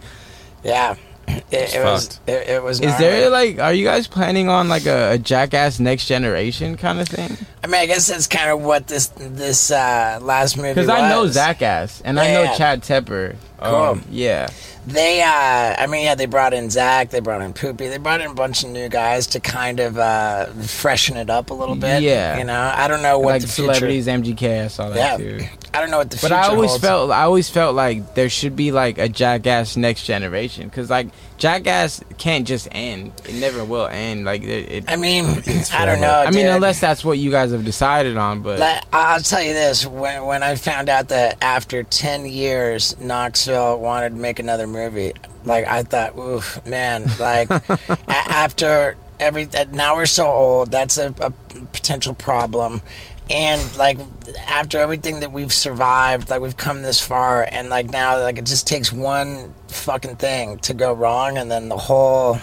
Yeah, 0.63 0.97
it, 1.29 1.75
it 1.75 1.83
was. 1.85 2.21
It, 2.27 2.49
it 2.49 2.63
was. 2.63 2.81
Is 2.81 2.87
gnarly. 2.87 3.05
there 3.05 3.31
like, 3.31 3.59
are 3.59 3.73
you 3.73 3.85
guys 3.85 4.07
planning 4.07 4.49
on 4.51 4.69
like 4.69 4.87
a, 4.87 5.13
a 5.13 5.19
Jackass 5.19 5.81
Next 5.81 6.07
Generation 6.07 6.77
kind 6.77 7.01
of 7.01 7.09
thing? 7.09 7.37
I 7.65 7.67
mean, 7.69 7.81
I 7.81 7.87
guess 7.87 8.07
that's 8.09 8.27
kind 8.27 8.51
of 8.51 8.61
what 8.61 8.87
this 8.87 9.07
this 9.17 9.71
uh, 9.71 10.19
last 10.21 10.57
movie. 10.57 10.71
Because 10.75 10.89
I 10.91 11.09
know 11.09 11.23
was. 11.23 11.33
Zach 11.33 11.63
Ass 11.63 12.01
and 12.05 12.21
I 12.21 12.33
know 12.35 12.43
Yeah. 12.43 12.55
Chad 12.57 12.83
Tepper. 12.83 13.37
Cool. 13.61 13.75
Um, 13.75 14.05
yeah. 14.11 14.49
They, 14.87 15.21
uh, 15.23 15.75
I 15.83 15.87
mean, 15.87 16.05
yeah, 16.05 16.15
they 16.15 16.25
brought 16.27 16.55
in 16.55 16.71
Zach, 16.71 17.11
they 17.11 17.21
brought 17.21 17.43
in 17.43 17.53
Poopy, 17.53 17.89
they 17.89 17.99
brought 17.99 18.21
in 18.23 18.31
a 18.31 18.35
bunch 18.35 18.65
of 18.65 18.71
new 18.71 18.89
guys 18.89 19.27
to 19.29 19.41
kind 19.41 19.81
of 19.81 19.99
uh, 19.99 20.47
freshen 20.63 21.17
it 21.19 21.29
up 21.29 21.51
a 21.51 21.55
little 21.55 21.75
bit. 21.75 22.03
Yeah. 22.03 22.39
you 22.39 22.45
know, 22.45 22.73
I 22.75 22.89
don't 22.89 23.03
know 23.03 23.19
what 23.19 23.33
like 23.33 23.43
the 23.43 23.49
future. 23.49 23.75
celebrities, 23.75 24.07
MGK, 24.07 24.65
I 24.65 24.69
saw 24.69 24.89
that 24.91 25.21
Yeah, 25.21 25.39
too. 25.39 25.45
I 25.75 25.81
don't 25.81 25.91
know 25.91 25.99
what 25.99 26.09
the 26.11 26.17
But 26.17 26.21
future 26.21 26.35
I 26.37 26.47
always 26.49 26.71
holds. 26.71 26.85
felt 26.85 27.11
I 27.11 27.23
always 27.25 27.51
felt 27.51 27.75
like 27.75 28.15
there 28.15 28.31
should 28.31 28.57
be 28.57 28.73
like 28.73 28.97
a 28.99 29.09
Jackass 29.11 29.77
next 29.77 30.05
generation 30.05 30.69
because 30.69 30.89
like 30.89 31.09
Jackass 31.39 32.03
can't 32.19 32.47
just 32.47 32.69
end. 32.73 33.13
It 33.25 33.37
never 33.37 33.65
will 33.65 33.87
end. 33.87 34.25
Like 34.25 34.43
it. 34.43 34.71
it 34.71 34.85
I 34.89 34.97
mean, 34.97 35.25
I 35.73 35.87
don't 35.87 36.01
know. 36.01 36.11
I 36.27 36.31
mean, 36.31 36.47
unless 36.47 36.81
that's 36.81 37.05
what 37.05 37.19
you 37.19 37.31
guys 37.31 37.53
have 37.53 37.65
decided 37.65 38.17
on. 38.17 38.43
But 38.43 38.59
Like, 38.59 38.83
I'll 38.93 39.21
tell 39.21 39.41
you 39.43 39.55
this: 39.55 39.87
when 39.87 40.25
when 40.27 40.43
I 40.43 40.57
found 40.57 40.89
out 40.89 41.09
that 41.09 41.39
after 41.43 41.85
ten 41.85 42.27
years, 42.27 42.99
Knoxville 43.01 43.79
wanted 43.79 44.11
to 44.11 44.17
make 44.17 44.39
another 44.41 44.67
movie, 44.67 45.13
like 45.45 45.67
I 45.67 45.85
thought, 45.85 46.19
oof, 46.19 46.65
man, 46.67 47.07
like 47.21 47.49
a- 47.69 47.89
after 48.09 48.97
every 49.21 49.45
that- 49.45 49.73
now 49.73 49.95
we're 49.97 50.07
so 50.07 50.27
old, 50.27 50.71
that's 50.73 50.99
a, 50.99 51.15
a 51.21 51.31
potential 51.73 52.15
problem. 52.15 52.83
And 53.31 53.77
like 53.77 53.99
after 54.47 54.79
everything 54.79 55.21
that 55.21 55.33
we've 55.33 55.53
survived, 55.53 56.31
like 56.31 56.41
we've 56.41 56.57
come 56.57 56.83
this 56.83 57.01
far, 57.01 57.47
and 57.51 57.69
like 57.69 57.91
now, 57.91 58.19
like 58.23 58.39
it 58.39 58.47
just 58.47 58.67
takes 58.67 58.93
one 58.93 59.55
fucking 59.69 60.17
thing 60.17 60.59
to 60.61 60.73
go 60.75 60.93
wrong, 60.95 61.37
and 61.37 61.51
then 61.51 61.69
the 61.69 61.77
whole 61.77 62.39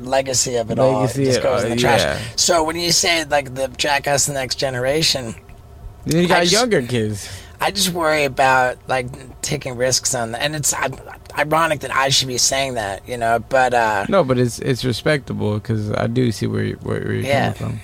legacy 0.00 0.56
of 0.56 0.70
it 0.70 0.78
all 0.78 1.06
just 1.06 1.42
goes 1.42 1.64
uh, 1.64 1.66
in 1.66 1.70
the 1.72 1.76
trash. 1.80 2.00
yeah. 2.00 2.18
So 2.36 2.64
when 2.64 2.76
you 2.76 2.90
say 2.92 3.24
like 3.24 3.54
the 3.54 3.68
Jackass 3.68 4.26
the 4.26 4.32
Next 4.32 4.56
Generation, 4.56 5.34
you 6.06 6.26
got 6.26 6.40
just- 6.40 6.52
younger 6.52 6.82
kids. 6.82 7.28
I 7.60 7.72
just 7.72 7.90
worry 7.90 8.22
about 8.24 8.78
like 8.88 9.40
taking 9.42 9.76
risks 9.76 10.14
on 10.14 10.30
that, 10.32 10.42
and 10.42 10.54
it's 10.54 10.72
i 10.72 10.88
ironic 11.36 11.80
that 11.80 11.94
I 11.94 12.08
should 12.08 12.28
be 12.28 12.38
saying 12.38 12.74
that, 12.74 13.06
you 13.08 13.16
know. 13.18 13.40
But 13.40 13.74
uh, 13.74 14.06
No, 14.08 14.22
but 14.24 14.38
it's 14.38 14.58
it's 14.60 14.84
respectable 14.84 15.54
because 15.54 15.90
I 15.90 16.06
do 16.06 16.30
see 16.32 16.46
where 16.46 16.70
where, 16.76 17.00
where 17.00 17.12
you're 17.14 17.22
Yeah. 17.24 17.52
coming 17.54 17.80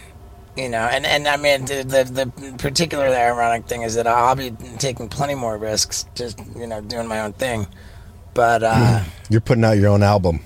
you 0.57 0.69
know, 0.69 0.79
and 0.79 1.05
and 1.07 1.27
I 1.27 1.37
mean 1.37 1.65
the, 1.65 1.83
the 1.83 2.05
the 2.33 2.55
particularly 2.59 3.17
ironic 3.17 3.67
thing 3.67 3.83
is 3.83 3.95
that 3.97 4.07
I'll 4.07 4.37
be 4.37 4.51
taking 4.79 5.09
plenty 5.09 5.35
more 5.35 5.59
risks, 5.59 6.07
just 6.15 6.39
you 6.57 6.67
know, 6.67 6.81
doing 6.81 7.09
my 7.09 7.21
own 7.21 7.33
thing. 7.33 7.67
But 8.35 8.63
uh, 8.63 9.05
You're 9.31 9.41
putting 9.41 9.65
out 9.65 9.73
your 9.79 9.89
own 9.91 10.03
album. 10.03 10.41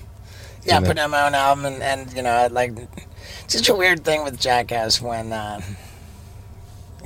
yeah, 0.63 0.75
You 0.75 0.81
know. 0.81 0.87
putting 0.87 1.01
out 1.03 1.09
my 1.09 1.25
own 1.27 1.33
album, 1.35 1.65
and, 1.65 1.81
and 1.83 2.13
you 2.13 2.21
know, 2.23 2.47
like 2.51 2.73
such 3.47 3.69
a 3.69 3.75
weird 3.75 4.03
thing 4.05 4.23
with 4.23 4.39
Jackass 4.39 5.01
when 5.01 5.31
uh, 5.33 5.59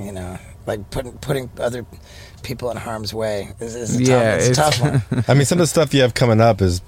you 0.00 0.12
know, 0.12 0.38
like 0.66 0.90
putting 0.90 1.12
putting 1.18 1.50
other 1.58 1.86
people 2.42 2.70
in 2.70 2.76
harm's 2.76 3.14
way 3.14 3.48
is, 3.60 3.74
is 3.74 3.98
a 3.98 4.02
Yeah, 4.02 4.36
tough, 4.36 4.38
it's 4.38 4.46
a 4.46 4.50
it's- 4.50 4.78
tough 4.78 5.10
one. 5.12 5.24
I 5.28 5.34
mean, 5.34 5.44
some 5.46 5.56
of 5.56 5.62
the 5.62 5.66
stuff 5.66 5.94
you 5.94 6.02
have 6.02 6.14
coming 6.14 6.40
up 6.40 6.60
is 6.60 6.82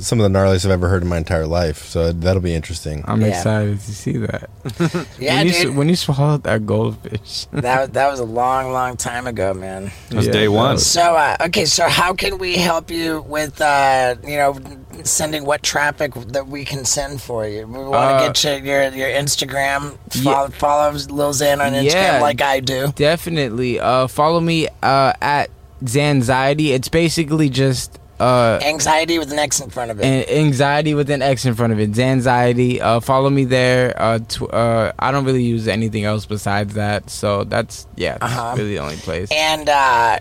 some 0.00 0.20
of 0.20 0.30
the 0.32 0.38
gnarliest 0.38 0.64
I've 0.64 0.70
ever 0.72 0.88
heard 0.88 1.02
in 1.02 1.08
my 1.08 1.18
entire 1.18 1.46
life. 1.46 1.84
So 1.84 2.12
that'll 2.12 2.42
be 2.42 2.54
interesting. 2.54 3.04
I'm 3.06 3.20
Yeah. 3.20 3.28
excited 3.28 3.80
to 3.80 3.92
see 3.94 4.16
that. 4.18 4.50
Yeah, 5.18 5.36
when 5.38 5.46
you, 5.46 5.52
dude. 5.52 5.66
s- 5.70 5.76
when 5.76 5.88
you 5.88 5.96
swallowed 5.96 6.42
that 6.44 6.66
goldfish. 6.66 7.46
that 7.52 7.92
that 7.94 8.10
was 8.10 8.20
a 8.20 8.24
long, 8.24 8.72
long 8.72 8.96
time 8.96 9.26
ago, 9.26 9.54
man. 9.54 9.90
It 10.10 10.14
was 10.16 10.26
Yeah, 10.26 10.32
day 10.32 10.48
one. 10.48 10.78
So, 10.78 11.14
uh, 11.16 11.36
okay, 11.46 11.64
so 11.66 11.88
how 11.88 12.14
can 12.14 12.38
we 12.38 12.56
help 12.56 12.90
you 12.90 13.22
with, 13.22 13.60
uh, 13.60 14.16
you 14.24 14.36
know, 14.36 14.58
sending 15.02 15.44
what 15.44 15.62
traffic 15.62 16.14
that 16.28 16.46
we 16.46 16.64
can 16.64 16.84
send 16.84 17.20
for 17.20 17.46
you? 17.46 17.66
We 17.66 17.78
want 17.78 17.94
Uh, 17.94 18.20
to 18.20 18.26
get 18.26 18.64
you 18.64 18.70
your 18.72 18.88
your 18.94 19.08
Instagram. 19.10 19.96
Follow, 20.22 20.48
follow 20.50 20.92
Lil 20.92 21.32
Xan 21.32 21.64
on 21.64 21.72
Instagram 21.72 21.92
Yeah. 21.92 22.20
like 22.20 22.40
I 22.40 22.60
do. 22.60 22.92
Definitely. 22.96 23.80
Uh, 23.80 24.06
follow 24.06 24.40
me 24.40 24.68
uh, 24.82 25.12
at 25.20 25.50
Xanxiety. 25.84 26.68
It's 26.74 26.88
basically 26.88 27.48
just 27.50 27.98
uh, 28.24 28.58
Anxiety 28.64 29.18
with 29.18 29.30
an 29.32 29.38
X 29.38 29.60
in 29.60 29.70
front 29.70 29.90
of 29.90 30.00
it. 30.00 30.04
an- 30.04 30.28
anxiety 30.46 30.94
with 30.94 31.10
an 31.10 31.22
X 31.22 31.44
in 31.44 31.54
front 31.54 31.72
of 31.72 31.78
it. 31.80 31.92
Xanxiety. 31.92 32.80
Uh, 32.80 33.00
follow 33.00 33.30
me 33.30 33.44
there. 33.44 33.94
Uh, 34.00 34.18
tw- 34.18 34.52
uh, 34.52 34.92
I 34.98 35.10
don't 35.12 35.24
really 35.24 35.42
use 35.42 35.68
anything 35.68 36.04
else 36.04 36.24
besides 36.26 36.74
that. 36.74 37.10
So 37.10 37.44
that's 37.44 37.86
yeah, 37.96 38.18
that's 38.18 38.32
Uh-huh. 38.32 38.54
really 38.56 38.70
the 38.76 38.78
only 38.80 38.96
place. 38.96 39.28
and 39.30 39.68
uh, 39.68 40.18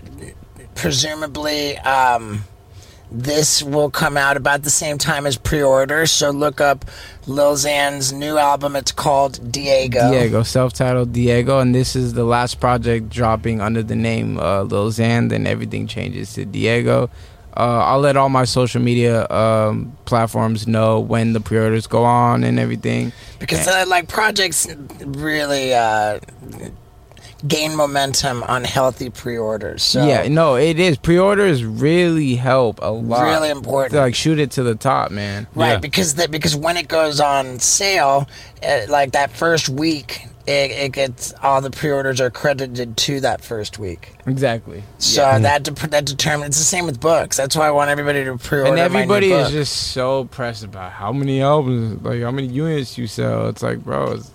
presumably, 0.76 1.78
um, 1.80 2.43
this 3.12 3.62
will 3.62 3.91
come 3.91 4.18
out 4.18 4.38
about 4.38 4.64
the 4.64 4.70
same 4.72 4.97
time 4.97 5.28
as 5.28 5.38
pre-order. 5.38 6.06
So 6.08 6.32
look 6.32 6.60
up 6.60 6.84
Lil 7.28 7.56
Xan's 7.56 8.12
new 8.12 8.38
album. 8.39 8.76
It's 8.76 8.91
called 8.91 9.51
Diego. 9.51 10.10
Diego, 10.12 10.41
self-titled 10.43 11.14
Diego, 11.14 11.60
and 11.60 11.76
this 11.76 11.95
is 11.95 12.14
the 12.14 12.24
last 12.24 12.60
project 12.60 13.10
dropping 13.10 13.62
under 13.62 13.84
the 13.84 13.95
name 13.95 14.39
uh, 14.39 14.64
Lil 14.64 14.89
Xan. 14.91 15.30
Then 15.30 15.45
everything 15.45 15.86
changes 15.88 16.34
to 16.34 16.45
Diego. 16.45 17.10
Uh, 17.56 17.84
I'll 17.86 17.99
let 17.99 18.18
all 18.18 18.30
my 18.30 18.45
social 18.45 18.82
media 18.82 19.28
um, 19.30 19.95
platforms 20.06 20.68
know 20.68 20.99
when 20.99 21.34
the 21.34 21.39
pre-orders 21.39 21.86
go 21.86 22.04
on 22.04 22.43
and 22.43 22.60
everything. 22.60 23.12
because 23.39 23.68
uh, 23.68 23.86
like 23.88 24.08
projects 24.08 24.68
really 25.06 25.74
uh, 25.74 26.20
gain 27.47 27.75
momentum 27.75 28.43
on 28.43 28.63
healthy 28.63 29.09
pre-orders. 29.09 29.83
So 29.83 30.05
yeah, 30.05 30.27
no, 30.27 30.55
it 30.55 30.79
is. 30.79 30.97
Pre-orders 30.97 31.63
really 31.65 32.35
help 32.35 32.79
a 32.81 32.91
lot. 32.91 33.23
really 33.23 33.49
important. 33.49 33.91
To, 33.93 33.99
like 33.99 34.15
shoot 34.15 34.39
it 34.39 34.51
to 34.51 34.63
the 34.63 34.75
top, 34.75 35.11
man. 35.11 35.47
right, 35.55 35.71
Yeah. 35.73 35.77
because 35.79 36.15
that 36.15 36.31
because 36.31 36.55
when 36.55 36.77
it 36.77 36.87
goes 36.87 37.19
on 37.19 37.59
sale, 37.59 38.27
uh, 38.65 38.81
like 38.89 39.11
that 39.11 39.31
first 39.31 39.67
week, 39.69 40.25
it, 40.45 40.71
it 40.71 40.91
gets 40.91 41.33
all 41.41 41.61
the 41.61 41.71
pre-orders 41.71 42.19
are 42.19 42.29
credited 42.29 42.97
to 42.97 43.19
that 43.21 43.41
first 43.41 43.79
week. 43.79 44.13
Exactly. 44.25 44.83
So 44.97 45.21
that 45.21 45.63
de- 45.63 45.87
that 45.87 46.05
determines. 46.05 46.49
It's 46.55 46.59
the 46.59 46.63
same 46.65 46.85
with 46.85 46.99
books. 46.99 47.37
That's 47.37 47.55
why 47.55 47.67
I 47.67 47.71
want 47.71 47.89
everybody 47.89 48.23
to 48.25 48.37
pre-order. 48.37 48.69
and 48.69 48.75
my 48.93 48.99
new 48.99 49.03
everybody 49.03 49.31
is 49.31 49.47
book. 49.47 49.51
just 49.53 49.91
so 49.91 50.25
pressed 50.25 50.63
about 50.63 50.91
how 50.93 51.11
many 51.11 51.41
albums, 51.41 52.01
like 52.03 52.21
how 52.21 52.31
many 52.31 52.47
units 52.47 52.97
you 52.97 53.07
sell. 53.07 53.47
It's 53.49 53.63
like, 53.63 53.83
bro, 53.83 54.13
it's, 54.13 54.31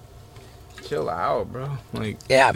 chill 0.89 1.09
out, 1.11 1.53
bro. 1.53 1.71
Like, 1.93 2.17
Yeah. 2.29 2.53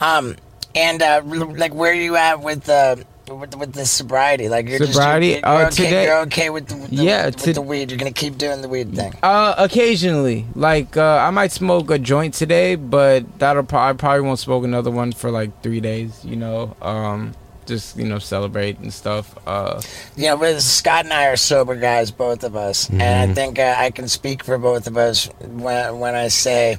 Um, 0.00 0.36
and 0.74 1.02
uh, 1.02 1.22
like, 1.24 1.74
where 1.74 1.90
are 1.90 1.94
you 1.94 2.16
at 2.16 2.40
with 2.42 2.64
the 2.64 3.04
with, 3.28 3.54
with 3.56 3.72
the 3.74 3.86
sobriety? 3.86 4.48
Like, 4.48 4.68
you're 4.68 4.78
Sobriety? 4.84 5.34
Just, 5.34 5.42
you're, 5.44 5.52
you're 5.52 5.62
Uh, 5.64 5.66
okay. 5.68 5.84
today- 5.84 6.04
You're 6.04 6.18
okay 6.22 6.50
with 6.50 6.66
the, 6.66 6.76
with 6.76 6.90
the 6.90 6.96
Yeah, 6.96 7.26
with 7.26 7.36
to- 7.36 7.52
the 7.52 7.62
weed. 7.62 7.90
You're 7.90 7.98
gonna 7.98 8.12
keep 8.12 8.38
doing 8.38 8.60
the 8.62 8.68
weed 8.68 8.94
thing. 8.94 9.14
Uh, 9.22 9.54
occasionally, 9.58 10.46
like 10.54 10.96
uh, 10.96 11.16
I 11.18 11.30
might 11.30 11.52
smoke 11.52 11.90
a 11.90 11.98
joint 11.98 12.34
today, 12.34 12.74
but 12.74 13.38
that'll 13.38 13.62
probably, 13.64 13.90
I 13.90 13.92
probably 13.94 14.20
won't 14.26 14.38
smoke 14.40 14.64
another 14.64 14.90
one 14.90 15.12
for 15.12 15.30
like 15.30 15.50
three 15.62 15.80
days. 15.80 16.24
You 16.24 16.36
know, 16.36 16.76
um, 16.82 17.34
just 17.66 17.96
you 17.96 18.04
know 18.06 18.18
celebrate 18.18 18.78
and 18.78 18.92
stuff. 18.92 19.36
Uh, 19.46 19.80
You 20.16 20.26
know, 20.28 20.36
with 20.36 20.60
Scott 20.62 21.04
and 21.04 21.12
I 21.12 21.26
are 21.26 21.36
sober 21.36 21.74
guys, 21.76 22.10
both 22.12 22.42
of 22.44 22.54
us, 22.56 22.88
and 22.90 23.02
I 23.30 23.32
think 23.34 23.58
uh, 23.60 23.74
I 23.76 23.90
can 23.90 24.06
speak 24.08 24.42
for 24.44 24.56
both 24.58 24.86
of 24.88 24.96
us 24.96 25.28
when 25.40 25.98
when 25.98 26.14
I 26.14 26.28
say. 26.28 26.78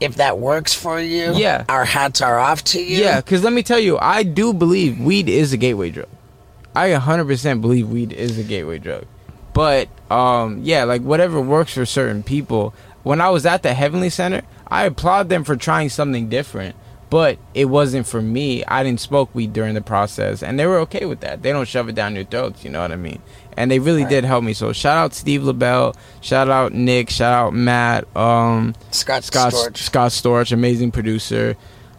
If 0.00 0.16
that 0.16 0.38
works 0.38 0.72
for 0.74 0.98
you, 1.00 1.32
Yeah. 1.34 1.64
our 1.68 1.84
hats 1.84 2.20
are 2.22 2.38
off 2.38 2.64
to 2.64 2.80
you. 2.82 2.98
yeah, 2.98 3.20
because 3.20 3.44
let 3.44 3.52
me 3.52 3.62
tell 3.62 3.78
you, 3.78 3.98
I 3.98 4.22
do 4.22 4.52
believe 4.54 4.98
weed 4.98 5.28
is 5.28 5.52
a 5.52 5.56
gateway 5.58 5.90
drug. 5.90 6.08
I 6.74 6.88
100% 6.90 7.60
believe 7.60 7.88
weed 7.90 8.12
is 8.12 8.38
a 8.38 8.42
gateway 8.42 8.78
drug. 8.78 9.04
But 9.52 9.88
um, 10.10 10.60
yeah, 10.62 10.84
like 10.84 11.02
whatever 11.02 11.40
works 11.40 11.74
for 11.74 11.84
certain 11.84 12.22
people. 12.22 12.72
When 13.02 13.20
I 13.20 13.30
was 13.30 13.44
at 13.46 13.62
the 13.62 13.74
Heavenly 13.74 14.10
Center, 14.10 14.42
I 14.68 14.84
applaud 14.84 15.28
them 15.28 15.42
for 15.44 15.56
trying 15.56 15.88
something 15.88 16.28
different. 16.28 16.76
But 17.10 17.38
it 17.54 17.64
wasn't 17.64 18.06
for 18.06 18.22
me. 18.22 18.64
I 18.64 18.84
didn't 18.84 19.00
smoke 19.00 19.34
weed 19.34 19.52
during 19.52 19.74
the 19.74 19.80
process, 19.80 20.42
and 20.42 20.58
they 20.58 20.66
were 20.66 20.78
okay 20.80 21.06
with 21.06 21.20
that. 21.20 21.42
They 21.42 21.50
don't 21.50 21.66
shove 21.66 21.88
it 21.88 21.94
down 21.96 22.14
your 22.14 22.24
throats, 22.24 22.64
you 22.64 22.70
know 22.70 22.80
what 22.80 22.92
I 22.92 22.96
mean? 22.96 23.20
And 23.56 23.68
they 23.70 23.80
really 23.80 24.04
did 24.04 24.24
help 24.24 24.44
me. 24.44 24.52
So 24.52 24.72
shout 24.72 24.96
out 24.96 25.12
Steve 25.12 25.42
Lobel, 25.42 25.96
shout 26.20 26.48
out 26.48 26.72
Nick, 26.72 27.10
shout 27.10 27.32
out 27.34 27.52
Matt, 27.52 28.04
um, 28.16 28.74
Scott, 28.92 29.24
Scott 29.24 29.52
Storch. 29.52 29.76
Scott 29.76 30.12
Storch, 30.12 30.52
amazing 30.52 30.92
producer. 30.92 31.56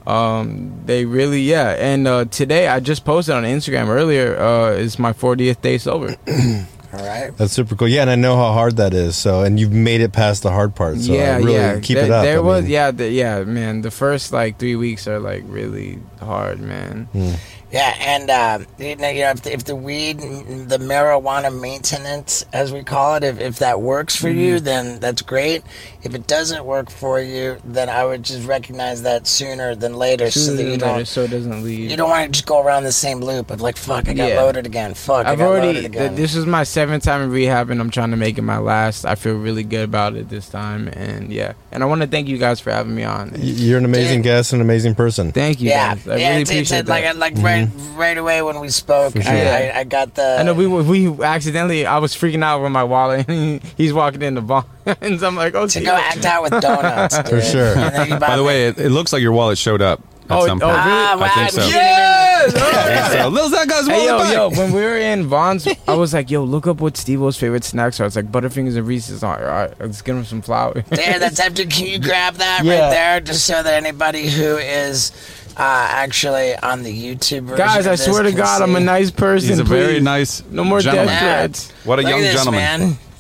Um, 0.08 0.82
they 0.86 1.06
really 1.06 1.42
yeah. 1.42 1.76
And 1.78 2.08
uh, 2.08 2.26
today 2.26 2.68
I 2.68 2.80
just 2.80 3.06
posted 3.06 3.36
on 3.36 3.44
Instagram 3.44 3.88
earlier. 3.90 4.40
Uh, 4.40 4.72
is 4.72 4.98
my 4.98 5.14
40th 5.14 5.62
day 5.62 5.78
sober. 5.78 6.16
All 6.94 7.06
right. 7.06 7.36
That's 7.38 7.54
super 7.54 7.76
cool. 7.76 7.88
Yeah, 7.88 8.02
and 8.02 8.10
I 8.10 8.16
know 8.16 8.36
how 8.36 8.52
hard 8.52 8.78
that 8.78 8.94
is. 8.94 9.16
So, 9.16 9.44
and 9.44 9.60
you've 9.60 9.72
made 9.72 10.02
it 10.02 10.12
past 10.12 10.44
the 10.44 10.52
hard 10.52 10.76
part. 10.76 10.98
So, 10.98 11.14
yeah, 11.14 11.38
really 11.38 11.54
yeah. 11.54 11.80
keep 11.80 11.96
there, 11.96 12.06
it 12.06 12.12
up. 12.12 12.24
There 12.24 12.38
I 12.38 12.42
was 12.42 12.64
mean, 12.64 12.72
yeah, 12.72 12.92
the, 12.92 13.10
yeah, 13.10 13.44
man. 13.44 13.82
The 13.82 13.92
first 13.92 14.34
like 14.34 14.60
three 14.60 14.76
weeks 14.76 15.08
are 15.08 15.20
like 15.20 15.44
really 15.48 16.00
hard, 16.20 16.60
man. 16.60 17.08
mm. 17.14 17.40
Yeah, 17.72 17.96
and 18.00 18.30
uh, 18.30 18.60
you 18.78 18.96
know, 18.98 19.08
if, 19.10 19.44
the, 19.44 19.54
if 19.54 19.64
the 19.64 19.76
weed, 19.78 20.20
the 20.20 20.78
marijuana 20.78 21.58
maintenance, 21.58 22.46
as 22.52 22.74
we 22.74 22.84
call 22.84 23.16
it, 23.16 23.24
if, 23.24 23.40
if 23.40 23.60
that 23.60 23.82
works 23.82 24.16
for 24.16 24.30
you, 24.30 24.56
Mm-hmm. 24.56 24.66
then 24.66 25.00
that's 25.00 25.22
great. 25.22 25.64
If 26.04 26.14
it 26.16 26.28
doesn't 26.28 26.66
work 26.66 26.90
for 26.90 27.22
you, 27.22 27.58
then 27.64 27.88
I 27.90 28.04
would 28.04 28.24
just 28.24 28.46
recognize 28.48 29.04
that 29.04 29.28
sooner 29.28 29.76
than 29.76 29.94
later, 29.96 30.30
so 30.32 30.54
that 30.56 30.64
you 30.64 30.72
than 30.72 30.80
don't 30.80 31.06
so 31.08 31.22
it 31.22 31.30
doesn't 31.32 31.64
leave. 31.64 31.90
you 31.92 31.96
don't 31.96 32.10
want 32.10 32.26
to 32.26 32.32
just 32.32 32.46
go 32.46 32.62
around 32.62 32.84
the 32.84 32.92
same 32.92 33.20
loop 33.20 33.52
of 33.52 33.62
like, 33.62 33.78
fuck, 33.78 34.10
I 34.10 34.14
got 34.14 34.30
Yeah. 34.30 34.42
loaded 34.42 34.66
again. 34.66 34.94
Fuck, 34.94 35.26
I 35.28 35.32
I've 35.32 35.38
got 35.38 35.48
already. 35.48 35.74
loaded 35.74 35.94
th- 35.94 36.12
this 36.14 36.36
is 36.36 36.46
my 36.46 36.64
seventh 36.64 37.04
time 37.04 37.22
in 37.22 37.30
rehab, 37.30 37.70
and 37.70 37.80
I'm 37.80 37.90
trying 37.92 38.12
to 38.12 38.18
make 38.18 38.38
it 38.38 38.42
my 38.42 38.58
last. 38.58 39.06
I 39.06 39.16
feel 39.16 39.36
really 39.36 39.64
good 39.64 39.86
about 39.86 40.16
it 40.16 40.28
this 40.30 40.50
time, 40.50 40.88
and 40.90 41.32
yeah. 41.32 41.54
And 41.72 41.84
I 41.84 41.86
want 41.86 42.02
to 42.02 42.08
thank 42.08 42.28
you 42.28 42.38
guys 42.38 42.60
for 42.60 42.72
having 42.72 42.96
me 42.96 43.04
on. 43.04 43.34
You're 43.38 43.78
an 43.78 43.86
amazing 43.86 44.20
Dude. 44.20 44.24
guest, 44.26 44.52
an 44.54 44.60
amazing 44.62 44.96
person. 44.96 45.32
Thank 45.32 45.62
you 45.62 45.70
yeah, 45.70 45.96
guys. 45.96 46.08
I 46.08 46.16
yeah, 46.18 46.30
really 46.32 46.42
it's, 46.42 46.52
it's, 46.52 46.70
appreciate 46.72 46.88
like 46.88 47.04
that. 47.06 47.16
like 47.18 47.36
right 47.38 47.61
right 47.96 48.18
away 48.18 48.42
when 48.42 48.60
we 48.60 48.70
spoke, 48.70 49.14
sure. 49.14 49.24
I, 49.26 49.70
I, 49.70 49.80
I 49.80 49.84
got 49.84 50.16
the. 50.16 50.38
I 50.40 50.44
know 50.44 50.54
we 50.54 50.68
were- 50.68 50.84
we 50.84 51.08
accidentally. 51.24 51.86
I 51.86 51.98
was 52.00 52.14
freaking 52.16 52.44
out 52.44 52.62
with 52.62 52.72
my 52.72 52.84
wallet, 52.84 53.26
and 53.30 53.62
he's 53.78 53.94
walking 53.94 54.22
in 54.22 54.34
the 54.36 54.42
bar, 54.42 54.66
and 55.02 55.22
I'm 55.24 55.36
like, 55.36 55.56
oh, 55.56 55.68
to 55.68 55.82
go 55.82 55.94
act 55.94 56.26
out 56.26 56.44
with 56.44 56.62
donuts. 56.62 57.18
For 57.30 57.42
sure. 57.42 57.78
And 57.78 57.96
then 57.96 58.10
you 58.10 58.14
buy 58.18 58.28
By 58.28 58.36
the 58.38 58.42
me- 58.44 58.48
way, 58.48 58.68
it, 58.68 58.78
it 58.78 58.90
looks 58.90 59.14
like 59.14 59.22
your 59.22 59.32
wallet 59.34 59.58
showed 59.58 59.82
up 59.82 60.02
at 60.30 60.38
Oh, 60.38 60.46
some 60.48 60.60
oh, 60.62 60.66
point. 60.66 60.78
really? 60.78 60.90
Ah, 60.92 61.18
wow, 61.20 61.26
I 61.26 61.30
think 61.30 61.50
so. 61.52 61.66
you 61.66 61.74
Yes! 61.74 62.56
I 62.56 63.10
think 63.12 63.22
so. 63.22 63.28
Lil 63.30 63.50
Zach 63.50 63.68
got 63.68 63.80
his 63.80 63.88
Hey 63.88 64.06
yo, 64.08 64.16
wallet 64.18 64.34
yo! 64.34 64.50
When 64.50 64.72
we 64.74 64.82
were 64.82 64.98
in 64.98 65.28
Vons, 65.28 65.68
I 65.88 65.94
was 65.94 66.12
like, 66.14 66.32
"Yo, 66.32 66.44
look 66.44 66.66
up 66.66 66.82
what 66.82 66.98
Steve-O's 66.98 67.38
favorite 67.38 67.64
snacks 67.64 68.00
are." 68.00 68.06
It's 68.08 68.16
like 68.16 68.32
Butterfingers 68.32 68.76
and 68.78 68.88
Reese's. 68.88 69.24
All 69.24 69.34
right, 69.34 69.42
all 69.44 69.48
right, 69.48 69.74
let's 69.80 70.02
get 70.02 70.16
him 70.16 70.26
some 70.26 70.42
flour. 70.42 70.82
There, 70.90 71.20
that's 71.20 71.40
empty. 71.40 71.66
Can 71.68 71.86
you 71.88 72.00
grab 72.00 72.36
that 72.36 72.64
Yeah. 72.64 72.82
right 72.86 72.90
there, 72.90 73.20
just 73.20 73.46
so 73.46 73.62
that 73.62 73.74
anybody 73.74 74.28
who 74.30 74.58
is 74.58 75.12
uh, 75.58 75.88
actually 75.90 76.56
on 76.58 76.84
the 76.84 76.92
YouTube 76.92 77.42
version 77.44 77.58
Guys, 77.58 77.88
I 77.88 77.96
swear 77.96 78.24
to 78.24 78.30
can 78.30 78.38
God, 78.38 78.62
I'm 78.62 78.76
a 78.76 78.80
nice 78.80 79.12
person. 79.12 79.50
He's 79.50 79.60
a 79.60 79.64
very 79.64 79.96
please. 79.96 80.04
nice 80.04 80.44
No 80.50 80.64
more 80.64 80.80
gentleman. 80.80 81.08
death 81.08 81.22
Yeah. 81.22 81.38
threats. 81.48 81.72
What 81.86 82.00
a 82.00 82.02
Look 82.04 82.10
young 82.12 82.20
at 82.20 82.24
this, 82.24 82.34
gentleman. 82.34 82.62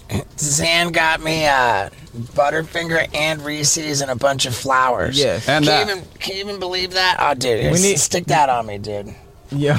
man. 0.09 0.23
Xan 0.37 0.91
got 0.91 1.21
me 1.23 1.45
uh, 1.47 1.89
Butterfinger 2.35 3.07
and 3.15 3.41
Reese's 3.45 4.01
and 4.01 4.11
a 4.11 4.15
bunch 4.15 4.45
of 4.45 4.53
flowers. 4.53 5.17
Yes. 5.17 5.47
And 5.47 5.63
can 5.65 5.71
that. 5.73 5.87
you 5.87 5.91
even 5.99 6.09
can 6.19 6.35
you 6.35 6.43
even 6.43 6.59
believe 6.59 6.91
that? 6.93 7.17
Oh, 7.19 7.33
dude, 7.33 7.61
here, 7.61 7.71
We 7.71 7.77
s- 7.77 7.83
need- 7.83 7.99
stick 7.99 8.25
that 8.25 8.49
on 8.49 8.65
me, 8.65 8.77
dude. 8.77 9.13
Yeah. 9.51 9.77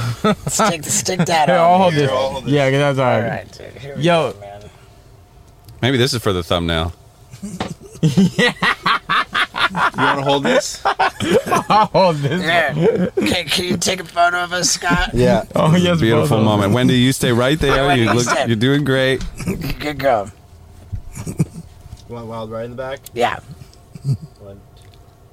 Stick 0.49 0.85
stick 0.85 1.21
that 1.27 1.51
on 1.51 1.57
I'll 1.59 1.73
me. 1.73 1.83
hold 1.83 1.95
dude. 1.95 2.45
this. 2.47 2.53
Yeah, 2.53 2.71
'cause 2.71 2.79
that's 2.79 2.99
all 2.99 3.05
All 3.13 3.21
right. 3.21 3.29
right, 3.29 3.53
dude. 3.53 3.83
Here 3.83 3.97
we 3.97 4.03
Yo. 4.03 4.33
go, 4.33 4.41
man. 4.41 4.63
Maybe 5.83 5.97
this 5.99 6.15
is 6.15 6.23
for 6.23 6.33
the 6.33 6.43
thumbnail. 6.43 6.93
You 9.71 9.77
want 10.03 10.19
to 10.19 10.25
hold 10.25 10.43
this? 10.45 10.83
I'll 10.85 11.87
hold 11.87 12.17
this. 12.17 12.43
Yeah. 12.43 13.09
Okay, 13.19 13.45
can 13.45 13.65
you 13.65 13.77
take 13.77 14.01
a 14.01 14.05
photo 14.05 14.43
of 14.45 14.53
us, 14.53 14.71
Scott? 14.71 15.11
Yeah. 15.15 15.45
Oh 15.55 15.75
yes, 15.77 16.01
Beautiful 16.01 16.39
both 16.39 16.45
moment. 16.45 16.73
Wendy, 16.73 16.95
you 16.99 17.13
stay 17.13 17.33
right 17.33 17.59
there. 17.59 17.87
Wendy, 17.87 18.03
You 18.05 18.09
you 18.11 18.15
look, 18.15 18.25
stay. 18.29 18.47
you're 18.47 18.57
doing 18.57 18.85
great. 18.85 19.23
Good 19.79 19.99
girl. 19.99 20.31
Want 22.09 22.27
wild 22.27 22.51
ride 22.51 22.65
in 22.67 22.71
the 22.73 22.77
back? 22.77 23.01
Yeah. 23.15 23.39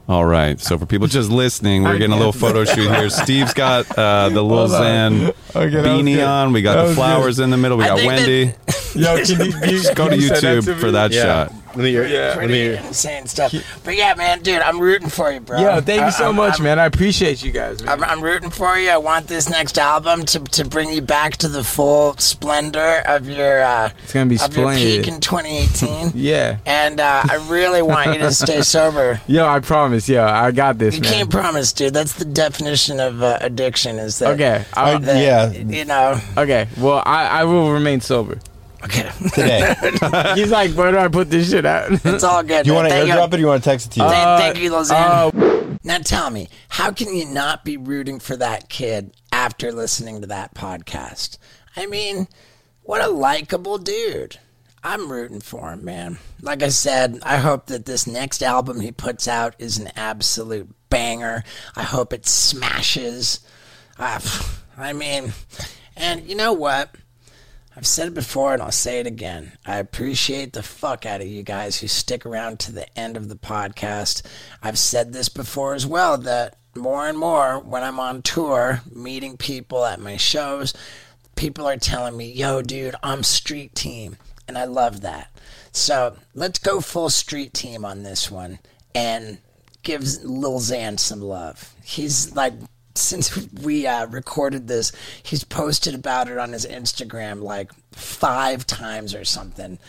All 0.07 0.25
right. 0.25 0.59
So 0.59 0.77
for 0.79 0.87
people 0.87 1.05
just 1.07 1.29
listening, 1.29 1.83
we're 1.83 1.97
getting 1.99 2.13
a 2.13 2.17
little 2.17 2.31
photo 2.31 2.65
shoot 2.65 2.89
here. 2.89 3.09
Steve's 3.11 3.53
got 3.53 3.85
uh, 3.95 4.29
the 4.29 4.41
little 4.41 4.67
Hold 4.67 4.71
on. 4.71 4.81
Xan 4.81 5.27
Okay, 5.55 5.75
beanie 5.75 6.27
on. 6.27 6.51
We 6.51 6.63
got 6.63 6.87
the 6.87 6.95
flowers 6.95 7.37
good. 7.37 7.43
in 7.43 7.49
the 7.51 7.57
middle. 7.57 7.77
We 7.77 7.83
I 7.83 7.87
got 7.89 7.99
think 7.99 8.11
that- 8.11 8.17
Wendy. 8.17 8.53
Yo, 8.95 9.23
can 9.23 9.39
you, 9.39 9.45
you 9.45 9.81
Just 9.81 9.95
go 9.95 10.05
to 10.05 10.11
can 10.11 10.21
you 10.21 10.27
send 10.27 10.63
YouTube 10.63 10.65
to 10.65 10.75
for 10.77 10.91
that 10.91 11.11
Yeah. 11.11 11.23
shot. 11.47 11.53
Let 11.75 11.83
me 11.83 11.91
hear. 11.91 12.07
Yeah. 12.07 12.33
Let 12.35 12.47
me 12.49 12.53
hear. 12.55 12.73
insane 12.87 13.27
stuff. 13.27 13.53
But 13.83 13.95
yeah, 13.95 14.15
man, 14.15 14.41
dude, 14.41 14.59
I'm 14.59 14.79
rooting 14.81 15.07
for 15.07 15.31
you, 15.31 15.39
bro. 15.39 15.61
Yo, 15.61 15.81
thank 15.81 16.01
I- 16.01 16.05
you 16.07 16.11
so 16.11 16.25
I'm- 16.25 16.35
much, 16.35 16.53
I'm- 16.53 16.63
man. 16.63 16.79
I 16.79 16.85
appreciate 16.85 17.43
you 17.43 17.51
guys. 17.51 17.83
Man. 17.83 17.89
I'm, 17.89 18.03
I'm 18.03 18.21
rooting 18.21 18.49
for 18.49 18.75
you. 18.75 18.89
I 18.89 18.97
want 18.97 19.27
this 19.27 19.47
next 19.51 19.77
album 19.77 20.25
to, 20.25 20.39
to 20.39 20.65
bring 20.65 20.89
you 20.91 21.01
back 21.03 21.37
to 21.37 21.47
the 21.47 21.63
full 21.63 22.15
splendor 22.17 23.03
of 23.05 23.29
your 23.29 23.61
uh, 23.61 23.91
It's 24.03 24.13
gonna 24.13 24.25
be 24.25 24.39
of 24.41 24.57
your 24.57 24.73
peak 24.73 25.07
in 25.07 25.19
2018. 25.21 26.11
yeah. 26.15 26.57
and 26.65 26.99
uh, 26.99 27.21
I 27.29 27.35
really 27.49 27.83
want 27.83 28.13
you 28.13 28.19
to 28.21 28.31
stay 28.31 28.61
sober. 28.63 29.21
Yo, 29.27 29.45
I 29.47 29.59
promise. 29.59 30.09
Yo, 30.09 30.25
I 30.25 30.49
got 30.49 30.79
this, 30.79 30.95
You 30.95 31.01
man. 31.01 31.13
can't 31.13 31.29
promise, 31.29 31.71
dude. 31.71 31.93
That's 31.93 32.13
the 32.13 32.25
definition 32.25 32.99
of 32.99 33.21
uh, 33.21 33.37
addiction. 33.41 33.99
Is 33.99 34.17
that 34.19 34.31
Okay. 34.31 34.65
I, 34.73 34.97
that, 34.97 35.17
yeah. 35.23 35.51
You 35.51 35.85
know. 35.85 36.19
okay. 36.35 36.67
Well, 36.79 37.03
I, 37.05 37.41
I 37.41 37.43
will 37.43 37.71
remain 37.71 38.01
sober. 38.01 38.39
Okay. 38.83 39.09
Today. 39.33 39.75
He's 40.35 40.51
like, 40.51 40.71
where 40.71 40.91
do 40.91 40.97
I 40.97 41.07
put 41.07 41.29
this 41.29 41.49
shit 41.49 41.65
out? 41.65 41.91
it's 41.91 42.23
all 42.23 42.43
good. 42.43 42.65
You 42.65 42.73
man. 42.73 42.83
want 42.83 42.89
to 42.93 42.95
Thank 42.95 43.09
airdrop 43.11 43.27
it 43.33 43.35
or 43.35 43.39
you 43.39 43.47
want 43.47 43.63
to 43.63 43.69
text 43.69 43.87
it 43.87 43.89
to 43.91 43.99
you? 44.03 44.09
Thank, 44.09 44.27
Uh, 44.27 44.37
thank 44.39 44.57
you, 44.59 44.71
Lozan. 44.71 45.71
uh, 45.71 45.77
Now 45.83 45.97
tell 45.99 46.29
me, 46.29 46.47
how 46.69 46.91
can 46.91 47.13
you 47.13 47.25
not 47.25 47.65
be 47.65 47.77
rooting 47.77 48.19
for 48.19 48.35
that 48.37 48.69
kid 48.69 49.13
after 49.31 49.71
listening 49.71 50.21
to 50.21 50.27
that 50.27 50.53
podcast? 50.55 51.37
I 51.75 51.85
mean, 51.85 52.27
what 52.83 53.01
a 53.01 53.07
likable 53.09 53.77
dude. 53.77 54.37
I'm 54.81 55.11
rooting 55.11 55.41
for 55.41 55.71
him, 55.73 55.83
man. 55.83 56.17
Like 56.41 56.63
I 56.63 56.69
said, 56.69 57.19
I 57.23 57.37
hope 57.37 57.65
that 57.67 57.85
this 57.85 58.07
next 58.07 58.41
album 58.41 58.79
he 58.79 58.91
puts 58.93 59.27
out 59.27 59.53
is 59.59 59.77
an 59.77 59.91
absolute 59.97 60.69
banger. 60.89 61.43
I 61.75 61.83
hope 61.83 62.13
it 62.13 62.25
smashes. 62.25 63.41
Uh, 63.97 64.19
I 64.77 64.93
mean, 64.93 65.33
and 65.97 66.25
you 66.29 66.35
know 66.35 66.53
what? 66.53 66.95
I've 67.79 67.87
said 67.87 68.09
it 68.09 68.13
before 68.13 68.51
and 68.51 68.61
I'll 68.61 68.73
say 68.73 68.99
it 68.99 69.07
again. 69.07 69.53
I 69.65 69.77
appreciate 69.77 70.51
the 70.51 70.61
fuck 70.61 71.05
out 71.05 71.21
of 71.21 71.27
you 71.27 71.43
guys 71.43 71.79
who 71.79 71.87
stick 71.87 72.25
around 72.25 72.59
to 72.59 72.73
the 72.73 72.99
end 72.99 73.15
of 73.15 73.29
the 73.29 73.37
podcast. 73.37 74.21
I've 74.61 74.77
said 74.77 75.13
this 75.13 75.29
before 75.29 75.75
as 75.75 75.87
well 75.87 76.17
that 76.17 76.57
more 76.75 77.07
and 77.07 77.17
more 77.17 77.57
when 77.57 77.81
I'm 77.81 77.97
on 77.97 78.21
tour, 78.21 78.81
meeting 78.93 79.37
people 79.37 79.85
at 79.85 80.01
my 80.01 80.17
shows, 80.17 80.73
people 81.37 81.65
are 81.69 81.77
telling 81.77 82.17
me, 82.17 82.29
yo, 82.29 82.61
dude, 82.61 82.95
I'm 83.01 83.23
street 83.23 83.75
team. 83.75 84.17
And 84.45 84.57
I 84.57 84.65
love 84.65 84.99
that. 84.99 85.31
So 85.71 86.17
let's 86.33 86.59
go 86.59 86.81
full 86.81 87.09
street 87.09 87.53
team 87.53 87.85
on 87.85 88.03
this 88.03 88.29
one 88.29 88.59
and 88.93 89.37
give 89.83 90.01
Lil 90.25 90.59
Xan 90.59 90.99
some 90.99 91.21
love. 91.21 91.73
He's 91.81 92.35
like 92.35 92.55
since 92.95 93.51
we 93.53 93.87
uh, 93.87 94.07
recorded 94.07 94.67
this, 94.67 94.91
he's 95.23 95.43
posted 95.43 95.95
about 95.95 96.29
it 96.29 96.37
on 96.37 96.53
his 96.53 96.65
Instagram 96.65 97.41
like 97.41 97.71
five 97.91 98.65
times 98.65 99.15
or 99.15 99.25
something, 99.25 99.79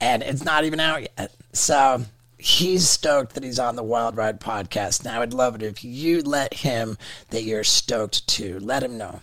and 0.00 0.22
it's 0.22 0.44
not 0.44 0.64
even 0.64 0.80
out 0.80 1.02
yet. 1.02 1.32
So 1.52 2.04
he's 2.38 2.88
stoked 2.88 3.34
that 3.34 3.44
he's 3.44 3.58
on 3.58 3.76
the 3.76 3.82
Wild 3.82 4.16
Ride 4.16 4.40
podcast. 4.40 5.04
Now, 5.04 5.22
I'd 5.22 5.34
love 5.34 5.54
it 5.54 5.62
if 5.62 5.84
you 5.84 6.22
let 6.22 6.54
him 6.54 6.96
that 7.30 7.42
you're 7.42 7.64
stoked 7.64 8.26
too. 8.26 8.58
Let 8.60 8.82
him 8.82 8.96
know. 8.96 9.20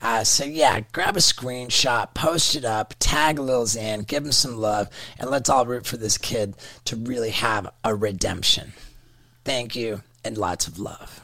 Uh, 0.00 0.22
so 0.22 0.44
yeah, 0.44 0.80
grab 0.92 1.16
a 1.16 1.20
screenshot, 1.20 2.12
post 2.12 2.54
it 2.54 2.64
up, 2.64 2.94
tag 2.98 3.38
Lil 3.38 3.64
Xan, 3.64 4.06
give 4.06 4.24
him 4.24 4.32
some 4.32 4.58
love, 4.58 4.88
and 5.18 5.30
let's 5.30 5.48
all 5.48 5.64
root 5.64 5.86
for 5.86 5.96
this 5.96 6.18
kid 6.18 6.54
to 6.84 6.94
really 6.94 7.30
have 7.30 7.72
a 7.82 7.94
redemption. 7.94 8.74
Thank 9.44 9.74
you, 9.74 10.02
and 10.22 10.36
lots 10.36 10.66
of 10.66 10.78
love. 10.78 11.23